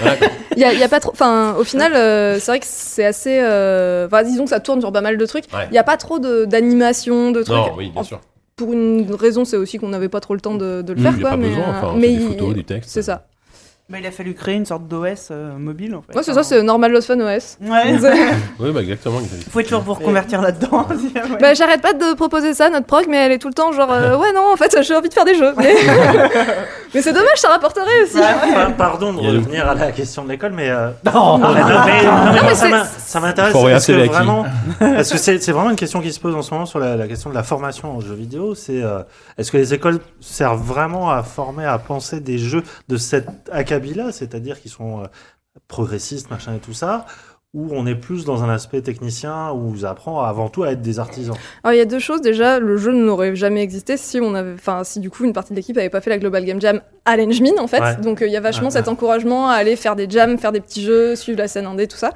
[0.00, 0.16] Voilà.
[0.56, 1.12] Il y a, y pas trop.
[1.12, 3.38] Enfin, au final, euh, c'est vrai que c'est assez.
[3.40, 5.44] euh, Enfin, disons que ça tourne sur pas mal de trucs.
[5.52, 5.68] Il Ouais.
[5.70, 7.56] n'y a pas trop de- d'animation, de, trucs.
[7.56, 8.20] Non, oui, bien En- sûr.
[8.56, 11.02] Pour une raison, c'est aussi qu'on n'avait pas trop le temps de, de le Il
[11.02, 11.30] faire, n'y a quoi.
[11.32, 12.90] pas mais besoin, euh, enfin, mais des photos, des textes.
[12.90, 13.26] C'est ça.
[13.88, 16.12] Mais il a fallu créer une sorte d'OS euh, mobile en fait.
[16.16, 17.56] Ouais, c'est ça, c'est Normal Lost Fun OS.
[17.60, 17.96] Ouais.
[18.58, 19.18] Oui, bah, exactement.
[19.18, 20.88] Vous pouvez toujours vous reconvertir là-dedans.
[21.14, 21.36] jamais.
[21.40, 23.70] Bah, j'arrête pas de proposer ça à notre prog, mais elle est tout le temps
[23.70, 25.52] genre, euh, ouais, non, en fait, j'ai envie de faire des jeux.
[25.56, 25.72] Mais,
[26.94, 28.18] mais c'est dommage, ça rapporterait aussi.
[28.18, 30.68] Pa- Pardon de revenir à la question de l'école, mais.
[30.68, 32.54] euh, Non, non, mais- non, mais
[32.98, 34.46] ça m'intéresse Faut parce que vraiment,
[34.80, 36.96] parce que c'est c'est vraiment une question qui se pose en ce moment sur la,
[36.96, 38.56] la question de la formation en jeux vidéo.
[38.56, 39.00] C'est euh,
[39.38, 43.26] est-ce que les écoles servent vraiment à former, à penser des jeux de cet
[44.12, 45.06] c'est-à-dire qui sont euh,
[45.68, 47.06] progressistes, machin et tout ça,
[47.54, 50.82] ou on est plus dans un aspect technicien où on apprend avant tout à être
[50.82, 51.36] des artisans.
[51.64, 54.52] Alors il y a deux choses déjà, le jeu n'aurait jamais existé si on avait,
[54.52, 56.82] enfin si du coup une partie de l'équipe avait pas fait la Global Game Jam
[57.06, 57.80] à l'Engmin en fait.
[57.80, 57.96] Ouais.
[57.96, 60.52] Donc euh, il y a vachement Ouais, cet encouragement à aller faire des jams, faire
[60.52, 62.12] des petits jeux, suivre la scène indé, tout ça.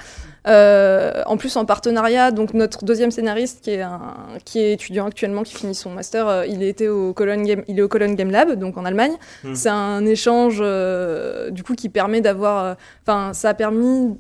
[0.47, 4.01] Euh, en plus en partenariat, donc notre deuxième scénariste qui est un,
[4.45, 7.79] qui est étudiant actuellement, qui finit son master, euh, il était au Cologne Game, il
[7.79, 9.13] est au Cologne Game Lab, donc en Allemagne.
[9.45, 9.55] Hmm.
[9.55, 14.19] C'est un échange euh, du coup qui permet d'avoir, euh, enfin ça a permis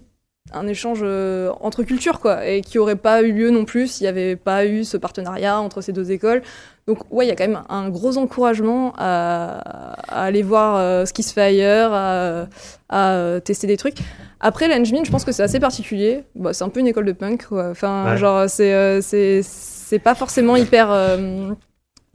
[0.52, 4.04] un échange euh, entre cultures quoi et qui aurait pas eu lieu non plus s'il
[4.04, 6.42] n'y avait pas eu ce partenariat entre ces deux écoles
[6.86, 9.60] donc ouais il y a quand même un gros encouragement à,
[10.08, 12.46] à aller voir euh, ce qui se fait ailleurs à,
[12.88, 13.98] à, euh, tester des trucs
[14.40, 17.12] après l'Engmin je pense que c'est assez particulier bah, c'est un peu une école de
[17.12, 17.68] punk quoi.
[17.70, 18.16] enfin Ouais.
[18.16, 20.88] genre c'est euh, c'est pas forcément hyper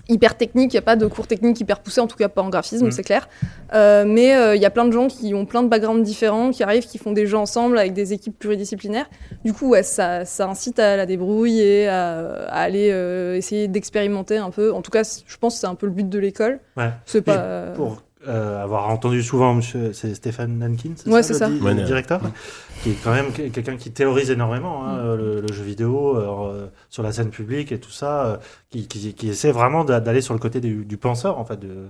[0.07, 2.41] hyper technique, il n'y a pas de cours techniques hyper poussés, en tout cas pas
[2.41, 2.91] en graphisme, Mm.
[2.91, 3.27] c'est clair.
[3.73, 6.51] Euh, mais euh, il y a plein de gens qui ont plein de backgrounds différents,
[6.51, 9.09] qui arrivent, qui font des jeux ensemble avec des équipes pluridisciplinaires.
[9.43, 12.19] Du coup, ouais, ça, ça incite à la débrouille et à,
[12.49, 14.71] à aller euh, essayer d'expérimenter un peu.
[14.73, 16.59] En tout cas, je pense que c'est un peu le but de l'école.
[16.77, 16.89] Ouais.
[17.05, 17.37] C'est Et pas.
[17.37, 21.39] euh, Pour euh, avoir entendu souvent, monsieur, c'est Stéphane Nankin, c'est Ouais, ça, c'est le
[21.39, 21.49] ça.
[21.49, 21.85] di- Ouais, le ouais.
[21.85, 22.21] directeur,
[22.83, 25.15] qui est quand même que- quelqu'un qui théorise énormément hein, Mm.
[25.17, 28.37] le, le jeu vidéo euh, sur la scène publique et tout ça, euh,
[28.69, 31.59] qui, qui, qui essaie vraiment d'a- d'aller sur le côté du, du penseur en fait.
[31.59, 31.89] De,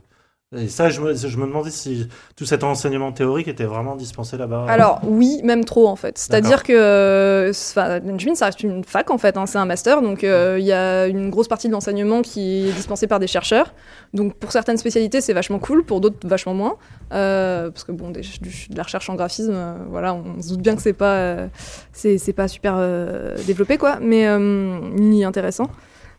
[0.56, 4.38] et ça, je me, je me demandais si tout cet enseignement théorique était vraiment dispensé
[4.38, 4.66] là-bas.
[4.70, 6.18] Alors oui, même trop en fait.
[6.18, 10.02] C'est-à-dire que euh, enfin, l'Engmin, ça reste une fac en fait, hein, c'est un master,
[10.02, 13.28] donc euh, il y a une grosse partie de l'enseignement qui est dispensée par des
[13.28, 13.74] chercheurs.
[14.14, 16.76] Donc pour certaines spécialités, c'est vachement cool, pour d'autres vachement moins,
[17.12, 20.50] Euh, parce que bon, des- du- de la recherche en graphisme, euh, voilà, on se
[20.50, 21.48] doute bien que c'est pas, euh,
[21.92, 25.70] c'est pas super euh, développé quoi, mais euh, ni intéressant.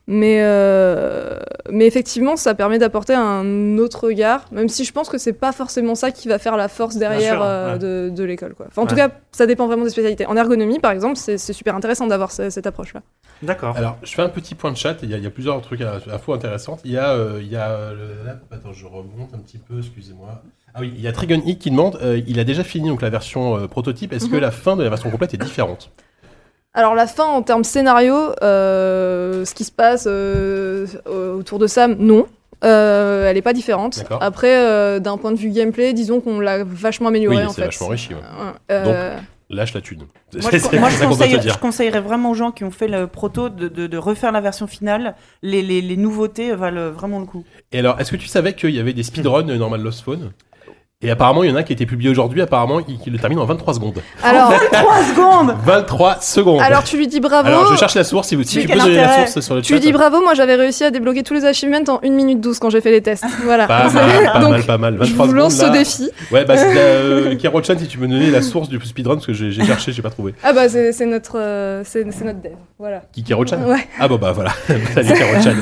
[0.09, 1.39] Mais, euh,
[1.71, 5.51] mais effectivement, ça permet d'apporter un autre regard, même si je pense que c'est pas
[5.51, 7.79] forcément ça qui va faire la force derrière sûr, euh, ouais.
[7.81, 8.55] de, de l'école.
[8.55, 8.67] Quoi.
[8.69, 10.25] Enfin, en tout cas, ça dépend vraiment des spécialités.
[10.27, 13.03] En ergonomie, par exemple, c'est c'est super intéressant d'avoir ce- cette approche-là.
[13.43, 13.77] D'accord.
[13.77, 14.97] Alors, je fais un petit point de chat.
[15.03, 16.81] Il y a, il y a plusieurs trucs à, infos intéressantes.
[16.85, 19.79] Il y a, euh, il y a euh, le, attends, je remonte un petit peu,
[19.79, 20.41] excusez-moi.
[20.73, 23.03] Ah oui, il y a Trigun Hick qui demande, euh, il a déjà fini donc
[23.03, 24.13] la version euh, prototype.
[24.13, 24.41] Est-ce que Mhm.
[24.43, 25.91] la fin de la version complète est différente?
[26.77, 31.97] Alors la fin en termes scénario, euh, ce qui se passe euh, autour de Sam,
[31.99, 32.27] non.
[32.65, 34.05] Euh, elle est pas différente.
[34.21, 37.61] Après, euh, d'un point de vue gameplay, disons qu'on l'a vachement amélioré Oui, en c'est
[37.61, 37.65] fait.
[37.67, 38.15] vachement enrichi.
[38.15, 38.21] ouais.
[38.71, 39.17] Euh,
[39.51, 40.01] Lâche la thune.
[40.01, 43.69] Moi, je, moi, conseille- je conseillerais vraiment aux gens qui ont fait le proto de,
[43.69, 45.15] de- de refaire la version finale.
[45.43, 47.45] Les, les- les nouveautés valent vraiment le coup.
[47.73, 50.33] Et alors, est-ce que tu savais qu'il y avait des speedruns Normal Lost Phone?
[51.03, 53.19] Et apparemment, il y en a qui a été publié aujourd'hui, apparemment, qui, qui le
[53.19, 54.03] termine en 23 secondes.
[54.23, 57.47] Alors, 3 secondes 23 secondes alors tu lui dis bravo.
[57.47, 59.61] Alors, je cherche la source, si, vous, si tu peux donner la source sur le
[59.61, 59.75] Tu chat.
[59.75, 62.59] lui dis bravo, moi j'avais réussi à débloquer tous les achievements en 1 minute 12
[62.61, 63.27] quand j'ai fait les tests.
[63.45, 63.67] Voilà.
[63.67, 64.97] Pas mal, pas Donc, mal, pas mal.
[64.97, 66.09] 23 je vous lance ce secondes, défi.
[66.31, 69.27] Ouais, bah, c'est euh, Kero-chan, si tu peux me donner la source du speedrun, parce
[69.27, 70.33] que j'ai cherché, j'ai pas trouvé.
[70.43, 72.53] Ah bah c'est notre, euh, c'est notre dev.
[72.79, 73.03] Voilà.
[73.13, 73.87] Qui Kero-chan Ouais.
[74.01, 74.53] Ah bon, bah voilà.
[74.95, 75.57] Salut Kero-chan.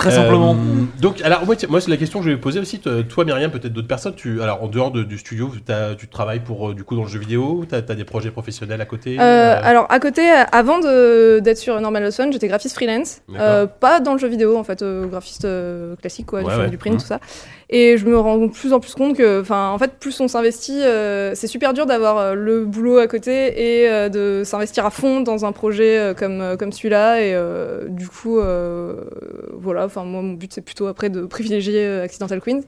[0.00, 0.56] Très Euh, simplement.
[1.00, 2.80] donc, alors, moi, c'est la question que je vais poser aussi.
[2.80, 4.14] Toi, toi, Myriam, peut-être d'autres personnes.
[4.14, 5.52] Tu, alors, en dehors de- du studio,
[5.98, 8.80] tu travailles pour, euh, du coup, dans le jeu vidéo T'as as des projets professionnels
[8.80, 12.74] à côté Euh, Euh, alors à côté, euh, avant d'être sur Normal Fun, j'étais graphiste
[12.74, 13.20] freelance.
[13.36, 16.56] Euh, pas dans le jeu vidéo en fait, euh, graphiste euh, classique quoi, du, Ouais,
[16.56, 16.70] ouais.
[16.70, 17.00] du print Mhm.
[17.00, 17.20] tout ça.
[17.72, 20.26] Et je me rends de plus en plus compte que, enfin, en fait, plus on
[20.26, 23.30] s'investit, euh, c'est super dur d'avoir euh, le boulot à côté
[23.82, 27.20] et euh, de s'investir à fond dans un projet euh, comme euh, comme celui-là.
[27.22, 28.40] Et euh, du coup,
[29.52, 29.84] voilà.
[29.84, 32.62] Enfin, moi, mon but c'est plutôt après de privilégier Accidental Queens.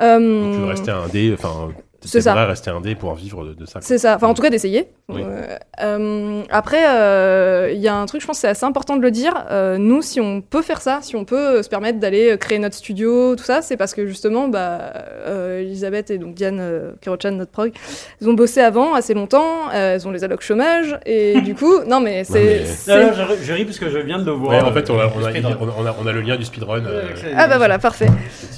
[0.00, 1.68] Donc, tu veux rester un dé, enfin,
[2.04, 2.32] C'est ça.
[2.46, 3.80] rester un dé pour vivre de, de ça.
[3.82, 4.88] C'est ça, enfin en tout cas d'essayer.
[5.08, 5.22] Oui.
[5.24, 8.96] Euh, euh, après, euh, il y a un truc, je pense que c'est assez important
[8.96, 9.46] de le dire.
[9.50, 12.76] Euh, nous, si on peut faire ça, si on peut se permettre d'aller créer notre
[12.76, 14.92] studio, tout ça, c'est parce que justement, bah,
[15.26, 17.72] euh, Elisabeth et donc Diane euh, Kirochan, notre prog,
[18.20, 21.80] ils ont bossé avant assez longtemps, euh, elles ont les allocs chômage, et du coup,
[21.86, 22.62] non mais c'est.
[22.86, 24.50] mais- Non, non, je, ri- je ris parce que je viens de le voir.
[24.62, 25.56] Ouais, en fait, on a, on a, speedrun.
[25.60, 26.84] on a- on a le lien du speedrun.
[26.86, 27.02] euh,
[27.34, 28.06] Ah bah voilà, parfait.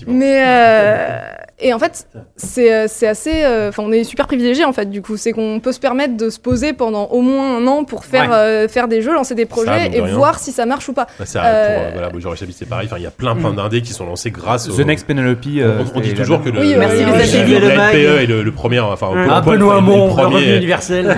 [0.07, 1.19] Mais euh,
[1.63, 2.07] et en fait,
[2.37, 2.87] c'est euh,
[3.31, 3.45] assez.
[3.45, 4.91] euh, Enfin, on est super privilégié en fait.
[4.91, 7.85] Du coup, c'est qu'on peut se permettre de se poser pendant au moins un an
[7.85, 8.37] pour faire Ouais.
[8.37, 10.15] euh, faire des jeux, lancer des projets de et rien.
[10.15, 11.07] voir si ça marche ou pas.
[11.19, 12.87] Bah, c'est, Euh, pour, euh, voilà, Georges Chablis, c'est pareil.
[12.87, 13.57] Enfin, il y a plein, plein Mm.
[13.57, 14.73] d'indés qui sont lancés grâce au.
[14.73, 15.39] The Next Penelope.
[15.47, 17.95] On, euh, on dit toujours que le, Oui, le- merci, le- les le- mag.
[17.95, 18.81] NPE est le, premier.
[18.81, 21.15] Enfin, peu emploi, loin le- revenu universel.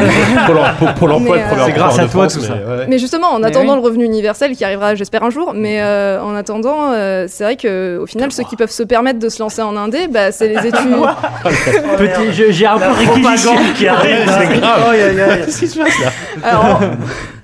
[0.47, 2.55] Pôle em- Pôle- Pôle emploi, Mais, le premier euh, C'est grâce à toi, tout ça.
[2.89, 6.34] mais, justement, en attendant le revenu universel qui arrivera, j'espère un jour, mais euh, en
[6.34, 9.62] attendant, euh, c'est vrai que au final, ceux qui peuvent se permettre de se lancer
[9.62, 10.72] en indé, bah, c'est les études.
[12.07, 14.19] Petit, j'ai un peu propagande qui arrive.
[14.27, 14.89] C'est grave.
[14.91, 15.43] Aïe, aïe.
[15.45, 16.12] Qu'est-ce qui se passe là
[16.43, 16.81] Alors,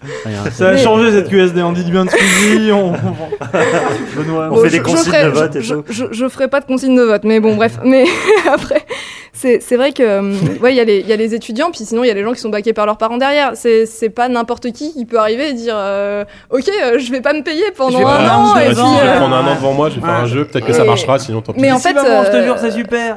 [0.53, 2.93] Ça a Mais- changé cette QSD, on dit du bien de Squeezie, on...
[4.17, 4.49] Benoît.
[4.51, 5.85] On Bon, fait je- des consignes ferai- de vote je, et je, tout.
[5.91, 7.79] je, je ferai pas de consignes de vote, mais bon, bref.
[7.85, 8.05] Mais
[8.53, 8.85] après,
[9.33, 11.85] c'est vrai que, euh, ouais, il y, a les- il y a les étudiants, puis
[11.85, 13.53] sinon, il y a les gens qui sont baqués par leurs parents derrière.
[13.55, 17.33] C'est pas n'importe qui qui peut arriver et dire euh, Ok, euh, je vais pas
[17.33, 18.57] me payer pendant un an.
[18.57, 20.45] et puis, je vais euh, prendre un an devant moi, je vais faire un jeu,
[20.45, 21.61] peut-être que ça marchera, sinon tant pis.
[21.61, 23.17] Mais en Si, fait, je te jure, c'est super.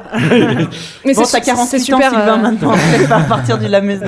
[1.04, 2.10] mais Bon, c'est 48 c'est ans, super.
[2.10, 2.72] Sylvain, maintenant.
[2.72, 4.04] Peut-être pas partir de la maison.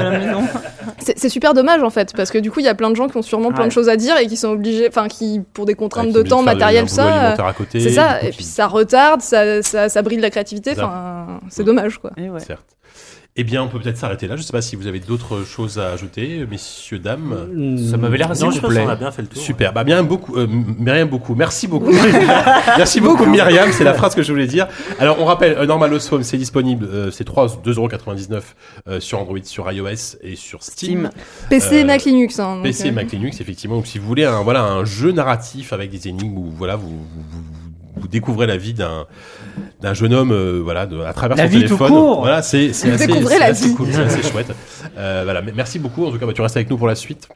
[0.99, 2.97] C'est c'est super dommage en fait, parce que du coup, il y a plein de
[2.97, 3.69] gens qui ont sûrement plein Ouais.
[3.69, 6.23] de choses à dire et qui sont obligés, enfin, qui, pour des contraintes Ouais, de
[6.23, 7.35] temps, matériel, ça.
[7.57, 11.65] côté, C'est ça, et puis ça retarde, ça, ça, ça brille la créativité, enfin, c'est
[11.65, 12.11] dommage quoi.
[12.17, 12.41] Ouais.
[12.41, 12.74] Certes.
[13.37, 14.37] Eh bien, on peut peut-être s'arrêter là.
[14.37, 17.35] Je sais pas si vous avez d'autres choses à ajouter, messieurs, dames.
[17.91, 18.87] Ça m'avait l'air assez complet.
[18.87, 19.43] a bien fait le tour.
[19.43, 21.91] Super, bah bien beaucoup, euh, Myriam beaucoup, merci beaucoup,
[22.79, 24.69] merci beaucoup Myriam, c'est la phrase que je voulais dire.
[25.01, 28.41] Alors on rappelle, euh, Normal Phone c'est disponible, euh, c'est 3 2,99€
[28.87, 31.49] euh, sur Android, sur iOS et sur Steam, Steam.
[31.51, 32.39] PC, Euh, Mac, Linux.
[32.39, 33.75] Hein, donc, PC, euh, Mac, Linux effectivement.
[33.77, 36.89] Donc si vous voulez un voilà un jeu narratif avec des énigmes où voilà vous,
[36.89, 37.64] vous, vous-
[37.97, 39.07] vous découvrez la vie d'un
[39.81, 41.89] d'un jeune homme euh, voilà de- à travers La son vie tout téléphone.
[41.89, 42.21] court.
[42.21, 44.53] Voilà, c'est c'est assez, assez cool, c'est assez chouette.
[44.99, 46.07] Euh, voilà, merci beaucoup.
[46.07, 47.29] En tout cas, bah, tu restes avec nous pour la suite.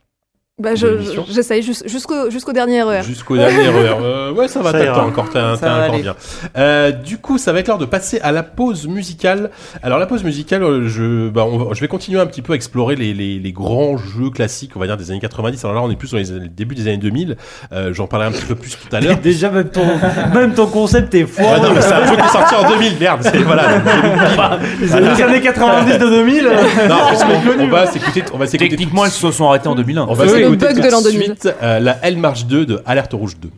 [0.59, 3.02] Bah, je- je- j'essaye jus- jusqu'au jusqu'au dernier heure.
[3.05, 3.94] Jusqu'au dernier RER.
[4.02, 6.02] Euh, ouais, ça va, Ça t'as encore, t'as encore aller.
[6.02, 6.16] bien.
[6.56, 9.51] Euh, du coup, ça va être l'heure de passer à la pause musicale.
[9.85, 12.55] Alors, la pause musicale, euh, je, bah, on va- je vais continuer un petit peu
[12.55, 15.64] à explorer les, les, les grands jeux classiques, on va dire, des années 90.
[15.64, 17.36] Alors là, on est plus sur les, le début des années 2000.
[17.72, 19.18] Euh, J'en parlerai un petit peu plus tout à l'heure.
[19.18, 19.86] Déjà, même ton,
[20.35, 21.43] même ton concept est faux.
[21.47, 23.62] Ah non, mais c'est un jeu qui est sorti en 2000, merde, c'est, voilà.
[24.80, 26.44] Les années 90 de 2000.
[26.89, 30.06] Non, on on va s'écouter, on va s'écouter Techniquement, elles se sont arrêtées en 2001.
[30.09, 31.23] on va C'est le bug de l'an 2000.
[31.23, 33.49] suite euh, la L March 2 de Alerte Rouge 2.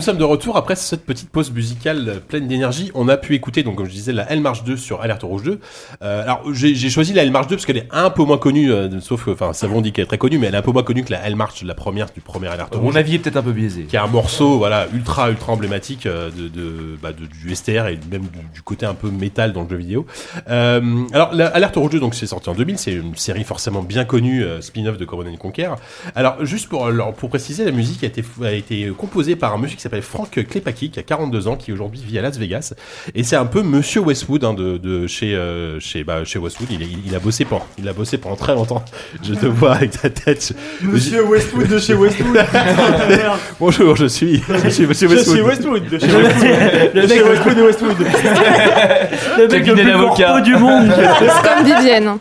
[0.00, 2.90] Nous sommes de retour après cette petite pause musicale pleine d'énergie.
[2.94, 5.42] On a pu écouter, donc comme je disais, la L Marche 2 sur Alerte Rouge
[5.42, 5.60] 2.
[6.02, 8.72] Euh, alors j'ai choisi la L Marche 2 parce qu'elle est un peu moins connue,
[8.72, 10.72] euh, sauf que, enfin, Savon dit qu'elle est très connue, mais elle est un peu
[10.72, 13.18] moins connue que la L Marche, la première du premier Alerte Rouge Mon avis est
[13.18, 13.82] peut-être un peu biaisé.
[13.82, 17.88] qui est un morceau voilà ultra ultra emblématique euh, de, de, bah, de- du STR
[17.88, 20.06] et même du, du côté un peu métal dans le jeu vidéo.
[20.48, 20.80] Euh,
[21.12, 24.06] alors la- Alerte Rouge 2 donc c'est sorti en 2000, c'est une série forcément bien
[24.06, 25.72] connue euh, spin-off de Command and Conquer.
[26.14, 29.58] Alors juste pour alors, pour préciser la musique a été a été composée par un
[29.58, 32.74] monsieur qui s'appelle Frank Klepaki qui a 42 ans qui aujourd'hui vit à Las Vegas
[33.14, 36.68] et c'est un peu monsieur Westwood hein, de, de chez euh, chez bah, chez Westwood,
[36.70, 38.84] il, a bossé pendant il a bossé pendant très longtemps.
[39.22, 40.52] Je te vois avec ta tête.
[40.82, 42.38] Monsieur Westwood de chez Westwood.
[43.60, 45.40] Bonjour, je suis je suis monsieur Westwood.
[45.40, 46.90] Westwood de chez Westwood.
[46.94, 47.96] Le mec Westwood de Westwood.
[49.38, 50.92] Le mec le plus corpo du monde.
[51.18, 52.18] C'est comme Vivienne.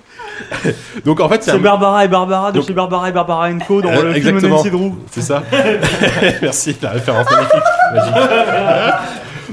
[1.05, 3.49] Donc en fait c'est C'est un Barbara et Barbara de Donc- chez Barbara et Barbara
[3.67, 4.63] Co dans Euh, le exactement.
[4.63, 4.95] film.
[5.11, 5.43] C'est ça.
[6.41, 7.63] Merci, la référence magnifique.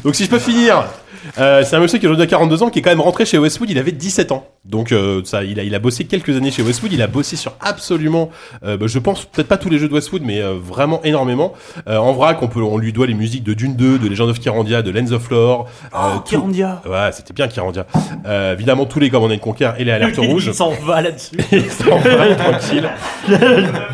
[0.04, 0.84] Donc si je peux finir.
[1.38, 3.38] euh, c'est un monsieur qui aujourd'hui a 42 ans qui est quand même rentré chez
[3.38, 4.46] Westwood, il avait 17 ans.
[4.68, 7.36] Donc euh, ça, il a, il a bossé quelques années chez Westwood, il a bossé
[7.36, 8.30] sur absolument,
[8.64, 11.52] euh, bah, je pense peut-être pas tous les jeux de Westwood, mais euh, vraiment énormément.
[11.88, 14.28] Euh, en vrac, on peut, on lui doit les musiques de Dune 2, de Legend
[14.28, 15.68] of Kyrandia, de Lens of Lore.
[15.94, 16.82] Oh, tout- Kirandia.
[16.84, 17.86] Ouais, c'était bien Kyrandia.
[18.26, 20.46] Euh, évidemment tous les Command and Conquer et les alertes rouges.
[20.46, 21.36] Il s'en va là-dessus.
[21.52, 22.88] Il s'en va, tranquille.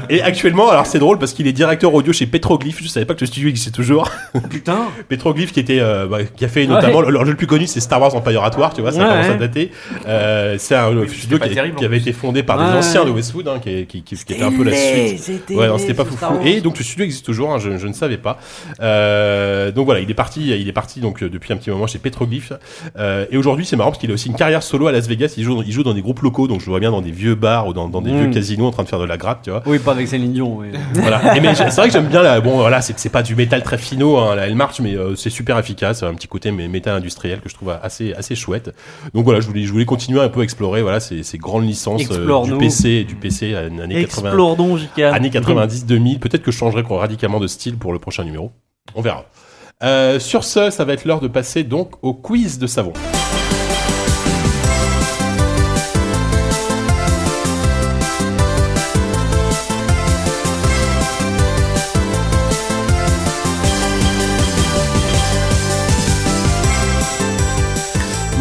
[0.09, 2.83] Et actuellement, alors c'est drôle parce qu'il est directeur audio chez Petroglyph.
[2.83, 4.11] Je savais pas que le studio existait toujours.
[4.51, 4.87] Putain.
[5.09, 7.81] Petroglyph qui était, euh, bah, qui a fait notamment leur jeu le plus connu, c'est
[7.81, 8.73] Star Wars Empire at War.
[8.75, 9.71] Tu vois, ça Ouais, commence à dater.
[10.63, 13.11] C'est un euh, studio qui, terrible, qui en avait été fondé par des anciens de
[13.11, 15.51] Westwood, hein, qui, qui, qui, qui était un peu la suite.
[15.51, 17.93] Ouais, non, c'était pas fou Et donc le studio existe toujours, hein, je, je ne
[17.93, 18.39] savais pas.
[18.81, 21.87] Euh, donc voilà, il est parti, il est parti donc euh, depuis un petit moment
[21.87, 22.53] chez Petroglyph.
[22.97, 25.35] Euh, et aujourd'hui, c'est marrant parce qu'il a aussi une carrière solo à Las Vegas.
[25.37, 27.11] Il joue, il joue dans des groupes locaux, donc je le vois bien dans des
[27.11, 28.19] vieux bars ou dans, dans des Mm.
[28.21, 29.63] vieux casinos en train de faire de la gratte, tu vois.
[29.67, 30.59] Oui, pas avec Céline Dion.
[30.59, 30.69] oui.
[30.95, 31.37] Voilà.
[31.37, 32.41] Et mais c'est vrai que j'aime bien la.
[32.41, 35.17] Bon, voilà, c'est c'est pas du métal très finaux, hein, là, elle marche, mais euh,
[35.17, 36.03] c'est super efficace.
[36.03, 38.75] Un petit côté mais métal industriel que je trouve assez assez chouette.
[39.15, 41.67] Donc voilà, je voulais je voulais continuer un peu à explorer voilà ces, ces grandes
[41.67, 42.59] licences euh, du.
[42.59, 44.29] PC, du PC années 80.
[44.29, 45.01] Explore donc, JK.
[45.01, 48.53] Années 90-2000, peut-être que je changerai radicalement de style pour le prochain numéro.
[48.95, 49.25] On verra.
[49.83, 52.93] Euh, sur ce, ça va être l'heure de passer donc au quiz de savon.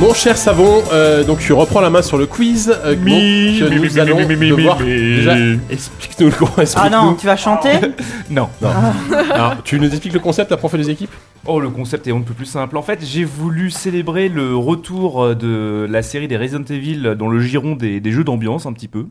[0.01, 2.73] Mon cher savon, euh, donc tu reprends la main sur le quiz.
[2.83, 5.35] euh, donc, que nous allons devoir- Déjà,
[5.69, 6.89] explique-nous le Ah explique-nous.
[6.97, 7.69] non, tu vas chanter
[8.31, 8.49] Non.
[9.31, 11.11] Alors, tu nous expliques le concept après on fait les équipes?
[11.45, 12.77] Oh, le concept est un peu plus simple.
[12.77, 17.27] En fait, j'ai voulu célébrer le retour euh, de la série des Resident Evil dans
[17.29, 19.05] le giron des, des jeux d'ambiance, un petit peu,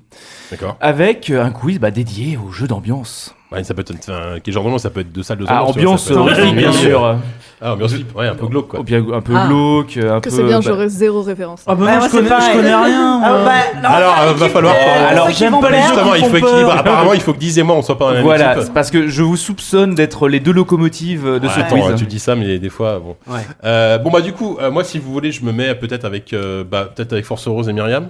[0.50, 0.76] D'accord.
[0.80, 3.34] avec euh, un quiz bah, dédié aux jeux d'ambiance.
[3.52, 5.64] Ouais, ça peut être, enfin, quel genre d'ambiance Ça peut être deux salles de Ah,
[5.64, 7.16] ambiance, tu vois, ça peut être- horrifique, bien sûr.
[7.62, 8.80] Ah, ambiance ouais, un peu glauque quoi.
[8.80, 8.84] Un
[9.20, 9.46] peu Ah.
[9.46, 10.34] glauque, un Que peu.
[10.34, 11.62] c'est bien, bah, j'aurais zéro référence.
[11.66, 12.56] Ah bah Ouais, non, moi, je c'est connais, je pareil.
[12.56, 13.20] connais rien.
[13.22, 13.52] Ah, bah,
[13.82, 14.74] non, Alors, euh, va l'équipe, falloir.
[14.74, 16.78] euh, alors, j'aime pas les Justement, il faut équilibrer.
[16.78, 18.90] Apparemment, il faut que 10 et moi on soit pas dans la même Voilà, parce
[18.90, 21.94] que je vous soupçonne d'être les deux locomotives de ce Ouais, quiz.
[21.98, 23.16] tu dis ça, mais des fois, bon.
[23.30, 23.40] Ouais.
[23.64, 26.32] Euh, bon bah du coup, euh, moi si vous voulez, je me mets peut-être avec,
[26.32, 28.08] euh, bah, peut-être avec Force Rose et Myriam.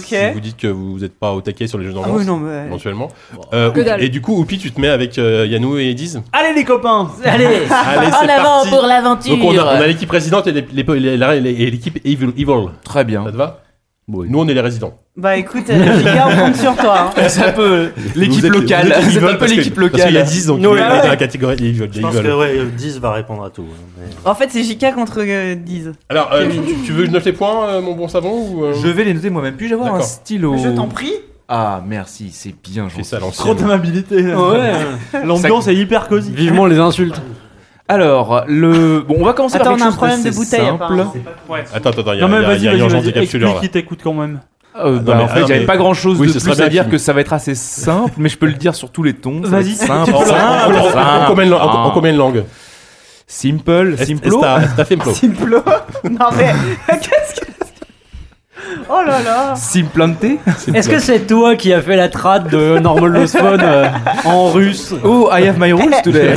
[0.00, 2.26] Si vous dites que vous n'êtes pas au taquet sur les jeux Ah d'ambiance, oui,
[2.26, 2.66] non, mais.
[2.66, 3.08] éventuellement.
[3.52, 6.20] Euh, et du coup, Oupi, tu te mets avec euh, Yannou et Ediz.
[6.32, 7.44] Allez les copains Allez.
[7.70, 8.68] Allez, En c'est avant parti.
[8.70, 9.36] pour l'aventure.
[9.36, 12.32] Donc on a, on a l'équipe résidente et l'équipe Evil.
[12.36, 12.68] Evil.
[12.84, 13.24] Très bien.
[13.24, 13.62] Ça te va?
[14.08, 14.94] Nous on est les résidents.
[15.16, 17.12] Bah écoute, euh, Giga, on compte sur toi.
[17.16, 17.22] hein.
[17.28, 18.86] C'est un peu l'équipe Vous êtes- locale.
[18.86, 20.24] vous êtes C'est un peu parce que- l'équipe Parce qu'il y a locale.
[20.28, 21.02] 10 donc Non, il est ouais.
[21.02, 21.88] dans la catégorie Evil.
[21.92, 23.64] Je pense que ouais, 10 va répondre à tout.
[23.68, 25.90] hein, mais- En fait, c'est Giga contre euh, Diz.
[26.08, 28.46] Alors, euh, tu, tu- tu veux que je note les points, euh, mon bon savon
[28.48, 29.56] ou, euh, Je vais les noter moi-même.
[29.56, 30.06] Puis-je avoir un D'accord.
[30.06, 31.12] stylo Je t'en prie.
[31.48, 33.38] Ah, merci, c'est bien fais ça à gentil.
[33.38, 34.16] Trop d'amabilité.
[34.34, 34.72] Ouais.
[35.24, 36.30] L'ambiance est hyper cosy.
[36.32, 37.20] Vivement les insultes.
[37.88, 39.00] Alors, le.
[39.06, 40.60] Bon, on va commencer Attends, par on a quelque un chose problème de d'assez bouteille,
[40.66, 40.74] simple.
[40.82, 41.14] apparemment.
[41.74, 43.04] Attends, attends, il y a, Non mais il y a- vas-y, y a vas-y, urgence
[43.04, 43.48] vas-y, explique là.
[43.60, 44.40] qui t'écoute quand même.
[44.78, 46.44] Euh, bah, mais- en fait, ah, non, j'avais mais- pas grand chose oui, de ce
[46.44, 48.74] plus à dire qu'il- que ça va être assez simple, mais je peux le dire
[48.74, 49.40] sur tous les tons.
[49.44, 50.04] ça va Vas-y, être simple.
[50.06, 51.24] tu peux le- simple, En, en- simple.
[51.28, 52.44] combien de lang- en- en combien de langues
[53.28, 54.28] Simple, Est- simplo.
[54.28, 55.58] est-ce t'as- t'as fait Mplo Simplo.
[56.10, 56.52] non mais.
[57.00, 57.46] Qu'est-ce que.
[58.88, 59.54] Oh là là.
[59.56, 60.38] Simplanté.
[60.74, 63.86] Est-ce que c'est toi qui as fait la trad de Normal Lost Phone euh,
[64.24, 66.34] en russe Oh, I have my rules today.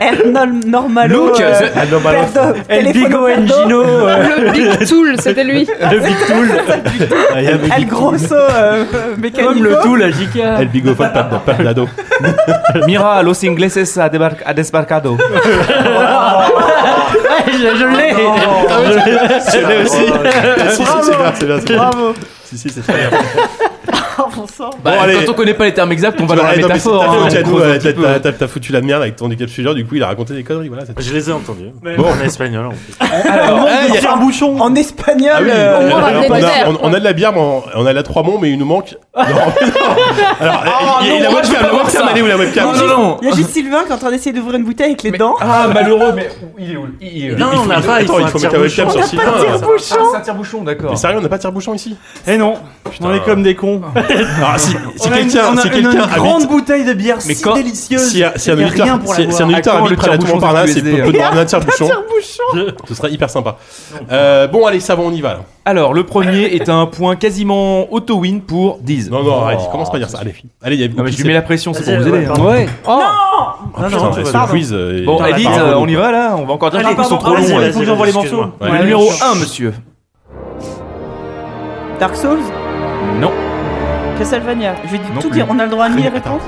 [0.00, 1.26] Ernol Normalo.
[1.28, 5.66] Look, euh, perdo- El Bigo Engino euh, Le Big Tool, c'était lui.
[5.90, 6.48] Le Big Tool
[7.76, 8.34] El Grosso
[9.18, 9.52] Mécanico.
[9.52, 10.70] Comme le Tool à JK El
[11.58, 11.88] de lado.
[12.86, 15.12] Mira, los ingleses a, debar- a desbarcado.
[15.12, 15.18] Ouais,
[17.46, 18.10] je, je l'ai
[19.52, 20.04] Je l'ai aussi.
[20.76, 21.58] Si, si, c'est bien, c'est bien.
[21.60, 21.76] c'est bien.
[21.76, 22.14] Bravo.
[22.44, 23.10] Si, si, c'est très bien.
[24.18, 24.70] Bon sang.
[24.84, 25.14] Bah, Bon, allez.
[25.24, 26.90] quand on connaît pas les termes exacts, on va dans la vois, non, mais c'est
[26.90, 27.02] métaphore.
[27.02, 27.34] hein, creuse un petit
[27.84, 28.02] t'as- peu.
[28.02, 30.42] t'as- T'as t'as foutu la merde avec ton décapsuleur, du coup il a raconté des
[30.44, 30.68] conneries.
[30.68, 31.70] Voilà, c'est- Je les ai entendus.
[31.82, 32.04] Bon.
[32.04, 32.66] En espagnol.
[32.66, 32.94] en plus.
[33.30, 34.56] Alors, Eh, il y a- un bouchon.
[34.60, 35.32] En espagnol.
[35.34, 36.68] Ah oui, euh, on a, verres.
[36.82, 38.58] on- on a de la bière, mais on, on a la 3 monts, mais il
[38.58, 38.96] nous manque.
[39.16, 39.72] Non, mais non.
[40.40, 41.68] Alors, il y a- il y a la non, moi, je veux webcam, pas la
[41.72, 42.08] voir webcam, ça.
[42.12, 43.18] elle est où la webcam Non, non, non.
[43.22, 45.10] Il y a juste Sylvain qui est en train d'essayer d'ouvrir une bouteille avec les
[45.12, 45.34] dents.
[45.40, 46.28] Ah, malheureux, mais
[46.58, 48.00] il est où Il est où Non, Il on faut- n'a pas.
[48.00, 48.98] Il Attends, faut il un faut mettre la webcam tire-bouchon.
[49.00, 49.24] sur Sylvain.
[49.24, 49.58] là.
[49.62, 50.90] Ah, c'est un tire-bouchon, d'accord.
[50.90, 52.54] Mais sérieux, on n'a pas de tire-bouchon ici Eh non,
[53.00, 53.80] on est comme des cons.
[54.36, 54.76] Alors, si, si
[55.08, 56.48] on a une, quelqu'un on a si une- quelqu'un une grande habite.
[56.50, 58.02] bouteille de bière Mais si quand- délicieuse.
[58.10, 59.54] Si, un- si un Il y a auditeur, rien pour si, la si un boire.
[59.56, 61.88] auditeur À quand habite près de la tour Montparnasse et nous ramener un tire-bouchon,
[62.88, 63.56] ce serait hyper sympa.
[64.10, 65.28] Euh, bon, allez, ça va, on y va.
[65.34, 65.40] là.
[65.64, 69.08] Alors, le premier est un point quasiment auto-win pour Diz.
[69.10, 70.18] Non, non, arrête, commence pas à dire ça.
[70.20, 72.02] Allez, allez, il y a Non, mais je lui mets la pression, c'est pour Vas-y,
[72.02, 72.18] vous aider.
[72.18, 72.28] ouais, hein.
[72.34, 72.50] pardon.
[72.50, 72.66] Ouais.
[72.86, 74.70] Oh Ah, Non, putain, non, ce vas- quiz.
[74.72, 75.60] euh, Bon, Edith, Pardon.
[75.66, 77.52] euh, on y va là On va encore dire Allez, qu'ils sont pardon, trop vas-y,
[77.52, 77.58] longs.
[77.58, 77.72] ouais.
[77.72, 78.40] faut que j'envoie les morceaux.
[78.40, 78.46] Ouais.
[78.62, 78.78] Le Ouais.
[78.80, 79.72] numéro 1, monsieur.
[82.00, 82.40] Dark Souls?
[83.20, 83.30] Non.
[84.18, 84.74] Castlevania.
[84.84, 85.36] Je vais Non tout plus.
[85.38, 85.46] dire.
[85.48, 86.42] On a le droit à une réponse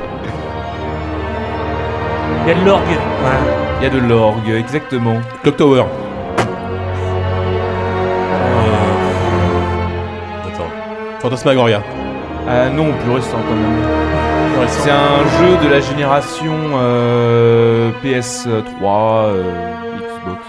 [2.46, 2.82] Il y a de l'orgue.
[3.80, 5.16] Il y a de l'orgue, exactement.
[5.42, 5.84] Clock Tower.
[10.46, 10.70] Attends.
[11.20, 11.80] Fantasmagoria.
[12.48, 14.68] Ah non, plus récent quand même.
[14.68, 18.46] C'est un jeu de la génération euh, PS3,
[18.84, 19.42] euh,
[19.98, 20.40] Xbox.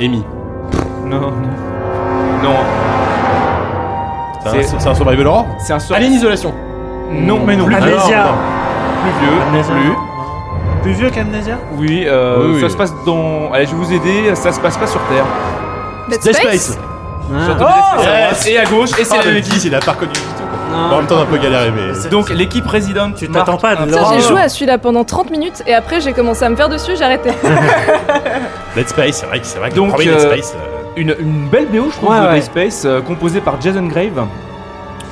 [0.00, 0.24] euh, Amy.
[1.04, 1.32] Non, non.
[2.42, 2.54] Non,
[4.50, 5.96] C'est un, C'est- c'est un survival horror c'est un sort.
[5.96, 6.54] Alien Isolation.
[7.10, 7.66] Non, mais non.
[7.66, 8.24] Plus, Amnesia.
[9.02, 9.42] plus vieux.
[9.48, 9.74] Amnesia.
[9.74, 9.92] Plus.
[10.82, 12.60] Plus vieux qu'Amnesia Oui, euh, Oui, oui.
[12.60, 13.50] ça se passe dans.
[13.52, 14.34] Allez, je vais vous aider.
[14.34, 15.24] Ça se passe pas sur Terre.
[16.08, 16.78] Dead Dead Space
[17.28, 18.54] entendu Oh Dead Space yes.
[18.54, 20.24] et à gauche, et c'est Ah, la même 10, il a pas reconnu du tout.
[20.70, 20.78] quoi.
[20.78, 22.08] En même temps, on a un peu galéré, mais.
[22.08, 23.14] Donc l'équipe résidente.
[23.16, 26.00] Tu t'attends pas à de Ça, j'ai joué à celui-là pendant 30 minutes et après
[26.00, 27.30] j'ai commencé à me faire dessus, j'ai arrêté.
[28.76, 30.54] Dead Space, c'est vrai que c'est vrai que Donc, premier euh, Dead Space.
[30.56, 32.34] euh, Une, une belle BO, je trouve, Ouais, de ouais.
[32.34, 34.26] Dead Space, euh, composée par Jason Grave,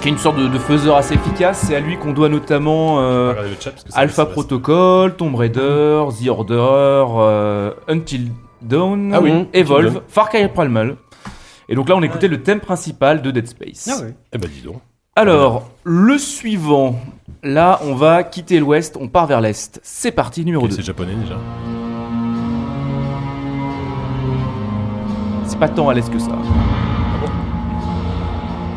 [0.00, 1.64] qui est une sorte de, de faiseur assez efficace.
[1.66, 7.70] C'est à lui qu'on doit notamment euh, chat, Alpha Protocol, Tomb Raider, The Order, euh,
[7.88, 8.30] Until
[8.62, 10.02] Dawn, Ah oui, Evolve, Until Dawn.
[10.08, 10.96] Far Cry Primal.
[11.68, 13.90] Et donc là, on écoutait le thème principal de Dead Space.
[13.92, 14.14] Ah ouais.
[14.32, 14.76] Eh ben, dis donc.
[15.16, 16.98] Alors, le suivant.
[17.42, 19.78] Là, on va quitter l'ouest, on part vers l'est.
[19.82, 20.76] C'est parti, numéro Ok, 2.
[20.76, 21.36] C'est japonais déjà.
[25.46, 26.30] C'est pas tant à l'est que ça.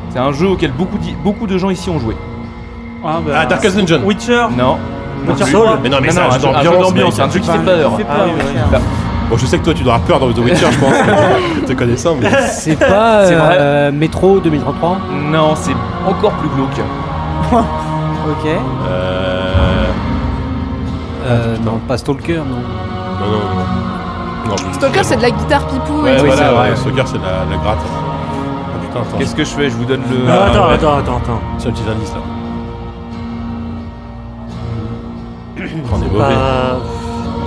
[0.10, 2.16] C'est un jeu auquel beaucoup, de gens ici ont joué.
[3.06, 4.02] Ah, bah, Ah, Darkest Dungeon.
[4.04, 4.46] Witcher.
[4.58, 4.78] Non.
[5.26, 5.78] Non Witcher trois.
[5.82, 7.20] Mais non, mais Non, c'est un jeu un jeu d'ambiance.
[7.20, 7.92] un jeu qui fait peur.
[7.92, 8.46] peur, Ah Witcher.
[8.56, 8.62] oui.
[8.72, 8.80] Bah,
[9.30, 10.94] Bon, je sais que toi, tu dois avoir peur dans The Witcher, je pense.
[11.68, 12.30] te connaissant, mais.
[12.50, 14.98] C'est pas euh, Métro 2033
[15.32, 15.76] Non, c'est
[16.08, 16.82] encore plus glauque.
[18.30, 18.46] Ok.
[18.90, 19.86] Euh.
[21.28, 21.56] euh.
[21.64, 22.44] Non, pas Stalker, non.
[22.46, 23.66] Non, non, non.
[24.48, 26.24] Non Stalker, c'est de la guitare pipou Ouais, et tout.
[26.24, 27.78] oui, voilà, ouais, Stalker, c'est la, la gratte.
[27.86, 29.18] Ah putain, attends.
[29.18, 29.70] Qu'est-ce que je fais?
[29.70, 30.30] Je vous donne le.
[30.30, 30.74] Ah, attends, ouais.
[30.76, 31.40] attends, attends, attends.
[31.58, 32.20] C'est un petit indice là.
[35.60, 36.18] On est mauvais.
[36.20, 36.78] Pas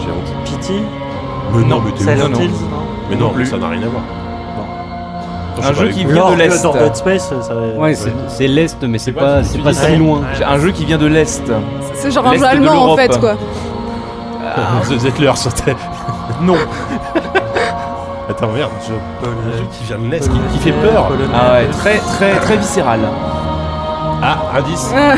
[0.00, 0.44] J'ai honte.
[0.44, 0.82] Pity?
[1.54, 2.38] Mais non, mais t'es Silent non.
[2.40, 2.50] Hills
[3.10, 3.46] Mais non, plus.
[3.46, 4.02] ça n'a rien à voir.
[5.58, 6.62] Attends, Un jeu qui vient Lord de l'Est.
[6.64, 7.60] Lord Dead Space, ça va.
[7.78, 10.20] Ouais, c'est c'est l'Est, mais c'est pas, c'est si loin.
[10.46, 11.42] Un jeu qui vient de l'Est.
[11.94, 13.34] C'est genre un jeu de allemand en fait quoi.
[14.44, 15.32] Ah, The Zettler.
[16.40, 16.56] Non.
[18.28, 18.70] Attends, merde.
[18.86, 21.06] Je le- jeu qui vient de l'Est, qui, qui fait peur.
[21.08, 21.32] Polonais.
[21.34, 23.00] Ah ouais, très très très viscéral.
[24.22, 24.90] Ah, indice.
[24.94, 25.14] Ah,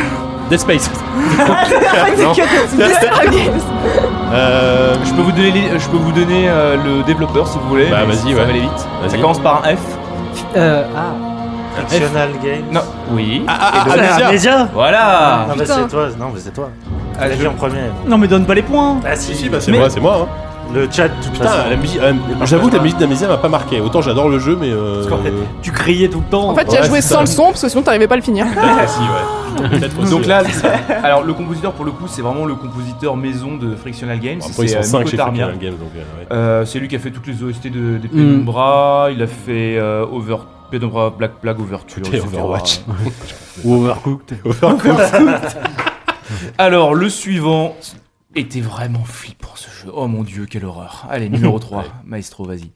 [0.48, 0.90] Dead Space.
[1.38, 2.32] Non.
[2.32, 3.60] Visceral Games.
[4.34, 7.68] Euh, Je peux vous donner, les- je peux vous donner euh, le développeur si vous
[7.68, 7.90] voulez.
[7.90, 8.34] Bah, mais vas-y, ça ouais.
[8.34, 8.70] va aller vite.
[9.02, 9.10] Vas-y.
[9.10, 9.80] Ça commence par un F.
[10.56, 12.64] Euh, ah, Fictional Games.
[12.70, 12.80] Non.
[13.10, 13.44] Oui.
[13.46, 14.26] Ah, ah, ah, Amnesia.
[14.28, 15.44] Amnesia Voilà.
[15.48, 15.74] Non, mais Putain.
[15.82, 16.06] c'est toi.
[16.18, 16.70] Non, mais c'est toi.
[17.18, 17.80] Ah, T'as je- dit en premier.
[18.06, 18.96] Non, mais donne pas les points.
[19.06, 20.16] Ah Si, si, si, bah c'est Mais- moi, c'est moi.
[20.22, 20.26] Hein.
[20.74, 22.00] Le chat, de toute Putain, la musique.
[22.00, 22.12] euh,
[22.44, 23.80] J'avoue que la musique d'Amnesia m'a pas marqué.
[23.80, 24.70] Autant j'adore le jeu, mais.
[24.70, 25.02] Euh...
[25.02, 26.48] Parce qu'en fait- tu criais tout le temps.
[26.50, 27.14] En fait, tu Ouais, as joué c'est ça.
[27.16, 28.46] sans le son parce que sinon t'arrivais pas à le finir.
[28.46, 29.06] peut-être aussi, ouais.
[29.78, 30.28] Peut-être aussi, Donc ouais.
[30.28, 30.42] là,
[31.02, 34.38] alors le compositeur pour le coup, c'est vraiment le compositeur maison de Frictional Games.
[34.38, 35.46] Bon, après, ils c'est sont euh, 5 Nico chez Tarmia.
[35.48, 35.90] Frictional Games, donc.
[35.94, 36.26] euh, ouais.
[36.32, 38.10] Euh, c'est lui qui a fait toutes les OST de, des Mm.
[38.10, 39.08] Penumbra.
[39.12, 40.36] Il a fait euh, Over,
[40.70, 42.02] Penumbra Black Plague Overture.
[42.10, 42.28] Et etc.
[42.32, 42.80] Overwatch.
[43.64, 44.38] Ou Overcooked.
[46.58, 47.76] Alors le suivant
[48.34, 49.92] était vraiment flippant ce jeu.
[49.94, 51.06] Oh mon dieu, quelle horreur.
[51.10, 52.70] Allez, numéro 3, Maestro, vas-y.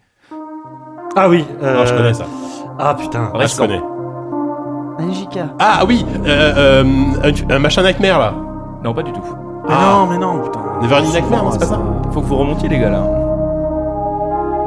[1.16, 1.44] Ah oui.
[1.62, 2.26] euh, Non, je connais ça.
[2.78, 3.30] Ah putain.
[3.34, 3.80] Ah, je connais.
[4.98, 5.48] Magica.
[5.58, 6.84] Ah oui, euh, euh,
[7.50, 8.34] un, un machin Nightmare là.
[8.84, 9.22] Non, pas du tout.
[9.68, 9.92] Mais Ah.
[9.92, 10.60] non, mais non, putain.
[10.82, 11.80] Neverending Nightmare, non, c'est pas ça
[12.12, 13.02] Faut que vous remontiez les gars là.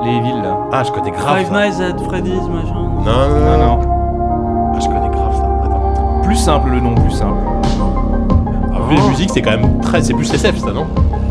[0.04, 0.58] Les villes là.
[0.72, 1.38] Ah, je connais grave.
[1.40, 1.52] Five.
[1.52, 2.74] Nights at Freddy's, machin.
[2.74, 3.78] Non, non, Non, non, non.
[3.78, 4.72] non.
[4.76, 5.66] Ah, je connais grave ça.
[5.66, 6.22] Attends.
[6.24, 7.38] Plus simple le nom, plus simple.
[8.90, 10.02] Vu les musiques, c'est quand même très.
[10.02, 10.88] C'est plus SF ça, non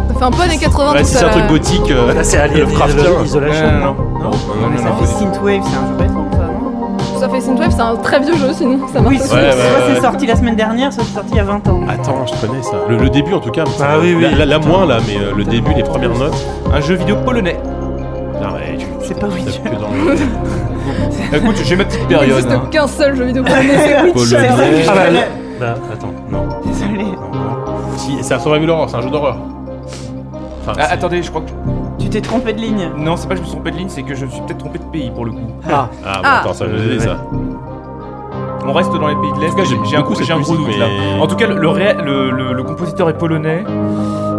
[0.09, 1.18] Ça fait un peu années 80 Ouais, tout si ça.
[1.18, 1.35] c'est un là.
[1.35, 1.90] truc gothique.
[1.90, 3.05] euh, Là, c'est Alien Lovecraftien.
[3.24, 3.66] Isolation.
[3.66, 3.94] Non, non, non.
[3.94, 7.20] Non, non, non, Mais non, ça non, fait Synthwave, c'est un jeu récent, ça, non
[7.20, 9.28] ça fait Synthwave, c'est un très vieux jeu sinon, ça marche Oui, aussi.
[9.28, 9.94] soit, Ouais, ouais, soit ouais.
[9.97, 11.80] c'est sorti la semaine dernière, soit c'est sorti il y a 20 ans.
[11.89, 12.76] Attends, je connais ça.
[12.89, 13.64] Le, le début en tout cas.
[13.64, 14.22] mais Ah ça- oui, oui.
[14.22, 16.36] Là, là, là, moins là, mais euh, le début, les premières notes.
[16.72, 17.59] Un jeu vidéo polonais.
[18.40, 19.60] Non, mais tu- C'est pas tu Witcher.
[19.64, 22.30] que dans le- Écoute, j'ai ma petite Il période.
[22.36, 22.68] n'existe hein.
[22.70, 24.36] qu'un seul jeu vidéo polonais, c'est Witcher.
[24.36, 24.85] Polonais.
[24.89, 25.20] Ah bah, là-
[25.60, 26.48] bah, attends, non.
[27.99, 29.37] Si, c'est un survival horror, c'est un jeu d'horreur.
[30.62, 31.51] Enfin, Ah, c'est- attendez, je crois que.
[32.03, 32.91] Tu t'es trompé de ligne.
[32.97, 34.41] Non, c'est pas que je me suis trompé de ligne, c'est que je me suis
[34.43, 35.51] peut-être trompé de pays pour le coup.
[35.69, 36.41] Ah, Ah, bon, Ah.
[36.41, 37.16] attends, ça va nous aider ça.
[38.66, 39.47] On reste dans les pays de l'Est.
[39.49, 41.23] En tout cas, j'aime j'ai un, j'ai gros musique, doute mais- là.
[41.23, 43.65] En tout cas, le, le, ré- le, le- le compositeur est polonais.
[43.66, 43.77] J'aime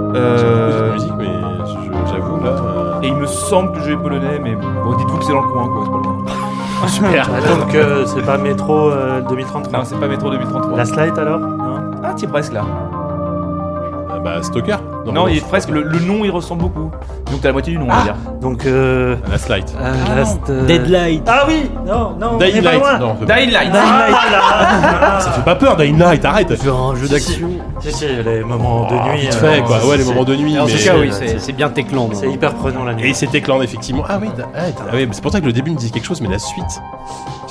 [0.06, 1.26] beaucoup Euh, cette musique, mais
[1.66, 2.50] je- j'avoue là.
[2.52, 5.34] euh, et il me semble que le jeu est polonais, mais bon, dites-vous que c'est
[5.34, 6.88] dans le coin, quoi, c'est pas loin.
[6.88, 7.28] Super.
[7.60, 10.78] Donc, euh, c'est pas Métro euh, 2033 Non, c'est pas Métro 2033.
[10.78, 11.40] La slide alors?
[11.40, 11.58] Non
[12.04, 12.62] Ah, t'y es presque là.
[14.26, 15.70] Ah, Bah, Non, il est presque.
[15.70, 16.92] Le, le nom, il ressemble beaucoup.
[17.32, 18.16] Donc t'as la moitié du nom, on va dire.
[18.42, 19.66] Donc, euh, La slide.
[19.80, 21.24] euh, Ah, Last, euh, Deadlight.
[21.28, 22.82] Ah oui Non, non, on Dying Light.
[23.00, 23.74] Non, Dying Light.
[25.20, 26.64] ça fait pas peur, Dying Light, arrête.
[26.64, 27.50] Genre un jeu d'action.
[27.80, 29.22] Si, si, les moments de nuit.
[29.22, 29.78] Vite euh, fait, quoi.
[29.86, 30.60] Ouais, les c'est- moments de nuit.
[30.60, 32.10] En tout cas, oui, c'est- c'est c'est bien Techland.
[32.14, 33.10] C'est hyper prenant la nuit.
[33.10, 34.04] Et c'était clan effectivement.
[34.08, 36.22] Ah oui, ah, ah mais c'est pour ça que le début me disait quelque chose,
[36.22, 36.66] mais la suite.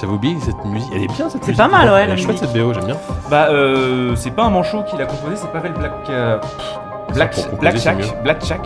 [0.00, 0.90] J'avais oublié cette musique.
[0.94, 1.56] Elle est bien cette C'est musique.
[1.56, 2.96] pas mal, ouais, Elle est chouette cette BO, j'aime bien.
[3.30, 5.92] Bah, euh, c'est pas un manchot qui l'a composé, c'est Pavel Black.
[6.10, 6.38] euh,
[7.14, 8.22] Black, Black c'est Shack.
[8.22, 8.60] Black Shack.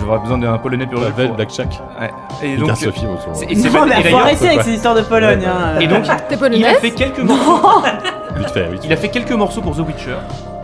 [0.00, 1.00] J'aurais besoin d'un polonais pour-
[1.36, 1.78] Black Shack.
[2.00, 2.10] Ouais.
[2.42, 2.70] Et Donc.
[2.76, 5.44] Sophie, c'est- c'est Non, mais faut arrêter avec ces histoires de Pologne.
[5.46, 5.78] hein.
[5.80, 7.82] Et donc, T'es il a fait quelques morceaux.
[8.36, 10.16] Vite fait, vite Il a fait quelques morceaux pour The Witcher,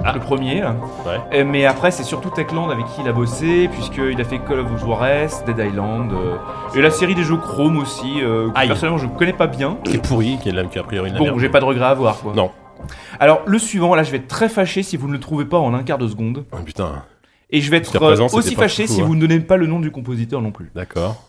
[0.03, 0.13] Ah.
[0.15, 0.63] le premier.
[0.63, 0.75] là.
[1.07, 1.21] Ouais.
[1.41, 4.61] Euh, Mais après, c'est surtout Techland avec qui il a bossé, puisqu'il a fait Call
[4.61, 6.37] of Juarez, Dead Island, euh,
[6.79, 9.77] et la série des jeux Chrome aussi, euh, que personnellement je connais pas bien.
[9.85, 11.91] Qui est pourri, qui est là, qui a priori Bon, j'ai pas de regret à
[11.91, 12.33] avoir quoi.
[12.35, 12.51] Non.
[13.21, 15.59] Alors, le suivant, là, je vais être très fâché si vous ne le trouvez pas
[15.59, 16.45] en un quart de seconde.
[16.53, 17.03] Oh, putain,
[17.51, 19.05] Et je vais être présent, euh, aussi fâché fou, si hein.
[19.05, 20.71] vous ne donnez pas le nom du compositeur non plus.
[20.75, 21.25] d'accord.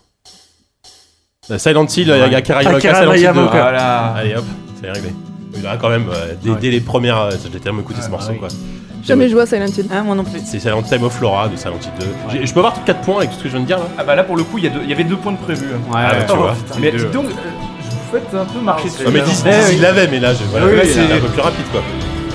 [1.51, 3.23] Euh, Silent Hill, il y a Akira Yamaoka, Silent Hill 2.
[3.23, 3.51] Yamaoka.
[3.61, 4.05] Voilà.
[4.13, 4.45] Allez hop,
[4.79, 5.09] c'est réglé.
[5.57, 6.57] Il a quand même, euh, dès, Ouais.
[6.61, 8.39] dès les premières, euh, j'ai tellement écouté ce Ah, morceau bah oui.
[8.39, 8.47] quoi.
[9.03, 9.87] Jamais joué à Silent Hill.
[9.91, 10.41] Hein, moi non plus.
[10.45, 12.05] C'est Silent Time of Flora de Silent Hill 2.
[12.31, 13.85] J'ai- Je peux avoir 4 points avec tout ce que je viens de dire là?
[13.97, 15.31] Ah bah là, pour le coup, il y, a deux- il y avait deux points
[15.31, 15.65] de prévu.
[15.73, 15.79] hein.
[15.91, 16.55] Ah bah tu vois.
[16.79, 17.29] Mais dis donc, euh,
[18.11, 19.03] faites un peu marcher dessus.
[19.03, 19.71] Non mais dis, Eh dis, oui.
[19.75, 21.65] il l'avait, mais là, je, voilà, Oui, là, oui, c'est c'est- un peu plus rapide
[21.71, 21.81] quoi.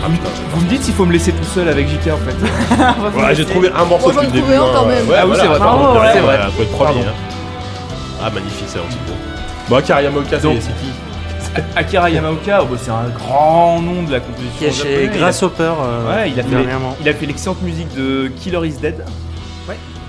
[0.07, 2.37] Ah putain, Vous me dites s'il faut me laisser tout seul avec JK en fait.
[2.43, 4.69] j'ai- voilà, j'ai trouvé un morceau Moi, j'en ai depuis le trouvé début.
[4.71, 4.89] un quand hein.
[4.89, 5.09] même.
[5.09, 6.27] Ouais, Ah oui, voilà, c'est vrai, pardon, bravo, ouais, ouais.
[6.29, 6.85] ouais, faut être premier.
[6.95, 7.01] Pardon.
[7.09, 8.21] hein.
[8.23, 9.13] Ah magnifique Hill 2.
[9.69, 14.03] Bon, Akira Yamaoka, c'est Donc- c'est qui Akira Yamaoka, oh, bah, c'est un grand nom
[14.03, 14.59] de la composition.
[14.59, 15.19] Qui est chez japonaise.
[15.21, 16.97] Grasshopper euh, Ouais, il a fait, dernièrement.
[17.01, 19.05] il a fait l'excellente musique de Killer is Dead.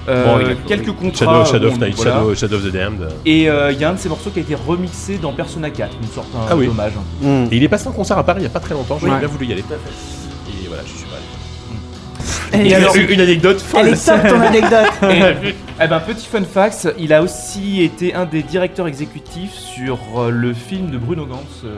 [0.07, 1.43] Euh, Bon, il a- quelques contrats.
[1.45, 2.11] Shadow, Shadow of bon, Night, voilà.
[2.11, 3.07] Shadow, Shadow of the Damned.
[3.25, 5.69] Et euh, il y a un de ces morceaux qui a été remixé dans Persona
[5.69, 6.67] 4, une sorte un Ah oui.
[6.67, 6.93] hommage.
[7.21, 7.45] Hmm.
[7.51, 9.17] Et il est passé en concert à Paris il y a pas très longtemps, j'aurais
[9.19, 9.61] bien voulu y aller.
[9.63, 12.65] Et voilà, je suis pas allé.
[12.65, 14.15] Et Et alors, alors, une anecdote elle folle.
[14.19, 14.91] est top ton anecdote.
[15.09, 15.53] Et,
[15.83, 20.29] eh ben, petit fun fact, il a aussi été un des directeurs exécutifs sur euh,
[20.29, 21.63] le film de Bruno Gantz.
[21.65, 21.77] euh.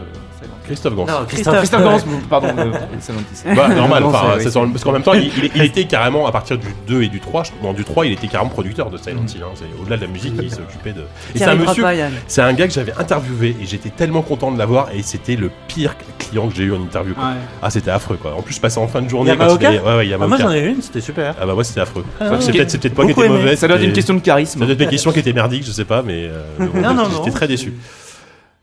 [0.65, 1.05] Christophe Gans.
[1.05, 1.57] Non, Christophe.
[1.57, 1.99] Christophe Gans,
[2.29, 3.55] pardon, euh, Silent Hill.
[3.55, 5.61] Bah, normal, Non, enfin, c'est- c'est sur le- parce qu'en même temps, il, il- il
[5.63, 8.27] était carrément à partir du 2 et du 3, je- non, du 3, il était
[8.27, 9.41] carrément producteur de Silent Hill.
[9.43, 9.47] hein.
[9.55, 11.01] C'est au-delà de la musique, il s'occupait de.
[11.35, 12.11] Et c'est un monsieur, pas, Yann.
[12.27, 15.49] c'est un gars que j'avais interviewé et j'étais tellement content de l'avoir et c'était le
[15.67, 17.13] pire client que j'ai eu en interview.
[17.13, 17.23] quoi.
[17.29, 17.33] Ouais.
[17.61, 18.35] Ah, c'était affreux quoi.
[18.35, 19.31] En plus, je passais en fin de journée.
[19.31, 20.43] Yamaoka il Ouais, ouais, Ah, moi Yamaoka.
[20.43, 21.35] j'en ai une, c'était super.
[21.41, 22.03] Ah bah moi c'était affreux.
[22.19, 22.55] Ah, c'est ok.
[22.57, 23.39] peut-être c'est peut-être pas qui Beaucoup était aimé.
[23.39, 23.55] mauvais.
[23.55, 24.59] Ça doit être une c'était- question de charisme.
[24.59, 26.81] Ça doit être des questions qui étaient merdiques, je sais pas, mais euh, mais bon,
[26.81, 27.35] Non, non, j'étais non.
[27.35, 27.73] très déçu.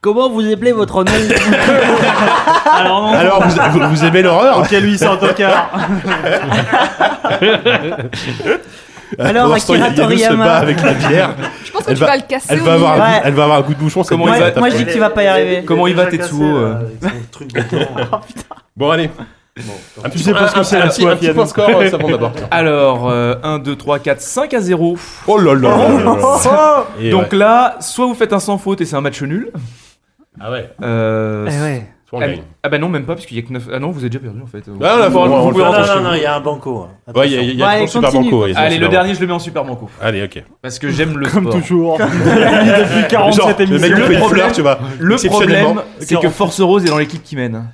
[0.04, 1.10] Comment vous appelez votre nom
[2.76, 3.14] Alors, non.
[3.14, 5.70] Alors vous, vous, vous aimez l'horreur Ok, lui, c'est un tocard.
[9.18, 10.44] Alors, Pour l'instant, Akira Yannou se Toriyama.
[10.44, 11.30] bat avec la bière.
[11.64, 13.06] Je pense que Elle tu va- vas le casser Elle au va avoir, un milieu.
[13.08, 13.20] Ouais.
[13.24, 14.02] elle va avoir un goût de bouchon.
[14.06, 15.64] Comment il va- Moi je dis que tu vas pas y arriver.
[15.64, 16.74] Comment il va, Tetsuo, euh
[17.32, 18.20] truc de temps.
[18.76, 19.10] Bon allez.
[20.04, 21.36] Un petit, sais pas ce que c'est, un la petit- soif, un petit Yannou.
[21.36, 22.32] point score, euh, ça va d'abord.
[22.50, 24.98] Alors, euh, 1, 2, 3, 4, 5 à 0.
[25.28, 25.68] Oh là là.
[25.68, 26.14] là là
[26.44, 26.84] là.
[27.00, 27.38] Et Donc ouais.
[27.38, 29.50] là, soit vous faites un sans faute et c'est un match nul.
[30.40, 30.70] Ah ouais.
[30.82, 31.86] Euh, Eh ouais.
[32.08, 32.42] Soit on ah, gagne.
[32.62, 33.68] ah bah non, même pas, parce qu'il y a que 9.
[33.72, 34.62] Ah non, vous avez déjà perdu en fait.
[34.68, 36.06] Ah, là, Vous- vous pouvez fait rentrer Non, non, vous.
[36.08, 36.78] non, il y a un banco.
[37.06, 37.12] hein.
[37.14, 38.22] Ouais, il y a, il y a Ouais, toujours allez, Super.
[38.30, 38.42] Banco.
[38.44, 39.88] ouais, Allez, le super dernier, je le mets en super banco.
[40.02, 40.44] Allez, ok.
[40.60, 41.60] Parce que j'aime le Comme sport.
[41.60, 41.98] toujours.
[41.98, 43.88] Depuis 47 Genre, le mec émissions.
[43.88, 44.78] nous fait Le des problème- tu vois.
[44.98, 45.64] Le Exceptionnellement.
[45.74, 47.64] problème, c'est que Force Rose est dans l'équipe qui mène.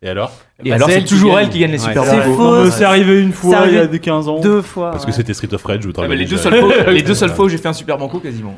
[0.00, 0.30] Et alors
[0.62, 1.88] Et Bah, alors, c'est qui toujours elle qui gagne les Ouais.
[1.88, 2.70] super C'est faux.
[2.70, 4.38] C'est arrivé une C'est fois, il y arrivé a de 15 ans.
[4.40, 4.90] Deux fois.
[4.92, 5.16] Parce que ouais.
[5.16, 7.48] c'était Street of Rage ou Ah les, deux seules fois, les deux seules fois où
[7.48, 8.54] j'ai fait un super banco quasiment.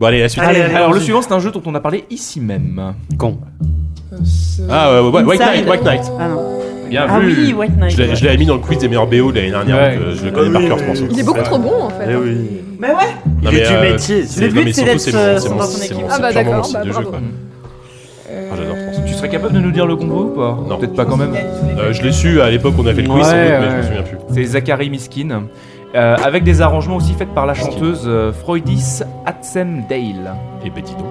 [0.00, 0.42] Bon, allez, la suite.
[0.42, 0.74] Allez, allez.
[0.74, 2.94] Alors le suivant c'est un jeu dont on a parlé ici même.
[3.18, 3.38] Con.
[4.68, 5.40] Ah, ouais, ouais, ouais, White.
[5.40, 6.02] Knight, White Knight.
[6.18, 6.58] Ah non.
[6.88, 7.34] Bien Ah vu.
[7.46, 7.90] oui, White Knight.
[7.96, 9.96] Je l'ai- je l'avais mis dans le quiz des meilleurs BO de l'année dernière, Ouais.
[9.96, 11.04] donc euh, je le connais par Oui, cœur, ce morceau.
[11.10, 12.06] Il est beaucoup trop bon en fait.
[12.10, 12.36] Eh oui.
[12.80, 12.94] Mais ouais.
[13.42, 14.24] Non, Il est mais, du euh, métier.
[14.24, 15.84] c'est- Le non, but, mais c'est surtout, d'être, mon- euh, c'est dans mon- ton c'est
[15.86, 16.04] équipe.
[16.10, 17.10] Ah bah mon d'accord, style bah de jeu, bravo.
[17.10, 17.18] quoi.
[17.22, 19.00] Ah, j'adore ce morceau.
[19.06, 20.78] Tu serais capable de nous dire le combo ou pas Non.
[20.78, 21.34] Peut-être pas quand même.
[21.78, 23.60] Euh, je l'ai su à l'époque, on a fait le quiz, Ouais, sans doute, mais
[23.60, 23.76] je ouais.
[23.76, 24.16] me souviens plus.
[24.34, 25.42] C'est Zachary Miskin.
[25.94, 30.34] Euh, avec des arrangements aussi faits par la chanteuse euh, Freudis Atzemdale.
[30.64, 31.04] Et Betty Do.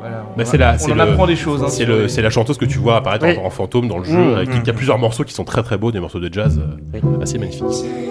[0.00, 1.62] Voilà, on, Bah, c'est la- on en le- apprend des choses.
[1.62, 3.38] hein, C'est les- la chanteuse que tu vois apparaître en- Oui.
[3.44, 4.12] en, fantôme dans le jeu.
[4.18, 4.62] Mmh, mmh.
[4.66, 7.38] Y a plusieurs morceaux qui sont très très beaux, des morceaux de jazz euh, assez
[7.38, 7.64] magnifiques.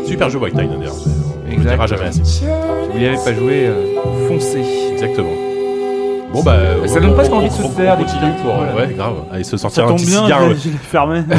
[0.06, 0.96] Super jeu White Knight d'ailleurs.
[1.46, 2.24] On ne dira jamais assez.
[2.24, 2.46] Si
[2.92, 4.64] vous n'y avez pas joué, euh, foncez.
[4.94, 5.30] Exactement.
[6.34, 6.56] Bon bah,
[6.88, 8.74] Ça on- donne on- presque envie de se faire des petites pour voilà.
[8.76, 9.14] ouais grave.
[9.32, 10.42] Allez se Ça sortir un petit bien, cigare.
[10.82, 11.24] fermé.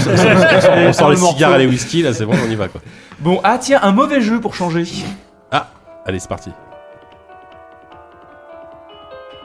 [0.86, 2.80] on sort le les cigares et les whisky là, c'est bon, on y va quoi.
[3.18, 4.84] Bon, ah tiens, un mauvais jeu pour changer.
[6.06, 6.50] Allez, c'est parti.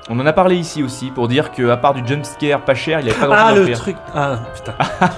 [0.09, 2.99] On en a parlé ici aussi pour dire que à part du jumpscare pas cher,
[2.99, 3.79] il n'y avait pas grand Ah, chose à le faire.
[3.79, 3.95] truc.
[4.15, 4.73] Ah, putain.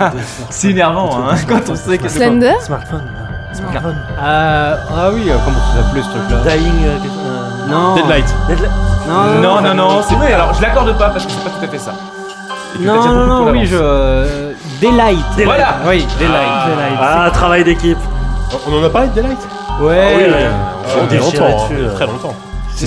[0.49, 3.09] C'est énervant hein, quand on sait que c'est Slender Smartphone.
[3.53, 3.95] Smartphone.
[4.19, 6.85] Ah, ah oui, euh, comment ça s'appelait ce truc-là Dying.
[6.85, 7.95] euh, euh, Non.
[7.95, 8.25] Deadlight.
[8.49, 8.71] Deadlight.
[9.07, 10.33] Non, Non, non, non, c'est vrai.
[10.33, 11.91] Alors je l'accorde pas parce que c'est pas tout à fait ça.
[12.75, 13.75] Et que t'as Non, déjà non, beaucoup non, oui, je.
[13.79, 15.25] euh, Daylight.
[15.45, 15.75] Voilà.
[15.87, 16.97] Oui, Daylight.
[17.01, 17.97] Ah, travail d'équipe.
[18.67, 19.39] On en a parlé de Daylight?
[19.81, 20.13] Ouais.
[20.17, 20.49] oui, Euh, ouais.
[21.01, 21.95] On déchirait longtemps, dessus, hein, euh.
[21.95, 22.35] très longtemps.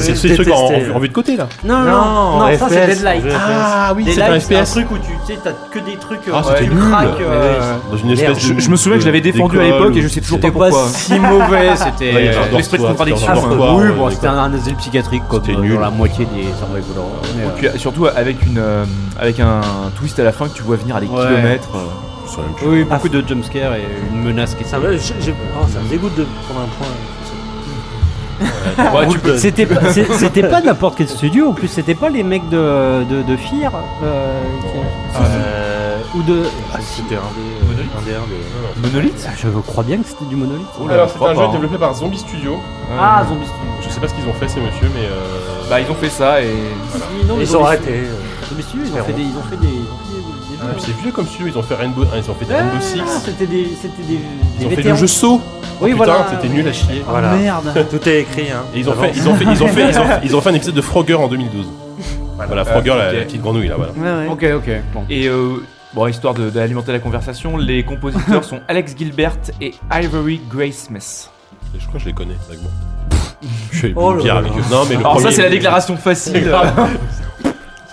[0.01, 0.93] C'est ce truc en, détesté.
[0.93, 1.49] en- en vue de côté là.
[1.65, 3.23] Non, non, non, non, ça c'est FPS, Deadlight.
[3.23, 3.35] FPS.
[3.39, 4.71] Ah oui, c'est un Deadlight, c'est un FPS.
[4.73, 6.21] truc où tu tu sais, t'as que des trucs.
[6.33, 6.83] Ah, euh, c'était nul.
[7.21, 8.61] euh, Dans une espèce Je, de.
[8.61, 10.69] je me souviens que je l'avais défendu à l'époque et je sais toujours C'était pas
[10.71, 10.89] pourquoi.
[10.89, 12.37] si mauvais, c'était.
[12.53, 14.75] Un l'esprit de contradiction, c'était un dortoir, oui, euh, bon, des c'était un, un asile
[14.77, 15.23] psychiatrique
[15.53, 15.75] euh, nul.
[15.75, 18.85] dans la moitié des mais, Et euh, puis surtout avec une euh,
[19.19, 19.61] avec un
[19.97, 21.69] twist à la fin que tu vois venir à des kilomètres.
[21.75, 21.79] euh.
[22.67, 26.25] Oui, beaucoup de jumpscares et une menace qui Ça j'ai- oh, ça me dégoûte de
[26.49, 26.89] prendre un point.
[28.95, 32.23] Ouais, tu peux- C'était pas, c'était pas n'importe quel studio, en plus c'était pas les
[32.23, 36.43] mecs de, de, de Fear euh, qui- Euh, ou de.
[36.73, 38.89] ah, c'était un des, un des, un des.
[38.89, 40.67] Monolith Ah, Je crois bien que c'était du monolithe.
[40.91, 41.53] Alors, je c'est crois un pas, jeu hein.
[41.53, 42.59] développé par Zombie Studio.
[42.99, 43.71] Ah, Zombie Studio.
[43.83, 45.07] Je sais pas ce qu'ils ont fait, ces messieurs, mais.
[45.07, 46.51] euh, Bah ils ont fait ça et
[47.41, 48.05] Ils ont arrêté.
[48.49, 49.23] Zombie Studio, ils ont fait des.
[49.23, 49.67] Ils ont fait des.
[49.69, 50.04] Ils ont
[50.65, 52.81] ah, c'est vieux comme studio, ils ont fait Rainbow, ah, ils ont fait des Rainbow
[52.81, 53.01] Six.
[53.05, 53.69] Ah, c'était des.
[53.81, 54.15] C'était des.
[54.15, 54.97] Ils des ont fait le vétérans.
[54.97, 55.41] jeu saut.
[55.81, 56.27] Oui, Putain, voilà.
[56.31, 57.03] c'était nul à chier.
[57.07, 57.35] Voilà.
[57.35, 57.87] Merde.
[57.91, 58.51] Tout est écrit.
[58.51, 58.63] Hein.
[58.75, 60.41] Et ils ont fait, ils ont fait, ils ont fait, ils ont fait, ils ont
[60.41, 61.67] fait un épisode de Frogger en 2012.
[62.37, 63.15] Voilà, Frogger, la, ok.
[63.17, 63.93] la petite grenouille là, voilà.
[63.93, 64.33] Ouais, ouais.
[64.33, 64.75] Ok, ok.
[64.93, 65.05] Bon.
[65.09, 65.63] et euh,
[65.95, 71.31] bon histoire de- d'alimenter la conversation, les compositeurs sont Alex Gilbert et Ivory Graysmith.
[71.79, 72.71] Je crois que je les connais, vaguement.
[73.71, 74.41] Je suis Oh là bien là.
[74.41, 74.63] avec eux.
[74.71, 76.53] Non, mais le Alors ça premier- c'est la déclaration facile.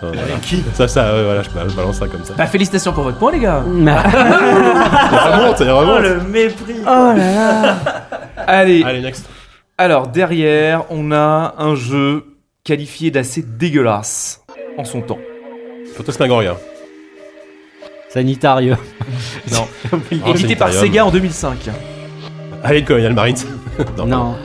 [0.02, 0.88] Ça, voilà.
[0.88, 2.34] Ça, voilà, je ba- je balance ça comme ça.
[2.36, 3.64] bah félicitations pour votre point les gars.
[3.64, 6.76] Ça remonte, ça Oh le mépris.
[8.48, 9.30] Allez, Allez, next.
[9.78, 12.26] alors derrière on a un jeu
[12.64, 14.42] qualifié d'assez dégueulasse
[14.78, 15.20] en son temps.
[15.96, 16.56] Fantasmagoria.
[18.10, 18.78] Sanitarium.
[19.52, 19.68] Non.
[20.26, 20.82] Ah, Édité par Sanitarium.
[20.82, 21.70] Sega en 2005.
[22.64, 23.38] Alien Colonial Marines.
[24.06, 24.36] Non.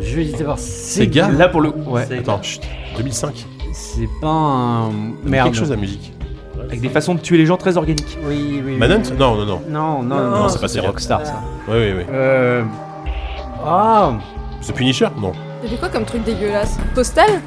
[0.00, 0.58] Je vais hésiter voir.
[0.58, 2.62] Sega Là pour le ouais, Attends, chut.
[2.96, 3.46] 2005.
[3.72, 4.90] C'est pas un.
[5.24, 5.46] Merde.
[5.46, 6.12] Quelque chose à musique.
[6.62, 8.18] avec des façons de tuer les gens très organiques.
[8.24, 8.62] Oui, oui.
[8.66, 8.76] oui.
[8.76, 9.62] Manhunt Non, non, non.
[9.68, 10.80] Non, non, non, Non, c'est pas c'est.
[10.80, 11.40] Rockstar ça.
[11.68, 12.04] Oui, oui, oui.
[12.12, 12.62] Euh.
[13.64, 14.12] Ah.
[14.60, 15.08] C'est Punisher?
[15.20, 15.32] Non.
[15.62, 16.78] C'était quoi comme truc dégueulasse?
[16.94, 17.40] Postal?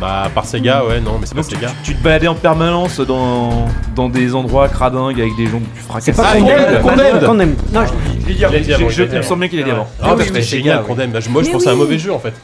[0.00, 1.68] Bah, par Sega, ouais, non, mais c'est pas tu, Sega.
[1.82, 5.80] tu te baladais en permanence dans, dans des endroits cradingues avec des gens que tu
[5.82, 6.12] fracassais.
[6.12, 6.82] C'est pas Ah, Condemned.
[6.82, 7.24] Condemned.
[7.26, 7.56] Condemned.
[7.72, 8.44] Non, je- Je l'ai dit
[8.74, 8.88] avant.
[8.90, 9.86] Il me semblait qu'il a dit avant.
[10.02, 11.10] Ah, oui, c'était oui, génial, Sega, Condemn.
[11.12, 12.34] Bah, Moi, je Mais pensais à un mauvais jeu en fait.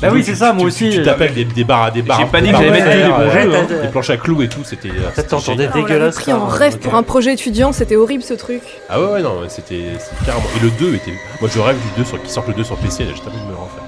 [0.00, 0.90] Bah oui, c'est ça, moi tu- aussi.
[0.90, 2.20] Tu t'appelles des, des barres, des barres.
[2.20, 3.30] J'ai pas dit des que j'allais barres mettre des de bons
[3.68, 3.82] jeux, euh.
[3.82, 4.88] Des planches à clous et tout, c'était.
[4.88, 5.68] euh, t'entendais.
[5.72, 6.14] Ah, dégueulasse.
[6.16, 8.62] pris en rêve pour un projet étudiant, c'était horrible ce truc.
[8.88, 10.46] Ah ouais, ouais, non, c'était c'était carrément.
[10.56, 11.12] Et le 2 était.
[11.40, 12.22] Moi, je rêve du 2 sur...
[12.22, 13.82] qui sort le 2 sur PC, là, j'ai envie de me le refaire.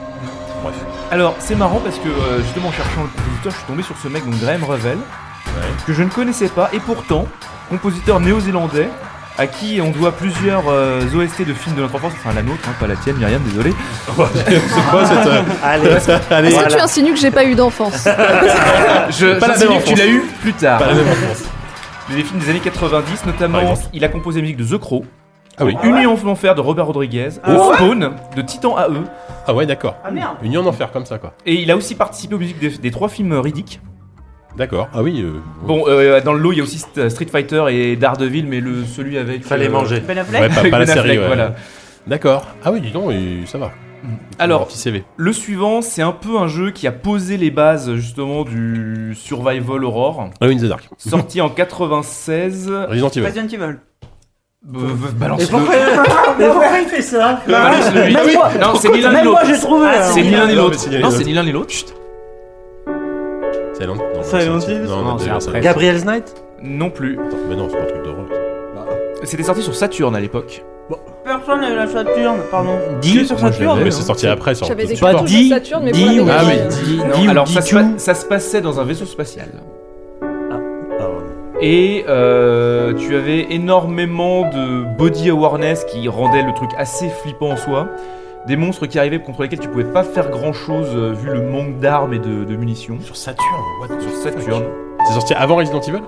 [0.63, 0.75] Bref.
[1.11, 3.97] Alors, c'est marrant parce que euh, justement en cherchant le compositeur, je suis tombé sur
[4.03, 4.99] ce mec, donc Graham Revel,
[5.87, 7.27] que je ne connaissais pas, et pourtant,
[7.69, 8.89] compositeur néo-zélandais,
[9.39, 12.61] à qui on doit plusieurs euh, OST de films de notre enfance, enfin la nôtre,
[12.69, 13.73] hein, pas la tienne, Myriam, désolé.
[14.07, 14.15] c'est
[14.91, 15.27] quoi cette.
[15.27, 15.89] euh, Allez,
[16.31, 18.05] Allez, Est-ce que tu insinues que j'ai pas eu d'enfance?
[19.11, 19.99] Je, Pas la j'insinue même que tu enfance.
[19.99, 20.79] l'as eu plus tard.
[20.79, 21.45] pas la même enfance.
[22.11, 23.81] Des films des années 90, Par notamment, exemple.
[23.95, 25.05] il a composé la musique de The Crow,
[25.59, 25.77] Ah oui.
[25.83, 27.73] Union en enfer de Robert Rodriguez, Oh.
[27.75, 29.03] Spawn de Titan AE,
[29.47, 29.97] Ah ouais, d'accord.
[30.05, 30.37] Ah merde.
[30.43, 31.33] Union d'enfer comme ça, quoi.
[31.47, 33.81] et il a aussi participé aux musiques des, des trois films Riddick.
[34.57, 34.89] D'accord.
[34.93, 35.23] Ah oui.
[35.23, 38.47] euh, Bon, euh, dans le lot, il y a aussi St- Street Fighter et Daredevil,
[38.47, 39.45] mais le, celui avec.
[39.45, 40.01] fallait euh, manger.
[40.01, 41.27] Ben Affleck Ouais, pas, pas la Ben série, Affleck, ouais.
[41.27, 41.55] voilà.
[42.07, 42.47] D'accord.
[42.65, 43.71] Ah oui, dis donc, et ça va.
[44.05, 44.09] Un
[44.45, 45.05] Alors, petit CV.
[45.17, 49.85] le suivant, c'est un peu un jeu qui a posé les bases justement du Survival
[49.85, 50.89] Horror, Alone in the Dark.
[50.99, 52.69] sorti en 96.
[52.89, 53.25] Resident Evil.
[53.27, 53.79] Resident Evil.
[54.75, 54.79] Euh,
[55.17, 55.59] balance-le.
[56.39, 57.41] Mais pourquoi il fait ça.
[57.47, 59.55] Même moi- Non, c'est ni l'un ni Même moi l'autre.
[59.55, 59.87] j'ai trouvé.
[59.89, 60.11] Ah, hein.
[60.13, 60.79] C'est ni l'un ni Non, l'autre.
[60.91, 61.13] Non, l'autre.
[61.17, 61.71] c'est ni l'un ni l'autre.
[61.71, 61.95] Chut.
[63.83, 65.41] Silent non, Silent c'est- Hill Non, Non, non, c'est déjà, après.
[65.51, 65.61] Silent.
[65.63, 67.15] Gabriel's Night Non plus.
[67.19, 68.27] Attends, Mais non, c'est pas un truc d'horreur.
[69.25, 70.65] C'était sorti sur Saturn à l'époque.
[71.25, 72.73] Personne n'a eu la Saturne, pardon.
[73.01, 73.85] Dis- sur Moi, je Saturne l'avais.
[73.85, 76.17] Mais c'est sorti après sur J'avais des sur- Pas cartouches dit- de Saturne, mais dit
[76.19, 76.69] pour la Ah oui, Drive.
[76.85, 79.07] Dis- Non, dis ou alors dis ça se, pa- ça se passait dans un vaisseau
[79.07, 79.47] spatial.
[80.21, 80.57] Ah,
[81.61, 87.57] Et euh, tu avais énormément de body awareness qui rendait le truc assez flippant en
[87.57, 87.87] soi.
[88.47, 91.79] Des monstres qui arrivaient contre lesquels tu pouvais pas faire grand chose vu le manque
[91.79, 92.99] d'armes et de, de munitions.
[93.01, 93.47] Sur Saturn,
[93.81, 94.63] what the Sur fuck Saturn.
[95.07, 96.03] C'est sorti avant Resident Evil?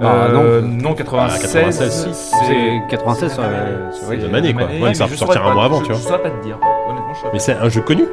[0.00, 1.38] Ah, Euh, non, 96.
[1.56, 2.34] Ah, 96, si.
[2.46, 3.48] C'est 96 sur la-
[3.92, 4.62] c'est- ouais, de Mané, quoi.
[4.64, 5.98] Ouais, mais ça je peut sortir saurais un mois avant, je- tu vois.
[6.00, 6.56] Je saurais pas te dire.
[6.88, 8.04] Honnêtement, je saurais Mais c'est un jeu connu.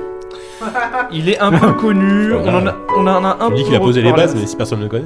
[1.11, 2.33] Il est un peu connu.
[2.33, 4.31] On en a, on en a un Tu peu dis qu'il a posé les reparlé.
[4.33, 5.05] bases, mais si personne ne le connaît.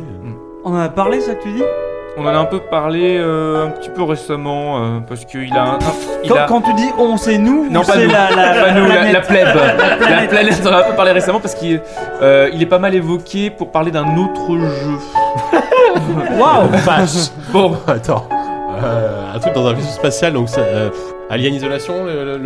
[0.64, 1.64] On en a parlé, ça que tu dis?
[2.20, 5.64] On en a un peu parlé euh, un petit peu récemment euh, parce qu'il a
[5.64, 5.80] un.
[6.24, 6.46] il quand, a...
[6.48, 8.12] quand tu dis on, c'est nous Non, ou pas c'est nous.
[8.12, 9.48] la, la, Pas nous, la, plèbe.
[10.02, 11.82] La planète, on en a un peu parlé récemment parce qu'il
[12.22, 14.98] euh, il est pas mal évoqué pour parler d'un autre jeu.
[16.38, 18.28] Waouh Vache Bon, Attends.
[18.84, 20.90] Euh, un truc dans un vaisseau spatial, donc ça, euh,
[21.30, 22.06] Alien Isolation,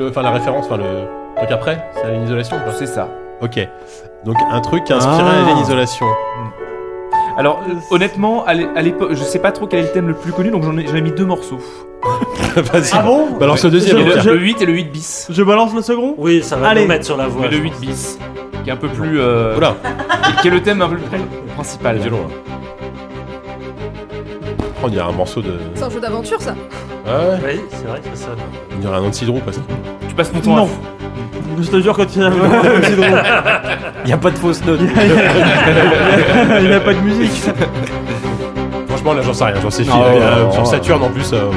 [0.10, 3.08] enfin la référence, enfin le truc après, c'est Alien Isolation c'est ça.
[3.42, 3.60] Ok.
[4.26, 5.44] Donc un truc inspiré Ah.
[5.46, 6.06] Alien Isolation.
[7.38, 10.14] Alors, honnêtement, à l'é- à l'époque, je sais pas trop quel est le thème le
[10.14, 11.60] plus connu, donc j'en ai, mis deux morceaux.
[12.56, 12.92] Vas-y.
[12.94, 13.32] Ah bon?
[13.40, 13.98] Balance le deuxième.
[13.98, 14.34] Il y au le, pire.
[14.34, 15.28] le 8 et le 8 bis.
[15.30, 16.14] Je balance le second?
[16.18, 16.82] Oui, ça va Allez.
[16.84, 17.42] nous mettre sur la voie.
[17.44, 17.80] Mais le je 8 pense.
[17.82, 18.20] bis,
[18.64, 19.20] qui est un peu plus.
[19.20, 19.76] euh, Oula,
[20.42, 21.20] qui- est le thème un peu plus
[21.56, 21.98] principal.
[21.98, 22.54] violon là.
[24.60, 25.54] Oh, on dirait un morceau de.
[25.76, 26.54] C'est un jeu d'aventure, ça.
[27.08, 28.28] Ah ouais Oui, c'est vrai que ça.
[28.76, 29.62] On dirait un anti-hydro quoi ça.
[30.08, 30.64] Tu passes ton temps Non.
[30.66, 30.68] à
[31.62, 32.32] Je te jure, quand il y a
[34.04, 34.80] Il n'y a pas de fausse note.
[34.82, 37.32] il n'y a pas de musique.
[38.88, 40.02] Franchement là j'en sais rien, j'en sais Non, fil.
[40.22, 40.68] Euh, sur.
[40.68, 41.32] Saturn en plus.
[41.34, 41.50] euh,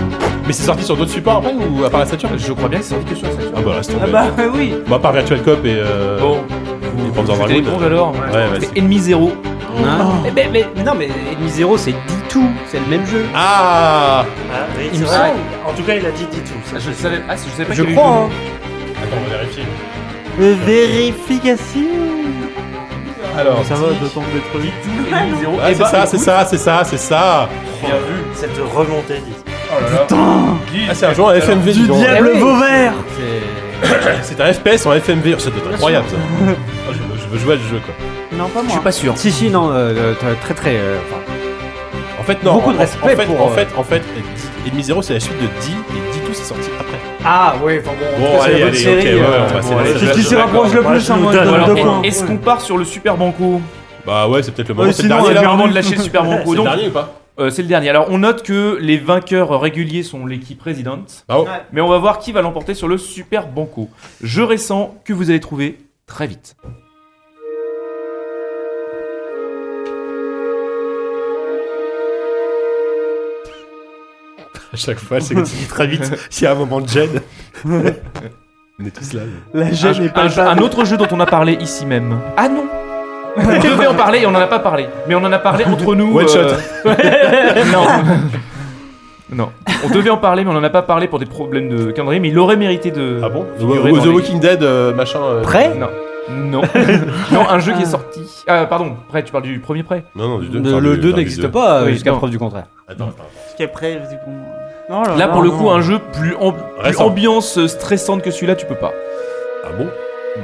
[0.47, 2.79] Mais c'est sorti sur d'autres supports après ou à part la Saturn Je crois bien
[2.79, 3.53] que c'est sorti que sur Saturn.
[3.57, 4.25] Ah bah reste Ah bah
[4.55, 4.75] oui.
[4.89, 5.77] Bah à part Virtual Cop et.
[5.77, 6.19] Euh...
[6.19, 7.79] Bon, et Panzer les Dragoon.
[7.79, 8.13] bons alors.
[8.13, 8.59] Ouais.
[8.61, 9.33] C'est Ennemi Zero.
[9.79, 13.25] Hein mais, mais, mais- mais non, mais Ennemi Zero, c'est D2, c'est le même jeu.
[13.35, 15.17] Ah Ah, oui, Il c'est me vrai.
[15.17, 15.39] semble.
[15.69, 16.55] En tout cas, il a dit dit tout.
[16.65, 16.79] ça.
[16.79, 18.29] Je savais, ah, je savais pas Je qu'il y avait crois, eu hein.
[19.07, 19.65] Attends, on va vérifier.
[20.67, 21.81] Vérification.
[23.39, 24.61] Alors, Ça va, je tente d'être deux.
[24.61, 25.53] D2, Ennemi Zero.
[25.63, 27.49] Ah, Eh c'est bah, ça, c'est ça, c'est ça, c'est ça.
[27.83, 28.23] Bien vu.
[28.35, 29.35] Cette remontée dit.
[29.71, 30.07] Oh là là.
[30.91, 31.99] Ah, c'est un jeu en FMV, dis Du donc.
[31.99, 32.41] diable oui.
[32.41, 32.93] Vauvert.
[34.23, 36.17] C'est un FPS en FMV, ça doit être incroyable ça.
[36.17, 36.53] Ah,
[36.93, 37.95] je, veux, je veux jouer à ce jeu quoi.
[38.39, 38.73] Non, pas Je moi.
[38.73, 39.13] suis pas sûr.
[39.17, 40.77] Si, si, non, euh, euh, très, très.
[40.77, 41.21] euh, enfin,
[42.21, 42.55] En fait, non.
[42.55, 45.03] Beaucoup de en- respect en fait, pour, En euh, fait, en fait, D- Enemy Zero
[45.03, 45.51] c'est la suite de D
[45.91, 46.86] et D2 c'est sorti après.
[47.25, 48.25] Ah, ouais, enfin bon.
[48.25, 49.21] Bon, allez, allez, ok, ouais, ouais,
[49.51, 52.03] on va ce qui se rapproche le plus en mode donne- de points.
[52.03, 53.61] est-ce qu'on part sur le Super Banco
[54.07, 54.87] Bah ouais, c'est peut-être le moment.
[54.87, 55.43] Ouais, c'est le sinon, dernier là.
[55.43, 56.43] le moment de lâcher le Super Banco.
[56.45, 57.91] C'est le Donc, dernier ou pas euh, c'est le dernier.
[57.91, 61.25] Alors, on note que les vainqueurs réguliers sont l'équipe présidente.
[61.29, 61.47] Bravo.
[61.73, 63.91] Mais on va voir qui va l'emporter sur le Super Banco.
[64.23, 65.77] Je récent que vous allez trouver
[66.07, 66.57] très vite.
[74.77, 76.89] À chaque fois, c'est que tu dis très vite s'il y a un moment de
[76.89, 77.23] gêne.
[77.65, 79.23] on est tous là.
[79.55, 82.19] mais- La gêne n'est pas un un autre jeu dont on a parlé ici même.
[82.37, 82.67] Ah non
[83.39, 84.87] On devait en parler et on en a pas parlé.
[85.09, 86.15] Mais on en a parlé entre nous.
[86.15, 86.55] One euh,
[87.73, 87.87] non.
[89.33, 89.51] Non.
[89.83, 92.21] On devait en parler, mais on en a pas parlé pour des problèmes de calendrier.
[92.21, 93.21] Mais il aurait mérité de.
[93.25, 95.21] Ah bon figurer The les- Walking Dead, euh, machin.
[95.23, 95.89] euh, Prêt Non.
[96.29, 96.61] Non.
[97.33, 98.21] non, un jeu qui est sorti.
[98.49, 100.61] Ah, pardon, prêt, tu parles du premier prêt Non, non, du 2.
[100.61, 102.19] Le, le 2 n'existe pas Oui, jusqu'à non.
[102.19, 102.65] preuve du contraire.
[102.89, 103.25] Attends, attends.
[103.53, 104.37] Ce qui est prêt, du coup.
[104.89, 105.57] Oh là Là, là, pour le non.
[105.59, 106.35] coup, un jeu plus,
[107.03, 108.93] ambiance euh, stressante que celui-là, tu peux pas.
[109.65, 109.89] Ah bon?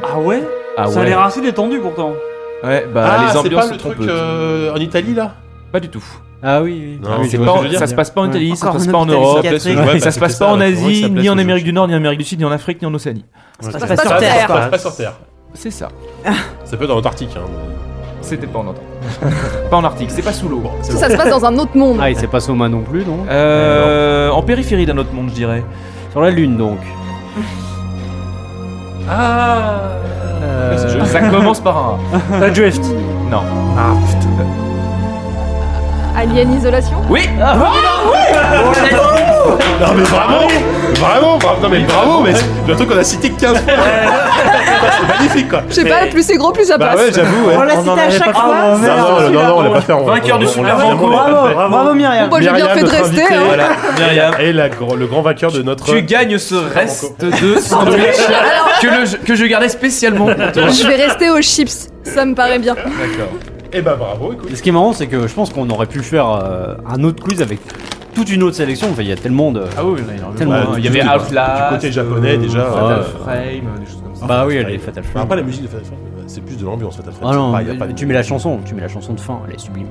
[0.02, 0.42] Ah ouais?
[0.76, 2.12] Ah Ça a l'air assez détendu pourtant.
[2.64, 4.08] Ouais, bah Ah, les c'est ambiances pas sont le truc trompeuses.
[4.10, 5.34] euh, en Italie là?
[5.70, 6.02] Pas du tout.
[6.42, 7.00] Ah oui, oui.
[7.02, 7.88] Non, Ah oui, c'est je C'est vois pas ce que en- je veux ça dire.
[7.88, 9.78] se passe pas en Italie, ça Encore se passe un pas en hôpital Europe, psychiatrique.
[9.86, 11.94] Ouais, et ça se passe pas en que Asie, ni en Amérique du Nord, ni
[11.94, 13.24] en Amérique du Sud, ni en Afrique, ni en Océanie.
[13.62, 14.32] Ouais, passe ça pas passe sur sur Terre.
[14.32, 14.48] Ça Terre.
[14.56, 15.12] passe pas sur Terre.
[15.54, 15.88] C'est ça.
[16.64, 17.30] Ça peut être dans l'Antarctique.
[17.36, 17.42] Hein.
[18.22, 18.90] C'était pas en Antarctique.
[19.70, 20.62] pas en Arctique, c'est pas sous l'eau.
[20.82, 21.98] Ça, ça se passe dans un autre monde.
[22.00, 25.34] Ah, et c'est pas Soma non plus, non Euh, en périphérie d'un autre monde, je
[25.34, 25.62] dirais.
[26.12, 26.78] Sur la Lune, donc.
[29.08, 29.92] Ah
[30.88, 31.06] joli.
[31.06, 31.98] Ça commence par un
[32.36, 32.40] A.
[32.40, 32.84] La Drift.
[33.30, 33.42] Non.
[33.76, 34.71] Ah putain.
[36.16, 36.96] Alien Isolation.
[37.08, 37.28] Oui
[39.80, 40.46] Non mais bravo
[41.00, 43.72] Bravo, bravo Non mais bravo, mais c'est le truc qu'on a cité 15 fois
[45.00, 47.00] C'est magnifique quoi Je sais pas, plus c'est gros, plus ça Bah passe.
[47.00, 47.54] ouais, j'avoue, ouais.
[47.56, 48.54] On l'a On en cité à chaque pas fois.
[48.54, 49.92] Non, non, non, non, non, on l'a pas fait.
[49.92, 51.06] on- Vainqueur du on- Super on- Banco.
[51.06, 51.54] évidemment, on l'a Bravo, fait.
[51.54, 52.28] bravo Myriam.
[52.28, 53.20] Bon, bah, j'ai bien Myriam, fait de notre rester.
[53.22, 53.42] invitée, hein.
[53.46, 53.64] Voilà,
[53.98, 54.34] Myriam.
[54.40, 55.84] Et la gro- le grand vainqueur de notre...
[55.86, 58.16] Tu gagnes ce reste de sandwich
[58.80, 60.68] que, le- que je gardais spécialement pour toi.
[60.68, 61.88] Je vais rester aux chips.
[62.04, 62.74] Ça me paraît bien.
[62.74, 63.32] D'accord.
[63.72, 64.50] Eh bah bravo, écoute.
[64.50, 67.02] Et ce qui est marrant, c'est que je pense qu'on aurait pu faire euh, un
[67.04, 67.60] autre quiz avec
[68.14, 68.88] toute une autre sélection.
[68.90, 69.62] Enfin, il y a tellement de.
[69.76, 70.34] Ah oui, il y en a.
[70.34, 70.76] Tellement.
[70.76, 71.62] Il y avait Outlast.
[71.70, 73.04] du côté japonais, déjà, euh, ouais.
[73.04, 74.26] Fatal Frame, des choses comme ça.
[74.26, 75.22] Bah oui, les Fatal Frame.
[75.22, 77.30] Après la musique de Fatal Frame, c'est plus de l'ambiance Fatal Frame.
[77.32, 79.14] Ah non, pas- y a pas de- tu mets la chanson, tu mets la chanson
[79.14, 79.88] de fin, elle est sublime.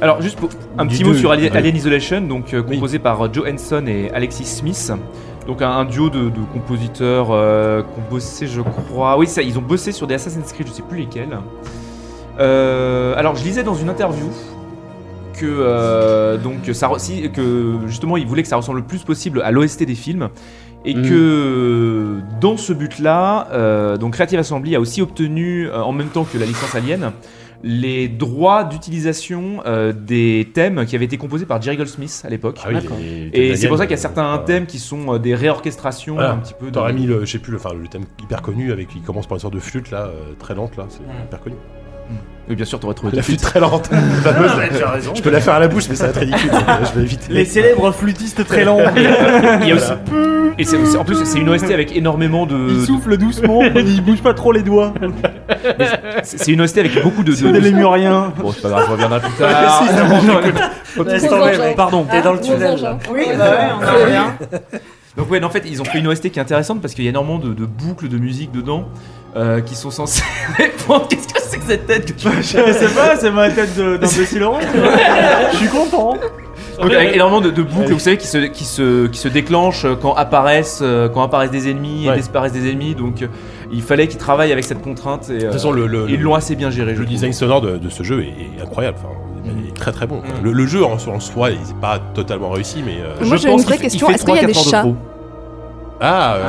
[0.00, 0.48] Alors, juste pour
[0.78, 1.58] un Du petit mot sur Alien, Ouais.
[1.58, 2.74] Alien Isolation, donc euh, Oui.
[2.74, 4.90] composé par euh, Joe Henson et Alexis Smith.
[5.46, 9.16] Donc un, un duo de, de compositeurs euh, qui ont bossé, je crois.
[9.16, 11.38] Oui, ça, ils ont bossé sur des Assassin's Creed, je sais plus lesquels.
[12.40, 14.26] Euh, alors, je lisais dans une interview
[15.34, 19.40] que euh, donc ça si- que justement ils voulaient que ça ressemble le plus possible
[19.42, 20.28] à l'OST des films
[20.84, 21.02] Et Mm.
[21.08, 26.24] que dans ce but-là, euh, donc Creative Assembly a aussi obtenu, euh, en même temps
[26.24, 27.12] que la licence Alien,
[27.62, 32.58] les droits d'utilisation euh, des thèmes qui avaient été composés par Jerry Goldsmith à l'époque.
[32.64, 35.18] Ah oui, Et c'est pour ça qu'il y a certains euh, thèmes qui sont euh,
[35.20, 36.32] des réorchestrations Voilà.
[36.32, 36.72] un petit peu.
[36.72, 39.00] T'aurais dans- mis le, je sais plus, le- enfin le thème hyper connu avec qui
[39.02, 41.54] commence par une sorte de flûte là, euh, très lente là, c'est hyper connu.
[42.48, 43.86] Oui, bien sûr, t'aurais trouvé La flûte très lente,
[44.24, 44.50] fameuse.
[44.76, 45.12] Tu as raison.
[45.14, 46.50] Je peux la faire à la bouche, mais ça va être ridicule.
[46.50, 47.32] donc, euh, je vais éviter.
[47.32, 48.80] Les célèbres flûtistes très longs.
[48.96, 49.92] Il y a aussi.
[50.58, 52.56] Et c'est aussi- en plus, c'est une OST avec énormément de.
[52.70, 54.92] Il souffle doucement, il bouge pas trop les doigts.
[56.24, 57.30] C'est c'est une OST avec beaucoup de.
[57.30, 58.32] de- C'est des lémuriens.
[58.38, 59.84] Bon, c'est pas grave, je reviendrai plus tard.
[61.06, 61.76] Laisse tomber, mec.
[61.76, 62.06] Pardon.
[62.10, 62.80] T'es dans le tunnel.
[62.82, 62.98] là.
[63.10, 64.60] Oui, bah ouais, on en revient.
[65.16, 67.06] Donc ouais, en fait, ils ont fait une OST qui est intéressante parce qu'il y
[67.06, 68.88] a énormément de, de boucles de musique dedans
[69.36, 70.22] euh, qui sont censées
[70.56, 71.06] répondre.
[71.08, 74.42] Qu'est-ce que c'est que cette tête que tu Je sais pas, c'est ma tête d'imbécile
[74.42, 74.64] orange.
[75.52, 76.16] Je suis content.
[76.80, 79.86] Donc avec énormément de, de boucles, vous savez, qui se, qui se, qui se déclenchent
[80.00, 82.94] quand apparaissent, euh, quand apparaissent des ennemis et disparaissent des ennemis.
[82.94, 83.26] Donc euh,
[83.70, 86.20] il fallait qu'ils travaillent avec cette contrainte et De euh, toute façon, le, le, ils
[86.20, 86.94] l'ont assez bien géré.
[86.94, 87.14] je le trouve.
[87.14, 88.96] design sonore de, de ce jeu est, est incroyable.
[89.00, 89.14] Enfin,
[89.44, 90.20] il est très très bon.
[90.20, 90.28] quoi.
[90.42, 92.98] Le, le jeu en, en soi, il n'est pas totalement réussi, mais.
[93.00, 94.10] euh, Moi, Je j'ai une pense vraie qu'il fait- il question.
[94.10, 94.84] Est-ce qu'il y a 3-4 des de chats.
[96.00, 96.42] Ah, euh,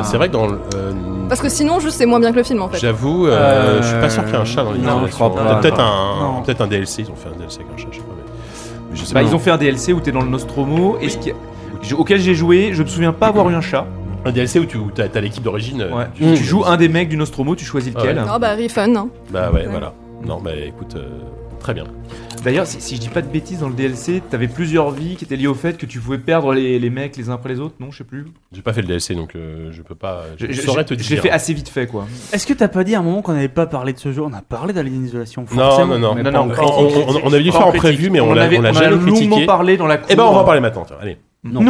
[0.00, 0.04] Ah.
[0.04, 0.58] c'est vrai que dans le.
[0.76, 0.92] euh,
[1.28, 2.78] Parce que sinon, juste c'est moins bien que le film en fait.
[2.78, 5.04] J'avoue, euh, Euh, je suis pas sûr qu'il y ait un chat dans les non,
[5.06, 5.82] je crois pas, Peut-être non.
[5.84, 6.42] un, Non.
[6.42, 7.02] peut-être un DLC.
[7.02, 8.12] Ils ont fait un DLC avec un chat, je sais pas.
[8.16, 8.22] Mais,
[8.90, 9.26] mais je sais Bah, pas.
[9.28, 11.32] ils ont fait un DLC où t'es dans le Nostromo et ce qui-
[11.94, 13.86] auquel j'ai joué, je me souviens pas avoir eu un chat.
[14.24, 15.82] un DLC où tu as, l'équipe d'origine.
[15.92, 16.06] Ouais.
[16.16, 18.20] Tu joues un des mecs du Nostromo, tu choisis lequel.
[18.28, 18.94] Ah bah, Refun.
[18.96, 19.08] hein.
[19.30, 19.68] Bah ouais, Ouais.
[19.70, 19.92] voilà.
[20.24, 21.06] Non, bah écoute, euh,
[21.66, 21.84] très bien.
[22.44, 25.24] D'ailleurs, si, si je dis pas de bêtises, dans le DLC, t'avais plusieurs vies qui
[25.24, 27.58] étaient liées au fait que tu pouvais perdre les, les mecs les uns après les
[27.58, 28.24] autres, non Je sais plus.
[28.52, 30.22] J'ai pas fait le DLC donc euh, je peux pas.
[30.38, 31.10] Je, Je, je- saurais te dire.
[31.10, 32.06] l'ai fait assez vite fait, quoi.
[32.32, 34.22] Est-ce que t'as pas dit à un moment qu'on n'avait pas parlé de ce jeu?
[34.22, 35.42] On a parlé d'Alien Isolation.
[35.42, 35.94] Non, forcément.
[35.94, 36.14] non, non.
[36.14, 36.84] Mais non, non, on,
[37.16, 39.12] on- on avait dû faire en prévu, mais on, on l'a on on jamais longuement
[39.16, 39.46] critiqué.
[39.46, 40.06] parlé dans la cour.
[40.08, 40.84] Eh ben, on va en parler maintenant.
[40.86, 41.18] Tiens, allez.
[41.42, 41.62] Non.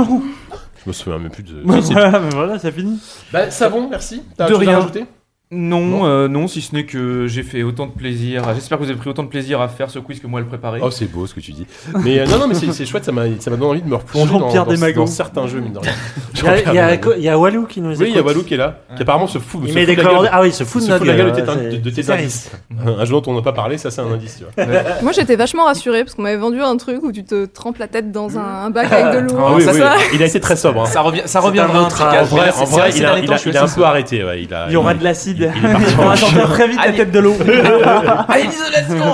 [0.84, 1.62] Je me souviens même plus de.
[1.64, 3.00] Voilà, bah voilà, c'est fini.
[3.32, 4.22] Bah, savon, merci.
[4.36, 4.78] T'as rien.
[4.78, 5.04] rajouter?
[5.52, 6.06] Non, Non.
[6.06, 8.42] euh, non, si ce n'est que j'ai fait autant de plaisir.
[8.52, 10.42] J'espère que vous avez pris autant de plaisir à faire ce quiz que moi à
[10.42, 10.80] le préparer.
[10.82, 11.68] Oh, c'est beau ce que tu dis.
[12.02, 13.88] Mais euh, non, non, mais c'est c'est chouette, ça m'a ça m'a donné envie de
[13.88, 15.92] me replonger dans, dans, dans certains jeux, mine de rien.
[16.66, 18.02] Il y a- y Walou qui nous écoute.
[18.04, 19.60] Oui, il y a Walou qui est là, qui apparemment se fout.
[19.64, 20.28] Il se met fout des de la coordonnées.
[20.28, 20.36] gueule.
[20.36, 21.32] Ah oui, il se fout de se notre fout de la gueule.
[21.32, 22.50] gueule de ouais, tes- de- indices.
[22.84, 24.66] Un jeu dont on n'a pas parlé, ça c'est un indice, tu vois.
[25.02, 27.86] Moi j'étais vachement rassurée parce qu'on m'avait vendu un truc où tu te trempes la
[27.88, 29.38] tête dans un, bac avec de l'eau.
[29.38, 30.82] Ah il a été très sobre.
[30.82, 30.86] hein.
[30.86, 34.24] Ça revient, ça à- En vrai, il a, un peu arrêté.
[34.68, 35.35] Il y aura de l'acide.
[35.36, 37.36] Il est parti On va sortir très vite la tête de l'eau.
[38.28, 39.12] Allez, l'isolation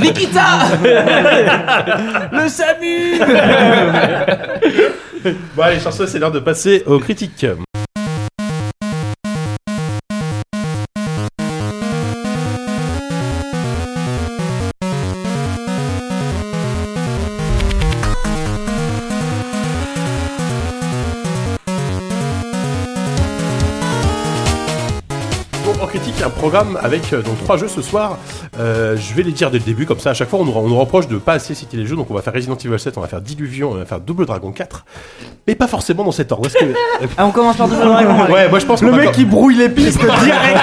[0.00, 0.42] Nikita.
[2.32, 3.20] Le SAMU.
[5.56, 7.46] Bon, allez, sur ce, c'est l'heure de passer aux critiques.
[26.48, 28.16] Programme avec euh, donc trois jeux ce soir.
[28.58, 30.52] Euh, je vais les dire dès le début, comme ça à chaque fois on nous,
[30.54, 31.94] on nous reproche de pas assez citer les jeux.
[31.96, 34.24] Donc on va faire Resident Evil 7, on va faire Diluvion, on va faire Double
[34.24, 34.84] Dragon 4,
[35.46, 36.46] mais pas forcément dans cet ordre.
[36.46, 36.64] Est-ce que-
[37.18, 38.22] Ah, on commence par Double Dragon.
[38.22, 38.32] allez.
[38.32, 40.58] ouais, moi je pense Le va mec qui brouille les pistes direct.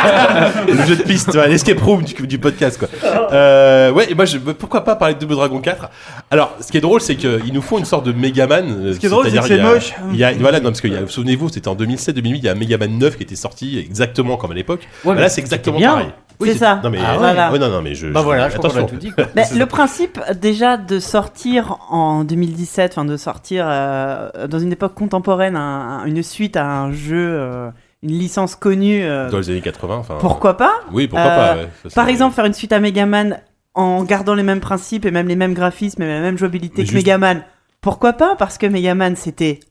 [0.67, 2.87] le jeu de piste, ouais, l'escape room du, du podcast quoi.
[3.31, 5.89] Euh, ouais, et moi je, pourquoi pas parler de Double Dragon 4
[6.31, 8.65] Alors, ce qui est drôle, c'est qu'ils nous font une sorte de Megaman.
[8.69, 9.93] euh, Ce qui est drôle, c'est que c'est moche.
[10.11, 12.43] Il y a, voilà, non, parce que il y a- souvenez-vous, c'était en 2007-2008, il
[12.43, 14.87] y a un Megaman 9 qui était sorti exactement comme à l'époque.
[15.03, 15.91] Ouais, Là, mais c'est exactement bien.
[15.93, 16.11] pareil.
[16.41, 16.81] C'est ça.
[16.83, 17.49] Non mais, Ah, voilà.
[17.51, 18.07] ouais, non, non, mais je.
[18.07, 18.85] Bah je- voilà, je attention.
[18.87, 19.13] tout dit.
[19.57, 25.55] le principe déjà de sortir en 2017, enfin de sortir euh, dans une époque contemporaine
[25.55, 27.69] un- un- une suite à un jeu, euh,
[28.03, 30.17] une licence connue, euh, Dans les années 80, enfin.
[30.19, 30.73] pourquoi pas?
[30.91, 31.55] Oui, pourquoi Euh, pas.
[31.61, 33.39] ouais, ça, Par exemple, faire une suite à Megaman
[33.73, 36.83] en gardant les mêmes principes et même les mêmes graphismes et la même jouabilité Mais
[36.83, 37.43] que juste- Megaman,
[37.79, 38.35] pourquoi pas?
[38.35, 39.61] Parce que Megaman c'était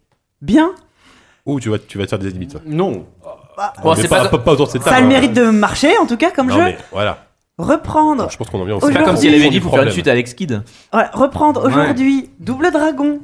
[0.40, 0.70] bien,
[1.44, 2.62] Ouh, tu vas, tu vas te faire des ennemis, toi.
[3.82, 5.08] Bon, Mais c'est pas, pas- pas, pas autour de cette ça a le hein.
[5.08, 6.64] mérite de marcher en tout cas comme Non, jeu.
[6.64, 7.18] mais voilà.
[7.56, 9.72] Reprendre, Je pense qu'on en vient au C'est pas comme si elle avait dit pour
[9.72, 10.62] faire une suite à Alex Kidd.
[10.92, 11.68] reprendre Ouais.
[11.72, 13.20] aujourd'hui Double Dragon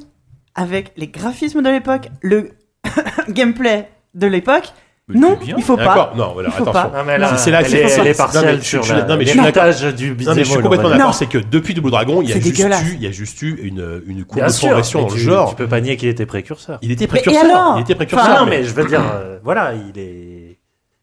[0.55, 2.51] avec les graphismes de l'époque, le
[3.29, 4.71] gameplay de l'époque.
[5.09, 5.83] Non, c'est il faut pas.
[5.85, 6.89] D'accord, non, voilà, Il faut attention.
[6.89, 6.97] pas.
[6.99, 8.27] Non, mais là, C'est- c'est c'est ça.
[8.61, 11.25] sur la- non, mais je suis l'héritage du Non, mais je suis complètement d'accord, c'est
[11.25, 13.59] que depuis Double Dragon, il y a C'est juste eu, il y a juste eu
[13.61, 15.49] une, une courbe Bien de progression dans le genre.
[15.49, 16.77] tu peux pas nier qu'il était précurseur.
[16.81, 17.43] Il était Mais et précurseur.
[17.43, 18.29] alors il était précurseur.
[18.29, 20.59] Enfin, non, mais- mais je veux dire, euh, voilà, il est.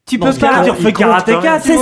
[0.07, 0.59] Tu peux ce cas-là, pas.
[0.59, 1.77] tu Tu refais refais karatéka, karatéka, tu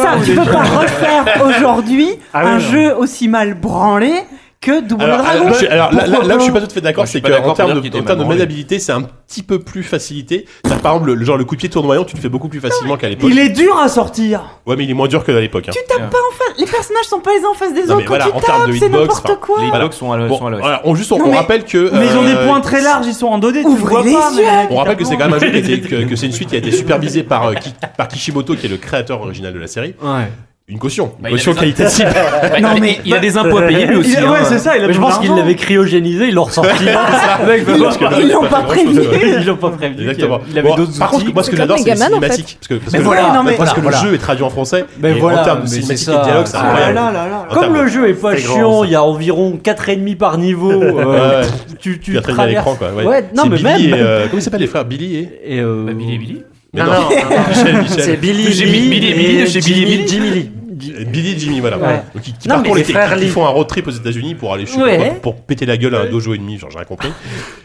[4.60, 5.52] que Double alors, Dragon.
[5.70, 8.20] Alors, là, où je suis pas tout à fait d'accord, c'est qu'en termes de, terme
[8.20, 10.46] de maniabilité, c'est un petit peu plus facilité.
[10.64, 12.98] Par exemple, le, genre le coup de pied tournoyant, tu le fais beaucoup plus facilement
[12.98, 13.30] qu'à l'époque.
[13.32, 14.60] Il est dur à sortir.
[14.66, 15.70] Ouais, mais il est moins dur que à l'époque.
[15.70, 15.74] Hein.
[15.74, 16.58] Tu tapes pas en face.
[16.58, 18.06] Les personnages sont pas les uns en face des non, autres.
[18.06, 19.62] Quand voilà, tu tapes, c'est n'importe quoi.
[19.62, 20.42] Les hitbox sont à l'ouest.
[20.84, 21.92] On juste, on, rappelle que.
[21.94, 23.64] Mais ils ont des euh, points très larges, ils sont en 2D.
[23.64, 24.48] Ouvrez les yeux.
[24.72, 26.72] On rappelle que c'est quand même un jeu que c'est une suite qui a été
[26.72, 27.54] supervisée euh,
[27.98, 29.94] par Kishimoto, qui est le créateur original de la série.
[30.02, 30.32] Ouais
[30.70, 32.06] une caution, bah, une caution qualitative.
[32.42, 34.18] Bah, non mais il a bah, des impôts à payer lui aussi.
[34.18, 34.34] Hein.
[34.44, 34.74] C'est ça.
[34.92, 36.84] Je pense qu'il l'avait cryogénisé, il l'ont ressorti.
[36.84, 39.02] ils l'ont pas prévenu.
[39.40, 40.02] Ils l'ont pas prévenu.
[40.02, 40.42] Exactement.
[41.00, 42.60] Par contre, moi ce que j'adore c'est les cinématiques,
[43.58, 44.86] parce que le jeu est traduit en français.
[45.02, 46.56] En termes de cinématiques et de.
[46.56, 50.72] Ah, comme le jeu est pas chiant, il y a environ 4 par niveau.
[50.72, 51.46] Euh,
[51.80, 52.68] tu tu traverses.
[53.06, 53.94] Ouais, non mais même.
[53.94, 54.84] Euh, comment s'appellent les frères?
[54.84, 56.44] Billy et euh, Billy et Billy.
[56.74, 57.10] Non, non,
[57.88, 61.78] c'est Billy, Billy, Billy, Billy, euh, Billy et Jimmy, voilà.
[61.78, 62.02] Ouais.
[62.14, 65.20] Donc, qui, qui non, les, font un road trip aux États-Unis pour aller ouais.
[65.22, 67.12] pour, péter la gueule à un dojo ennemi, genre j'ai rien compris.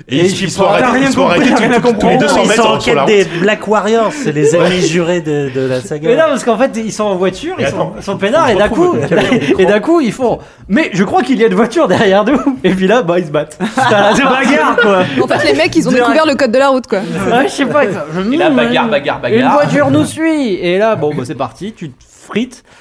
[0.08, 4.54] Et, ils, sont arrêtés tous les 200 mètres en quête des Black Warriors, c'est les
[4.54, 6.08] amis jurés de, la saga.
[6.08, 8.96] Mais non, parce qu'en fait, ils sont en voiture, ils sont, peinards, et d'un coup,
[9.58, 10.38] et d'un coup, ils font.
[10.68, 13.26] Mais je crois qu'il y a une voiture derrière nous, et puis là, bah ils
[13.26, 13.58] se battent.
[14.14, 15.02] C'est bagarre quoi.
[15.22, 17.00] En fait, les mecs, ils ont découvert le code de la route quoi.
[17.44, 17.84] Je sais pas.
[17.84, 19.40] Et là, bagarre, bagarre, bagarre.
[19.40, 21.72] Une voiture nous suit, et là, bon, bah, c'est parti.
[21.72, 21.90] Tu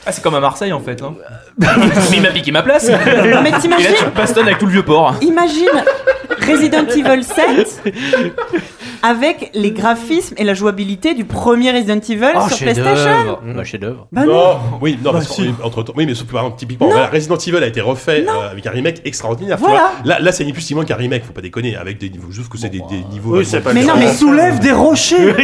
[0.05, 1.01] ah, c'est comme à Marseille en fait.
[1.57, 1.75] Mais hein.
[2.13, 2.89] il m'a piqué ma place.
[2.89, 3.91] mais t'imagines.
[3.91, 5.15] Et tu bastonnes avec tout le vieux port.
[5.21, 5.83] Imagine
[6.39, 7.83] Resident Evil 7
[9.03, 13.39] avec les graphismes et la jouabilité du premier Resident Evil oh, sur PlayStation.
[13.43, 13.63] Bah, mmh.
[13.63, 14.07] Chef d'œuvre.
[14.11, 14.33] Bah, non.
[14.33, 14.59] non.
[14.81, 15.53] Oui, non, parce si.
[15.63, 18.71] entre oui, mais par exemple, typiquement, voilà, Resident Evil a été refait euh, avec un
[18.71, 19.57] remake extraordinaire.
[19.57, 19.91] Voilà.
[20.03, 22.37] Là, c'est ni plus ni moins qu'un remake, faut pas déconner, avec des niveaux, Je
[22.37, 22.81] juste que c'est des,
[23.11, 23.41] niveaux.
[23.73, 25.29] Mais non, mais soulève des rochers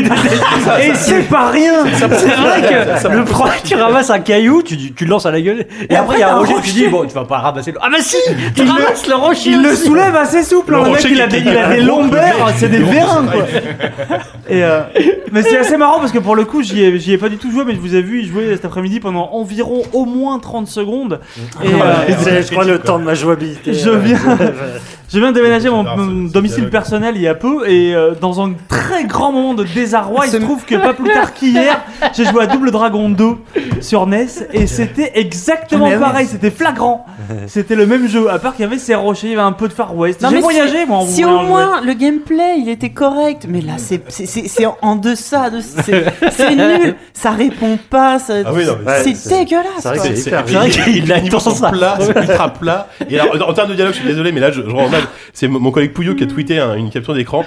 [0.81, 1.85] et c'est pas rien.
[1.97, 5.41] C'est vrai que le premier, tu ramasses un caillou, tu, tu le lances à la
[5.41, 5.65] gueule.
[5.89, 7.79] Et, après, il y a un rocher, tu dis, bon, tu vas pas ramasser le.
[7.81, 8.17] Ah bah si
[8.55, 10.91] Tu ramasses le rocher Il le soulève assez souple, le hein.
[10.91, 13.45] mec, il a des lombaires, c'est des vérins, quoi.
[14.49, 14.83] Euh,
[15.31, 17.51] mais c'est assez marrant parce que pour le coup, j'y ai, ai pas du tout
[17.51, 21.19] joué, mais je vous ai vu jouer cet après-midi pendant environ au moins 30 secondes.
[21.59, 21.63] Ah,
[22.07, 23.73] et euh, c'est, je crois, le temps de ma jouabilité.
[23.73, 24.19] Je euh, viens,
[25.11, 28.53] je viens déménager mon, ah, mon domicile personnel il y a peu, et dans un
[28.69, 31.81] très grand moment de désarroi, il se trouve que pas plus tard qu'hier,
[32.15, 33.25] j'ai joué à Double Dragon 2
[33.81, 37.05] sur NES et c'était exactement pareil, c'était flagrant.
[37.47, 39.51] C'était le même jeu, à part qu'il y avait ces rochers, il y avait un
[39.51, 40.25] peu de Far West.
[40.29, 40.99] J'ai voyagé, moi.
[40.99, 44.01] En si au moins le gameplay il était correct, mais là c'est
[44.81, 48.63] en deçà, de, c'est nul, ça répond pas, ah oui,
[49.03, 49.87] c'est dégueulasse.
[50.15, 52.87] C'est vrai qu'il a une plat, ultra plat.
[53.09, 54.89] Et alors, en termes de dialogue, je suis désolé, mais là je, rends.
[55.33, 57.45] C'est mon collègue Pouillot qui a tweeté une capture d'écran.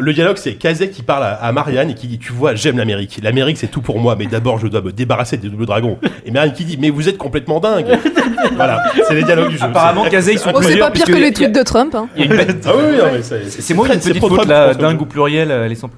[0.00, 3.20] Le dialogue, c'est Kazek qui parle à, Marianne et qui dit Tu vois, j'aime l'Amérique.
[3.22, 5.98] L'Amérique, c'est tout pour moi, mais d'abord, je dois me débarrasser des dragon.
[6.24, 7.86] Et Meryn qui dit, mais vous êtes complètement dingue.
[8.56, 9.64] voilà, c'est les dialogues du jeu.
[9.64, 11.94] Apparemment, Kazé, ils sont oh, C'est pas pire que les tweets de Trump.
[11.94, 12.08] Hein.
[12.16, 12.60] Belle...
[12.66, 15.90] Ah oui, non, c'est moi une petite faute dingue ou pluriel, euh, elle est sans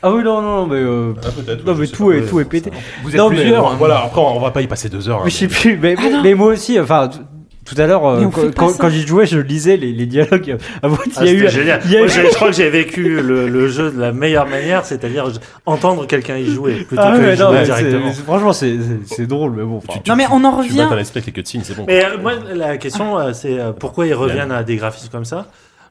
[0.00, 0.76] ah oui, non, non, mais.
[0.76, 1.28] Euh, ah,
[1.66, 2.70] non, mais tout, est, tout est pété.
[3.02, 3.76] Vous êtes non, plusieurs.
[3.76, 4.02] Voilà, hein.
[4.06, 5.18] après, on va pas y passer deux heures.
[5.18, 7.10] Hein, mais je sais plus, ah mais, moi aussi, enfin,
[7.68, 10.56] tout à l'heure, euh, quand, j'y jouais, je lisais les, dialogues.
[10.82, 10.88] Ah,
[11.20, 11.80] il y a ah, eu, génial.
[11.84, 15.30] Je, crois que j'ai vécu le, jeu de la meilleure manière, c'est-à-dire
[15.66, 18.12] entendre quelqu'un y jouer plutôt ah que jouer directement.
[18.12, 19.80] Franchement, c'est drôle, mais bon.
[19.88, 20.88] Tu, non, mais on en revient.
[20.90, 21.84] Tu les cutscenes, c'est bon.
[21.86, 25.46] Mais euh, moi, la question, euh, c'est pourquoi ils reviennent à des graphismes comme ça?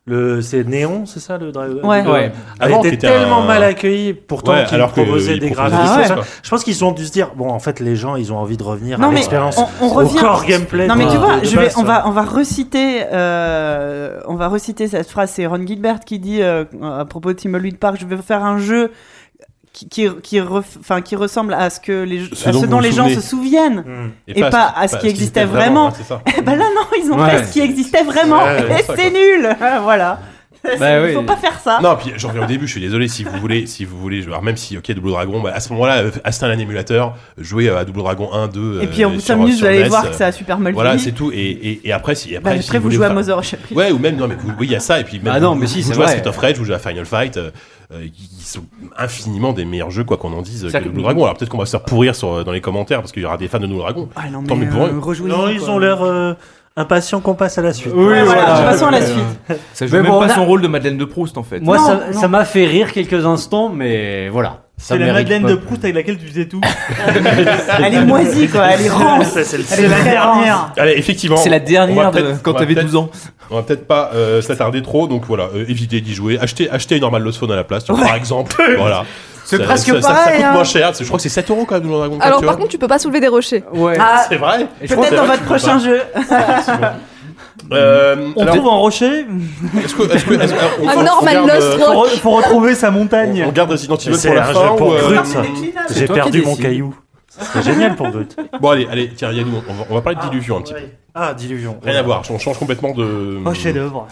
[0.09, 2.01] Le, c'est Néon, c'est ça le Dragon Ouais.
[2.07, 2.31] ouais.
[2.61, 5.81] Avant, était tellement mal accueilli, pourtant ouais, qu'ils proposaient que, des graphismes.
[5.85, 6.23] Ah ouais.
[6.41, 8.55] Je pense qu'ils ont dû se dire bon, en fait, les gens, ils ont envie
[8.55, 10.17] de revenir non, à l'expérience, on, on revient...
[10.17, 10.87] au corps gameplay.
[10.87, 15.31] Non mais tu vois, on va on va reciter euh, on va reciter cette phrase.
[15.31, 18.59] C'est Ron Gilbert qui dit euh, à propos de Timolui Park, je vais faire un
[18.59, 18.91] jeu
[19.85, 22.91] qui, qui, ref, qui ressemble à ce, que les, ce, à dont, ce dont les
[22.91, 23.13] souvenez.
[23.13, 24.11] gens se souviennent mmh.
[24.27, 25.89] et, et, pas, pas à ce, qui, existait, vraiment.
[25.89, 27.29] vraiment et eh ben là, non, ils ont ouais.
[27.29, 29.55] fait ce qui existait vraiment ouais, et c'est nul.
[29.83, 30.19] voilà.
[30.79, 31.79] Bah, il faut pas faire ça.
[31.81, 34.23] Non, puis j'en reviens au début, je suis désolé si vous voulez, si vous voulez,
[34.23, 37.69] alors même si OK Double Dragon bah, à ce moment-là euh, achetez un émulateur, jouez
[37.69, 39.83] euh, à Double Dragon 1 2 Et puis en bout de 5 minutes, vous allez
[39.83, 42.31] voir que euh, ça a super mal Voilà, c'est tout et, et, et, après si
[42.31, 43.41] bah, après, bah, après si vous, vous jouez à Mother
[43.71, 45.33] Ouais, ou même non mais vous, oui, il y a ça et puis ah même,
[45.35, 47.39] ah non, mais si, vous, jouez à Street of Rage, vous jouez à Final Fight,
[47.93, 48.65] euh, et qui, sont
[48.97, 51.23] infiniment des meilleurs jeux, quoi qu'on en dise, que, que Double Dragon.
[51.23, 53.25] Alors peut-être qu'on va se faire pourrir sur, euh, dans les commentaires parce qu'il y
[53.25, 54.09] aura des fans de Double Dragon.
[54.17, 55.27] Ah, non, Tant mais, mieux pour euh, eux.
[55.27, 56.35] Non, ils ont l'air.
[56.79, 57.91] Impatient qu'on passe à la suite.
[57.95, 58.45] Oui, voilà, voilà.
[58.69, 59.59] Passons à la euh, suite.
[59.73, 61.59] Ça joue même pas son rôle de Madeleine de Proust en fait.
[61.59, 61.79] Moi,
[62.11, 64.61] ça m'a fait rire quelques instants, mais voilà.
[64.77, 66.61] C'est la Madeleine de Proust avec laquelle tu faisais tout.
[67.83, 69.41] elle est moisie quoi, elle est rance.
[69.41, 70.71] C'est la dernière.
[70.77, 71.37] Allez, effectivement.
[71.37, 72.11] C'est la dernière
[72.43, 73.09] quand t'avais 12 ans.
[73.49, 76.37] On va peut-être pas euh, s'attarder trop, donc voilà, euh, évitez d'y jouer.
[76.37, 78.61] Achetez, achetez une normale Lost Phone à la place, vois, par exemple.
[78.77, 79.05] voilà.
[79.47, 80.25] C'est presque ça, pareil.
[80.25, 80.51] Ça, coûte hein.
[80.51, 80.93] moins cher.
[80.99, 82.19] Je crois que c'est 7 euros quand même, Donjon Dragon.
[82.19, 83.63] Alors, par contre, tu peux pas soulever des rochers.
[83.73, 83.97] Ouais.
[83.99, 84.67] Ah, c'est vrai.
[84.81, 86.01] Peut-être dans votre prochain jeu.
[87.71, 93.43] Euh, on trouve un rocher un normal regarde, euh, retrouver sa montagne.
[93.45, 94.75] On, garde Resident Evil pour la fin.
[94.79, 95.23] Ou, euh,
[95.93, 96.95] j'ai perdu mon caillou.
[97.27, 98.37] C'est génial pour Brut.
[98.61, 100.79] Bon, allez, allez, tiens, Yannou, on va, parler de ah, un petit peu.
[101.13, 101.77] Ah, diluvion.
[101.83, 103.39] Rien à voir, on change complètement de.
[103.45, 104.07] Oh, chef-d'œuvre.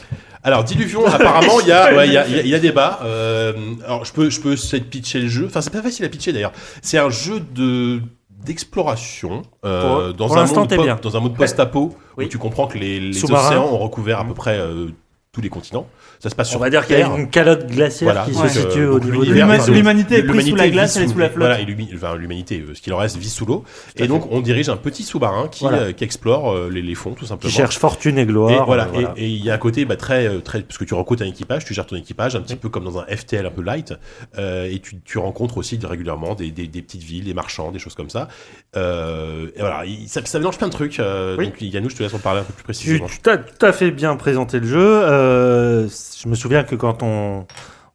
[0.45, 2.55] Alors Diluvion, apparemment il y a, ouais, il y a, il y a- il y
[2.55, 2.99] a débat.
[3.03, 3.51] Euh,
[3.85, 5.45] alors je peux, je peux essayer de pitcher le jeu.
[5.47, 6.53] Enfin c'est pas facile à pitcher d'ailleurs.
[6.81, 7.99] C'est un jeu de
[8.45, 12.25] d'exploration euh, dans dans un monde post-apo Oui.
[12.25, 14.89] où tu comprends que les, les océans ont recouvert à peu près euh,
[15.35, 15.85] tous les continents.
[16.21, 18.31] Ça se passe On sur va dire qu'il y a une calotte glaciaire Voilà, qui
[18.31, 20.49] donc, se euh, situe au niveau de l'univers L'huma- vit sous- l'humanité est prise l'humanité
[20.51, 21.37] sous la glace, elle est sous- la flotte.
[21.39, 23.65] Voilà, et enfin, l'humanité, euh, ce qu'il en reste, vit sous l'eau.
[23.97, 25.77] Et donc on dirige un petit sous-marin qui, Voilà.
[25.79, 27.53] euh, qui explore euh, les, les fonds tout qui simplement.
[27.53, 28.65] cherche fortune et Et gloire.
[28.65, 30.93] voilà, euh, et- et il y a un côté bah, très, très, parce que tu
[30.93, 33.51] recrutes un équipage, tu gères ton équipage, un petit peu comme dans un FTL un
[33.51, 33.93] peu light,
[34.39, 37.79] euh, et tu, tu rencontres aussi régulièrement des, des, des petites villes, des marchands, des
[37.79, 38.29] choses comme ça.
[38.77, 40.99] Euh, et voilà, il- ça, ça mélange plein de trucs.
[40.99, 41.45] euh, Oui.
[41.47, 43.07] Donc Yannou, je te laisse en parler un peu plus précisément.
[43.07, 45.01] tu as tout à fait bien présenté le jeu.
[45.25, 45.87] Euh,
[46.21, 47.45] je me souviens que quand on,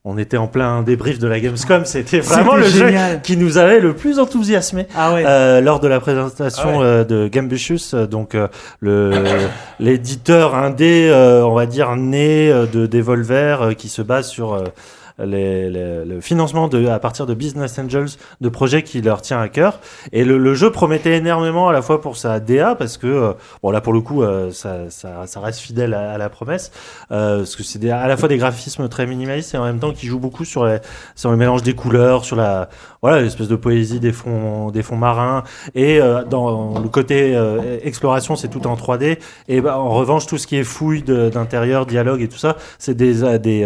[0.05, 2.91] on était en plein débrief de la Gamescom, c'était vraiment le jeu
[3.23, 4.87] qui nous avait le plus enthousiasmé.
[4.97, 5.25] Ah ouais.
[5.27, 6.85] Euh, lors de la présentation Ah ouais.
[6.85, 8.49] euh, de Gambitious, euh, donc euh,
[8.81, 9.13] le
[9.79, 11.11] l'éditeur indé,
[11.45, 14.63] on va dire né de Devolver, qui se base sur
[15.25, 18.09] les- les- le financement de, à partir de business angels
[18.41, 19.81] de projets qui leur tient à cœur.
[20.13, 23.33] Et le, le jeu promettait énormément à la fois pour sa DA parce que euh,
[23.63, 26.71] bon là pour le coup euh, ça, ça, ça reste fidèle à, à la promesse
[27.13, 29.93] euh, parce que c'est à la fois des graphismes très minimalistes et en même temps
[29.93, 30.79] qui jouent beaucoup sur les,
[31.15, 32.69] sur le mélange des couleurs, sur la
[33.03, 35.43] voilà l'espèce de poésie des fonds des fonds marins
[35.75, 37.39] et euh, dans le côté
[37.83, 39.19] exploration c'est tout en 3D
[39.49, 42.95] et bah, en revanche tout ce qui est fouille d'intérieur dialogue et tout ça c'est
[42.95, 43.65] des des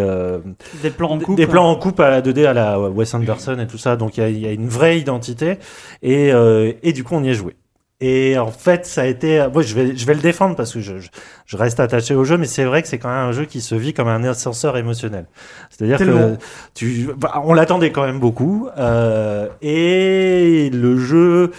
[0.81, 1.35] Des plans en coupe.
[1.47, 4.29] Plans en coupe à la 2D à la Wes Anderson et tout ça donc il
[4.37, 5.57] y y a une vraie identité
[6.03, 7.55] et euh, et du coup on y est joué
[8.01, 9.47] et en fait, ça a été.
[9.53, 11.07] Moi, je vais, je vais le défendre parce que je, je,
[11.45, 13.61] je reste attaché au jeu, mais c'est vrai que c'est quand même un jeu qui
[13.61, 15.27] se vit comme un ascenseur émotionnel.
[15.69, 16.35] C'est-à-dire que
[16.73, 21.51] tu, bah, on l'attendait quand même beaucoup, euh, et le jeu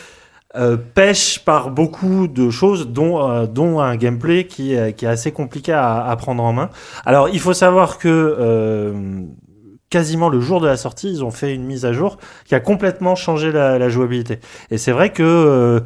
[0.57, 5.09] euh, pêche par beaucoup de choses, dont, euh, dont un gameplay qui, est- qui est
[5.09, 6.69] assez compliqué à, à prendre en main.
[7.07, 8.93] Alors, il faut savoir que euh,
[9.91, 12.61] quasiment le jour de la sortie, ils ont fait une mise à jour qui a
[12.61, 14.41] complètement changé la, la jouabilité.
[14.71, 15.81] Et c'est vrai que euh,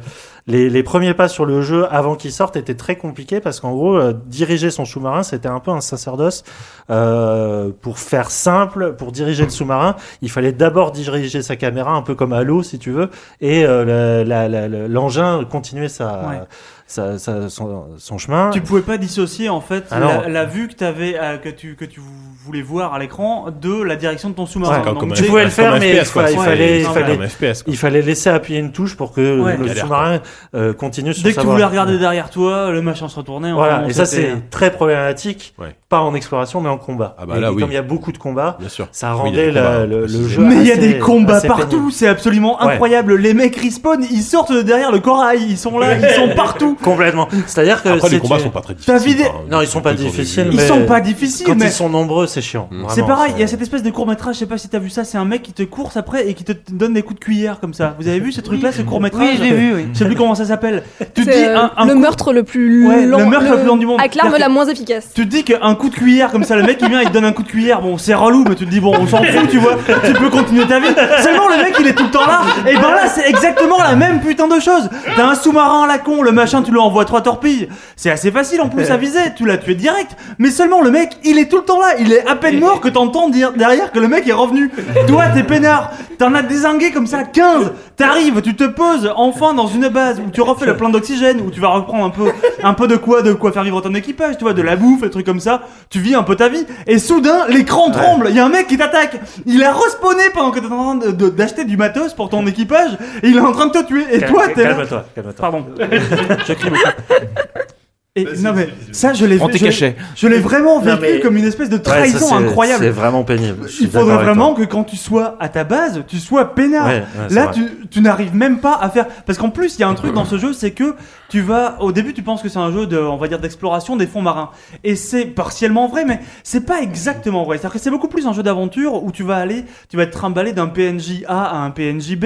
[0.47, 3.71] les, les premiers pas sur le jeu avant qu'il sorte étaient très compliqués parce qu'en
[3.73, 6.43] gros, euh, diriger son sous-marin, c'était un peu un sacerdoce.
[6.89, 12.01] Euh, pour faire simple, pour diriger le sous-marin, il fallait d'abord diriger sa caméra, un
[12.01, 16.39] peu comme Halo, si tu veux, et euh, la- la- la- l'engin continuer sa, Ouais.
[16.87, 18.49] sa- sa- son, son chemin.
[18.49, 21.85] Tu pouvais pas dissocier en fait Ah la, la vue que, avais, que, tu, que
[21.85, 22.01] tu
[22.45, 24.81] voulais voir à l'écran de la direction de ton sous-marin.
[24.83, 26.29] Ouais, tu pouvais le faire, mais FPS, quoi.
[26.31, 27.73] il fallait- c'est il fallait- comme un FPS, quoi.
[27.73, 29.57] Il fallait laisser appuyer une touche pour que Ouais.
[29.57, 30.19] le sous-marin
[30.55, 33.51] euh, continue sur Dès que tu voulais regarder derrière toi, le machin se retournait.
[33.51, 35.75] Voilà, et ça c'est très problématique, Ouais.
[35.89, 37.15] pas en exploration mais en combat.
[37.19, 37.61] Ah bah Et oui.
[37.61, 38.87] Comme il y a beaucoup de combats, Bien sûr.
[38.91, 40.41] ça rendait la- le, jeu.
[40.41, 43.15] Mais il y a des combats partout, c'est absolument incroyable.
[43.15, 46.77] Les mecs respawn, ils sortent de derrière le corail, ils sont là, ils sont partout.
[46.83, 47.27] Complètement.
[47.45, 49.25] C'est-à-dire que Après, les combats sont pas très difficiles.
[49.25, 49.31] hein.
[49.49, 52.41] Non, ils sont pas difficiles, Ils sont pas difficiles, quand mais ils sont nombreux, c'est
[52.41, 52.67] chiant.
[52.71, 52.85] Mm.
[52.89, 53.33] c'est pareil.
[53.35, 55.03] Il y a cette espèce de court métrage, je sais pas si t'as vu ça,
[55.03, 57.59] c'est un mec qui te course après et qui te donne des coups de cuillère
[57.59, 57.95] comme ça.
[57.99, 59.87] Vous avez vu ce truc-là, ce court métrage Oui, je l'ai vu, oui.
[59.93, 60.83] Je sais plus comment ça s'appelle.
[61.13, 63.51] Tu te dis euh, un, un le coup- meurtre le plus Ouais, lent, le meurtre
[63.51, 63.99] le plus lent du monde.
[63.99, 65.09] avec l'arme la moins efficace.
[65.13, 67.13] Tu te dis qu'un coup de cuillère comme ça, le mec il vient, il te
[67.13, 67.81] donne un coup de cuillère.
[67.81, 69.77] Bon, c'est relou, mais tu te dis bon, on s'en fout, tu vois.
[70.05, 70.87] Tu peux continuer ta vie.
[71.23, 72.41] Seulement le mec il est tout le temps là.
[72.69, 74.89] Et ben là, c'est exactement la même putain de chose.
[75.15, 77.67] T'as un sous-marin à la con, le machin, tu lui envoies trois torpilles.
[77.95, 79.19] C'est assez facile en plus à viser.
[79.35, 80.11] Tu l'as tué direct.
[80.37, 81.87] Mais seulement le mec, il est tout le temps là.
[81.99, 84.71] Il est à peine mort que t'entends dire derrière que le mec est revenu.
[85.07, 85.91] Toi, t'es peinard.
[86.17, 87.71] T'en as désingué comme ça 15.
[87.97, 91.51] T'arrives, tu te poses enfin dans une base où tu refais le plein d'oxygène, où
[91.51, 92.31] tu vas reprendre un peu,
[92.63, 95.01] un peu de quoi, de quoi faire vivre ton équipage, tu vois, de la bouffe,
[95.01, 95.61] des trucs comme ça.
[95.89, 96.65] Tu vis un peu ta vie.
[96.87, 98.27] Et soudain, l'écran tremble.
[98.29, 99.19] Il y a un mec qui t'attaque.
[99.45, 102.91] Il a respawné pendant que t'es en train d'acheter du matos pour ton équipage.
[103.23, 104.05] Et il est en train de te tuer.
[104.11, 104.63] Et toi, t'es.
[104.63, 105.33] Calme-toi, calme-toi.
[105.37, 105.65] Pardon.
[108.17, 111.37] Et non mais ça je l'ai vu- tes je je l'ai vraiment vécu mais- comme
[111.37, 112.83] une espèce de Ouais, ça, trahison incroyable.
[112.83, 113.67] C'est vraiment pénible.
[113.79, 116.87] Il faudrait vraiment que quand tu sois à ta base, tu sois peinard.
[116.87, 119.05] Ouais, ouais, c'est Là, tu, tu n'arrives même pas à faire.
[119.25, 120.93] Parce qu'en plus, il y a un truc dans ce jeu, c'est que
[121.31, 121.81] tu vas.
[121.81, 124.51] Au début, tu penses que c'est un jeu de, on d'exploration des fonds marins.
[124.83, 127.57] Et c'est partiellement vrai, mais c'est pas exactement vrai.
[127.57, 130.11] C'est-à-dire que c'est beaucoup plus un jeu d'aventure où tu vas aller, tu vas être
[130.11, 132.25] trimballé d'un PNJ A à un PNJ B,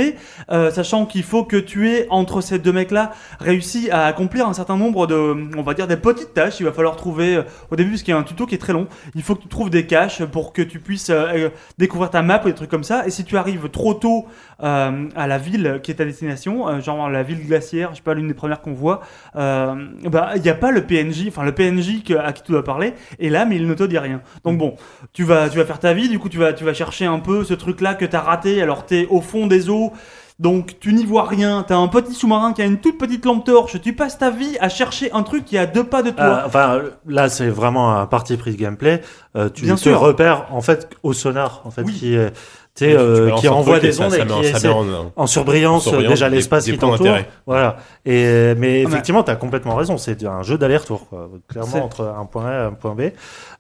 [0.50, 4.54] euh, sachant qu'il faut que tu aies, entre ces deux mecs-là, réussi à accomplir un
[4.54, 6.60] certain nombre de, on va dire, des petites tâches.
[6.60, 8.60] Il va falloir trouver, euh, au début, parce qu'il y a un tuto qui est
[8.60, 12.10] très long, il faut que tu trouves des caches pour que tu puisses euh, découvrir
[12.10, 13.06] ta map ou des trucs comme ça.
[13.06, 14.26] Et si tu arrives trop tôt
[14.58, 18.30] à la ville qui est ta destination, genre la ville glaciaire, je sais pas, l'une
[18.30, 18.95] des premières qu'on voit,
[19.36, 19.76] euh,
[20.06, 22.64] bah, il n'y a pas le PNJ, enfin le PNJ que- à qui tu dois
[22.64, 24.22] parler, et là, mais il ne te dit rien.
[24.44, 24.76] Donc bon,
[25.14, 27.20] tu vas, tu vas faire ta vie, du coup, tu vas, tu vas chercher un
[27.20, 29.92] peu ce truc-là que tu as raté, alors tu es au fond des eaux.
[30.38, 33.46] Donc tu n'y vois rien, t'as un petit sous-marin qui a une toute petite lampe
[33.46, 36.10] torche, tu passes ta vie à chercher un truc qui est à deux pas de
[36.10, 36.26] toi.
[36.26, 39.02] Euh, enfin, là, c'est vraiment un parti pris de gameplay.
[39.38, 39.98] Euh, tu Bien te sûr.
[39.98, 41.94] repères en fait au sonar, en fait, Oui.
[41.94, 42.34] qui, est-
[42.76, 44.68] tu sais, euh, qui un envoie truc et des ça- ondes ça et qui essaie
[44.68, 47.18] en- en surbrillance, en surbrillance déjà l'espace qui t'entoure.
[47.48, 47.78] Voilà.
[48.06, 49.98] Et mais Ah, effectivement, tu as complètement raison.
[49.98, 51.08] C'est un jeu d'aller-retour,
[51.48, 53.12] Clairement entre un point A et un point B.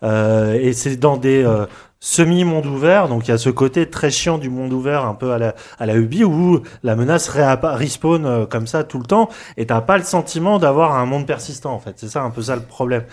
[0.03, 1.66] Euh, et c'est dans des euh,
[2.02, 3.08] semi-monde ouvert.
[3.08, 5.56] Donc il y a ce côté très chiant du monde ouvert, un peu à la
[5.80, 9.66] à la Ubi, où la menace réappa- respawn euh, comme ça tout le temps, et
[9.66, 11.74] t'as pas le sentiment d'avoir un monde persistant.
[11.74, 13.03] En fait, c'est ça un peu ça le problème.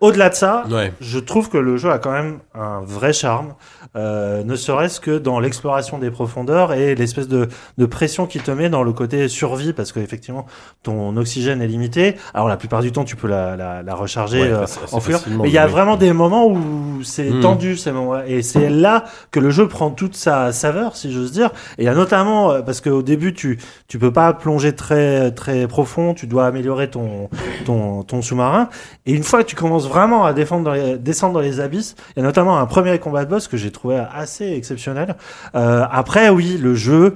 [0.00, 0.92] Au-delà de ça, Ouais.
[1.00, 3.54] je trouve que le jeu a quand même un vrai charme,
[3.96, 8.50] euh, ne serait-ce que dans l'exploration des profondeurs et l'espèce de, de pression qui te
[8.50, 10.44] met dans le côté survie, parce que effectivement
[10.82, 12.16] ton oxygène est limité.
[12.34, 15.18] Alors la plupart du temps, tu peux la, la, la recharger Ouais, euh, en fur.
[15.40, 17.40] Mais il y a vraiment des moments où c'est Mm.
[17.40, 21.32] tendu ces moments et c'est là que le jeu prend toute sa saveur, si j'ose
[21.32, 21.50] dire.
[21.78, 23.58] Et il y a notamment euh, parce qu'au début, tu
[23.88, 27.30] tu peux pas plonger très très profond, tu dois améliorer ton
[27.64, 28.68] ton ton sous-marin.
[29.06, 31.94] Et une fois que tu commences vraiment à défendre dans les, descendre dans les abysses,
[32.16, 35.16] il y a notamment un premier combat de boss que j'ai trouvé assez exceptionnel.
[35.54, 37.14] Euh, après, oui, le jeu.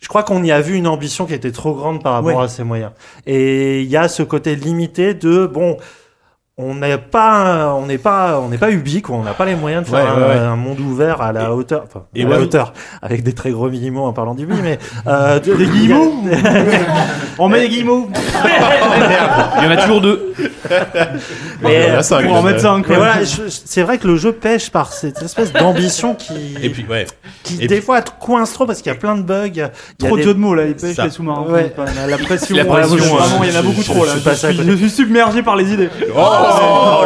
[0.00, 2.44] Je crois qu'on y a vu une ambition qui était trop grande par rapport Ouais.
[2.44, 2.92] à ses moyens.
[3.26, 5.76] Et il y a ce côté limité de bon,
[6.62, 9.16] on n'est pas, on n'est pas, on n'est pas Ubi, quoi.
[9.16, 10.38] On n'a pas les moyens de faire Ouais, un, ouais, ouais.
[10.46, 12.32] un monde ouvert à la hauteur, enfin, et à ouais.
[12.32, 12.72] la hauteur,
[13.02, 16.14] avec des très gros minimaux en parlant d'Ubi, mais euh, de- Des guillemots
[17.38, 18.08] On met des guillemots
[19.58, 20.34] Il y en a toujours deux.
[21.62, 22.48] Mais, Il y en a cinq, pour en déjà.
[22.48, 22.86] mettre cinq.
[22.86, 27.06] voilà, c'est vrai que le jeu pêche par cette espèce d'ambition qui, Et puis, ouais.
[27.42, 29.46] qui et des puis- fois te coince trop parce qu'il y a plein de bugs.
[29.48, 31.04] il y a Trop de des- jeux de mots là, ils pêchent Ça.
[31.04, 31.44] les sous-marins.
[32.08, 33.08] La, pression, La pression, ouais, ouais.
[33.18, 34.52] vraiment, il y en a beaucoup trop je là.
[34.64, 35.90] je suis submergé par les idées.
[36.16, 36.20] Oh,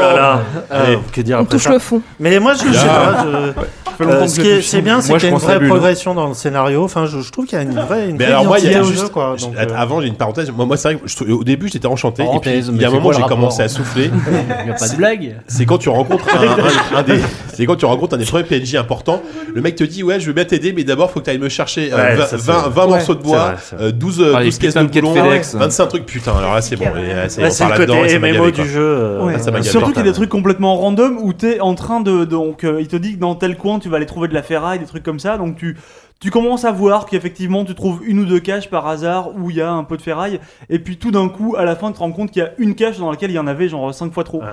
[0.00, 0.40] là là.
[0.70, 0.94] Allez.
[0.94, 2.00] Euh, que dire On après touche ça le fond.
[2.20, 3.24] Mais moi, je, je sais pas.
[3.24, 3.62] je-
[3.94, 4.64] Ça fait longtemps Euh, que ce je qui est, touche.
[4.66, 5.68] c'est bien, c'est Moi, qu'il y a une pense vraie bulle.
[5.68, 6.82] progression dans le scénario.
[6.82, 8.72] Enfin, je, je trouve qu'il y a une vraie, une Mais vraie alors moi, il
[8.72, 9.02] y a au juste.
[9.02, 9.36] jeu, quoi.
[9.38, 10.50] Donc, euh, Avant, j'ai une parenthèse.
[10.50, 12.22] Moi, moi c'est vrai que je trou- au début, j'étais enchanté.
[12.22, 13.64] Et puis, Parenthèse, il y mais a un c'est moment, quoi le j'ai commencé rapport
[13.64, 14.10] à souffler.
[14.60, 15.36] Il n'y a pas de blague.
[15.46, 17.20] C'est quand tu rencontres un, un- un des,
[17.54, 19.22] c'est quand tu rencontres un des premiers PNJ importants.
[19.54, 21.38] Le mec te dit ouais, je veux bien t'aider, mais d'abord faut que tu ailles
[21.38, 23.76] me chercher euh, Ouais, 20, ça, c'est- 20 20 Ouais, morceaux de bois, vrai, c'est
[23.76, 23.84] vrai.
[23.86, 25.54] euh, 12, euh, Ah, les 12 caisses de putains de quêtes FedEx.
[25.54, 26.06] 25 trucs.
[26.06, 26.86] Putain, alors là c'est bon.
[26.86, 28.80] Et c'est- part le là-dedans côté et ça m'a MMO gavé, du jeu.
[28.82, 29.33] euh, Ouais.
[29.38, 29.70] Ça m'a gavé.
[29.70, 32.80] Surtout qu'il y a des trucs complètement random où t'es en train de donc euh,
[32.80, 34.86] il te dit que dans tel coin tu vas aller trouver de la ferraille des
[34.86, 35.76] trucs comme ça donc tu
[36.20, 39.56] tu commences à voir qu'effectivement tu trouves une ou deux caches par hasard où il
[39.56, 40.40] y a un peu de ferraille
[40.70, 42.52] et puis tout d'un coup à la fin tu te rends compte qu'il y a
[42.58, 44.46] une cache dans laquelle il y en avait genre cinq fois trop Ouais.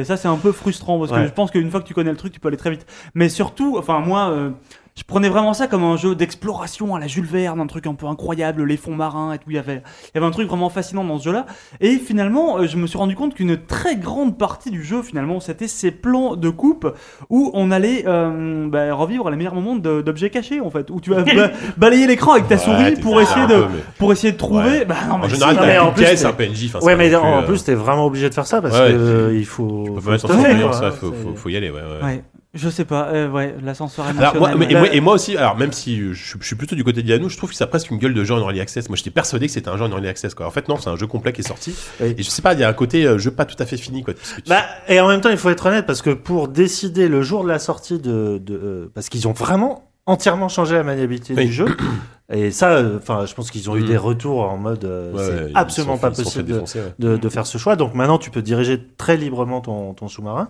[0.00, 1.26] et ça c'est un peu frustrant parce que Ouais.
[1.26, 3.28] je pense qu'une fois que tu connais le truc tu peux aller très vite mais
[3.28, 4.50] surtout enfin moi euh,
[4.98, 7.94] je prenais vraiment ça comme un jeu d'exploration à la Jules Verne, un truc un
[7.94, 9.44] peu incroyable, les fonds marins et tout.
[9.50, 11.46] Il y avait, il y avait un truc vraiment fascinant dans ce jeu-là.
[11.80, 15.38] Et finalement, euh, je me suis rendu compte qu'une très grande partie du jeu, finalement,
[15.38, 16.92] c'était ces plans de coupe
[17.30, 20.90] où on allait euh, bah, revivre les meilleurs moments d'objets cachés, en fait.
[20.90, 23.82] Où tu vas ba- balayer l'écran avec ta Ouais, souris pour essayer de, peu, mais-
[23.98, 24.64] pour essayer de trouver.
[24.80, 24.84] Ouais.
[24.84, 26.72] Bah, non, mais En si, général, t'as mais en plus, pièce, c'est- un PNJ.
[26.74, 28.88] enfin, Ouais, mais pas en, en plus, t'es vraiment obligé de faire ça parce Ouais,
[28.90, 29.84] que euh, il faut.
[29.84, 32.22] euh, faut faut mettre en ouais, faut, faut, faut y aller, ouais, ouais.
[32.60, 34.56] Je sais pas, euh, ouais, l'ascenseur Alors, émotionnel.
[34.56, 34.80] moi, mais- et, ouais.
[34.80, 37.08] moi, et moi aussi, alors même si je, suis- je suis plutôt du côté de
[37.08, 38.88] Yannou, je trouve que ça a presque une gueule de jeu en early access.
[38.88, 40.34] Moi, j'étais persuadé que c'était un jeu en early access.
[40.34, 40.46] Quoi.
[40.46, 41.74] En fait, non, c'est un jeu complet qui est sorti.
[42.00, 42.14] Oui.
[42.18, 43.76] Et je sais pas, il y a un côté euh, jeu pas tout à fait
[43.76, 44.02] fini.
[44.02, 44.14] Quoi,
[44.48, 47.44] Bah, et en même temps, il faut être honnête parce que pour décider le jour
[47.44, 51.46] de la sortie de, de euh, parce qu'ils ont vraiment entièrement changé la maniabilité Oui.
[51.46, 51.66] du jeu.
[52.30, 53.86] Et ça, euh, enfin, je pense qu'ils ont eu Mm.
[53.86, 56.94] des retours en mode, euh, Ouais, c'est absolument pas fait- possible de, défoncer, ouais.
[56.98, 57.74] de, de faire ce choix.
[57.74, 60.48] Donc maintenant, tu peux diriger très librement ton, ton sous-marin.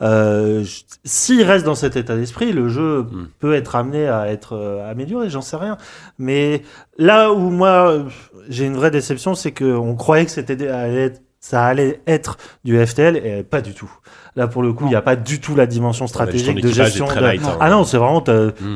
[0.00, 0.64] Euh,
[1.04, 3.28] S'il reste dans cet état d'esprit, le jeu Mm.
[3.40, 5.76] peut être amené à être euh, amélioré, j'en sais rien.
[6.18, 6.62] Mais
[6.96, 8.04] là où moi,
[8.48, 10.56] j'ai une vraie déception, c'est qu'on croyait que c'était
[11.40, 13.90] ça allait être du FTL et pas du tout.
[14.36, 17.06] Là, pour le coup, il n'y a pas du tout la dimension stratégique de gestion.
[17.08, 17.56] de- light, hein.
[17.60, 18.20] Ah non, c'est vraiment,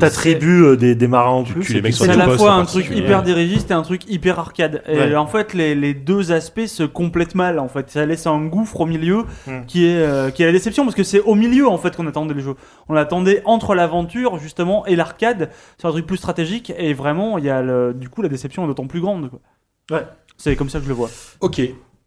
[0.01, 1.65] t'attribues euh, des, des marins en Tu plus.
[1.65, 4.83] C'est c'est à la fois un truc hyper dirigiste et un truc hyper arcade.
[4.89, 5.17] Et Ouais.
[5.17, 7.59] en fait, les, les deux aspects se complètent mal.
[7.59, 9.65] En fait, ça laisse un gouffre au milieu Hmm.
[9.67, 12.07] qui est euh, qui est la déception parce que c'est au milieu en fait qu'on
[12.07, 12.55] attendait le jeu.
[12.89, 16.73] On l'attendait entre l'aventure justement et l'arcade sur un truc plus stratégique.
[16.79, 19.31] Et vraiment, il y a le, du coup la déception est d'autant plus grande.
[19.31, 19.41] Quoi.
[19.99, 20.07] Ouais.
[20.37, 21.11] C'est comme ça que je le vois.
[21.41, 21.61] Ok.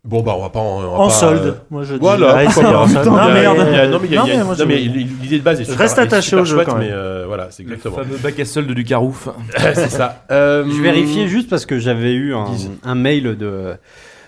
[0.06, 0.77] Bon, bah, on va pas en.
[0.77, 2.00] on va En pas, solde, euh, moi je dis.
[2.00, 2.77] Voilà, Ah, pourquoi c'est pas.
[2.80, 3.08] en solde.
[3.08, 3.67] Non, il y a- merde.
[3.69, 6.42] il y a- non, mais l'idée de base est Je super- reste est attaché super
[6.42, 6.88] au jeu, chouette, quand même.
[6.88, 8.03] mais euh, voilà, c'est Le exactement.
[8.03, 9.30] fameux bac à solde du Carouf.
[9.58, 10.24] c'est ça.
[10.32, 13.74] Euh, Je vérifiais juste parce que j'avais eu un, mail de,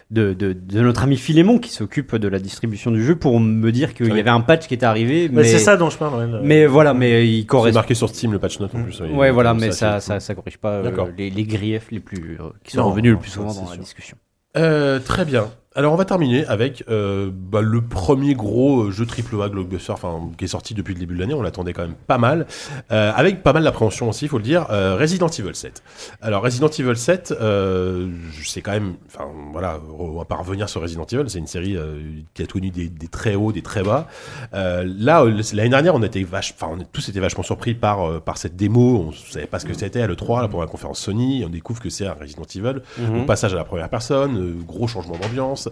[0.09, 3.71] de, de, de notre ami Philémon qui s'occupe de la distribution du jeu pour me
[3.71, 4.17] dire qu'il Oui.
[4.17, 5.29] y avait un patch qui était arrivé.
[5.31, 6.19] Mais Mais, c'est ça dont je parle.
[6.19, 7.77] ouais, le- Mais voilà, mais il C'est correspond.
[7.79, 8.99] marqué sur Steam le patch note en plus.
[9.01, 9.11] oui.
[9.13, 12.39] Ouais, voilà, mais c'est ça, ça, ça corrige pas euh, les, les griefs les plus
[12.41, 14.17] euh, qui sont Non, revenus le plus souvent c'est dans la discussion.
[14.55, 15.49] Euh, très bien.
[15.77, 20.31] Alors on va terminer avec euh, bah, le premier gros euh, jeu AAA blockbuster, enfin
[20.35, 21.35] qui est sorti depuis le début de l'année.
[21.35, 22.47] On l'attendait quand même pas mal,
[22.91, 24.65] euh, avec pas mal d'appréhension aussi, il faut le dire.
[24.71, 25.83] euh, Resident Evil 7.
[26.19, 28.09] Alors Resident Evil 7, euh,
[28.43, 31.25] c'est quand même, enfin voilà, on va pas revenir sur Resident Evil.
[31.29, 31.99] C'est une série euh,
[32.33, 34.07] qui a connu des, des très hauts, des très bas.
[34.55, 35.23] Euh, là,
[35.53, 39.09] l'année dernière, on était vache, enfin tous vachement surpris par par cette démo.
[39.09, 41.43] On savait pas ce que c'était à le 3 là, pour la conférence Sony.
[41.45, 42.81] On découvre que c'est un Resident Evil.
[42.97, 43.21] Mhm.
[43.21, 45.66] Au passage à la première personne, gros changement d'ambiance.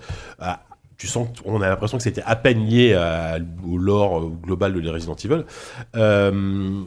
[0.97, 3.37] Tu sens qu'on a l'impression que c'était à peine lié à-
[3.69, 5.43] au lore euh, global de Resident Evil.
[5.97, 6.81] Euh,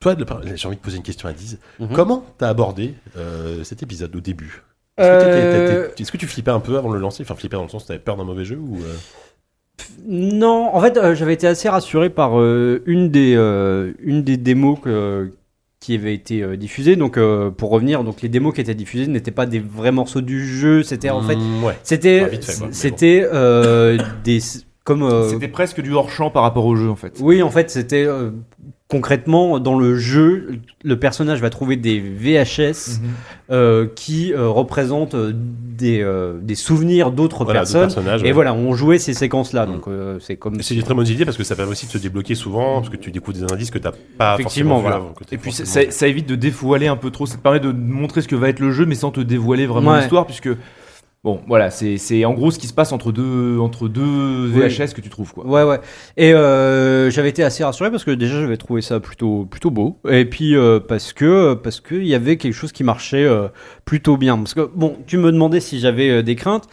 [0.00, 0.16] toi,
[0.56, 1.58] j'ai envie de poser une question à Diz.
[1.78, 1.88] Mhm.
[1.92, 4.64] Comment t'as abordé euh, cet épisode au début?
[4.98, 5.06] Est-ce
[6.10, 7.22] que, Euh, tu flippais un peu avant de le lancer?
[7.22, 8.78] Enfin, flipper dans le sens que t'avais peur d'un mauvais jeu ou
[10.06, 13.34] Non, en fait, j'avais été assez rassuré par une des
[14.00, 15.30] une des démos que-
[15.80, 16.96] qui avait été euh, diffusée.
[16.96, 20.20] Donc, euh, pour revenir, donc les démos qui étaient diffusées n'étaient pas des vrais morceaux
[20.20, 20.82] du jeu.
[20.82, 21.78] C'était en fait, mm, ouais.
[21.82, 24.40] c'était Bah, c'était euh, des
[24.86, 27.18] comme euh, C'était presque du hors champ par rapport au jeu en fait.
[27.20, 28.30] Oui, en fait, c'était euh,
[28.88, 33.08] concrètement dans le jeu, le personnage va trouver des VHS Mhm.
[33.50, 37.90] euh, qui euh, représentent euh, des, euh, des souvenirs d'autres Voilà, personnes.
[38.20, 38.32] Et ouais.
[38.32, 39.66] voilà, on jouait ces séquences-là.
[39.66, 39.72] Mm.
[39.72, 40.62] Donc euh, c'est comme.
[40.62, 42.90] C'est une très bonne idée parce que ça permet aussi de se débloquer souvent parce
[42.90, 44.96] que tu découvres des indices que t'as pas Effectivement, forcément vu voilà.
[44.96, 47.26] avant, que t'as Et puis ça, forcément ça- ça évite de dévoiler un peu trop,
[47.26, 49.66] ça te permet de montrer ce que va être le jeu mais sans te dévoiler
[49.66, 49.98] vraiment Ouais.
[50.00, 50.50] l'histoire puisque
[51.26, 54.60] bon voilà c'est c'est en gros ce qui se passe entre deux entre deux Oui.
[54.68, 55.44] VHS que tu trouves quoi.
[55.44, 55.80] Ouais, ouais.
[56.16, 59.98] Et euh, j'avais été assez rassuré parce que déjà j'avais trouvé ça plutôt plutôt beau.
[60.08, 63.48] Et puis euh, parce que parce que il y avait quelque chose qui marchait euh,
[63.84, 64.36] plutôt bien.
[64.36, 66.68] Parce que bon, tu me demandais si j'avais euh, des craintes.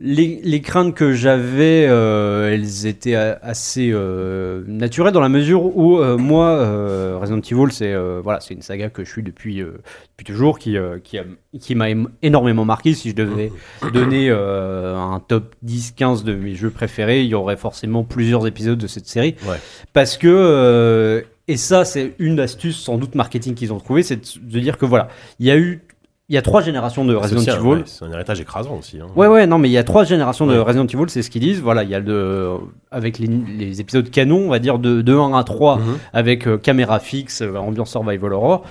[0.00, 5.98] Les, les craintes que j'avais, euh, elles étaient assez euh, naturelles dans la mesure où
[5.98, 10.58] euh, moi, Resident Evil, c'est voilà, c'est une saga que je suis depuis depuis toujours,
[10.58, 12.94] qui qui m'a ém- énormément marqué.
[12.94, 13.50] Si je devais
[13.92, 18.86] donner un top 10-15 de mes jeux préférés, il y aurait forcément plusieurs épisodes de
[18.86, 19.34] cette série.
[19.46, 19.56] Ouais.
[19.92, 24.58] Parce que, et ça c'est une astuce sans doute marketing qu'ils ont trouvé, c'est de
[24.60, 25.08] dire que voilà,
[25.40, 25.82] il y a eu,
[26.28, 27.66] il y a trois générations de Resident Evil.
[27.66, 28.98] ouais, C'est un héritage écrasant aussi.
[29.00, 29.06] hein.
[29.14, 30.56] Ouais, ouais, non, mais il y a trois générations de.
[30.58, 31.60] Resident Evil, c'est ce qu'ils disent.
[31.60, 32.52] Voilà, il y a le,
[32.90, 35.84] avec les, les épisodes canon, on va dire de, de 1 à 3, Mhm.
[36.12, 38.64] avec euh, caméra fixe, euh, ambiance survival horror.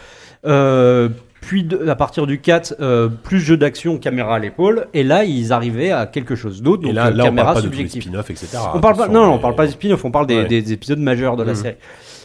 [0.46, 1.10] Euh,
[1.42, 4.88] puis de- à partir du 4, euh, plus jeu d'action, caméra à l'épaule.
[4.94, 7.46] Et là, ils arrivaient à quelque chose d'autre, Et donc là, euh, là on caméra
[7.54, 8.02] parle pas de subjective.
[8.04, 8.58] spin-offs, etc.
[8.74, 10.46] On parle pas, non, on parle pas des spin-offs, on parle des, Ouais.
[10.48, 11.58] des épisodes majeurs de la Mhm.
[11.58, 11.76] série.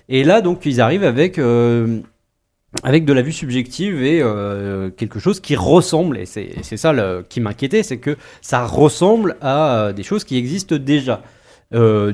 [0.09, 1.99] Et là, donc, ils arrivent avec, euh,
[2.83, 7.25] avec de la vue subjective et euh, quelque chose qui ressemble, et c'est ça le-
[7.29, 11.23] qui m'inquiétait, c'est que ça ressemble à euh, des choses qui existent déjà.
[11.75, 12.13] Euh,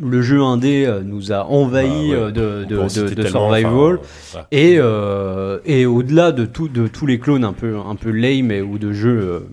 [0.00, 2.32] le jeu indé nous a envahi Bah, ouais.
[2.32, 3.98] de, survival.
[4.00, 4.46] enfin.
[4.52, 8.52] Et, euh, et au-delà de, tout, de tous les clones un peu, un peu lame
[8.52, 9.44] et- ou de jeux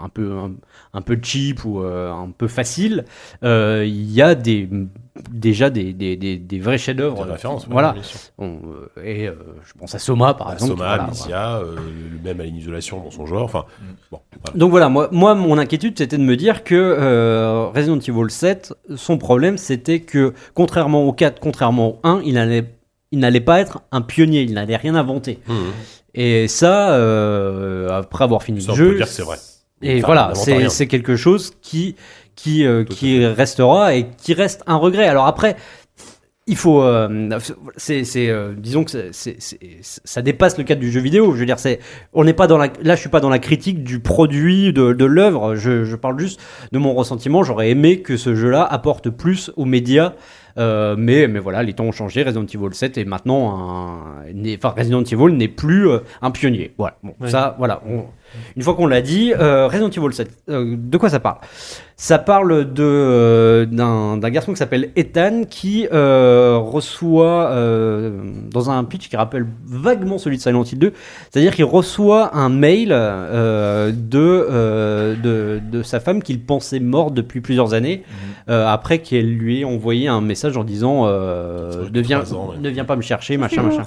[0.00, 0.52] un, peu, un,
[0.94, 3.04] un peu cheap ou un peu facile,
[3.42, 4.68] il y a des,
[5.30, 7.24] déjà des, des, des, des vrais chefs-d'œuvre.
[7.24, 7.94] Des références, ouais, voilà.
[8.38, 8.58] On,
[8.96, 9.34] euh, et euh,
[9.64, 10.72] je pense à Soma par À exemple.
[10.72, 11.76] Soma, voilà, Amicia, euh,
[12.12, 13.42] le même à l'inisolation dans son genre.
[13.44, 13.64] Enfin,
[14.10, 14.58] bon, voilà.
[14.58, 18.72] donc voilà, moi, moi mon inquiétude c'était de me dire que euh, Resident Evil 7,
[18.96, 22.64] son problème c'était que contrairement au 4, contrairement au 1, il n'allait
[23.12, 25.40] il n'allait pas être un pionnier, il n'allait rien inventer.
[25.48, 25.56] Mhm.
[26.14, 29.36] Et ça, euh, après avoir fini Ça, le on jeu, peut dire que c'est vrai.
[29.82, 31.96] Et Enfin, voilà, c'est quelque chose qui
[32.42, 35.06] qui euh, qui restera et qui reste un regret.
[35.06, 35.56] Alors après,
[36.46, 37.38] il faut, euh,
[37.76, 39.36] c'est c'est euh, disons que c'est-
[40.04, 41.32] ça dépasse le cadre du jeu vidéo.
[41.34, 41.78] Je veux dire, c'est
[42.12, 44.92] on n'est pas dans la là, je suis pas dans la critique du produit de
[44.92, 45.54] de l'œuvre.
[45.54, 46.40] Je je parle juste
[46.72, 47.42] de mon ressentiment.
[47.44, 50.14] J'aurais aimé que ce jeu-là apporte plus aux médias.
[50.58, 52.24] Euh, mais, mais voilà, les temps ont changé.
[52.24, 54.24] Resident Evil 7 est maintenant un.
[54.56, 55.86] Enfin, Resident Evil n'est plus
[56.20, 56.72] un pionnier.
[56.76, 56.96] Voilà.
[57.04, 57.30] Bon, Oui.
[57.30, 57.80] ça, voilà.
[57.88, 58.06] on-
[58.56, 61.38] une fois qu'on l'a dit, euh, Resident Evil 7, euh, de quoi ça parle?
[61.96, 68.82] Ça parle de euh, d'un garçon qui s'appelle Ethan qui euh, reçoit euh, dans un
[68.84, 70.92] pitch qui rappelle vaguement celui de Silent Hill 2,
[71.30, 77.12] c'est-à-dire qu'il reçoit un mail euh, de, euh, de de sa femme qu'il pensait morte
[77.12, 78.02] depuis plusieurs années,
[78.48, 82.50] euh, après qu'elle lui ait envoyé un message en disant euh, ne viens trois ans,
[82.52, 82.58] ouais.
[82.58, 83.82] ne viens pas me chercher, machin machin.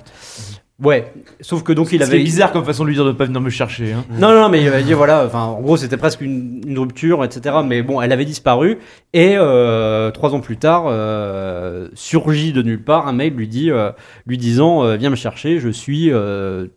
[0.83, 3.25] Ouais, sauf que donc il C'est avait bizarre comme façon de lui dire de pas
[3.25, 3.93] venir me chercher.
[3.93, 4.03] Hein.
[4.19, 7.23] non, non, mais il avait dit voilà, enfin, en gros, c'était presque une, une rupture,
[7.23, 7.57] etc.
[7.65, 8.79] Mais bon, elle avait disparu.
[9.13, 13.71] Et euh, trois ans plus tard, euh, surgit de nulle part un mail lui dit,
[13.71, 13.91] euh,
[14.27, 16.67] lui disant, euh, viens me chercher, je suis euh,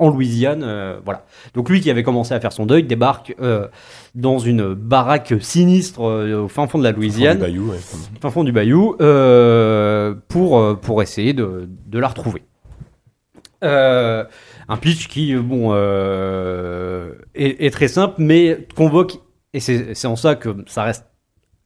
[0.00, 1.24] en Louisiane, euh, voilà.
[1.54, 3.68] Donc lui qui avait commencé à faire son deuil débarque euh,
[4.16, 7.78] dans une baraque sinistre euh, au fin fond de la Fond Louisiane, du Bayou, ouais.
[8.20, 12.42] fin fond du bayou, euh, pour, pour essayer de, de la retrouver.
[13.64, 14.24] Euh,
[14.68, 19.18] un pitch qui, euh, bon, euh, est, est très simple, mais convoque,
[19.52, 21.06] et c'est en ça que ça reste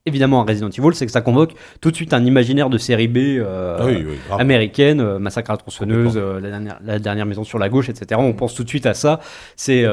[0.04, 1.52] évidemment un Resident Evil, c'est que ça convoque
[1.82, 4.40] tout de suite un imaginaire de série B euh, Ah oui, oui, grave.
[4.40, 8.18] américaine, Massacre à la tronçonneuse, la, dernière, la dernière maison sur la gauche, etc.
[8.22, 9.20] On pense tout de suite à ça,
[9.54, 9.84] c'est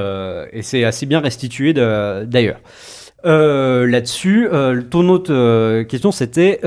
[0.54, 2.60] et c'est assez bien restitué d'ailleurs.
[3.26, 4.48] Là-dessus,
[4.90, 6.62] ton autre question, c'était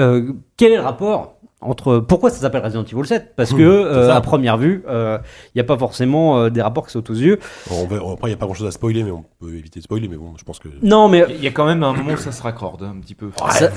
[0.58, 4.20] quel est le rapport entre pourquoi ça s'appelle Resident Evil 7 Parce que euh, à
[4.20, 5.18] première vue, il
[5.56, 7.38] n'y a pas forcément euh, des rapports qui sautent aux yeux.
[7.70, 9.80] On va- après, il n'y a pas grand chose à spoiler, mais on peut éviter
[9.80, 10.68] de spoiler, mais bon, je pense que.
[10.82, 13.14] Non, mais Il y a quand même un moment où ça se raccorde un petit
[13.16, 13.30] peu.
[13.50, 13.70] Ça-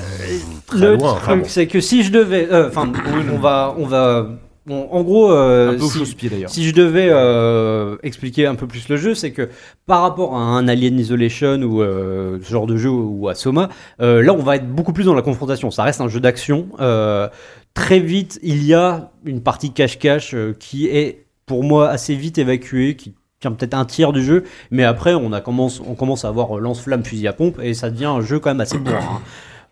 [0.66, 1.44] très le loin, truc, enfin, bon.
[1.46, 2.90] c'est que si je devais, euh, enfin,
[3.32, 4.28] on va, on va,
[4.66, 6.50] bon, en gros, euh, Un peu au si- d'ailleurs.
[6.50, 9.48] Si je devais euh, expliquer un peu plus le jeu, c'est que
[9.86, 13.68] par rapport à un Alien Isolation ou euh, ce genre de jeu ou à Soma,
[14.00, 15.70] euh, là on va être beaucoup plus dans la confrontation.
[15.72, 16.68] Ça reste un jeu d'action.
[17.74, 22.38] Très vite, il y a une partie cache-cache euh, qui est pour moi assez vite
[22.38, 26.24] évacuée, qui tient peut-être un tiers du jeu, mais après on, a commence, on commence
[26.24, 28.78] à avoir euh, lance-flamme, fusil à pompe et ça devient un jeu quand même assez
[28.78, 28.98] bourrin.
[28.98, 29.20] hein.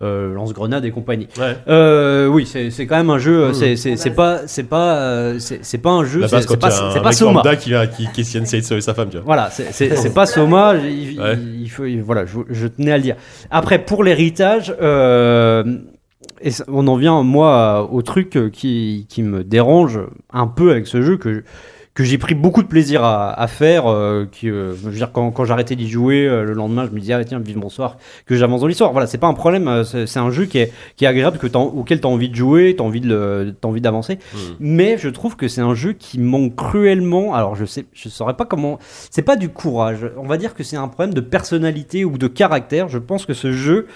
[0.03, 1.29] Euh, lance-grenade et compagnie.
[1.39, 1.59] Ouais.
[1.69, 3.51] Euh, oui, c'est quand même un jeu.
[3.51, 3.77] Mmh.
[3.77, 6.27] C'est pas c'est pas c'est pas un jeu.
[6.27, 7.43] C'est pas a c'est pas Soma.
[7.57, 9.27] qui, va- qui, qui essaie de sauver sa femme, tu vois.
[9.27, 10.75] Voilà, c'est- pas Soma.
[10.77, 11.37] Il, Ouais.
[11.61, 13.17] il faut, il- voilà, je, je tenais à le dire.
[13.51, 15.65] Après, pour l'héritage, euh,
[16.41, 20.01] et ça- on en vient moi au truc qui qui me dérange
[20.33, 21.45] un peu avec ce jeu que
[21.93, 23.89] que j'ai pris beaucoup de plaisir à, à faire.
[23.89, 26.95] euh, qui, euh, je veux dire, quand, quand j'arrêtais d'y jouer, euh, le lendemain, je
[26.95, 27.97] me disais, ah, tiens, vive bonsoir,
[28.27, 28.93] que j'avance dans l'histoire.
[28.93, 29.67] Voilà, c'est pas un problème.
[29.67, 32.35] euh, C'est un jeu qui est, qui est agréable, que auquel tu as envie de
[32.37, 34.19] jouer, tu as envie de le- t'as envie d'avancer.
[34.61, 37.35] Mais je trouve que c'est un jeu qui manque cruellement.
[37.35, 38.79] Alors, je sais, je saurais pas comment.
[39.11, 40.07] C'est pas du courage.
[40.17, 42.89] On va dire que c'est un problème de personnalité ou de caractère.
[42.89, 43.89] Je pense que ce jeu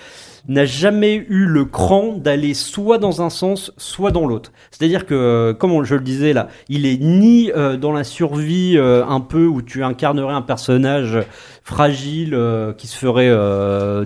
[0.49, 4.53] n'a jamais eu le cran d'aller soit dans un sens, soit dans l'autre.
[4.71, 8.75] C'est-à-dire que, euh, comme je le disais là, il est ni euh, dans la survie
[8.77, 11.19] euh, un peu où tu incarnerais un personnage
[11.63, 13.33] fragile euh, qui se ferait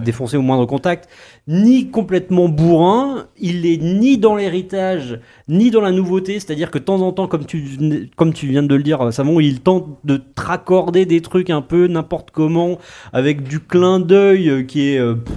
[0.00, 1.08] défoncer au moindre contact,
[1.48, 5.18] ni complètement bourrin, il est ni dans l'héritage,
[5.48, 8.62] ni dans la nouveauté, c'est-à-dire que de temps en temps, comme tu, comme tu viens
[8.62, 12.78] de le dire, Savon, il tente de te raccorder des trucs un peu n'importe comment,
[13.12, 15.00] avec du clin d'œil qui est...
[15.00, 15.34] pff,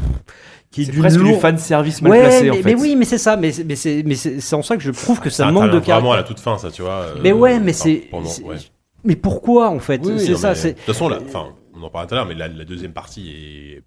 [0.71, 2.61] qui est d'une presque du lourde- fan service mal Ouais, placé mais, en fait.
[2.63, 4.83] mais oui, mais c'est ça, mais, c'est- mais c'est mais c'est c'est en ça que
[4.83, 6.15] je trouve que ça Ah, manque de Vraiment à caractère.
[6.15, 6.91] la toute fin, ça, tu vois.
[6.91, 8.55] euh, Mais ouais, mais c'est ouais.
[9.03, 10.01] mais pourquoi en fait?
[10.03, 11.47] Oui, C'est ça, c'est De toute façon, là, enfin,
[11.81, 13.83] on en parlait tout à l'heure, mais la, la deuxième partie est,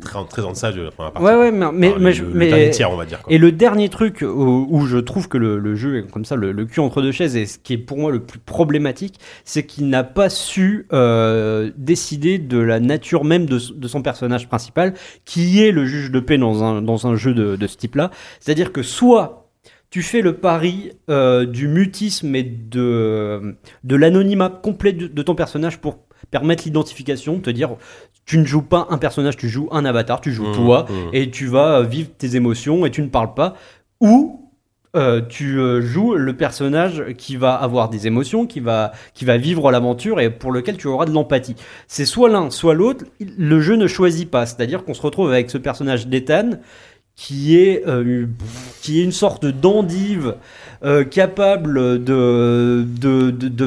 [0.00, 1.26] très, très en deçà de la première partie.
[1.26, 3.22] Ouais, ouais, mais, mais, Enfin, mais, le, le mais- dernier tiers, on va dire.
[3.22, 3.32] Quoi.
[3.32, 6.36] Et le dernier truc où, où je trouve que le, le jeu est comme ça,
[6.36, 9.18] le, le cul entre deux chaises, et ce qui est pour moi le plus problématique,
[9.44, 14.48] c'est qu'il n'a pas su euh, décider de la nature même de, de son personnage
[14.48, 17.76] principal, qui est le juge de paix dans un, dans un jeu de, de ce
[17.76, 18.10] type-là.
[18.40, 19.50] C'est-à-dire que soit
[19.90, 25.34] tu fais le pari euh, du mutisme et de, de l'anonymat complet de, de ton
[25.34, 25.98] personnage pour
[26.32, 27.76] permettre l'identification, te dire
[28.24, 30.94] tu ne joues pas un personnage, tu joues un avatar, tu joues Mmh, toi, mmh.
[31.12, 33.54] et tu vas euh, vivre tes émotions et tu ne parles pas.
[34.00, 34.40] Ou
[34.94, 39.36] euh, tu euh, joues le personnage qui va avoir des émotions, qui va, qui va
[39.38, 41.56] vivre l'aventure et pour lequel tu auras de l'empathie.
[41.86, 43.04] C'est soit l'un, soit l'autre.
[43.20, 44.46] Le jeu ne choisit pas.
[44.46, 46.50] C'est-à-dire qu'on se retrouve avec ce personnage d'Ethan
[47.14, 48.26] qui est, euh,
[48.80, 50.36] qui est une sorte d'endive
[51.12, 53.64] capable de, de, de,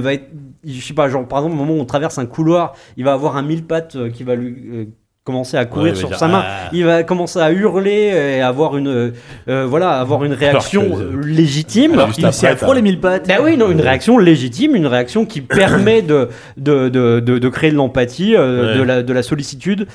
[0.65, 3.13] je sais pas, genre par exemple au moment où on traverse un couloir, il va
[3.13, 4.85] avoir un mille pattes euh, qui va lui euh,
[5.23, 6.43] commencer à courir Ouais, sur sa main.
[6.45, 6.69] Ah.
[6.71, 9.11] Il va commencer à hurler et avoir une, euh,
[9.49, 11.93] euh, voilà, avoir une réaction que, légitime.
[11.93, 13.27] alors, juste Il s'est après, affreux les mille pattes.
[13.27, 17.49] Ben oui, non, une réaction légitime, une réaction qui permet de, de, de, de, de
[17.49, 18.77] créer de l'empathie, euh, Ouais.
[18.79, 19.87] de, la, de la sollicitude.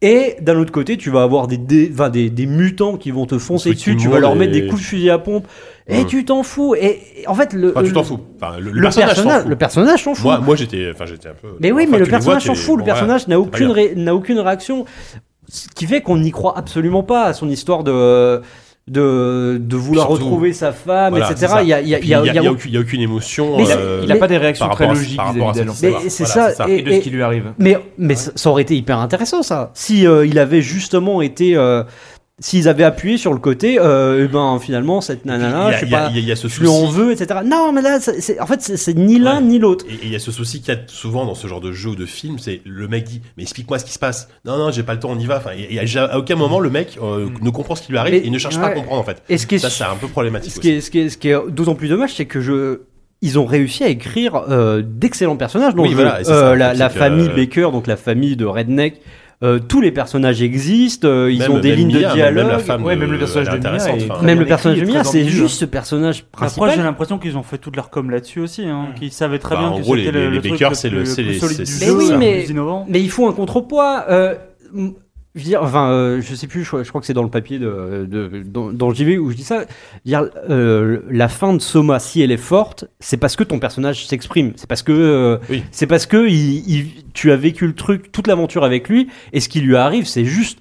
[0.00, 3.26] Et d'un autre côté, tu vas avoir des, des, enfin, des, des mutants qui vont
[3.26, 5.46] te foncer dessus, tu vas leur mettre et- des coups de fusil à pompe,
[5.88, 6.76] et tu t'en fous.
[6.76, 8.20] Et, en fait, le, Enfin, tu t'en fous.
[8.40, 9.50] Enfin, le, le le personnage, s'en personnage, fout.
[9.50, 10.24] le personnage s'en fout.
[10.24, 11.48] Moi, moi j'étais, enfin, j'étais un peu.
[11.58, 12.76] Mais oui, enfin, mais le personnage s'en fout.
[12.76, 14.84] Le bon, personnage n'a aucune, ré- n'a aucune réaction.
[15.48, 18.40] Ce qui fait qu'on n'y croit absolument pas à son histoire de,
[18.90, 21.54] de, de vouloir Surtout, retrouver sa femme, Voilà, etc.
[21.62, 23.56] Il y a, y a, y a- y aucune- émotion.
[23.60, 25.70] Euh, Il a pas des réactions très logiques vis-à-vis d'elle.
[26.08, 27.52] c'est ça, et- de ce qui lui arrive.
[27.58, 29.70] Mais, mais ça ça aurait été hyper intéressant ça.
[29.74, 31.82] Si euh, il avait justement été, euh,
[32.40, 35.72] s'ils avaient appuyé sur le côté, euh, eh ben finalement cette Il y a- nana,
[35.72, 36.92] je sais il y a- pas, il y a- il y a ce souci.
[36.92, 37.40] veux, etc.
[37.44, 39.42] Non, mais là, c'est- en fait, c'est ni l'un Ouais.
[39.42, 39.84] ni l'autre.
[39.90, 41.90] Et il y a ce souci qu'il y a souvent dans ce genre de jeu
[41.90, 44.28] ou de film, c'est le mec dit mais explique-moi ce qui se passe.
[44.44, 45.38] Non non j'ai pas le temps, on y va.
[45.38, 48.26] Enfin à, à aucun moment le mec euh, ne comprend ce qui lui arrive Mais-
[48.26, 49.22] et ne cherche pas à comprendre en fait.
[49.28, 50.52] Et ce qui est, Ça c'est un peu problématique.
[50.52, 52.80] ce qui est, ce qui est, ce qui est d'autant plus dommage, c'est que je
[53.20, 55.72] ils ont réussi à écrire euh, d'excellents personnages.
[55.76, 59.00] Oui, voilà, Euh, ça, la, famille Baker, donc la famille de Redneck.
[59.44, 62.14] Euh, tous les personnages existent, euh, ils Même- ont des même lignes Mia, de même
[62.34, 62.50] dialogue.
[62.50, 64.22] la femme Ouais, de- même le personnage de Mia intéressante, est- enfin.
[64.22, 66.84] Même le personnage de Mia, c'est juste ce personnage Après, j'ai principal.
[66.84, 69.68] l'impression qu'ils ont fait toute leur com là-dessus aussi, hein, qu'ils savaient très Bah, bien
[69.70, 71.38] en que gros, c'était les- le, les le truc le plus, le- c'est plus les-
[71.38, 72.86] solide c'est- du jeu, Mais oui, le mais- plus innovant.
[72.88, 74.04] Mais il faut un contrepoids.
[74.10, 74.34] Euh,
[75.34, 77.22] je veux dire, enfin, euh, je sais plus, je, crois- je crois que c'est dans
[77.22, 79.64] le papier de, de, dans, dans le JV où je dis ça.
[80.04, 84.06] Dire, euh, la fin de Soma, si elle est forte, c'est parce que ton personnage
[84.06, 84.52] s'exprime.
[84.56, 85.62] C'est parce que, euh, Oui.
[85.70, 89.40] c'est parce que il, il- tu as vécu le truc, toute l'aventure avec lui, et
[89.40, 90.60] ce qui lui arrive, c'est juste.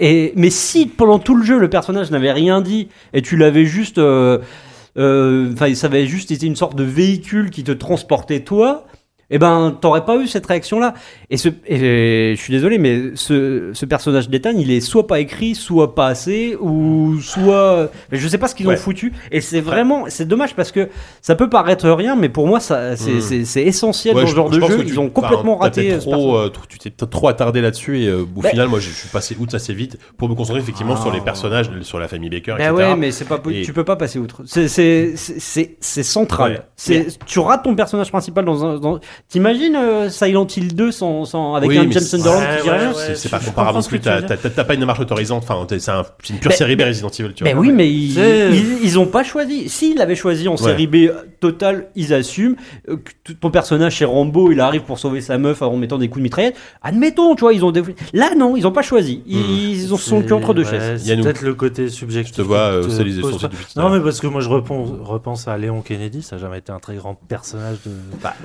[0.00, 3.64] Et, mais si pendant tout le jeu le personnage n'avait rien dit et tu l'avais
[3.64, 8.86] juste, enfin, ça avait juste été une sorte de véhicule qui te transportait toi,
[9.32, 10.94] eh ben, t'aurais pas eu cette réaction-là.
[11.30, 15.18] Et, ce, et je suis désolé, mais ce, ce personnage d'Ethan, il est soit pas
[15.20, 18.74] écrit, soit pas assez, ou soit, je sais pas ce qu'ils Ouais.
[18.74, 19.12] ont foutu.
[19.30, 20.88] Et c'est vraiment, c'est dommage parce que
[21.20, 24.60] ça peut paraître rien, mais pour moi, ça, c'est, essentiel Ouais, dans ce genre je
[24.60, 24.78] de jeu.
[24.84, 25.98] tu- Ils ont complètement raté.
[25.98, 28.78] ce trop, euh, tu t'es peut-être trop attardé là-dessus et euh, au Bah- final, moi,
[28.80, 32.08] je suis passé outre assez vite pour me concentrer effectivement sur les personnages, sur la
[32.08, 32.88] famille Baker, Ben etc.
[32.90, 34.42] ouais, mais c'est pas, Et- tu peux pas passer outre.
[34.44, 36.64] C'est, c'est, central.
[36.88, 37.06] Ouais.
[37.26, 38.98] Tu rates ton personnage principal dans un, dans-
[39.28, 42.56] t'imagines euh, Silent Hill 2 sans, sans, avec Oui, un mais James c'est- Sunderland Ouais,
[42.58, 42.92] qui dit ouais, rien.
[42.94, 43.98] C'est c'est pas comparable non plus.
[43.98, 45.44] que T'as t'as- t'as pas une démarche autorisante.
[45.48, 47.32] Enfin, t'es- c'est un- c'est une pure série B Resident Evil.
[47.34, 47.52] Tu vois.
[47.52, 49.68] Ben oui, mais ils, C'est- ils, ils ont pas choisi.
[49.68, 51.10] S'ils l'avaient choisi en série B
[51.40, 52.56] total, ils assument.
[52.88, 56.08] Euh, que ton personnage chez Rambo, il arrive pour sauver sa meuf en mettant des
[56.08, 56.56] coups de mitraillette.
[56.82, 57.82] Admettons, tu vois, ils ont des...
[58.12, 59.22] Là, non, ils ont pas choisi.
[59.26, 61.02] Ils, ils ont sont cul entre deux Ouais, chaises.
[61.04, 62.34] C'est peut-être le côté subjectif.
[62.34, 65.80] Je te vois, euh, c'est Non, mais parce que moi je repense, repense à Léon
[65.82, 67.90] Kennedy, ça n'a jamais été un très grand personnage de.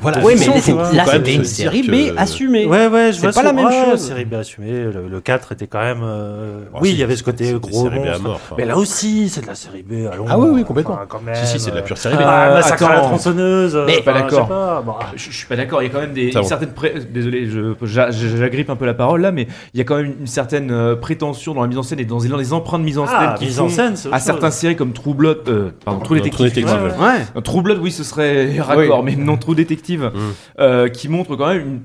[0.01, 0.19] voilà.
[0.19, 2.65] Mais Attention, c'est- là, Quand même c'était une série B que- assumée.
[2.65, 3.99] Ouais, ouais, je C'est vois pas la même chose.
[3.99, 4.71] Série B assumée.
[4.83, 6.01] Le, le 4 était quand même.
[6.03, 7.89] euh, oui, il y avait ce c'est- côté gros.
[8.57, 10.07] Mais là aussi, c'est de la série B.
[10.29, 10.95] Ah oui, oui, complètement.
[10.95, 12.19] enfin, quand même, Si, si, c'est de la euh, pure série B.
[12.23, 13.75] Ah, Euh, massacre à la tronçonneuse.
[13.85, 14.47] Mais enfin, pas je sais d'accord.
[14.47, 14.93] pas, bon.
[15.15, 16.49] Je, suis pas d'accord, il y a quand même des, Ça une va.
[16.49, 17.47] certaine pré- désolé,
[17.83, 20.95] j'agrippe un peu la parole là, mais il y a quand même une certaine euh,
[20.95, 23.35] prétention dans la mise en scène et dans, les empreintes de mise en scène Ah,
[23.37, 26.19] qui mise font en scène, c'est à certaines séries comme True Blood, euh, pardon, True
[26.21, 26.67] Detective.
[26.67, 30.11] Euh, True Blood, oui, ce serait raccord, mais non True Detective,
[30.59, 31.81] euh, qui montre quand même une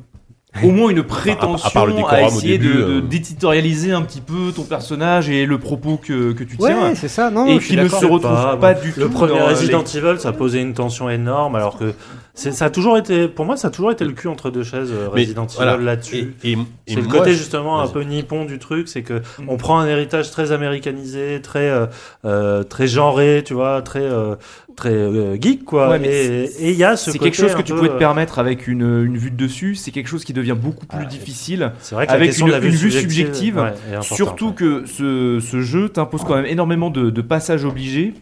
[0.62, 2.94] au moins une prétention à le à, au essayer début, de, euh.
[2.97, 6.94] de- d'éditorialiser un petit peu ton personnage et le propos que, que tu Ouais, tiens.
[6.94, 7.31] c'est ça.
[7.31, 8.83] Non, et qui ne se retrouve Pas, pas, bon.
[8.83, 9.01] du tout.
[9.01, 11.94] Le premier dans Resident les- Evil, ça posait une tension énorme, alors que
[12.35, 14.91] ça a toujours été, pour moi, ça a toujours été le cul entre deux chaises,
[14.91, 15.75] euh, Mais Resident voilà.
[15.75, 16.35] Evil là-dessus.
[16.43, 19.02] Et, et, et C'est le moi, côté je- justement un peu nippon du truc, c'est
[19.02, 19.44] que Mm.
[19.49, 21.86] on prend un héritage très américanisé, très euh,
[22.25, 24.36] euh, très genré, tu vois, très euh,
[24.77, 25.91] très euh, geek quoi.
[25.91, 27.99] Ouais, mais et il y a ce C'est côté quelque chose que tu pouvais te
[27.99, 29.75] permettre avec une, une vue de dessus.
[29.75, 31.73] C'est quelque chose qui devient beaucoup plus Ah, difficile.
[31.81, 33.59] C'est vrai que la avec une, de la une vue subjective.
[33.59, 34.55] ouais, Surtout ouais.
[34.55, 38.15] que ce, ce jeu t'impose quand même énormément de, de passages obligés.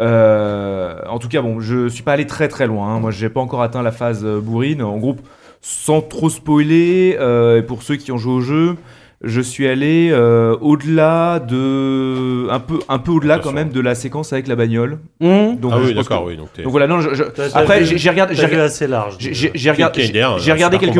[0.00, 2.88] Euh, en tout cas, bon, je suis pas allé très très loin.
[2.94, 3.00] hein.
[3.00, 4.82] Moi, j'ai pas encore atteint la phase euh, bourrine.
[4.82, 5.20] En groupe,
[5.60, 8.76] sans trop spoiler, euh, et pour ceux qui ont joué au jeu,
[9.24, 13.94] je suis allé euh, au-delà de un peu un peu au-delà quand même de la
[13.94, 14.98] séquence avec la bagnole.
[15.20, 15.56] Mmh.
[15.60, 16.36] Donc, Ah oui, d'accord, que- oui.
[16.36, 17.22] Donc, voilà, non, je- je-
[17.54, 19.14] après j'ai regardé, j'ai regardé, assez large.
[19.20, 19.30] j'ai-
[19.70, 20.96] regardé, j'ai regardé super quelques.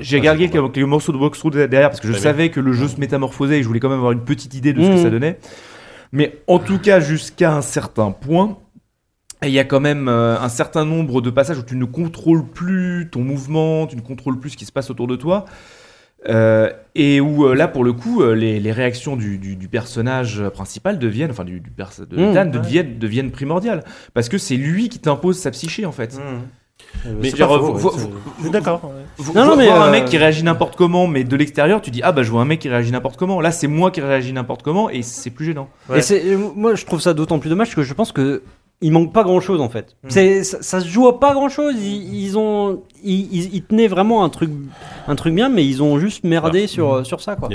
[0.00, 2.88] J'ai regardé quelques, quelques morceaux de walkthrough derrière parce que je savais que le jeu
[2.88, 5.02] se métamorphosait et je voulais quand même avoir une petite idée de ce que Mhm.
[5.02, 5.38] ça donnait.
[6.12, 8.58] Mais en tout cas, jusqu'à un certain point,
[9.42, 12.46] il y a quand même euh, un certain nombre de passages où tu ne contrôles
[12.46, 15.46] plus ton mouvement, tu ne contrôles plus ce qui se passe autour de toi.
[16.28, 20.40] Euh, et où euh, là, pour le coup, les, les réactions du, du- du personnage
[20.50, 21.68] principal deviennent, enfin du, de
[22.16, 22.32] Mhm.
[22.34, 22.52] Dan Ouais.
[22.60, 23.82] deviennent, deviennent primordiales.
[24.14, 26.14] Parce que c'est lui qui t'impose sa psyché en fait.
[26.16, 26.42] Mmh.
[27.04, 28.04] Mais Mais c'est genre, faux, vous- ouais,
[28.38, 28.80] vous- d'accord.
[28.84, 29.24] ouais.
[29.34, 31.90] Non, non, mais, voir un euh, mec qui réagit n'importe comment, mais de l'extérieur, tu
[31.90, 33.40] dis ah bah je vois un mec qui réagit n'importe comment.
[33.40, 35.68] Là, c'est moi qui réagis n'importe comment et c'est plus gênant.
[35.88, 35.98] Ouais.
[35.98, 38.42] Et c'est, euh, moi, je trouve ça d'autant plus dommage que je pense que
[38.84, 39.96] il manque pas grand chose en fait.
[40.02, 40.08] Mm.
[40.10, 41.74] C'est, ça, ça se joue à pas grand chose.
[41.78, 44.50] Ils, ils ont, ils, ils- ils tenaient vraiment un truc,
[45.08, 47.48] un truc bien, mais ils ont juste merdé sur, euh, sur ça quoi.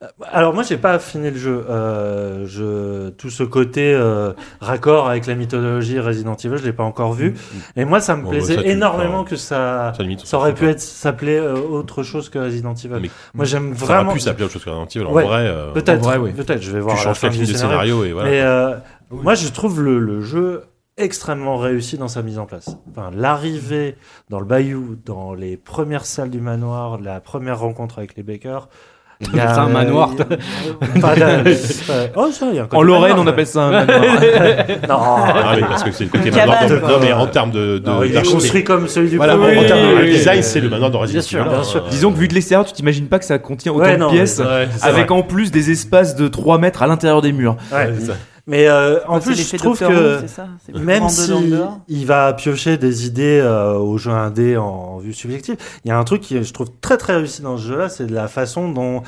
[0.00, 0.12] Yannou.
[0.32, 1.64] Alors moi j'ai pas fini le jeu.
[1.68, 6.84] Euh, je tout ce côté euh, raccord avec la mythologie Resident Evil, je l'ai pas
[6.84, 7.34] encore vu.
[7.76, 10.36] Et moi ça me Bon, plaisait bah, ça, tu- énormément que ça Ça, limite, ça
[10.38, 12.98] aurait pu être s'appeler euh, autre chose que Resident Evil.
[13.02, 14.12] Mais- moi j'aime Ça aurait vraiment.
[14.12, 15.06] pu s'appeler autre chose que Resident Evil.
[15.06, 15.24] En Ouais.
[15.24, 16.18] vrai, euh, Peut-être.
[16.20, 16.32] Oui.
[16.32, 16.62] Peut-être.
[16.62, 17.68] Je vais tu voir la changes fin quelques du scénario.
[17.68, 18.30] scénario et voilà.
[18.30, 18.74] Mais euh,
[19.10, 20.62] moi, je trouve le, le jeu
[20.96, 22.76] extrêmement réussi dans sa mise en place.
[22.90, 23.96] Enfin, l'arrivée
[24.28, 28.68] dans le bayou, dans les premières salles du manoir, la première rencontre avec les Bakers.
[29.20, 30.10] Il y a- C'est un manoir.
[31.00, 31.14] Pas.
[32.16, 33.98] Oh, ça, il y a un côté En Lorraine, manoir, on appelle ça un manoir.
[34.88, 36.58] Non, Ah, mais parce que c'est le côté manoir.
[36.66, 36.90] quoi.
[36.90, 37.78] Non, mais en termes de.
[37.78, 39.58] de- non, il est construit comme celui du Voilà, premier.
[39.58, 41.50] en termes de design, c'est le manoir de Resident Bien sûr, Evil.
[41.50, 41.84] bien sûr.
[41.90, 44.38] Disons que vu de l'extérieur, tu t'imagines pas que ça contient autant Ouais, de pièces,
[44.40, 45.18] mais- Ouais, c'est avec vrai.
[45.18, 47.56] en plus des espaces de 3 mètres à l'intérieur des murs.
[47.72, 47.90] Ouais.
[47.98, 48.12] C'est ça.
[48.46, 50.48] Mais euh, en plus, je trouve que ça,
[50.80, 51.08] même courant
[51.88, 55.98] si va piocher des idées euh, au jeu indé en vue subjective, il y a
[55.98, 59.02] un truc qui je trouve très très réussi dans ce jeu-là, c'est la façon dont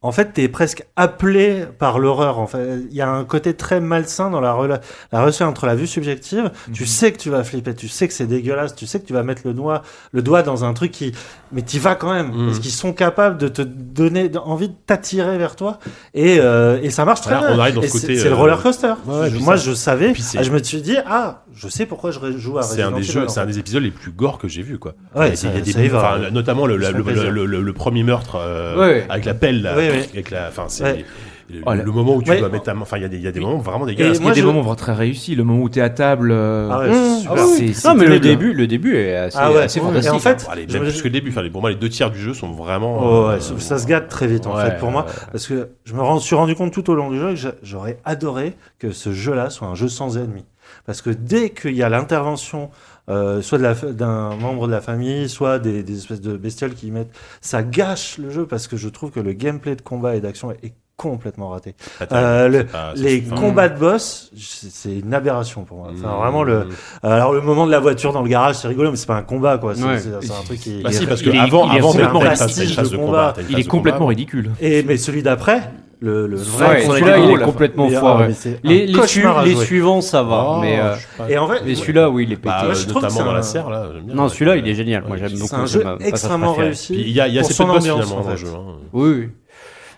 [0.00, 2.38] en fait, t'es presque appelé par l'horreur.
[2.38, 4.80] En fait, il y a un côté très malsain dans la, rela-
[5.10, 6.52] la relation entre la vue subjective.
[6.72, 9.12] Tu sais que tu vas flipper, tu sais que c'est dégueulasse, tu sais que tu
[9.12, 9.82] vas mettre le doigt,
[10.12, 11.12] le doigt dans un truc qui,
[11.52, 12.46] mais t'y vas quand même, Mhm.
[12.46, 15.78] parce qu'ils sont capables de te donner envie de t'attirer vers toi,
[16.14, 17.48] et, euh, et ça marche très bien.
[17.54, 18.94] on arrive dans Et ce c'est- côté, C'est le euh, roller coaster.
[19.06, 20.12] ouais, Je- moi, ça- je savais.
[20.36, 23.02] ah, je me suis dit, ah, je sais pourquoi je joue à C'est un des
[23.02, 24.94] jeux, c'est un des épisodes les plus gore que j'ai vu quoi.
[25.14, 26.30] Ouais, il y a ça- des- il y a des, ça y va.
[26.30, 29.06] notamment le, la- le, le, le- le premier meurtre euh, Ouais, ouais.
[29.08, 30.08] avec la pelle là, Ouais, ouais.
[30.12, 31.04] avec la, enfin c'est Ouais.
[31.50, 32.38] Le, Oh, le moment où tu Ouais.
[32.38, 33.86] dois mettre ta main, enfin il y a des, il y a des moments vraiment
[33.86, 34.18] Et dégueulasses.
[34.20, 35.34] Il y a des je- moments vraiment très réussis.
[35.34, 36.30] Le moment où t'es à table.
[36.30, 36.92] euh, Ah ouais, Mmh.
[36.92, 37.32] c'est super.
[37.38, 37.52] Ah oui.
[37.56, 39.86] c'est- c'est non, mais le début, le début est assez, Ah ouais, assez ouais.
[39.86, 40.12] fantastique.
[40.12, 41.88] Et en fait, Allez, même me- plus que le début, enfin, pour moi les deux
[41.88, 42.98] tiers du jeu sont vraiment.
[43.00, 45.70] Oh, ouais, euh, ça, se gâte très vite en Ouais, fait pour moi parce que
[45.84, 48.90] je me suis rendu compte tout au long du jeu que j'a- j'aurais adoré que
[48.92, 50.44] ce jeu-là soit un jeu sans ennemis
[50.86, 52.70] parce que dès qu'il y a l'intervention
[53.08, 56.90] euh, soit d'un membre de la famille soit des, des espèces de bestioles qui y
[56.90, 57.10] mettent
[57.40, 60.50] ça gâche le jeu parce que je trouve que le gameplay de combat et d'action
[60.50, 60.74] est
[61.08, 61.74] complètement raté
[62.08, 62.16] terrible.
[62.26, 66.42] Euh, le- pas- les combats de boss c'est c'est une aberration pour moi enfin vraiment
[66.42, 66.66] le
[67.02, 69.22] alors le moment de la voiture dans le garage c'est rigolo mais c'est pas un
[69.22, 69.98] combat quoi c'est Ouais.
[69.98, 71.94] c'est- c'est un truc qui Bah si, parce il que est- avant, il est avant
[71.94, 73.34] de combat.
[73.48, 74.08] Il est complètement combat.
[74.10, 74.50] ridicule.
[74.60, 75.70] et mais celui d'après
[76.00, 78.24] le, le Ouais, vrai celui-là, combat, il est la- complètement foiré.
[78.24, 80.46] ah, mais c'est Les, les, su- les suivants, ça va.
[80.50, 81.28] Oh, mais euh, pas.
[81.28, 82.48] Et en fait, mais celui-là, oui, il est pété.
[82.50, 83.86] Bah, Moi, euh, je trouve que notamment c'est dans la un- serre là.
[84.06, 85.02] non, celui-là, il est génial.
[85.02, 85.66] Moi, Ouais, j'aime c'est beaucoup.
[85.66, 86.94] c'est un jeu extrêmement réussi.
[86.94, 88.46] Il y a, il y a de boss ambiance, finalement en dans le jeu.
[88.46, 88.74] hein.
[88.92, 89.28] Oui,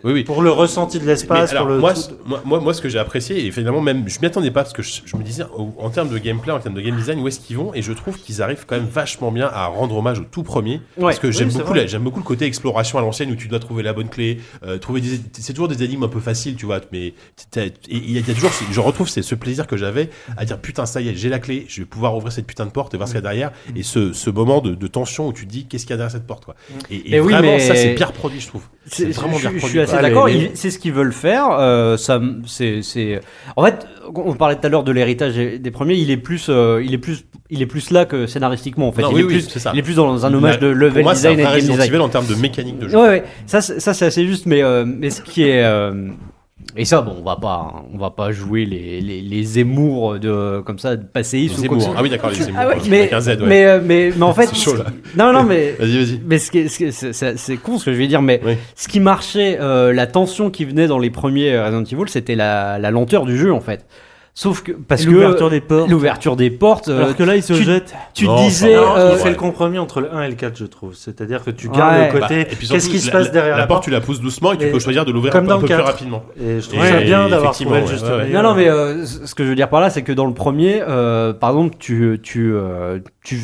[0.04, 0.10] oui.
[0.10, 0.24] Oui, oui.
[0.24, 1.78] Pour le ressenti de l'espace, pour le.
[1.78, 1.94] moi,
[2.44, 4.82] moi, moi, ce que j'ai apprécié, et finalement, même, je m'y attendais pas parce que
[4.82, 5.44] je, je me disais,
[5.78, 7.92] en termes de gameplay, en termes de game design, où est-ce qu'ils vont Et je
[7.92, 10.80] trouve qu'ils arrivent quand même vachement bien à rendre hommage au tout premier.
[10.98, 13.58] Parce que j'aime Oui, beaucoup, j'aime beaucoup le côté exploration à l'ancienne où tu dois
[13.58, 16.66] trouver la bonne clé, euh, trouver des, c'est toujours des énigmes un peu faciles, tu
[16.66, 16.80] vois.
[16.92, 17.14] Mais
[17.88, 21.08] il y, a toujours, je retrouve ce plaisir que j'avais à dire putain, ça y
[21.08, 23.12] est, j'ai la clé, je vais pouvoir ouvrir cette putain de porte et voir ce
[23.14, 23.52] qu'il y a derrière.
[23.76, 25.96] Et ce, ce moment de, de tension où tu te dis qu'est-ce qu'il y a
[25.98, 26.54] derrière cette porte, quoi.
[26.90, 28.62] Et, et Mais oui, vraiment, mais- ça c'est bien reproduit, je trouve.
[28.86, 29.70] C'est vraiment je, bien je reproduit.
[29.70, 30.26] suis assez d'accord.
[30.28, 31.48] les- C'est ce qu'ils veulent faire.
[31.58, 33.20] euh, ça, c'est, c'est.
[33.56, 35.94] En fait, on parlait tout à l'heure de l'héritage des premiers.
[35.94, 38.88] Il est plus, euh, il est plus, il est plus là que scénaristiquement.
[38.88, 39.70] En fait, Non, il oui, est oui, plus, c'est ça.
[39.74, 41.66] il est plus dans un hommage de Pour level moi, c'est un design et de
[41.68, 42.00] game design.
[42.00, 42.96] En termes de mécanique de jeu.
[42.98, 43.24] Ouais, ouais.
[43.46, 45.62] Ça, c'est- ça c'est assez juste, mais euh, mais ce qui est
[46.76, 50.60] et ça, bon, on va pas, on va pas jouer les les, les émours de
[50.64, 51.94] comme ça de passéistes ou Zemmour.
[51.96, 52.58] Ah oui, d'accord, les Zemmour.
[52.62, 53.36] Ah ouais, avec mais, un Z, ouais.
[53.46, 54.84] mais, euh, mais, mais en fait, chaud, là.
[55.16, 56.20] non, non, mais, Vas-y, vas-y.
[56.26, 58.06] mais ce qui est- ce qui est- c'est- c'est c'est con ce que je vais
[58.08, 58.54] dire, mais Oui.
[58.76, 62.78] ce qui marchait, euh, la tension qui venait dans les premiers Resident Evil, c'était la,
[62.78, 63.86] la lenteur du jeu en fait.
[64.32, 65.90] Sauf que parce que l'ouverture des portes.
[65.90, 67.92] l'ouverture des portes, euh, Alors que là, il se tu- jette.
[68.14, 68.76] tu Non, disais.
[68.76, 69.30] Non, euh, il fait ouais.
[69.30, 70.94] le compromis entre le 1 et le 4, je trouve.
[70.94, 72.06] C'est-à-dire que tu gardes Ouais.
[72.12, 72.40] le Bah, côté.
[72.42, 73.90] et puis surtout, Qu'est-ce qui se la- passe la- derrière la la porte porte Tu
[73.90, 75.84] la pousses doucement et tu Et peux choisir de l'ouvrir un peu, un plus 4.
[75.84, 76.22] rapidement.
[76.40, 78.24] Et je trouve Et ça bien d'avoir trouvé le ouais, juste ouais, ouais.
[78.26, 78.34] milieu.
[78.36, 80.34] Non, non, mais euh, ce que je veux dire par là, c'est que dans le
[80.34, 83.36] premier, euh, par exemple, tu, tu, euh, tu,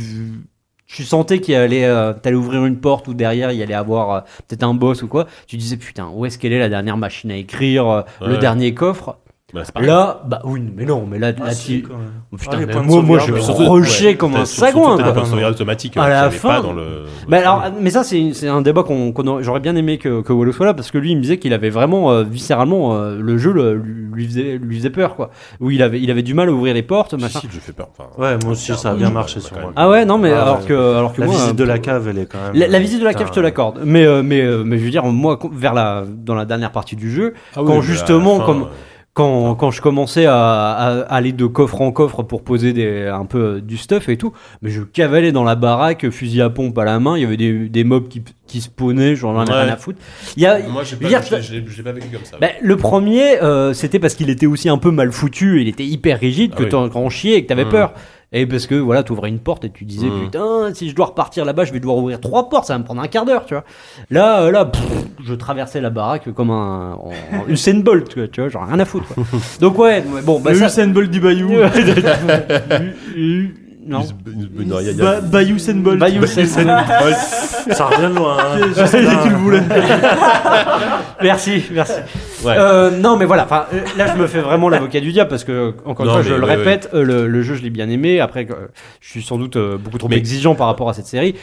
[0.87, 4.11] tu sentais qu'il allait, euh, t'allais ouvrir une porte ou derrière il y allait avoir
[4.15, 5.27] euh, peut-être un boss ou quoi.
[5.49, 8.73] Tu disais putain, où est-ce qu'elle est la dernière machine à écrire, euh, le dernier
[8.73, 9.19] coffre?
[9.57, 9.87] Bah, c'est.
[9.87, 11.83] Là, bah oui, mais non, mais là, Ah, là si, tu.
[11.89, 12.07] quand même.
[12.33, 14.37] Oh, Ah, putain, les mais points de moi, moi, je sauvegarde, me rushais Ouais, comme
[14.37, 14.97] un sagouin.
[14.99, 15.49] quoi.
[15.49, 15.97] automatique.
[15.97, 17.05] À euh, la fin- pas dans le.
[17.29, 20.21] Mais alors, mais ça c'est c'est un débat qu'on qu'on aurait- j'aurais bien aimé que,
[20.23, 22.95] que Wallo soit là parce que lui il me disait qu'il avait vraiment euh, viscéralement
[22.95, 25.31] euh, le jeu le- lui faisait lui faisait peur quoi.
[25.61, 27.41] Où il avait il avait du mal à ouvrir les portes Si, machin.
[27.41, 27.89] si, je fais peur.
[27.97, 29.73] Enfin, Ouais, moi aussi, ça a bien marché sur moi.
[29.77, 30.67] Ah ouais non mais Ah, alors ouais.
[30.67, 32.53] que alors que La moi, visite de la cave, elle est quand même.
[32.55, 33.81] La, la visite de la cave, je te l'accorde.
[33.85, 36.97] Mais, euh, mais, euh, mais je veux dire, moi, vers la, dans la dernière partie
[36.97, 41.47] du jeu, Ah quand justement, comme- euh, quand, quand je commençais à, à aller de
[41.47, 44.83] coffre en coffre pour poser des, un peu euh, du stuff et tout, mais je
[44.83, 47.83] cavalais dans la baraque, fusil à pompe à la main, il y avait des, des
[47.83, 49.63] mobs qui, qui spawnaient, j'en ai Ouais.
[49.63, 49.99] rien à foutre.
[50.37, 52.37] Il y a, Moi, je pas, l'ai- vécu comme ça.
[52.39, 55.87] ben, le premier, euh, c'était parce qu'il était aussi un peu mal foutu, il était
[55.87, 56.69] hyper rigide, Ah que oui.
[56.69, 57.71] t'en en chiais et que t'avais Mm.
[57.71, 57.95] peur.
[58.33, 60.25] Et parce que voilà, t'ouvrais une porte et tu disais Mm.
[60.25, 62.85] putain, si je dois repartir là-bas, je vais devoir ouvrir trois portes, ça va me
[62.85, 63.65] prendre un quart d'heure, tu vois.
[64.11, 64.83] Là, euh, là, pff,
[65.25, 68.67] je traversais la baraque comme un en- en Usain Bolt, tu vois, tu vois, genre
[68.67, 69.07] rien à foutre.
[69.15, 69.25] Quoi.
[69.61, 70.67] Donc ouais, ouais, bon, bah le ça.
[70.67, 71.51] Usain Bolt du Bayou.
[73.87, 74.01] non.
[74.01, 75.99] Non, il y a- il y a- Ba- Bayou Usain Bolt.
[75.99, 77.17] Bayou Usain Bolt.
[77.75, 78.37] Ça revient de loin.
[78.39, 78.59] hein.
[78.77, 79.63] Je sais que tu le voulais.
[81.23, 81.93] merci, merci.
[82.45, 82.55] Ouais.
[82.59, 83.45] Euh, non, mais voilà.
[83.45, 83.67] Enfin,
[83.97, 86.39] là, je me fais vraiment l'avocat du diable parce que, encore une fois, je mais
[86.39, 88.21] le ouais, répète, euh, le, le jeu, je l'ai bien aimé.
[88.21, 88.69] Après, euh,
[89.01, 91.35] je suis sans doute euh, beaucoup trop Mais- exigeant par rapport à cette série.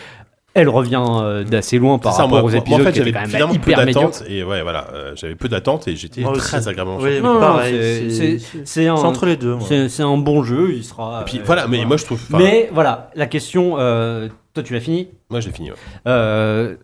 [0.55, 2.99] Elle revient euh, d'assez loin par ça, rapport moi, aux moi, épisodes en fait, qui
[2.99, 5.95] étaient j'avais quand même finalement peu d'attentes et ouais, voilà, euh, j'avais peu d'attentes et
[5.95, 6.69] j'étais Moi très aussi.
[6.69, 8.39] agréablement Oui, pareil.
[8.65, 9.55] c'est- entre les deux.
[9.55, 9.67] moi.
[9.89, 10.73] c'est un bon jeu.
[10.75, 11.21] Il sera.
[11.21, 12.21] Et puis euh, voilà, mais moi je trouve.
[12.29, 13.77] enfin, Mais voilà, la question.
[13.79, 15.07] euh, toi, tu l'as fini?
[15.31, 15.71] moi j'ai fini.
[15.71, 15.77] ouais.
[16.07, 16.75] Euh,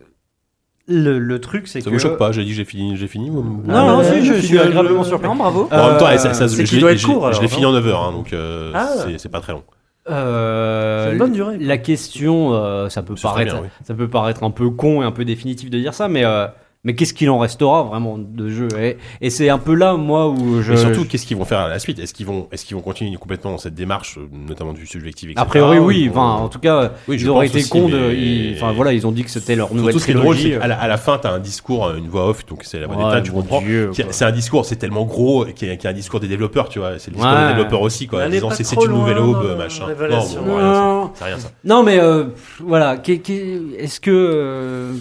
[0.88, 1.94] le, le truc, c'est Ça que.
[1.94, 3.30] vous choque pas J'ai dit que j'ai fini, j'ai fini.
[3.30, 5.28] Non, Ah, non, si, je suis le- agréablement surpris.
[5.28, 5.68] Non, bravo.
[5.70, 7.28] Bon, en même temps, Euh, ça, ça, c'est je qu'il l'ai- doit être je- court,
[7.28, 8.88] Je l'ai alors, fini en 9 heures, hein, donc euh, Ah.
[9.20, 9.62] c'est pas très long.
[10.10, 11.58] Euh, C'est une bonne durée.
[11.58, 13.70] La question, euh, ça peut paraître, bien, oui.
[13.84, 16.48] ça peut paraître un peu con et un peu définitif de dire ça, mais euh,
[16.86, 20.30] mais qu'est-ce qu'il en restera vraiment de jeu Et, et c'est un peu là, moi,
[20.30, 20.74] où je.
[20.74, 22.00] Et surtout, qu'est-ce qu'ils vont faire à la suite?
[22.00, 25.42] Est-ce qu'ils vont, est-ce qu'ils vont continuer complètement dans cette démarche, notamment du subjectif, etc.
[25.42, 26.08] a priori, oui.
[26.08, 27.98] Vont- Enfin, en tout cas, Oui, ils auraient été aussi, cons de.
[27.98, 30.14] mais- ils- Enfin, voilà, ils ont dit que c'était leur nouvelle Surtout, ce qui est
[30.14, 30.62] drôle, c'est trilogie.
[30.62, 32.88] qu'à la, à la fin, t'as un discours, euh, une voix off, donc c'est la
[32.88, 33.62] voix Ouais, d'État, tu comprends.
[34.12, 36.80] C'est un discours, c'est tellement gros, qui est, qui est un discours des développeurs, tu
[36.80, 36.98] vois.
[36.98, 37.42] C'est le discours Ouais.
[37.48, 38.22] des développeurs aussi, quoi.
[38.24, 39.86] Allez disant c'est une nouvelle aube, machin.
[39.88, 41.52] Non, bon, rien, rien ça.
[41.66, 42.26] Non, mais euh,
[42.62, 42.96] voilà.
[43.06, 44.94] Est-ce que euh,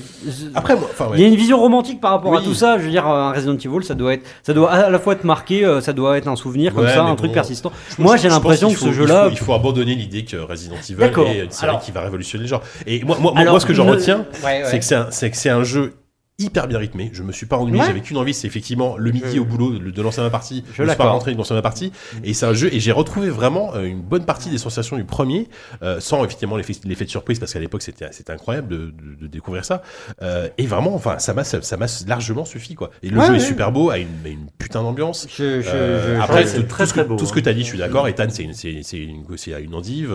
[0.55, 0.75] Après,
[1.15, 3.33] il y a une vision romantique par rapport à tout ça Je veux dire, un
[3.33, 6.17] Resident Evil, ça doit être, ça doit à la fois être marqué, euh, ça doit
[6.19, 7.73] être un souvenir comme Ouais, ça, un truc persistant.
[7.99, 9.29] Moi, j'ai l'impression que ce jeu-là.
[9.31, 12.49] Il faut abandonner l'idée que Resident Evil est une série Alors- qui va révolutionner le
[12.49, 12.63] genre.
[12.87, 14.63] Et moi, moi, Alors, moi ce que j'en retiens, Ouais, ouais.
[14.65, 15.95] c'est que c'est un, c'est que c'est un jeu
[16.41, 17.11] hyper bien rythmé.
[17.13, 17.81] Je me suis pas ennuyé.
[17.81, 17.87] Ouais.
[17.87, 20.63] J'avais qu'une envie, c'est effectivement le midi Je- au boulot de de lancer ma partie.
[20.67, 21.11] Je me suis pas l'accorde.
[21.11, 21.93] rentré dans ma partie.
[22.23, 25.05] Et c'est un jeu et j'ai retrouvé vraiment euh, une bonne partie des sensations du
[25.05, 25.49] premier,
[25.83, 29.27] euh, sans effectivement l'effet de surprise parce qu'à l'époque c'était c'était incroyable de, de- de
[29.27, 29.83] découvrir ça.
[30.23, 32.91] Euh, et vraiment, enfin, ça m'a ça ça m'a largement suffi quoi.
[33.03, 33.37] Et le Ouais, jeu ouais.
[33.39, 35.27] est super beau, a une, a une putain d'ambiance.
[35.29, 37.33] Je- je- Euh, je- après, je- tout, très, tout ce très que, beau, tout ce
[37.33, 37.43] que hein.
[37.43, 38.07] tu as dit, je suis d'accord.
[38.07, 40.15] Ethan, c'est une, c'est, c'est une, c'est une endive.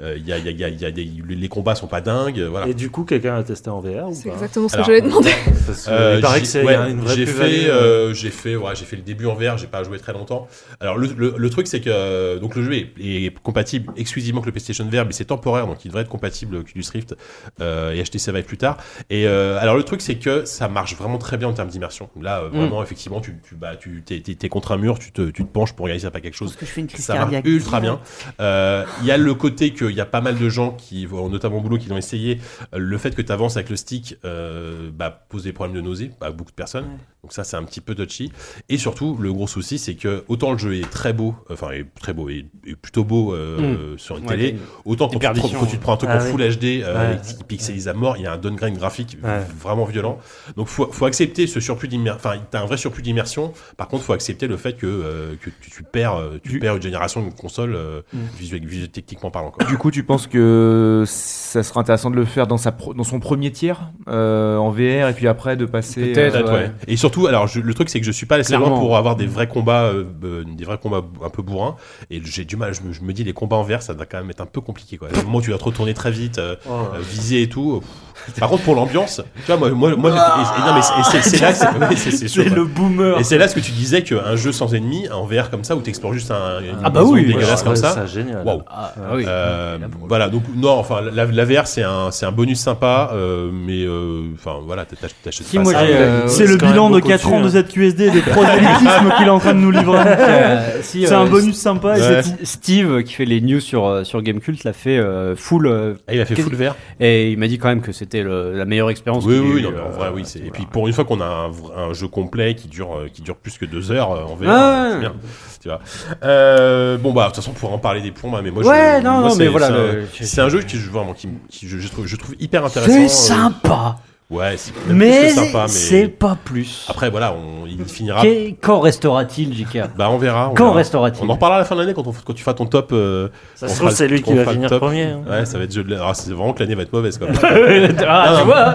[0.00, 1.86] Il y a, il y a, il y a, y a des, les combats sont
[1.86, 2.40] pas dingues.
[2.40, 2.66] Voilà.
[2.66, 5.30] Et du coup, quelqu'un a testé en VR C'est exactement ce que j'allais demander.
[5.66, 7.72] Parce que Euh, il paraît j'ai- ouais, fait, euh,
[8.10, 9.58] euh, j'ai fait, ouais, j'ai fait le début en VR.
[9.58, 10.48] J'ai pas joué très longtemps.
[10.80, 14.40] Alors le, le, le truc c'est que euh, donc le jeu est, est compatible exclusivement
[14.40, 17.14] avec le PlayStation VR, mais c'est temporaire, donc il devrait être compatible avec Oculus Rift
[17.60, 18.76] euh, et HTC Vive plus tard.
[19.10, 22.08] Et euh, alors le truc c'est que ça marche vraiment très bien en termes d'immersion.
[22.20, 25.12] Là euh, vraiment effectivement tu, tu bah tu t'es, t'es- t'es contre un mur, tu
[25.12, 26.70] te, tu te penches pour regarder s'il y a pas quelque chose Parce que je
[26.70, 27.46] fais une crise ça marche cardiaque.
[27.46, 28.00] ultra bien.
[28.40, 31.58] Euh, Il y a le côté qu'il y a pas mal de gens qui, notamment
[31.58, 32.38] au boulot, qui l'ont essayé.
[32.74, 36.10] Le fait que tu avances avec le stick euh, bah, pose des problèmes de nausée
[36.20, 36.84] à beaucoup de personnes.
[36.84, 36.98] Ouais.
[37.22, 38.32] Donc ça, c'est un petit peu touchy.
[38.68, 41.86] Et surtout, le gros souci, c'est que autant le jeu est très beau, enfin est
[42.00, 42.46] très beau, et
[42.80, 45.82] plutôt beau euh, sur une Ouais, télé, autant quand tu, te, perditions, quand tu te
[45.82, 46.30] prends un truc Ah en oui.
[46.32, 47.20] full HD euh, Ouais.
[47.24, 49.40] qui pixelise à mort, il y a un downgrade graphique Ouais.
[49.60, 50.18] vraiment violent.
[50.56, 52.18] Donc faut, faut accepter ce surplus d'immersion.
[52.28, 53.52] Enfin, t'as un vrai surplus d'immersion.
[53.76, 56.58] Par contre, faut accepter le fait que, euh, que tu, tu perds, euh, tu Du-
[56.58, 58.02] perds une génération de consoles euh,
[58.36, 59.52] visuel, visuel- techniquement parlant.
[59.52, 59.64] Quoi.
[59.66, 63.04] Du coup, tu penses que ça serait intéressant de le faire dans, sa pro- dans
[63.04, 66.12] son premier tiers euh, en VR et puis après de passer.
[66.12, 66.70] Peut-être, euh, ouais.
[66.86, 68.80] Et surtout, alors je- le truc c'est que je suis pas assez loin Clairement.
[68.80, 71.76] pour avoir des vrais combats, euh, euh, des vrais combats un peu bourrins.
[72.10, 72.72] Et j'ai du mal.
[72.74, 74.46] Je me, je me dis les combats en VR, ça va quand même être un
[74.46, 74.96] peu compliqué.
[74.96, 75.08] Quoi.
[75.12, 77.80] Au moment où tu vas te retourner très vite, euh, oh, euh, viser et tout.
[77.80, 78.38] pff.
[78.38, 81.52] Par contre, pour l'ambiance, tu vois, moi, moi, moi et- et non, mais c'est- là,
[81.54, 83.18] c'est le boomer.
[83.18, 85.74] Et c'est là ce que tu disais qu'un jeu sans ennemis en VR comme ça
[85.74, 87.90] où tu explores juste un, une Ah bah oui, dégueulasse ouais, comme ça.
[87.94, 88.44] ça, génial.
[88.44, 88.62] Waouh.
[88.68, 89.24] Ah, ah oui.
[89.26, 93.50] Euh, voilà donc non enfin la, la VR c'est un c'est un bonus sympa euh,
[93.52, 95.86] mais euh, enfin voilà t'ach- t'achètes Si, pas moi, ça.
[95.86, 97.62] j'ai, euh, C'est le bilan de beaucoup 4 ans de hein.
[97.62, 99.98] ZQSD et des prosélytismes qu'il est en train de nous livrer.
[100.06, 102.22] Euh, si, C'est euh, un bonus sympa Ouais.
[102.44, 106.20] Steve qui fait les news sur sur Gamecult l'a fait euh, full euh, Ah, il
[106.20, 108.90] a fait full VR et il m'a dit quand même que c'était le- la meilleure
[108.90, 109.24] expérience.
[109.26, 111.92] oui oui en euh, vrai oui c'est et puis pour une fois qu'on a un,
[111.92, 115.12] jeu complet qui dure qui dure plus que deux heures en VR Ah, c'est bien
[115.60, 115.80] tu vois
[116.24, 118.64] euh, bon bah de toute façon on pourra en parler des plombs hein, mais moi
[118.64, 120.76] Ouais, je, non, moi, non, mais c'est- voilà, c'est un- le- c'est un, jeu qui
[120.78, 123.96] je vraiment qui, qui je, je trouve je trouve hyper intéressant C'est euh, sympa,
[124.32, 126.86] ouais c'est même mais, sympa mais c'est pas plus.
[126.88, 130.76] après voilà on il finira Qu'est- Quand restera-t-il, JK bah on verra on Quand verra.
[130.78, 131.24] restera-t-il?
[131.24, 132.90] On en reparlera à la fin de l'année quand, on- quand tu feras ton top
[132.92, 134.80] euh, Ça se trouve, c'est lui qui on va finir top.
[134.80, 135.04] premier.
[135.04, 135.20] hein.
[135.28, 137.18] Ouais, ça va être jeu de la- ah, c'est vraiment que l'année va être mauvaise
[137.18, 137.28] quoi.
[138.06, 138.74] Ah, tu vois?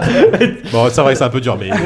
[0.72, 1.68] bon, c'est vrai que c'est un peu dur, mais.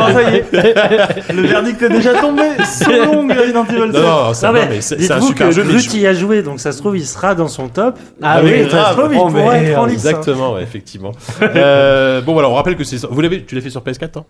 [0.00, 0.44] Bon, ça y est.
[1.32, 2.42] Le verdict est déjà tombé.
[2.64, 4.02] Selon Resident Evil non, 7.
[4.02, 5.64] non, ça, Non, non, mais c'est un super jeu.
[5.78, 7.98] je- y a joué, donc ça se trouve, il sera dans son top.
[8.22, 9.94] Ah oui, ça se trouve, il Oh, pourrait être en lice.
[10.04, 11.12] Exactement, effectivement.
[11.42, 12.99] euh, bon, voilà, on rappelle que c'est.
[13.10, 14.26] Vous l'avez, tu l'as fait sur PS4, toi?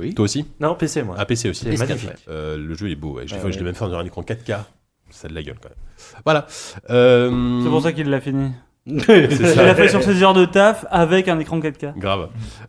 [0.00, 0.14] Oui.
[0.14, 0.44] Toi aussi?
[0.60, 1.14] Non, PC, moi.
[1.18, 1.64] Ah, PC aussi.
[1.70, 2.10] C'est magnifique.
[2.28, 3.22] Euh, le jeu est beau, ouais.
[3.26, 4.56] Je l'ai Ah, fait- je l'ai même fait dans un écran 4K.
[5.10, 5.78] Ça a de la gueule quand même.
[6.24, 6.46] Voilà.
[6.90, 8.50] Euh, C'est pour ça qu'il l'a fini.
[8.86, 9.64] c'est Il ça.
[9.64, 11.96] l'a fait sur ses heures de taf avec un écran 4K.
[11.98, 12.28] Grave.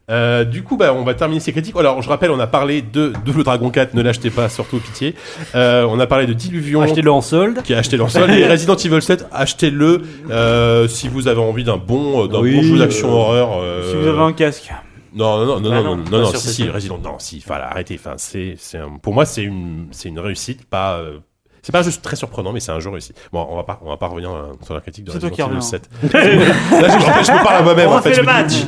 [0.09, 1.75] Euh, du coup, bah, on va terminer ces critiques.
[1.75, 5.15] Alors, je rappelle, on a parlé de Double Dragon 4, ne l'achetez pas, surtout pitié.
[5.55, 7.61] Euh, on a parlé de Diluvion, Achetez-le en solde.
[7.63, 8.31] qui a acheté sol.
[8.31, 10.01] Et Resident Evil 7, achetez-le
[10.31, 13.49] euh, si vous avez envie d'un bon, euh, d'un Oui, bon jeu d'action euh, horreur.
[13.61, 14.71] euh, Si vous avez un casque.
[15.17, 17.95] Non, non, non, non, non, non, non, non, si, si, Resident, non, si, enfin, arrêtez,
[17.99, 21.17] enfin, c'est, c'est un- pour moi, c'est une, c'est une réussite, pas, euh,
[21.63, 23.13] c'est pas juste très surprenant, mais c'est un jeu réussi.
[23.33, 25.41] Bon, on va pas, on va pas revenir euh, sur la critique de Resident Evil
[25.43, 25.61] reviens.
[25.61, 25.89] 7.
[26.03, 28.25] Là, je, en fait, je me parle à moi-même, On en fait, le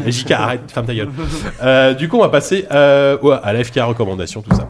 [0.07, 1.09] eh, JK, arrête, ferme ta gueule.
[1.61, 4.67] Euh, du coup, on va passer, euh, ouais, à la FK recommandation, tout ça.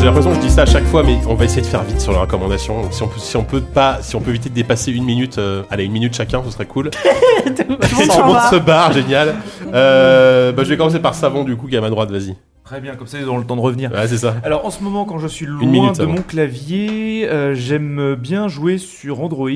[0.00, 1.82] J'ai l'impression façon, je dis ça à chaque fois, mais on va essayer de faire
[1.82, 2.80] vite sur les recommandations.
[2.80, 5.04] Donc, si on peut, si on peut pas, si on peut éviter de dépasser une
[5.04, 6.88] minute, euh, allez, une minute chacun, ce serait cool.
[7.44, 9.34] Tout le monde se barre, génial.
[9.74, 12.34] Euh, bah, je vais commencer par Savon, du coup, qui est à ma droite, vas-y.
[12.64, 13.90] Très bien, comme ça ils auront le temps de revenir.
[13.90, 14.36] Ouais, c'est ça.
[14.44, 18.46] Alors en ce moment, quand je suis loin minute, de mon clavier, euh, j'aime bien
[18.46, 19.50] jouer sur Android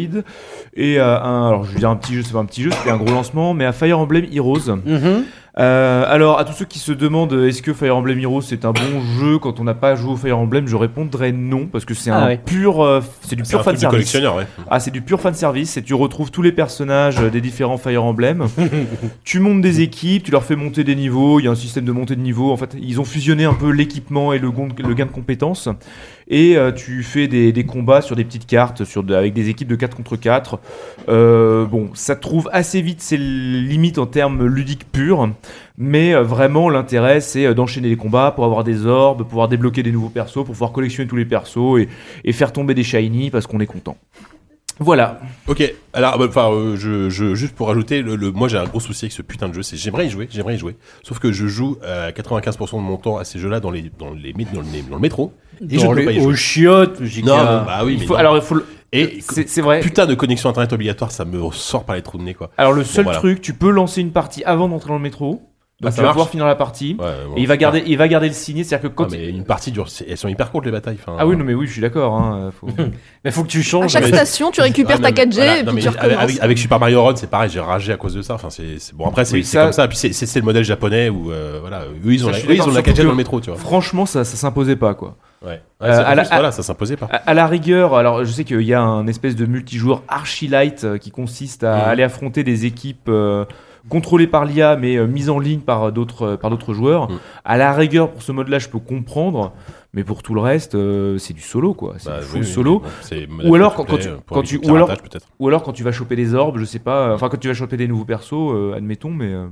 [0.74, 2.90] et un, alors je veux dire un petit jeu, c'est pas un petit jeu, c'était
[2.90, 4.78] un gros lancement, mais à Fire Emblem Heroes.
[4.84, 5.24] Mhm.
[5.60, 8.64] Euh, alors à tous ceux qui se demandent euh, est-ce que Fire Emblem Heroes c'est
[8.64, 11.84] un bon jeu quand on n'a pas joué au Fire Emblem, je répondrais non parce
[11.84, 12.40] que c'est Ah un ouais.
[12.44, 13.88] pur, euh, c'est du pur un fan service.
[13.94, 14.48] collectionneur, ouais.
[14.68, 17.76] Ah, c'est du pur fan service et tu retrouves tous les personnages euh, des différents
[17.78, 18.48] Fire Emblem.
[19.24, 21.84] tu montes des équipes, tu leur fais monter des niveaux, il y a un système
[21.84, 22.50] de montée de niveau.
[22.50, 25.68] En fait, ils ont fusionné un peu l'équipement et le, gain de compétences.
[26.26, 29.50] Et euh, tu fais des, des combats sur des petites cartes sur de- avec des
[29.50, 30.58] équipes de 4 contre 4.
[31.10, 35.28] Euh, bon, ça trouve assez vite ses limites en termes ludiques purs.
[35.78, 39.82] Mais euh, vraiment, l'intérêt, c'est euh, d'enchaîner les combats pour avoir des orbes, pouvoir débloquer
[39.82, 41.88] des nouveaux persos, pour pouvoir collectionner tous les persos et,
[42.24, 43.96] et faire tomber des shiny parce qu'on est content.
[44.80, 45.20] Voilà.
[45.46, 48.64] Ok, alors, bah, enfin, euh, je, je, juste pour rajouter, le, le- moi j'ai un
[48.64, 51.20] gros souci avec ce putain de jeu, c'est j'aimerais y jouer, j'aimerais y jouer, sauf
[51.20, 54.32] que je joue euh, 95% de mon temps à ces jeux-là dans les, dans les,
[54.32, 56.32] dans le, dans le métro, et je Dans peux pas y les jouer.
[56.32, 57.24] aux chiottes, JK.
[57.24, 58.18] Non, bah oui, Il mais faut- non.
[58.18, 58.66] alors, il faut le-
[59.00, 59.80] et c'est c'est vrai.
[59.80, 62.50] putain de connexion internet obligatoire, ça me sort par les trous de nez quoi.
[62.56, 63.18] Alors le seul voilà.
[63.18, 65.42] truc, tu peux lancer une partie avant d'entrer dans le métro.
[65.80, 66.96] Donc Ah, tu vas pouvoir finir la partie.
[67.00, 69.06] Ouais, bon, et il va garder, il va garder le signé, c'est-à-dire que quand.
[69.06, 70.98] Ah, mais une partie dure, elles sont hyper courtes les batailles.
[71.18, 72.14] Ah oui, non mais oui, je suis d'accord.
[72.14, 72.68] Hein, faut-
[73.24, 73.90] Mais faut que tu À changes.
[73.90, 75.80] chaque mais- station, tu récupères Ah, ta non, mais 4G voilà, et non, puis mais
[75.82, 76.22] tu avec, recommences.
[76.22, 78.34] avec- avec Super Mario Run, c'est pareil, j'ai ragé à cause de ça.
[78.34, 79.88] Enfin, c'est bon après c'est Oui, ça- comme ça.
[79.88, 82.62] Puis c'est le modèle japonais où euh, voilà, eux ils ont Ça, la, eux, ils
[82.62, 83.58] ont la surtout 4G dans le métro, tu vois.
[83.58, 85.16] Franchement, ça, ça s'imposait pas quoi.
[85.44, 85.60] Ouais.
[85.80, 87.06] Ouais, Euh, à la- voilà, ça s'imposait pas.
[87.10, 90.48] À, à la rigueur, alors je sais qu'il y a un espèce de multijoueur archi
[90.48, 91.88] light euh, qui consiste à Mhm.
[91.90, 93.44] aller affronter des équipes euh,
[93.90, 97.10] contrôlées par l'IA mais euh, mises en ligne par d'autres par d'autres joueurs.
[97.10, 97.18] Mhm.
[97.44, 99.52] À la rigueur, pour ce mode-là, je peux comprendre,
[99.92, 100.76] mais pour tout le reste,
[101.18, 101.94] c'est du solo quoi.
[101.98, 102.82] C'est Bah, du full oui, oui, solo.
[103.28, 104.90] bon, Ou alors, quand- tu- quand ou alors-.
[105.38, 107.76] Ou quand tu vas choper des orbes, je sais pas, enfin quand tu vas choper
[107.76, 109.48] des nouveaux persos, admettons, mais euh,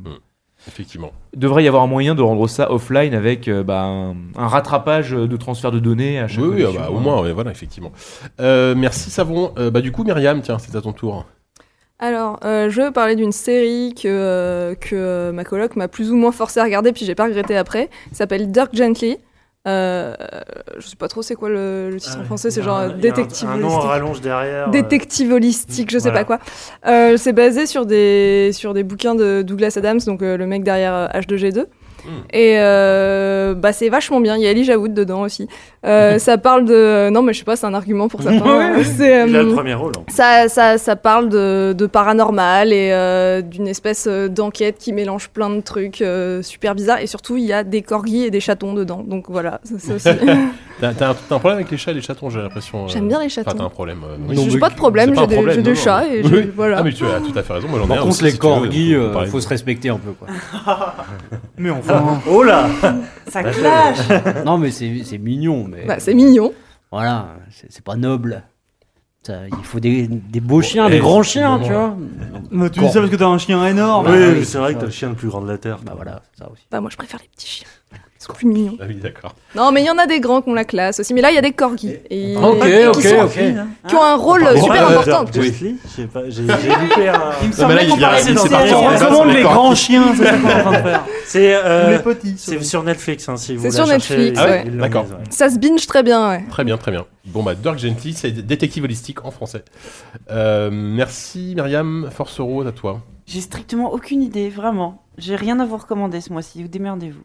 [0.68, 1.12] Effectivement.
[1.36, 5.10] devrait y avoir un moyen de rendre ça offline avec euh, bah, un, un rattrapage
[5.10, 7.92] de transfert de données à chaque Oui, oui, ah bah, au moins, ouais, voilà, effectivement.
[8.40, 9.52] Euh, merci Savon.
[9.58, 11.26] Euh, bah du coup, Myriam, tiens, c'est à ton tour.
[11.98, 16.32] Alors, euh, je veux parler d'une série que, que ma coloc m'a plus ou moins
[16.32, 17.90] forcé à regarder, puis j'ai pas regretté après.
[18.10, 19.18] Ça s'appelle Dirk Gently.
[19.68, 20.14] Euh,
[20.78, 22.92] je sais pas trop c'est quoi le, le titre en français, c'est genre un- a
[22.92, 24.66] un- détective Un nom rallonge derrière.
[24.66, 26.24] euh, Détective holistique, je sais Voilà.
[26.24, 26.38] pas quoi.
[26.86, 30.64] Euh, c'est basé sur des, sur des bouquins de Douglas Adams, donc euh, le mec
[30.64, 31.66] derrière euh, H2G2.
[32.32, 34.36] Et euh, bah c'est vachement bien.
[34.36, 35.46] Il y a Elijah Wood dedans aussi.
[35.84, 38.82] Euh, ça parle de non mais je sais pas, c'est un argument pour certains.
[38.96, 39.92] c'est Il a le euh, premier rôle.
[39.98, 40.02] hein.
[40.08, 45.50] ça, ça, ça parle de, de paranormal et euh, d'une espèce d'enquête qui mélange plein
[45.50, 47.00] de trucs euh, super bizarres.
[47.00, 49.02] Et surtout, il y a des corgis et des chatons dedans.
[49.04, 50.08] Donc voilà, ça, c'est aussi.
[50.80, 52.84] T'as t'as un, t'as un problème avec les chats et les chatons, j'ai l'impression.
[52.84, 53.58] euh, J'aime bien les Enfin, chatons.
[53.58, 54.00] t'as un problème.
[54.04, 55.20] euh, J'ai non, mais pas de problème, c'est
[55.54, 56.12] j'ai des, j'ai chats non.
[56.12, 56.28] et Oui.
[56.46, 56.76] je- voilà.
[56.80, 57.68] Ah mais tu as tout à fait raison.
[57.68, 59.12] Moi j'en ai Par un contre, aussi, les si tu veux, corgis, on peut euh,
[59.12, 59.28] parler.
[59.30, 60.10] faut se respecter un peu.
[60.12, 60.26] Quoi.
[61.58, 62.20] Mais enfin.
[62.28, 62.66] Oh là
[63.28, 63.98] Ça clash
[64.44, 65.66] non, mais c'est c'est mignon.
[65.72, 66.52] Mais Bah, c'est mignon.
[66.90, 68.42] Voilà, c'est c'est pas noble.
[69.24, 71.96] Ça, il faut des, des beaux chiens, eh, des grands chiens, tu vois.
[72.50, 74.06] Mais tu dis ça parce que t'as un chien énorme.
[74.08, 75.78] Oui, oui, oui, c'est vrai que t'as le chien le plus grand de la Terre.
[75.84, 76.66] Bah voilà, ça aussi.
[76.72, 77.68] Bah, moi, je préfère les petits chiens.
[78.22, 78.76] Sont plus mignons.
[78.80, 79.34] Ah oui, d'accord.
[79.56, 81.12] Non, mais il y en a des grands qui ont la classe aussi.
[81.12, 81.96] Mais là, il y a des corgis.
[82.08, 83.40] Et Ok, qui ok, sont- ok.
[83.88, 85.24] Qui ont un rôle super euh, important.
[85.24, 87.20] Dirk Gently, j'ai pas- j'ai j'ai loupé un.
[87.42, 90.36] Il me semblait qu'on parlait c'est de parti, on demande les grands chiens, c'est ça
[90.38, 91.04] qu'on est en train de faire.
[91.26, 92.34] C'est euh, les petits.
[92.36, 94.64] c'est sur Netflix, hein, si vous C'est la sur Netflix, ouais.
[94.70, 95.06] D'accord.
[95.30, 96.44] Ça se binge très bien, ouais.
[96.50, 97.06] Très bien, très bien.
[97.24, 99.64] Bon bah Dirk Gently, c'est détective holistique en français.
[100.30, 103.00] Euh, merci Myriam, Force Rose à toi.
[103.26, 105.02] J'ai strictement aucune idée, vraiment.
[105.16, 106.60] J'ai rien à vous recommander ce mois-ci.
[106.62, 107.22] Vous démerdez-vous.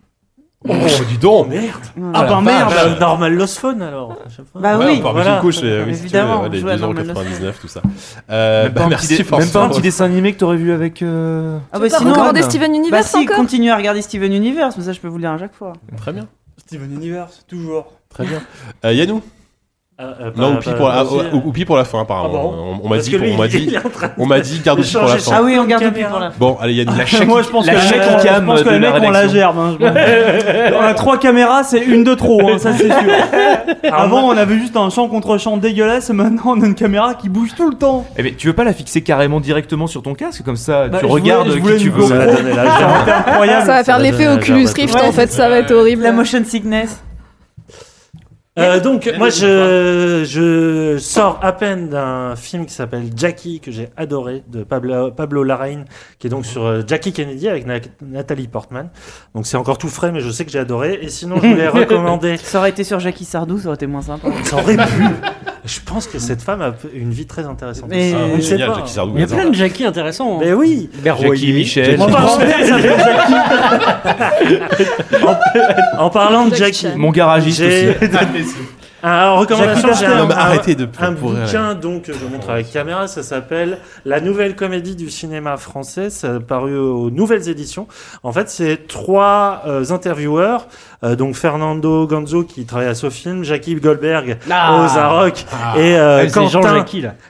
[0.67, 0.73] Oh,
[1.07, 4.17] dis donc Merde Ah bah merde Bah, Normal Lost Phone alors.
[4.55, 4.95] Bah Ouais, oui.
[4.99, 5.35] on part voilà.
[5.35, 7.67] une couche, et, oui, si tu veux, Évidemment, ouais, les on joue à 2,99€, tout
[7.67, 7.81] ça.
[8.29, 11.01] Euh, Même, bah, pas merci même pas un petit dessin animé que t'aurais vu avec.
[11.03, 12.13] euh, Ah bah sinon.
[12.21, 12.41] Anne.
[12.41, 15.17] Steven Bah Universe si, encore continuez à regarder Steven Universe, mais ça je peux vous
[15.17, 15.73] le dire à chaque fois.
[15.95, 16.27] Très bien,
[16.57, 17.93] Steven Universe, toujours.
[18.09, 18.41] très bien.
[18.83, 19.21] Euh, Yannou?
[19.23, 19.29] Ah,
[19.99, 21.03] euh, Non, bah, Oupi bah, pour, la, ah,
[21.33, 22.53] Ou- Oupi pour la fin apparemment.
[22.53, 23.75] Ah bon on on m'a dit, lui, on m'a dit,
[24.19, 25.31] on m'a dit garde Oupi pour la fin.
[25.35, 26.35] Ah oui, on garde depuis pour la fin.
[26.37, 26.91] Bon, allez Yannou.
[27.25, 29.27] Moi je pense la que chèque je cam pense que les la mecs ont la
[29.27, 29.57] gerbe.
[29.57, 30.73] Hein, je.
[30.75, 33.91] On a trois caméras, c'est une de trop, hein, ça c'est sûr.
[33.91, 37.27] Avant on avait juste un champ contre champ dégueulasse, maintenant on a une caméra qui
[37.29, 38.05] bouge tout le temps.
[38.17, 40.99] Eh ben, tu veux pas la fixer carrément directement sur ton casque comme ça Bah,
[40.99, 42.05] tu je regardes voulais- je qui tu veux.
[42.05, 46.03] Ça va la faire l'effet la Oculus Rift en fait, ça va être horrible.
[46.03, 47.01] La motion sickness.
[48.57, 53.89] Euh, donc, moi, je, je sors à peine d'un film qui s'appelle Jackie, que j'ai
[53.97, 55.45] adoré, de Pablo, Pablo
[56.17, 58.89] qui est donc sur euh, Jackie Kennedy avec Na- Nathalie Portman.
[59.35, 60.97] Donc, c'est encore tout frais, mais je sais que j'ai adoré.
[61.01, 62.37] Et sinon, je voulais recommander.
[62.37, 64.27] Ça aurait été sur Jackie Sardou, ça aurait été moins sympa.
[64.43, 65.03] Ça aurait pu.
[65.67, 67.89] Je pense que cette femme a une vie très intéressante.
[67.89, 68.75] Mais- Ah, génial, pas.
[68.77, 69.11] Jackie Sardou.
[69.15, 70.37] Il y a plein de Jackie intéressants.
[70.37, 70.41] hein.
[70.43, 70.89] Mais oui.
[71.03, 71.53] Berroyer.
[71.53, 71.97] Michel.
[71.97, 72.17] Mon Jackie.
[75.97, 76.97] en, en parlant de Jackie Jackie.
[76.97, 77.87] Mon garagiste aussi.
[79.03, 82.49] Ah, en recommandation, Jackie j'ai un, un- arrêtez de un bouquin donc que je montre
[82.49, 83.07] avec caméra.
[83.07, 86.09] Ça s'appelle La nouvelle comédie du cinéma français.
[86.09, 87.87] Ça a paru aux nouvelles éditions.
[88.23, 90.67] En fait, c'est trois euh, intervieweurs.
[91.03, 94.83] Euh, donc Fernando Ganzo qui travaille à Sofilm, Jackie Goldberg Ah.
[94.83, 95.73] au Zarock Ah.
[95.77, 96.85] et euh, Ah, Quentin.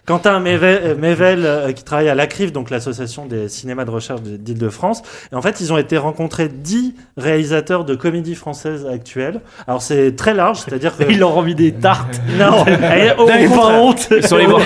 [0.06, 4.22] Quentin Mével, euh, Mével, euh, qui travaille à l'ACRIF, donc l'association des cinémas de recherche
[4.22, 5.02] de- d'Île-de-France.
[5.32, 9.42] Et en fait, ils ont été rencontrés dix réalisateurs de comédie française actuelle.
[9.68, 12.22] Alors c'est très large, c'est-à-dire que Il leur envie des tartes.
[12.40, 14.10] non, et au, N'avez pas contraire, honte.
[14.26, 14.62] Sur les voir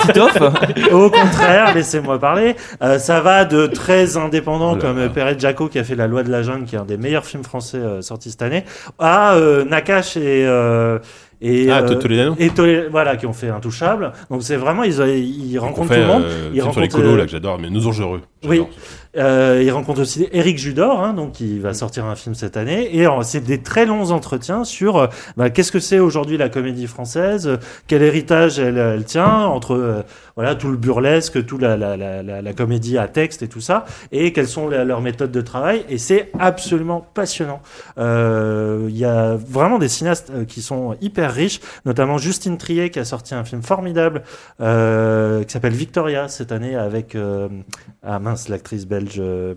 [0.91, 2.55] au contraire, laissez-moi parler.
[2.81, 6.23] Euh, ça va de très indépendants Oh comme Perret Jaco qui a fait La Loi
[6.23, 8.63] de la Jungle, qui est un des meilleurs films français euh, sortis cette année,
[8.99, 10.99] à euh, Nakash et euh,
[11.43, 12.35] et Ah, euh, Toledano.
[12.37, 14.11] et Tolé- voilà qui ont fait Intouchable.
[14.29, 16.23] Donc c'est vraiment ils, ils On rencontrent fait tout le monde.
[16.27, 18.21] Ils sur les rencontrent, colos là que j'adore, mais Nos Anges Heureux.
[18.47, 18.61] Oui.
[19.17, 22.95] Euh, il rencontre aussi Eric Judor, hein, donc qui va sortir un film cette année,
[22.95, 26.47] et euh, c'est des très longs entretiens sur euh, bah, qu'est-ce que c'est aujourd'hui la
[26.47, 27.57] comédie française, euh,
[27.87, 30.01] quel héritage elle, elle tient entre euh,
[30.37, 33.59] voilà tout le burlesque, tout la, la, la, la, la comédie à texte et tout
[33.59, 37.61] ça, et quelles sont leurs méthodes de travail, et c'est absolument passionnant.
[37.97, 42.91] Euh, Il y a vraiment des cinéastes euh, qui sont hyper riches, notamment Justine Triet
[42.91, 44.23] qui a sorti un film formidable
[44.61, 47.49] euh, qui s'appelle Victoria cette année avec euh,
[48.03, 49.55] ah mince l'actrice belge euh,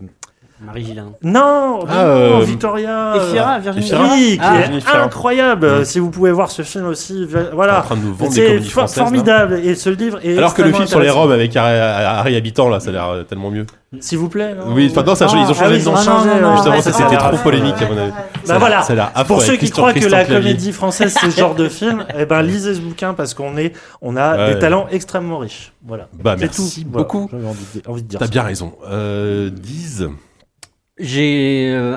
[0.60, 1.06] Marie Gillin.
[1.22, 4.04] non, Ah, non, euh, Victoria Et euh, Virginie Efira.
[4.04, 4.14] Fira.
[4.14, 5.02] oui, qui Ah, est Fira.
[5.02, 5.80] incroyable.
[5.80, 5.84] Mm.
[5.84, 7.80] Si vous pouvez voir ce film aussi, vi- En voilà.
[7.82, 8.96] train de nous vendre des C'est comédies for- françaises.
[8.98, 9.04] là.
[9.04, 11.20] formidable et ce livre est Alors que le film extrêmement sur les intéressant.
[11.22, 13.66] robes avec Harry, Harry Habitant là, ça a l'air euh, tellement mieux.
[14.00, 14.54] S'il vous plaît.
[14.54, 16.28] non Oui, enfin non, ça, Ah, ils ont changé ah oui, de ils ont changé.
[16.28, 16.54] non, non, ouais.
[16.56, 18.00] Justement, ça c'était trop polémique à mon avis.
[18.00, 18.14] arrête.
[18.44, 18.76] Ça a Bah voilà.
[18.76, 20.42] l'air- Ça a l'air affreux Pour ceux qui Christian- croient que Christian la Clavier.
[20.50, 23.72] comédie française c'est ce genre de film, eh ben lisez ce bouquin parce qu'on est,
[24.02, 24.54] on a Ouais.
[24.54, 25.72] des talents extrêmement riches.
[25.86, 26.08] Voilà.
[26.22, 26.88] Bah C'est merci tout.
[26.92, 27.04] Voilà.
[27.04, 27.28] beaucoup.
[27.30, 28.18] J'avais envie de, envie de dire.
[28.20, 28.30] T'as ça.
[28.30, 28.72] bien raison.
[28.90, 30.04] Euh, 10.
[30.98, 31.70] J'ai.
[31.74, 31.96] euh,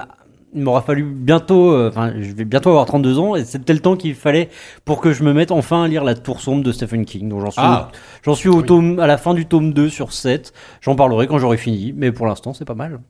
[0.53, 1.71] il m'aura fallu bientôt.
[1.71, 4.49] euh, Enfin, je vais bientôt avoir 32 ans et c'était le temps qu'il fallait
[4.85, 7.29] pour que je me mette enfin à lire La Tour Sombre de Stephen King.
[7.29, 7.89] Donc j'en suis, Ah.
[7.91, 7.95] au,
[8.25, 10.53] j'en suis au tome, à la fin du tome 2 sur 7.
[10.81, 13.01] J'en parlerai quand j'aurai fini, mais pour l'instant, c'est pas mal.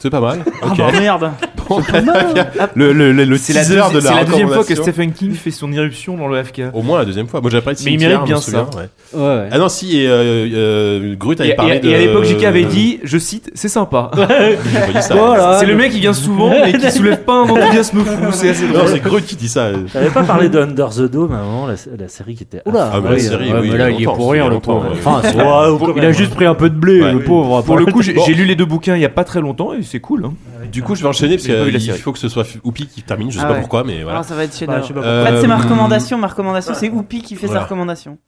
[0.00, 0.42] C'est pas mal.
[0.62, 0.78] Ah Ok.
[0.78, 1.30] bah merde.
[2.74, 4.74] Le, le, le, le C'est la, teaser deuxi- de c'est la, la deuxième fois que.
[4.74, 6.62] Stephen King fait son irruption dans le FK.
[6.72, 7.40] Au moins la deuxième fois.
[7.40, 8.62] Moi j'avais pas Mais il mérite bien ça.
[8.74, 8.88] Ouais.
[9.14, 9.48] Ouais, ouais.
[9.50, 11.88] Ah non, si, et, euh, euh, Grut Et, avait et- parlé de.
[11.88, 14.10] et à l'époque, JK avait dit, je cite, c'est sympa.
[15.00, 18.26] C'est le mec qui vient souvent, mais qui soulève pas un enthousiasme fou.
[18.32, 18.88] C'est assez Non, drôle.
[18.88, 19.70] c'est Grut qui dit ça.
[19.92, 22.62] J'avais pas parlé de Under the Dome à un moment, la, la série qui était.
[22.66, 24.86] Oula, Ah, bah, la série, ouais, oui, mais là, il est pour rien, le pauvre.
[25.96, 27.62] il a juste pris un peu de blé, le pauvre.
[27.62, 29.82] Pour le coup, j'ai lu les deux bouquins il y a pas très longtemps et
[29.82, 30.28] c'est cool.
[30.66, 31.98] Du coup, je vais enchaîner parce qu'il série.
[31.98, 33.30] faut que ce soit Oupi qui termine.
[33.30, 33.60] Je sais Ah pas ouais.
[33.60, 34.20] pourquoi, mais voilà.
[34.20, 36.18] Ah, ça va être chez Bah, je sais pas Euh, En fait, c'est ma recommandation.
[36.18, 37.60] Ma recommandation, c'est Oupi qui fait voilà.
[37.60, 38.18] sa recommandation.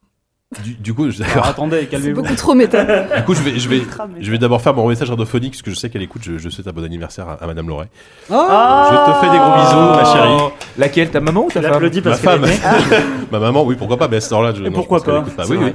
[0.64, 2.22] Du, du coup, je- Alors, attendez, calmez-vous.
[2.22, 2.82] beaucoup trop méta.
[3.18, 4.14] Du coup, je vais, je vais, Cramé.
[4.18, 6.22] je vais d'abord faire mon message radiophonique parce que je sais qu'elle écoute.
[6.24, 7.88] Je, je souhaite un bon anniversaire à, à Madame Loret.
[8.30, 10.36] Ah Je te fais des gros bisous, ma chérie.
[10.40, 10.52] Oh.
[10.78, 12.46] Laquelle Ta maman ou ta femme Ma femme.
[13.30, 14.08] Ma maman, oui, pourquoi pas.
[14.08, 15.72] Mais à cette heure-là, je, Et non, pourquoi je pas Oui, oui.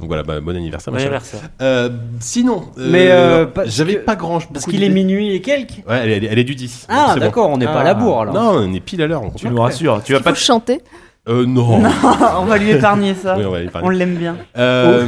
[0.00, 1.42] Donc voilà, bah, bon anniversaire, ma Ouais, chérie.
[1.62, 1.88] Euh,
[2.18, 4.40] sinon, euh, Mais, euh, parce j'avais pas grand.
[4.52, 5.84] Parce qu'il est minuit et quelques.
[5.88, 6.88] Ouais, elle, est- elle est du 10.
[6.88, 7.20] donc Ah, bon.
[7.20, 8.34] d'accord, on n'est pas à la bourre alors.
[8.34, 9.22] Non, on est pile à l'heure.
[9.22, 10.02] on Tu nous rassures.
[10.04, 10.80] Tu vas pas chanter.
[11.28, 11.82] Euh, non.
[12.40, 13.36] on va lui épargner ça.
[13.38, 13.44] Oui,
[13.82, 14.36] on l'aime bien.
[14.56, 15.06] Euh,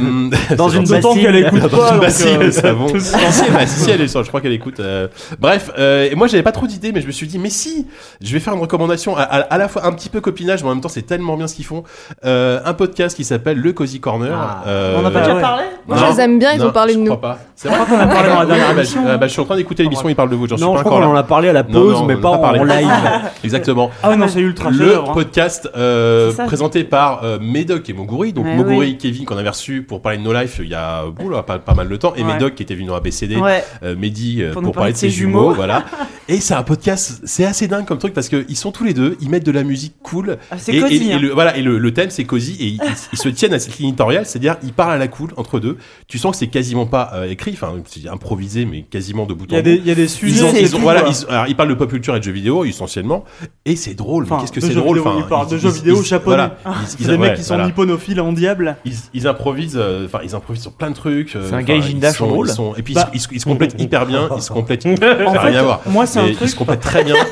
[0.55, 1.19] Dans une bassine.
[1.21, 1.87] qu'elle écoute Dans pas.
[1.87, 2.87] une donc, bassine, euh, ça bon.
[2.99, 4.79] Si, bah, si, elle est sur- je crois qu'elle écoute.
[4.79, 5.07] euh.
[5.39, 7.87] Bref, euh, et moi j'avais pas trop d'idées, mais je me suis dit, mais si,
[8.21, 10.69] je vais faire une recommandation à, à- à la fois un petit peu copinage, mais
[10.69, 11.83] en même temps c'est tellement bien ce qu'ils font.
[12.25, 14.31] Euh, un podcast qui s'appelle Le Cozy Corner.
[14.33, 14.63] Ah.
[14.67, 15.41] Euh, On n'a pas Ah déjà ouais.
[15.41, 15.63] parlé?
[15.87, 17.15] Moi, non, je les aime bien, ils non, ont parlé de je nous.
[17.17, 17.39] crois pas.
[17.55, 19.01] C'est vrai qu'on a parlé dans la dernière Ah, bah, émission.
[19.05, 20.47] je, ah, bah, je suis en train d'écouter l'émission, ils parlent de vous.
[20.47, 22.29] Non, pas je crois qu'on en a parlé à la Non, pause, non, mais pas
[22.29, 22.59] en a parlé.
[22.59, 22.87] en live.
[23.43, 23.89] Exactement.
[24.03, 25.03] Ah non, c'est ultra le hein.
[25.13, 25.69] podcast
[26.11, 28.33] euh, présenté par euh, Médoc et Moguri.
[28.33, 28.89] Donc Ouais, Moguri oui.
[28.91, 31.59] et Kevin qu'on avait reçu pour parler de No Life il y a oula, pas,
[31.59, 32.13] pas mal de temps.
[32.15, 32.33] Et Ouais.
[32.33, 33.35] Médoc qui était venu dans ABCD.
[33.37, 33.63] Ouais.
[33.83, 35.53] euh, Mehdi euh, Pour parler de ses jumeaux, jumeaux.
[35.55, 35.85] voilà.
[36.27, 38.93] Et c'est un podcast, c'est assez dingue comme truc parce que ils sont tous les
[38.93, 40.37] deux, ils mettent de la musique cool.
[40.49, 41.09] Ah, c'est et, et- cosy.
[41.09, 41.19] et hein.
[41.19, 42.79] le, voilà, et le, le thème c'est cosy et ils,
[43.11, 45.77] ils se tiennent à cette ligne éditoriale, c'est-à-dire ils parlent à la cool entre deux.
[46.07, 49.51] Tu sens que c'est quasiment pas euh, écrit, enfin c'est improvisé mais quasiment de bout
[49.51, 49.67] en bout.
[49.69, 50.61] il y a des sujets.
[50.61, 53.25] ils voilà, ils, alors, ils parlent de pop culture et de jeux vidéo essentiellement,
[53.65, 54.23] et c'est drôle.
[54.23, 56.35] Enfin, mais qu'est-ce que c'est drôle vidéo, enfin, ils parlent de jeux vidéo japonais.
[56.35, 56.57] Voilà,
[56.99, 57.65] ils, des mecs qui sont voilà.
[57.65, 58.75] nipponophiles en diable.
[58.85, 61.35] Ils, ils improvisent, euh, enfin ils improvisent sur plein de trucs.
[61.35, 62.47] euh, C'est un ils dash en sont- drôle.
[62.47, 63.09] ils sont- Et puis Bah.
[63.13, 64.85] ils, se- ils se complètent hyper bien, ils se complètent.
[64.91, 65.81] En fait, rien à voir.
[65.87, 67.15] moi, c'est un truc- ils se complètent très bien.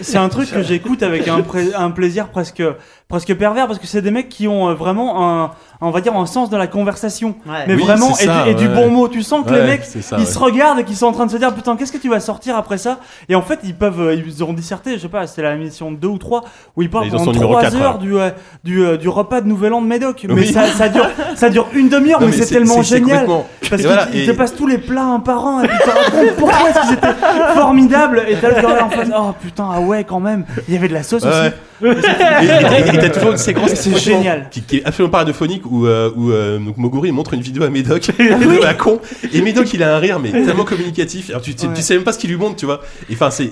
[0.00, 1.42] C'est un truc que j'écoute avec un,
[1.78, 2.62] un plaisir presque,
[3.08, 5.50] presque pervers parce que c'est des mecs qui ont euh, vraiment un,
[5.86, 7.34] on va dire, un sens de la conversation.
[7.46, 7.64] Ouais.
[7.68, 8.74] Mais Oui, vraiment, c'est et, ça, du- et du ouais.
[8.74, 9.08] bon mot.
[9.08, 10.26] Tu sens que les mecs, c'est ça, ils ouais.
[10.30, 12.20] se regardent et qu'ils sont en train de se dire Putain, qu'est-ce que tu vas
[12.20, 12.98] sortir après ça?
[13.28, 16.08] Et en fait, ils peuvent, ils ont disserté, je sais pas, c'était la mission 2
[16.08, 16.44] ou 3
[16.76, 17.98] où ils parlent pendant numéro 3 quatre, heures là.
[17.98, 18.30] du, euh,
[18.64, 20.26] du, euh, du repas de Nouvel An de Médoc.
[20.28, 20.52] Mais Oui.
[20.52, 23.26] ça, ça, dure, ça dure une demi-heure, mais, c'est tellement c'est génial.
[23.26, 25.76] Parce qu'ils voilà, ils et- te passent tous les plats un par un et puis
[25.80, 28.22] ils te racontent pourquoi est-ce qu'ils étaient formidables.
[28.28, 30.44] Et t'as le en face, oh putain, ah ouais, quand même.
[30.68, 31.30] Il y avait de la sauce Ouais.
[31.30, 31.50] aussi.
[31.84, 34.48] Et t'as toujours une séquence C'est complètement- génial.
[34.50, 37.62] Qui, qui est absolument pas radiophonique où, euh, où euh, donc Moguri montre une vidéo
[37.64, 39.00] à Médoc, une vidéo à con,
[39.32, 41.30] et Médoc il a un rire mais tellement communicatif.
[41.30, 41.72] Alors tu, tu, Ouais.
[41.74, 42.80] tu sais même pas ce qu'il lui montre, tu vois.
[43.10, 43.50] Et enfin c'est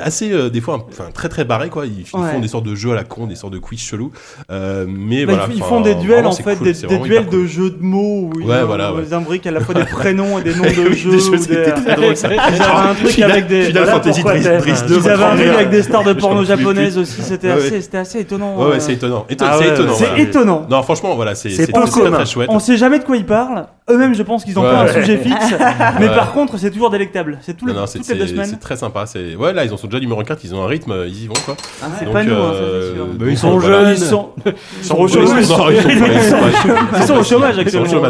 [0.00, 1.86] assez euh, des fois enfin très très barré quoi.
[1.86, 2.30] Ils, ils Ouais.
[2.32, 4.10] font des sortes de jeux à la con, des sortes de quiz chelous.
[4.86, 5.48] Mais Bah, voilà.
[5.54, 7.40] ils, font des duels vraiment, en fait, cool, des, duels cool.
[7.40, 10.38] de jeux de mots où ils, Ouais, voilà, ils imbriquent à la fois des prénoms
[10.38, 11.10] et des noms de jeux.
[11.10, 12.28] des jeux, très drôle, ça.
[12.32, 13.62] Ils avaient un truc avec des.
[13.64, 15.54] Final voilà Fantasy pourquoi Driss- t'es- Driss 2, Ils avaient un truc vraiment.
[15.56, 17.22] avec des stars de porno japonaises aussi.
[17.22, 17.50] C'était
[17.98, 18.56] assez, étonnant.
[18.56, 18.80] Ouais, euh.
[18.80, 19.26] c'est étonnant.
[19.30, 19.58] Éton- Ah
[19.96, 20.66] c'est étonnant.
[20.70, 22.16] Non, franchement, voilà, c'est C'est c'est- c'est très, commun.
[22.18, 22.48] très chouette.
[22.50, 23.66] On sait jamais de quoi ils parlent.
[23.88, 24.70] Eux-mêmes, je pense qu'ils ont Ouais.
[24.70, 25.54] pas un sujet fixe.
[26.00, 26.14] Mais Ouais.
[26.14, 27.38] par contre, c'est toujours délectable.
[27.40, 28.46] C'est c'est toutes les deux c'est- semaines.
[28.46, 29.06] c'est très sympa.
[29.06, 31.26] C'est ouais, là ils en sont déjà numéro 4, ils ont un rythme, ils y
[31.28, 31.56] vont quoi.
[31.98, 33.90] C'est Donc, pas nous, hein, euh, c'est donc, ils sont jeunes.
[33.90, 34.66] Ils sont, au chômage.
[34.80, 35.64] ils sont- au chômage Ils sont
[37.14, 37.20] actuellement.
[37.20, 37.58] au chômage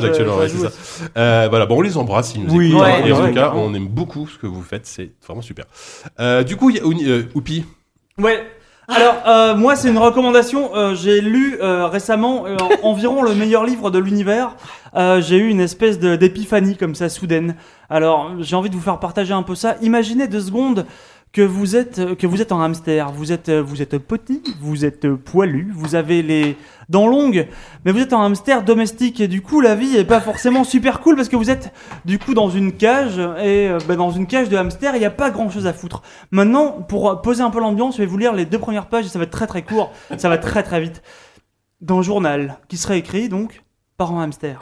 [0.04, 0.70] actuellement, c'est ça.
[1.16, 2.82] Euh, voilà, bon, on les embrasse, ils nous Oui, écoutent.
[2.82, 5.64] hein, et en tout cas, on aime beaucoup ce que vous faites, c'est vraiment super.
[6.20, 7.64] Euh, du coup, euh, Oupi.
[8.18, 8.42] Ouais.
[8.88, 10.76] Alors, euh, moi, c'est une recommandation.
[10.76, 14.54] Euh, j'ai lu euh, récemment euh, environ le meilleur livre de l'univers.
[14.94, 17.56] Euh, j'ai eu une espèce d'épiphanie comme ça, soudaine.
[17.90, 19.74] Alors, j'ai envie de vous faire partager un peu ça.
[19.82, 20.86] Imaginez deux secondes
[21.36, 23.12] que vous êtes que vous êtes un hamster.
[23.12, 26.56] Vous êtes euh, vous êtes petit, vous êtes euh, poilu, vous avez les
[26.88, 27.46] dents longues,
[27.84, 31.00] mais vous êtes un hamster domestique et du coup, la vie est pas forcément super
[31.00, 31.74] cool parce que vous êtes
[32.06, 35.04] du coup dans une cage et euh, bah, dans une cage de hamster, il n'y
[35.04, 36.00] a pas grand chose à foutre.
[36.30, 39.04] Maintenant, pour euh, poser un peu l'ambiance, je vais vous lire les deux premières pages
[39.04, 41.02] et ça va être très très court, ça va très très vite.
[41.86, 43.62] Le journal, qui serait écrit donc
[43.98, 44.58] par un hamster.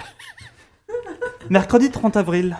[1.50, 2.56] Mercredi 30 avril.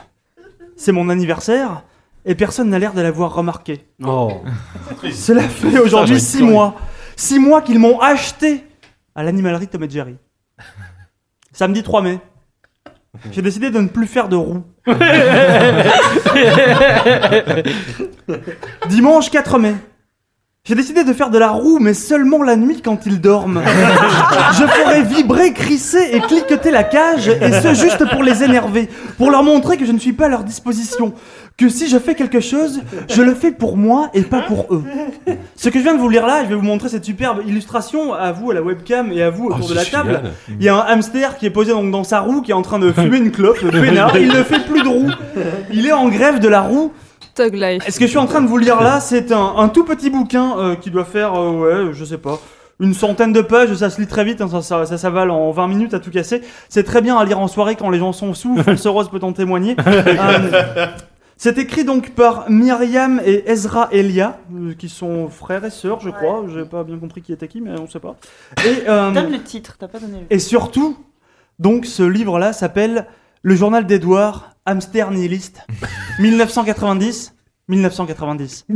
[0.76, 1.82] C'est mon anniversaire
[2.24, 3.84] et personne n'a l'air de l'avoir remarqué.
[4.02, 4.42] Oh.
[5.12, 6.74] Cela fait aujourd'hui 6 mois.
[7.16, 8.64] 6 mois qu'ils m'ont acheté
[9.14, 10.16] à l'animalerie Tom et Jerry.
[11.52, 12.18] Samedi 3 mai.
[13.30, 14.64] J'ai décidé de ne plus faire de roues.
[18.88, 19.74] Dimanche 4 mai.
[20.66, 23.60] J'ai décidé de faire de la roue, mais seulement la nuit quand ils dorment.
[24.58, 29.30] Je ferai vibrer, crisser et cliqueter la cage, et ce juste pour les énerver, pour
[29.30, 31.12] leur montrer que je ne suis pas à leur disposition,
[31.58, 34.82] que si je fais quelque chose, je le fais pour moi et pas pour eux.
[35.54, 38.14] Ce que je viens de vous lire là, je vais vous montrer cette superbe illustration
[38.14, 40.08] à vous à la webcam et à vous autour Oh, de la table.
[40.14, 40.32] génial.
[40.60, 42.62] Il y a un hamster qui est posé donc dans sa roue, qui est en
[42.62, 44.16] train de fumer une clope, peinard.
[44.16, 45.10] Il ne fait plus de roue.
[45.70, 46.90] Il est en grève de la roue.
[47.34, 47.82] Tug Life.
[47.88, 50.10] Ce que je suis en train de vous lire là, c'est un, un tout petit
[50.10, 52.40] bouquin euh, qui doit faire, euh, ouais, je sais pas,
[52.80, 53.74] une centaine de pages.
[53.74, 56.10] Ça se lit très vite, hein, ça, ça, ça s'avale en 20 minutes à tout
[56.10, 56.42] casser.
[56.68, 58.56] C'est très bien à lire en soirée quand les gens sont sous.
[58.62, 59.76] Force Rose peut en témoigner.
[59.86, 60.86] Euh,
[61.36, 66.10] c'est écrit donc par Myriam et Ezra Elia, euh, qui sont frères et sœurs, je
[66.10, 66.44] crois.
[66.52, 68.16] J'ai pas bien compris qui était qui, mais on sait pas.
[68.64, 70.96] Et, euh, Donne le titre, t'as pas donné le et surtout,
[71.58, 73.06] donc ce livre-là s'appelle
[73.42, 75.60] Le journal d'Edouard, Hamster nihiliste,
[76.18, 77.32] 1990.
[77.66, 78.66] 1990.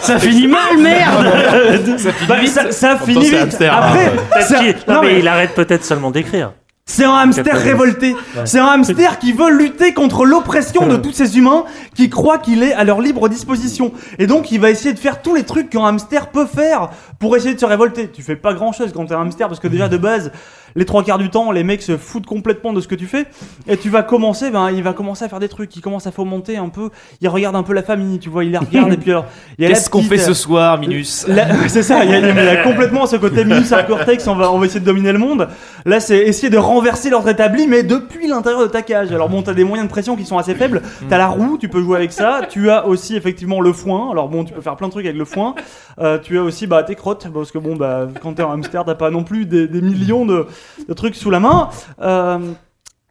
[0.00, 1.26] Ça finit mal, merde
[2.28, 3.42] Bah, ça, ça temps, finit c'est vite.
[3.42, 6.52] hamster, Après, hein, ça- non, non, mais mais il arrête peut-être seulement d'écrire.
[6.86, 8.14] c'est un hamster révolté.
[8.44, 11.64] C'est un hamster qui veut lutter contre l'oppression de tous ces humains
[11.96, 13.92] qui croient qu'il est à leur libre disposition.
[14.20, 17.36] Et donc, il va essayer de faire tous les trucs qu'un hamster peut faire pour
[17.36, 18.08] essayer de se révolter.
[18.08, 20.30] Tu fais pas grand chose quand t'es un hamster parce que déjà de base,
[20.76, 23.26] les trois quarts du temps, les mecs se foutent complètement de ce que tu fais.
[23.68, 25.74] Et tu vas commencer, ben, il va commencer à faire des trucs.
[25.76, 26.90] Il commence à fomenter un peu.
[27.20, 28.92] Il regarde un peu la famille, tu vois, il les regarde.
[28.92, 29.26] et puis alors,
[29.58, 32.10] il y a la Qu'est-ce qu'on fait ce euh, soir, Minus Là, c'est ça, il
[32.10, 34.80] y, a, il y a complètement ce côté minus Cortex, on va, on va essayer
[34.80, 35.48] de dominer le monde.
[35.84, 39.12] Là, c'est essayer de renverser l'ordre établi, mais depuis l'intérieur de ta cage.
[39.12, 40.82] Alors bon, t'as des moyens de pression qui sont assez faibles.
[41.08, 42.42] T'as la roue, tu peux jouer avec ça.
[42.48, 44.10] Tu as aussi effectivement le foin.
[44.10, 45.54] Alors bon, tu peux faire plein de trucs avec le foin.
[46.00, 48.84] Euh, tu as aussi bah, tes crottes, parce que bon, bah, quand t'es un hamster,
[48.84, 50.46] t'as pas non plus des, des millions de,
[50.88, 51.70] de trucs sous la main.
[52.00, 52.52] Euh,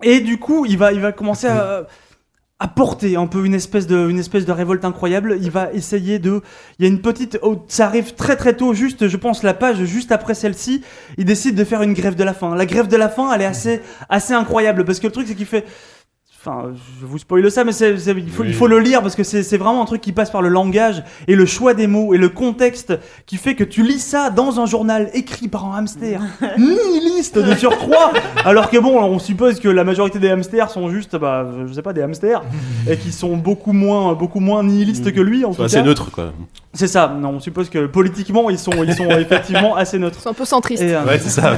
[0.03, 1.47] et du coup, il va, il va commencer
[2.61, 5.37] à porter un peu une espèce de une espèce de révolte incroyable.
[5.41, 6.41] Il va essayer de
[6.77, 9.53] il y a une petite oh, ça arrive très très tôt juste je pense la
[9.53, 10.83] page juste après celle-ci,
[11.17, 12.55] il décide de faire une grève de la faim.
[12.55, 15.35] La grève de la faim, elle est assez assez incroyable parce que le truc c'est
[15.35, 15.65] qu'il fait
[16.41, 18.47] Enfin, je vous spoil ça, mais il, faut, Oui.
[18.47, 21.03] il faut le lire parce que c'est vraiment un truc qui passe par le langage
[21.27, 24.61] et le choix des mots et le contexte qui fait que tu lis ça dans
[24.61, 26.21] un journal écrit par un hamster
[26.57, 28.13] nihiliste de surcroît.
[28.45, 31.81] Alors que bon, on suppose que la majorité des hamsters sont juste, bah, je sais
[31.81, 32.41] pas, des hamsters
[32.89, 36.09] et qui sont beaucoup moins, beaucoup moins nihilistes que lui en tout C'est assez neutre,
[36.09, 36.31] quoi.
[36.73, 37.13] C'est ça.
[37.19, 40.19] Non, on suppose que politiquement ils sont, ils sont effectivement assez neutres.
[40.21, 40.83] C'est un peu centriste.
[40.83, 41.57] Et, euh, Ouais, c'est ça.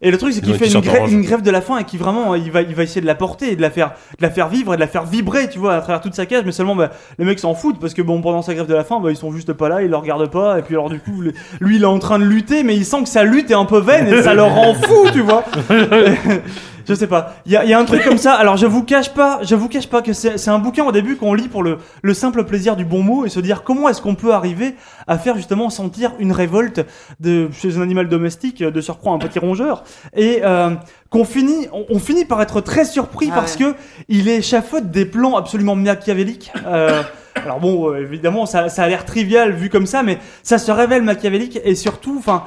[0.00, 1.12] Et le truc, c'est qu'il fait une, grève- orange.
[1.12, 3.14] une grève de la faim et qui vraiment, il va, il va essayer de la
[3.16, 5.58] porter et de la faire, de la faire vivre et de la faire vibrer, tu
[5.58, 6.44] vois, à travers toute sa cage.
[6.46, 8.84] Mais seulement, bah, les mecs s'en foutent parce que bon, pendant sa grève de la
[8.84, 10.58] faim, bah, ils sont juste pas là, ils le regardent pas.
[10.58, 12.84] Et puis alors du coup, le- lui, il est en train de lutter, mais il
[12.84, 15.44] sent que sa lutte est un peu vaine et ça le rend fou, tu vois.
[16.88, 17.34] Je sais pas.
[17.44, 18.32] Il y a, y a un truc comme ça.
[18.32, 21.16] Alors je vous cache pas, je vous cache pas que c'est un bouquin au début
[21.16, 24.00] qu'on lit pour le, le simple plaisir du bon mot et se dire comment est-ce
[24.00, 24.74] qu'on peut arriver
[25.06, 26.86] à faire justement sentir une révolte
[27.20, 29.84] de chez un animal domestique, de surcroît un petit rongeur,
[30.16, 30.70] et euh,
[31.10, 33.74] qu'on finit, on, on finit par être très surpris Ah parce que
[34.08, 36.52] il échafaude des plans absolument machiavéliques.
[36.66, 37.02] Euh,
[37.36, 40.72] alors bon, euh, évidemment, ça, ça a l'air trivial vu comme ça, mais ça se
[40.72, 42.44] révèle machiavélique et surtout, enfin,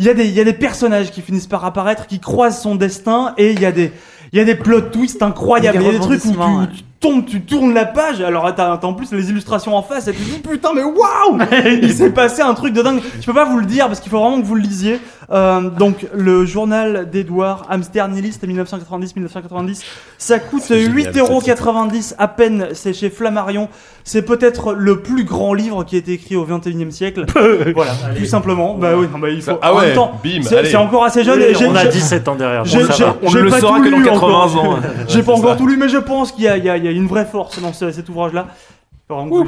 [0.00, 3.60] il y, a des, personnages qui finissent par apparaître, qui croisent son destin, et il
[3.60, 3.92] y a des,
[4.32, 5.78] il y a des plot twists incroyables.
[5.80, 8.76] Il y a des trucs où tu, tu tombes, tu tournes la page, alors t'as
[8.76, 11.38] t'as en plus les illustrations en face, et tu te dis putain, mais waouh
[11.82, 13.00] Il s'est passé un truc de dingue.
[13.20, 15.00] Je peux pas vous le dire parce qu'il faut vraiment que vous le lisiez.
[15.32, 19.82] Euh, donc, le journal d'Edouard, Hamster Nihiliste 1990-1990,
[20.18, 23.68] ça coûte C'est génial, 8,90€ à peine, c'est chez Flammarion.
[24.02, 27.26] C'est peut-être le plus grand livre qui a été écrit au 21e siècle.
[27.74, 28.74] voilà, tout simplement.
[28.74, 29.52] Bah oui, non, bah, il faut.
[29.62, 30.70] Ah en ouais, même temps, bim, c'est allez.
[30.70, 31.38] c'est encore assez jeune.
[31.38, 32.64] Oui, et j'ai- on a j'ai- 17 ans derrière.
[32.64, 33.16] j'ai- bon, ça j'ai- va.
[33.22, 34.64] On ne le pas saura que dans 80 encore.
[34.74, 34.78] ans.
[35.08, 37.24] J'ai pas encore tout lu, mais je pense qu'il y, a- y y une vraie
[37.26, 38.46] force dans ce- cet ouvrage-là.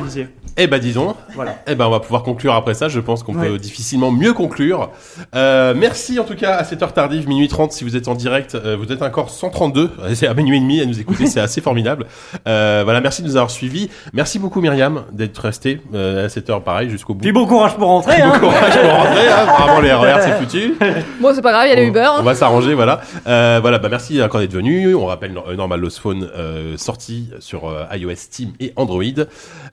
[0.04, 0.28] Lisiez.
[0.58, 1.56] Eh ben disons, Voilà.
[1.66, 2.88] eh ben on va pouvoir conclure après ça.
[2.88, 3.48] Je pense qu'on Ouais.
[3.48, 4.90] peut difficilement mieux conclure.
[5.34, 8.14] Euh, merci en tout cas à cette heure tardive, minuit 30 si vous êtes en
[8.14, 8.54] direct.
[8.54, 11.40] euh, vous êtes encore 132, euh, c'est à minuit et demi à nous écouter, c'est
[11.40, 12.06] assez formidable.
[12.46, 13.88] Euh, voilà, merci de nous avoir suivis.
[14.12, 17.22] Merci beaucoup Myriam d'être restée euh, à cette heure pareil jusqu'au bout.
[17.22, 18.32] Puis bon courage pour rentrer, hein.
[18.34, 19.80] Bon courage pour rentrer, hein.
[19.82, 20.74] les RER c'est foutu.
[21.20, 22.08] Bon, c'est pas grave, il y a les Uber.
[22.18, 23.00] On va s'arranger, voilà.
[23.26, 24.94] Euh, voilà, bah merci encore d'être venu.
[24.94, 29.02] On rappelle Nor- Normal Lost Phone euh, sorti sur euh, iOS, Steam et Android.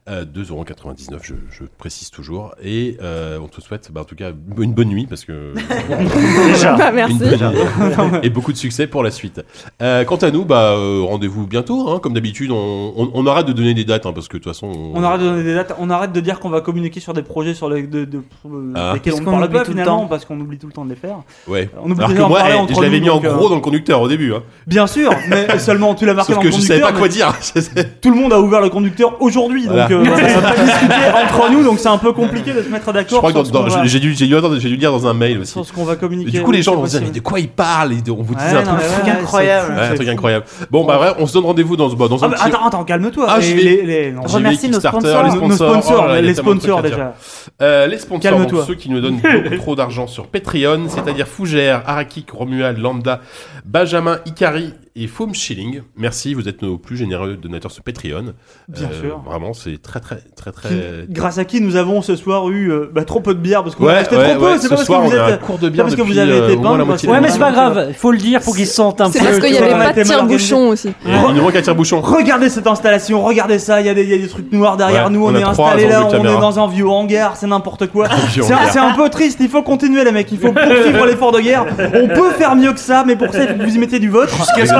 [0.09, 2.53] Euh, 2,99€, je, je précise toujours.
[2.64, 5.53] Et euh, on te souhaite, bah, en tout cas, une bonne nuit parce que
[6.48, 6.75] Déjà.
[6.75, 7.14] Bah, une merci.
[7.17, 9.41] bonne nuit et beaucoup de succès pour la suite.
[9.82, 11.90] Euh, quant à nous, bah euh, rendez-vous bientôt.
[11.90, 14.43] Hein, comme d'habitude, on, on, on arrête de donner des dates hein, parce que de
[14.43, 16.99] toute façon, On arrête de donner des dates, on arrête de dire qu'on va communiquer
[16.99, 18.91] sur des projets sur les, de, de- euh, Ah.
[18.93, 20.08] lesquels on ne parle pas tout le finalement temps.
[20.08, 21.17] parce qu'on oublie tout le temps de les faire.
[21.48, 21.69] Ouais.
[21.83, 24.01] On oublie Alors que moi, eh, je l'avais mis en euh, gros dans le conducteur
[24.01, 24.33] au début.
[24.33, 24.43] Hein.
[24.67, 26.93] Bien sûr, mais seulement tu l'as marqué Sauf dans que le je savais conducteur.
[26.93, 27.33] pas quoi dire.
[28.01, 29.91] Tout le monde a ouvert le conducteur aujourd'hui, donc Voilà.
[29.91, 32.88] euh, on va pas discuter entre nous, donc c'est un peu compliqué de se mettre
[32.88, 35.07] Je d'accord crois que dans- dans- j'ai dû, j'ai dû, attendre, j'ai dû lire dans
[35.07, 35.51] un mail aussi.
[35.53, 36.31] sur ce qu'on va Et communiquer.
[36.31, 38.22] du coup, les gens vont se dire, mais de quoi ils parlent Et de- On
[38.23, 39.73] vous disait Ouais, un non, truc incroyable.
[39.75, 40.45] Ouais, un truc incroyable.
[40.72, 42.48] Bon, bah, ouais, on se donne rendez-vous dans, bah, dans Ah un bah, petit.
[42.48, 43.25] attends, attends, calme-toi.
[43.30, 43.61] Ah, j'y vais.
[43.64, 45.23] les, les- non, J'y Remercie vais, nos Kickstarter, sponsors.
[45.23, 46.81] les nos sponsors, sponsors, oh là là, il y a les tellement de trucs sponsors
[46.83, 46.95] dire.
[46.98, 47.14] déjà.
[47.61, 48.59] Euh, les sponsors, Calme-toi.
[48.59, 53.22] donc ceux qui nous donnent beaucoup trop d'argent sur Patreon, c'est-à-dire Fougère, Arakik, Romuald, Lambda,
[53.65, 55.81] Benjamin, Ikari et Foam Shilling.
[55.97, 58.33] Merci, vous êtes nos plus généreux donateurs sur Patreon.
[58.67, 59.21] Bien Euh, sûr.
[59.25, 60.69] Vraiment, c'est très, très, très, très.
[61.09, 63.75] Grâce à qui nous avons ce soir eu euh, bah, trop peu de bière parce
[63.75, 65.15] qu'on Ouais, a acheté ouais, trop peu, ouais, c'est ce pas parce soir, que vous
[65.15, 67.29] êtes cours de bière parce que vous avez euh, été au moins peint, Ouais, mais
[67.29, 69.25] c'est pas grave, il faut le dire pour qu'ils se sentent un C'est peu.
[69.25, 70.91] parce qu'il y tu avait pas de tire-bouchon aussi.
[71.05, 72.01] Il nous manque un tire-bouchon.
[72.01, 75.43] Regardez cette installation, regardez ça, il y, a des- trucs noirs derrière nous, on est
[75.43, 78.07] installé là, on est dans un vieux hangar, c'est n'importe quoi.
[78.29, 81.39] C'est un, c'est peu triste, il faut continuer les mecs, il faut poursuivre l'effort de
[81.39, 81.65] guerre.
[81.93, 83.99] On peut faire mieux que ça, mais pour ça il faut que vous y mettez
[83.99, 84.35] du vôtre.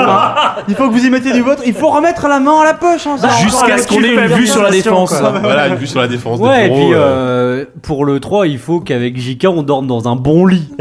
[0.10, 0.36] Hein
[0.68, 2.74] il faut que vous y mettez du vôtre, il faut remettre la main à la
[2.74, 3.08] poche.
[3.08, 5.18] Hein, ça, Jusqu'à ce qu'on ait une vue sur la défense.
[5.18, 5.34] quoi.
[5.44, 6.40] Voilà, une vue sur la défense.
[6.40, 10.08] Ouais, et puis euh, euh, pour le 3, il faut qu'avec JK on dorme dans
[10.08, 10.68] un bon lit.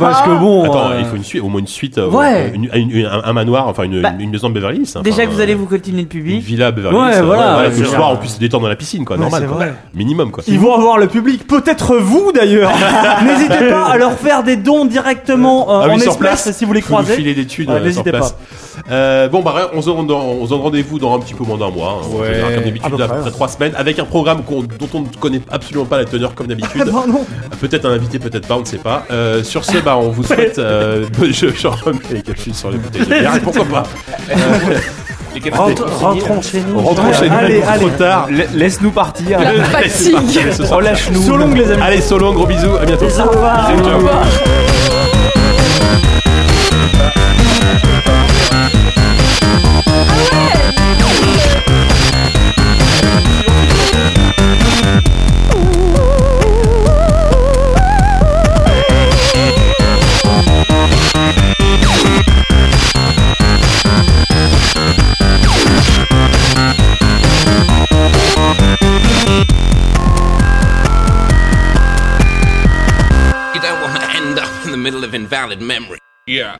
[0.00, 0.64] Parce que bon.
[0.64, 2.52] Attends, euh, il faut une suite, au moins une suite, euh, Ouais.
[2.54, 4.92] une- une- une- un, un manoir, enfin une, Bah, une maison de Beverly Hills.
[4.96, 6.42] hein, Déjà que vous allez vous coltiner le Une public.
[6.42, 7.18] villa Beverly Ouais, Hills.
[7.18, 9.42] euh, voilà, le soir on puisse se détendre dans la piscine, quoi, normal.
[9.42, 9.66] c'est quoi.
[9.94, 10.42] Minimum, quoi.
[10.46, 12.70] Ils vont avoir le public, peut-être vous d'ailleurs.
[13.24, 17.14] N'hésitez pas à leur faire des dons directement Ah en espèces si vous les croisez.
[18.14, 18.34] Euh, n'hésitez.
[18.90, 21.44] Euh, bon, bah, on se donne, dans- on se donne rendez-vous dans un petit peu
[21.44, 22.00] moins d'un mois.
[22.02, 22.06] hein.
[22.16, 22.40] Ouais.
[22.54, 25.06] comme d'habitude, À peu après près, trois semaines, avec un programme qu'on- dont on ne
[25.20, 26.84] connaît absolument pas la teneur comme d'habitude.
[26.94, 27.56] Ah.
[27.60, 29.04] Peut-être un invité, peut-être pas, on ne sait pas.
[29.10, 30.58] Euh, sur ce, bah, on vous souhaite.
[30.58, 33.82] Euh, je, je remets les calculs sur les bouteilles de bière, et pourquoi pas.
[35.34, 35.82] Les capacités.
[35.82, 36.80] Rentre- rentrons chez nous.
[36.80, 37.90] Rentrons chez nous, Allez, trop allez.
[37.98, 38.28] tard.
[38.30, 39.38] La- Laisse-nous partir.
[39.40, 40.16] La fatigue.
[40.70, 41.22] Relâche-nous.
[41.22, 41.82] So long, les amis.
[41.82, 43.04] Allez, so long, gros bisous, à bientôt.
[43.04, 43.70] Bisous, au revoir.
[43.70, 44.67] Bisous, ciao.
[75.28, 75.98] Invalid memory.
[76.26, 76.56] Yeah.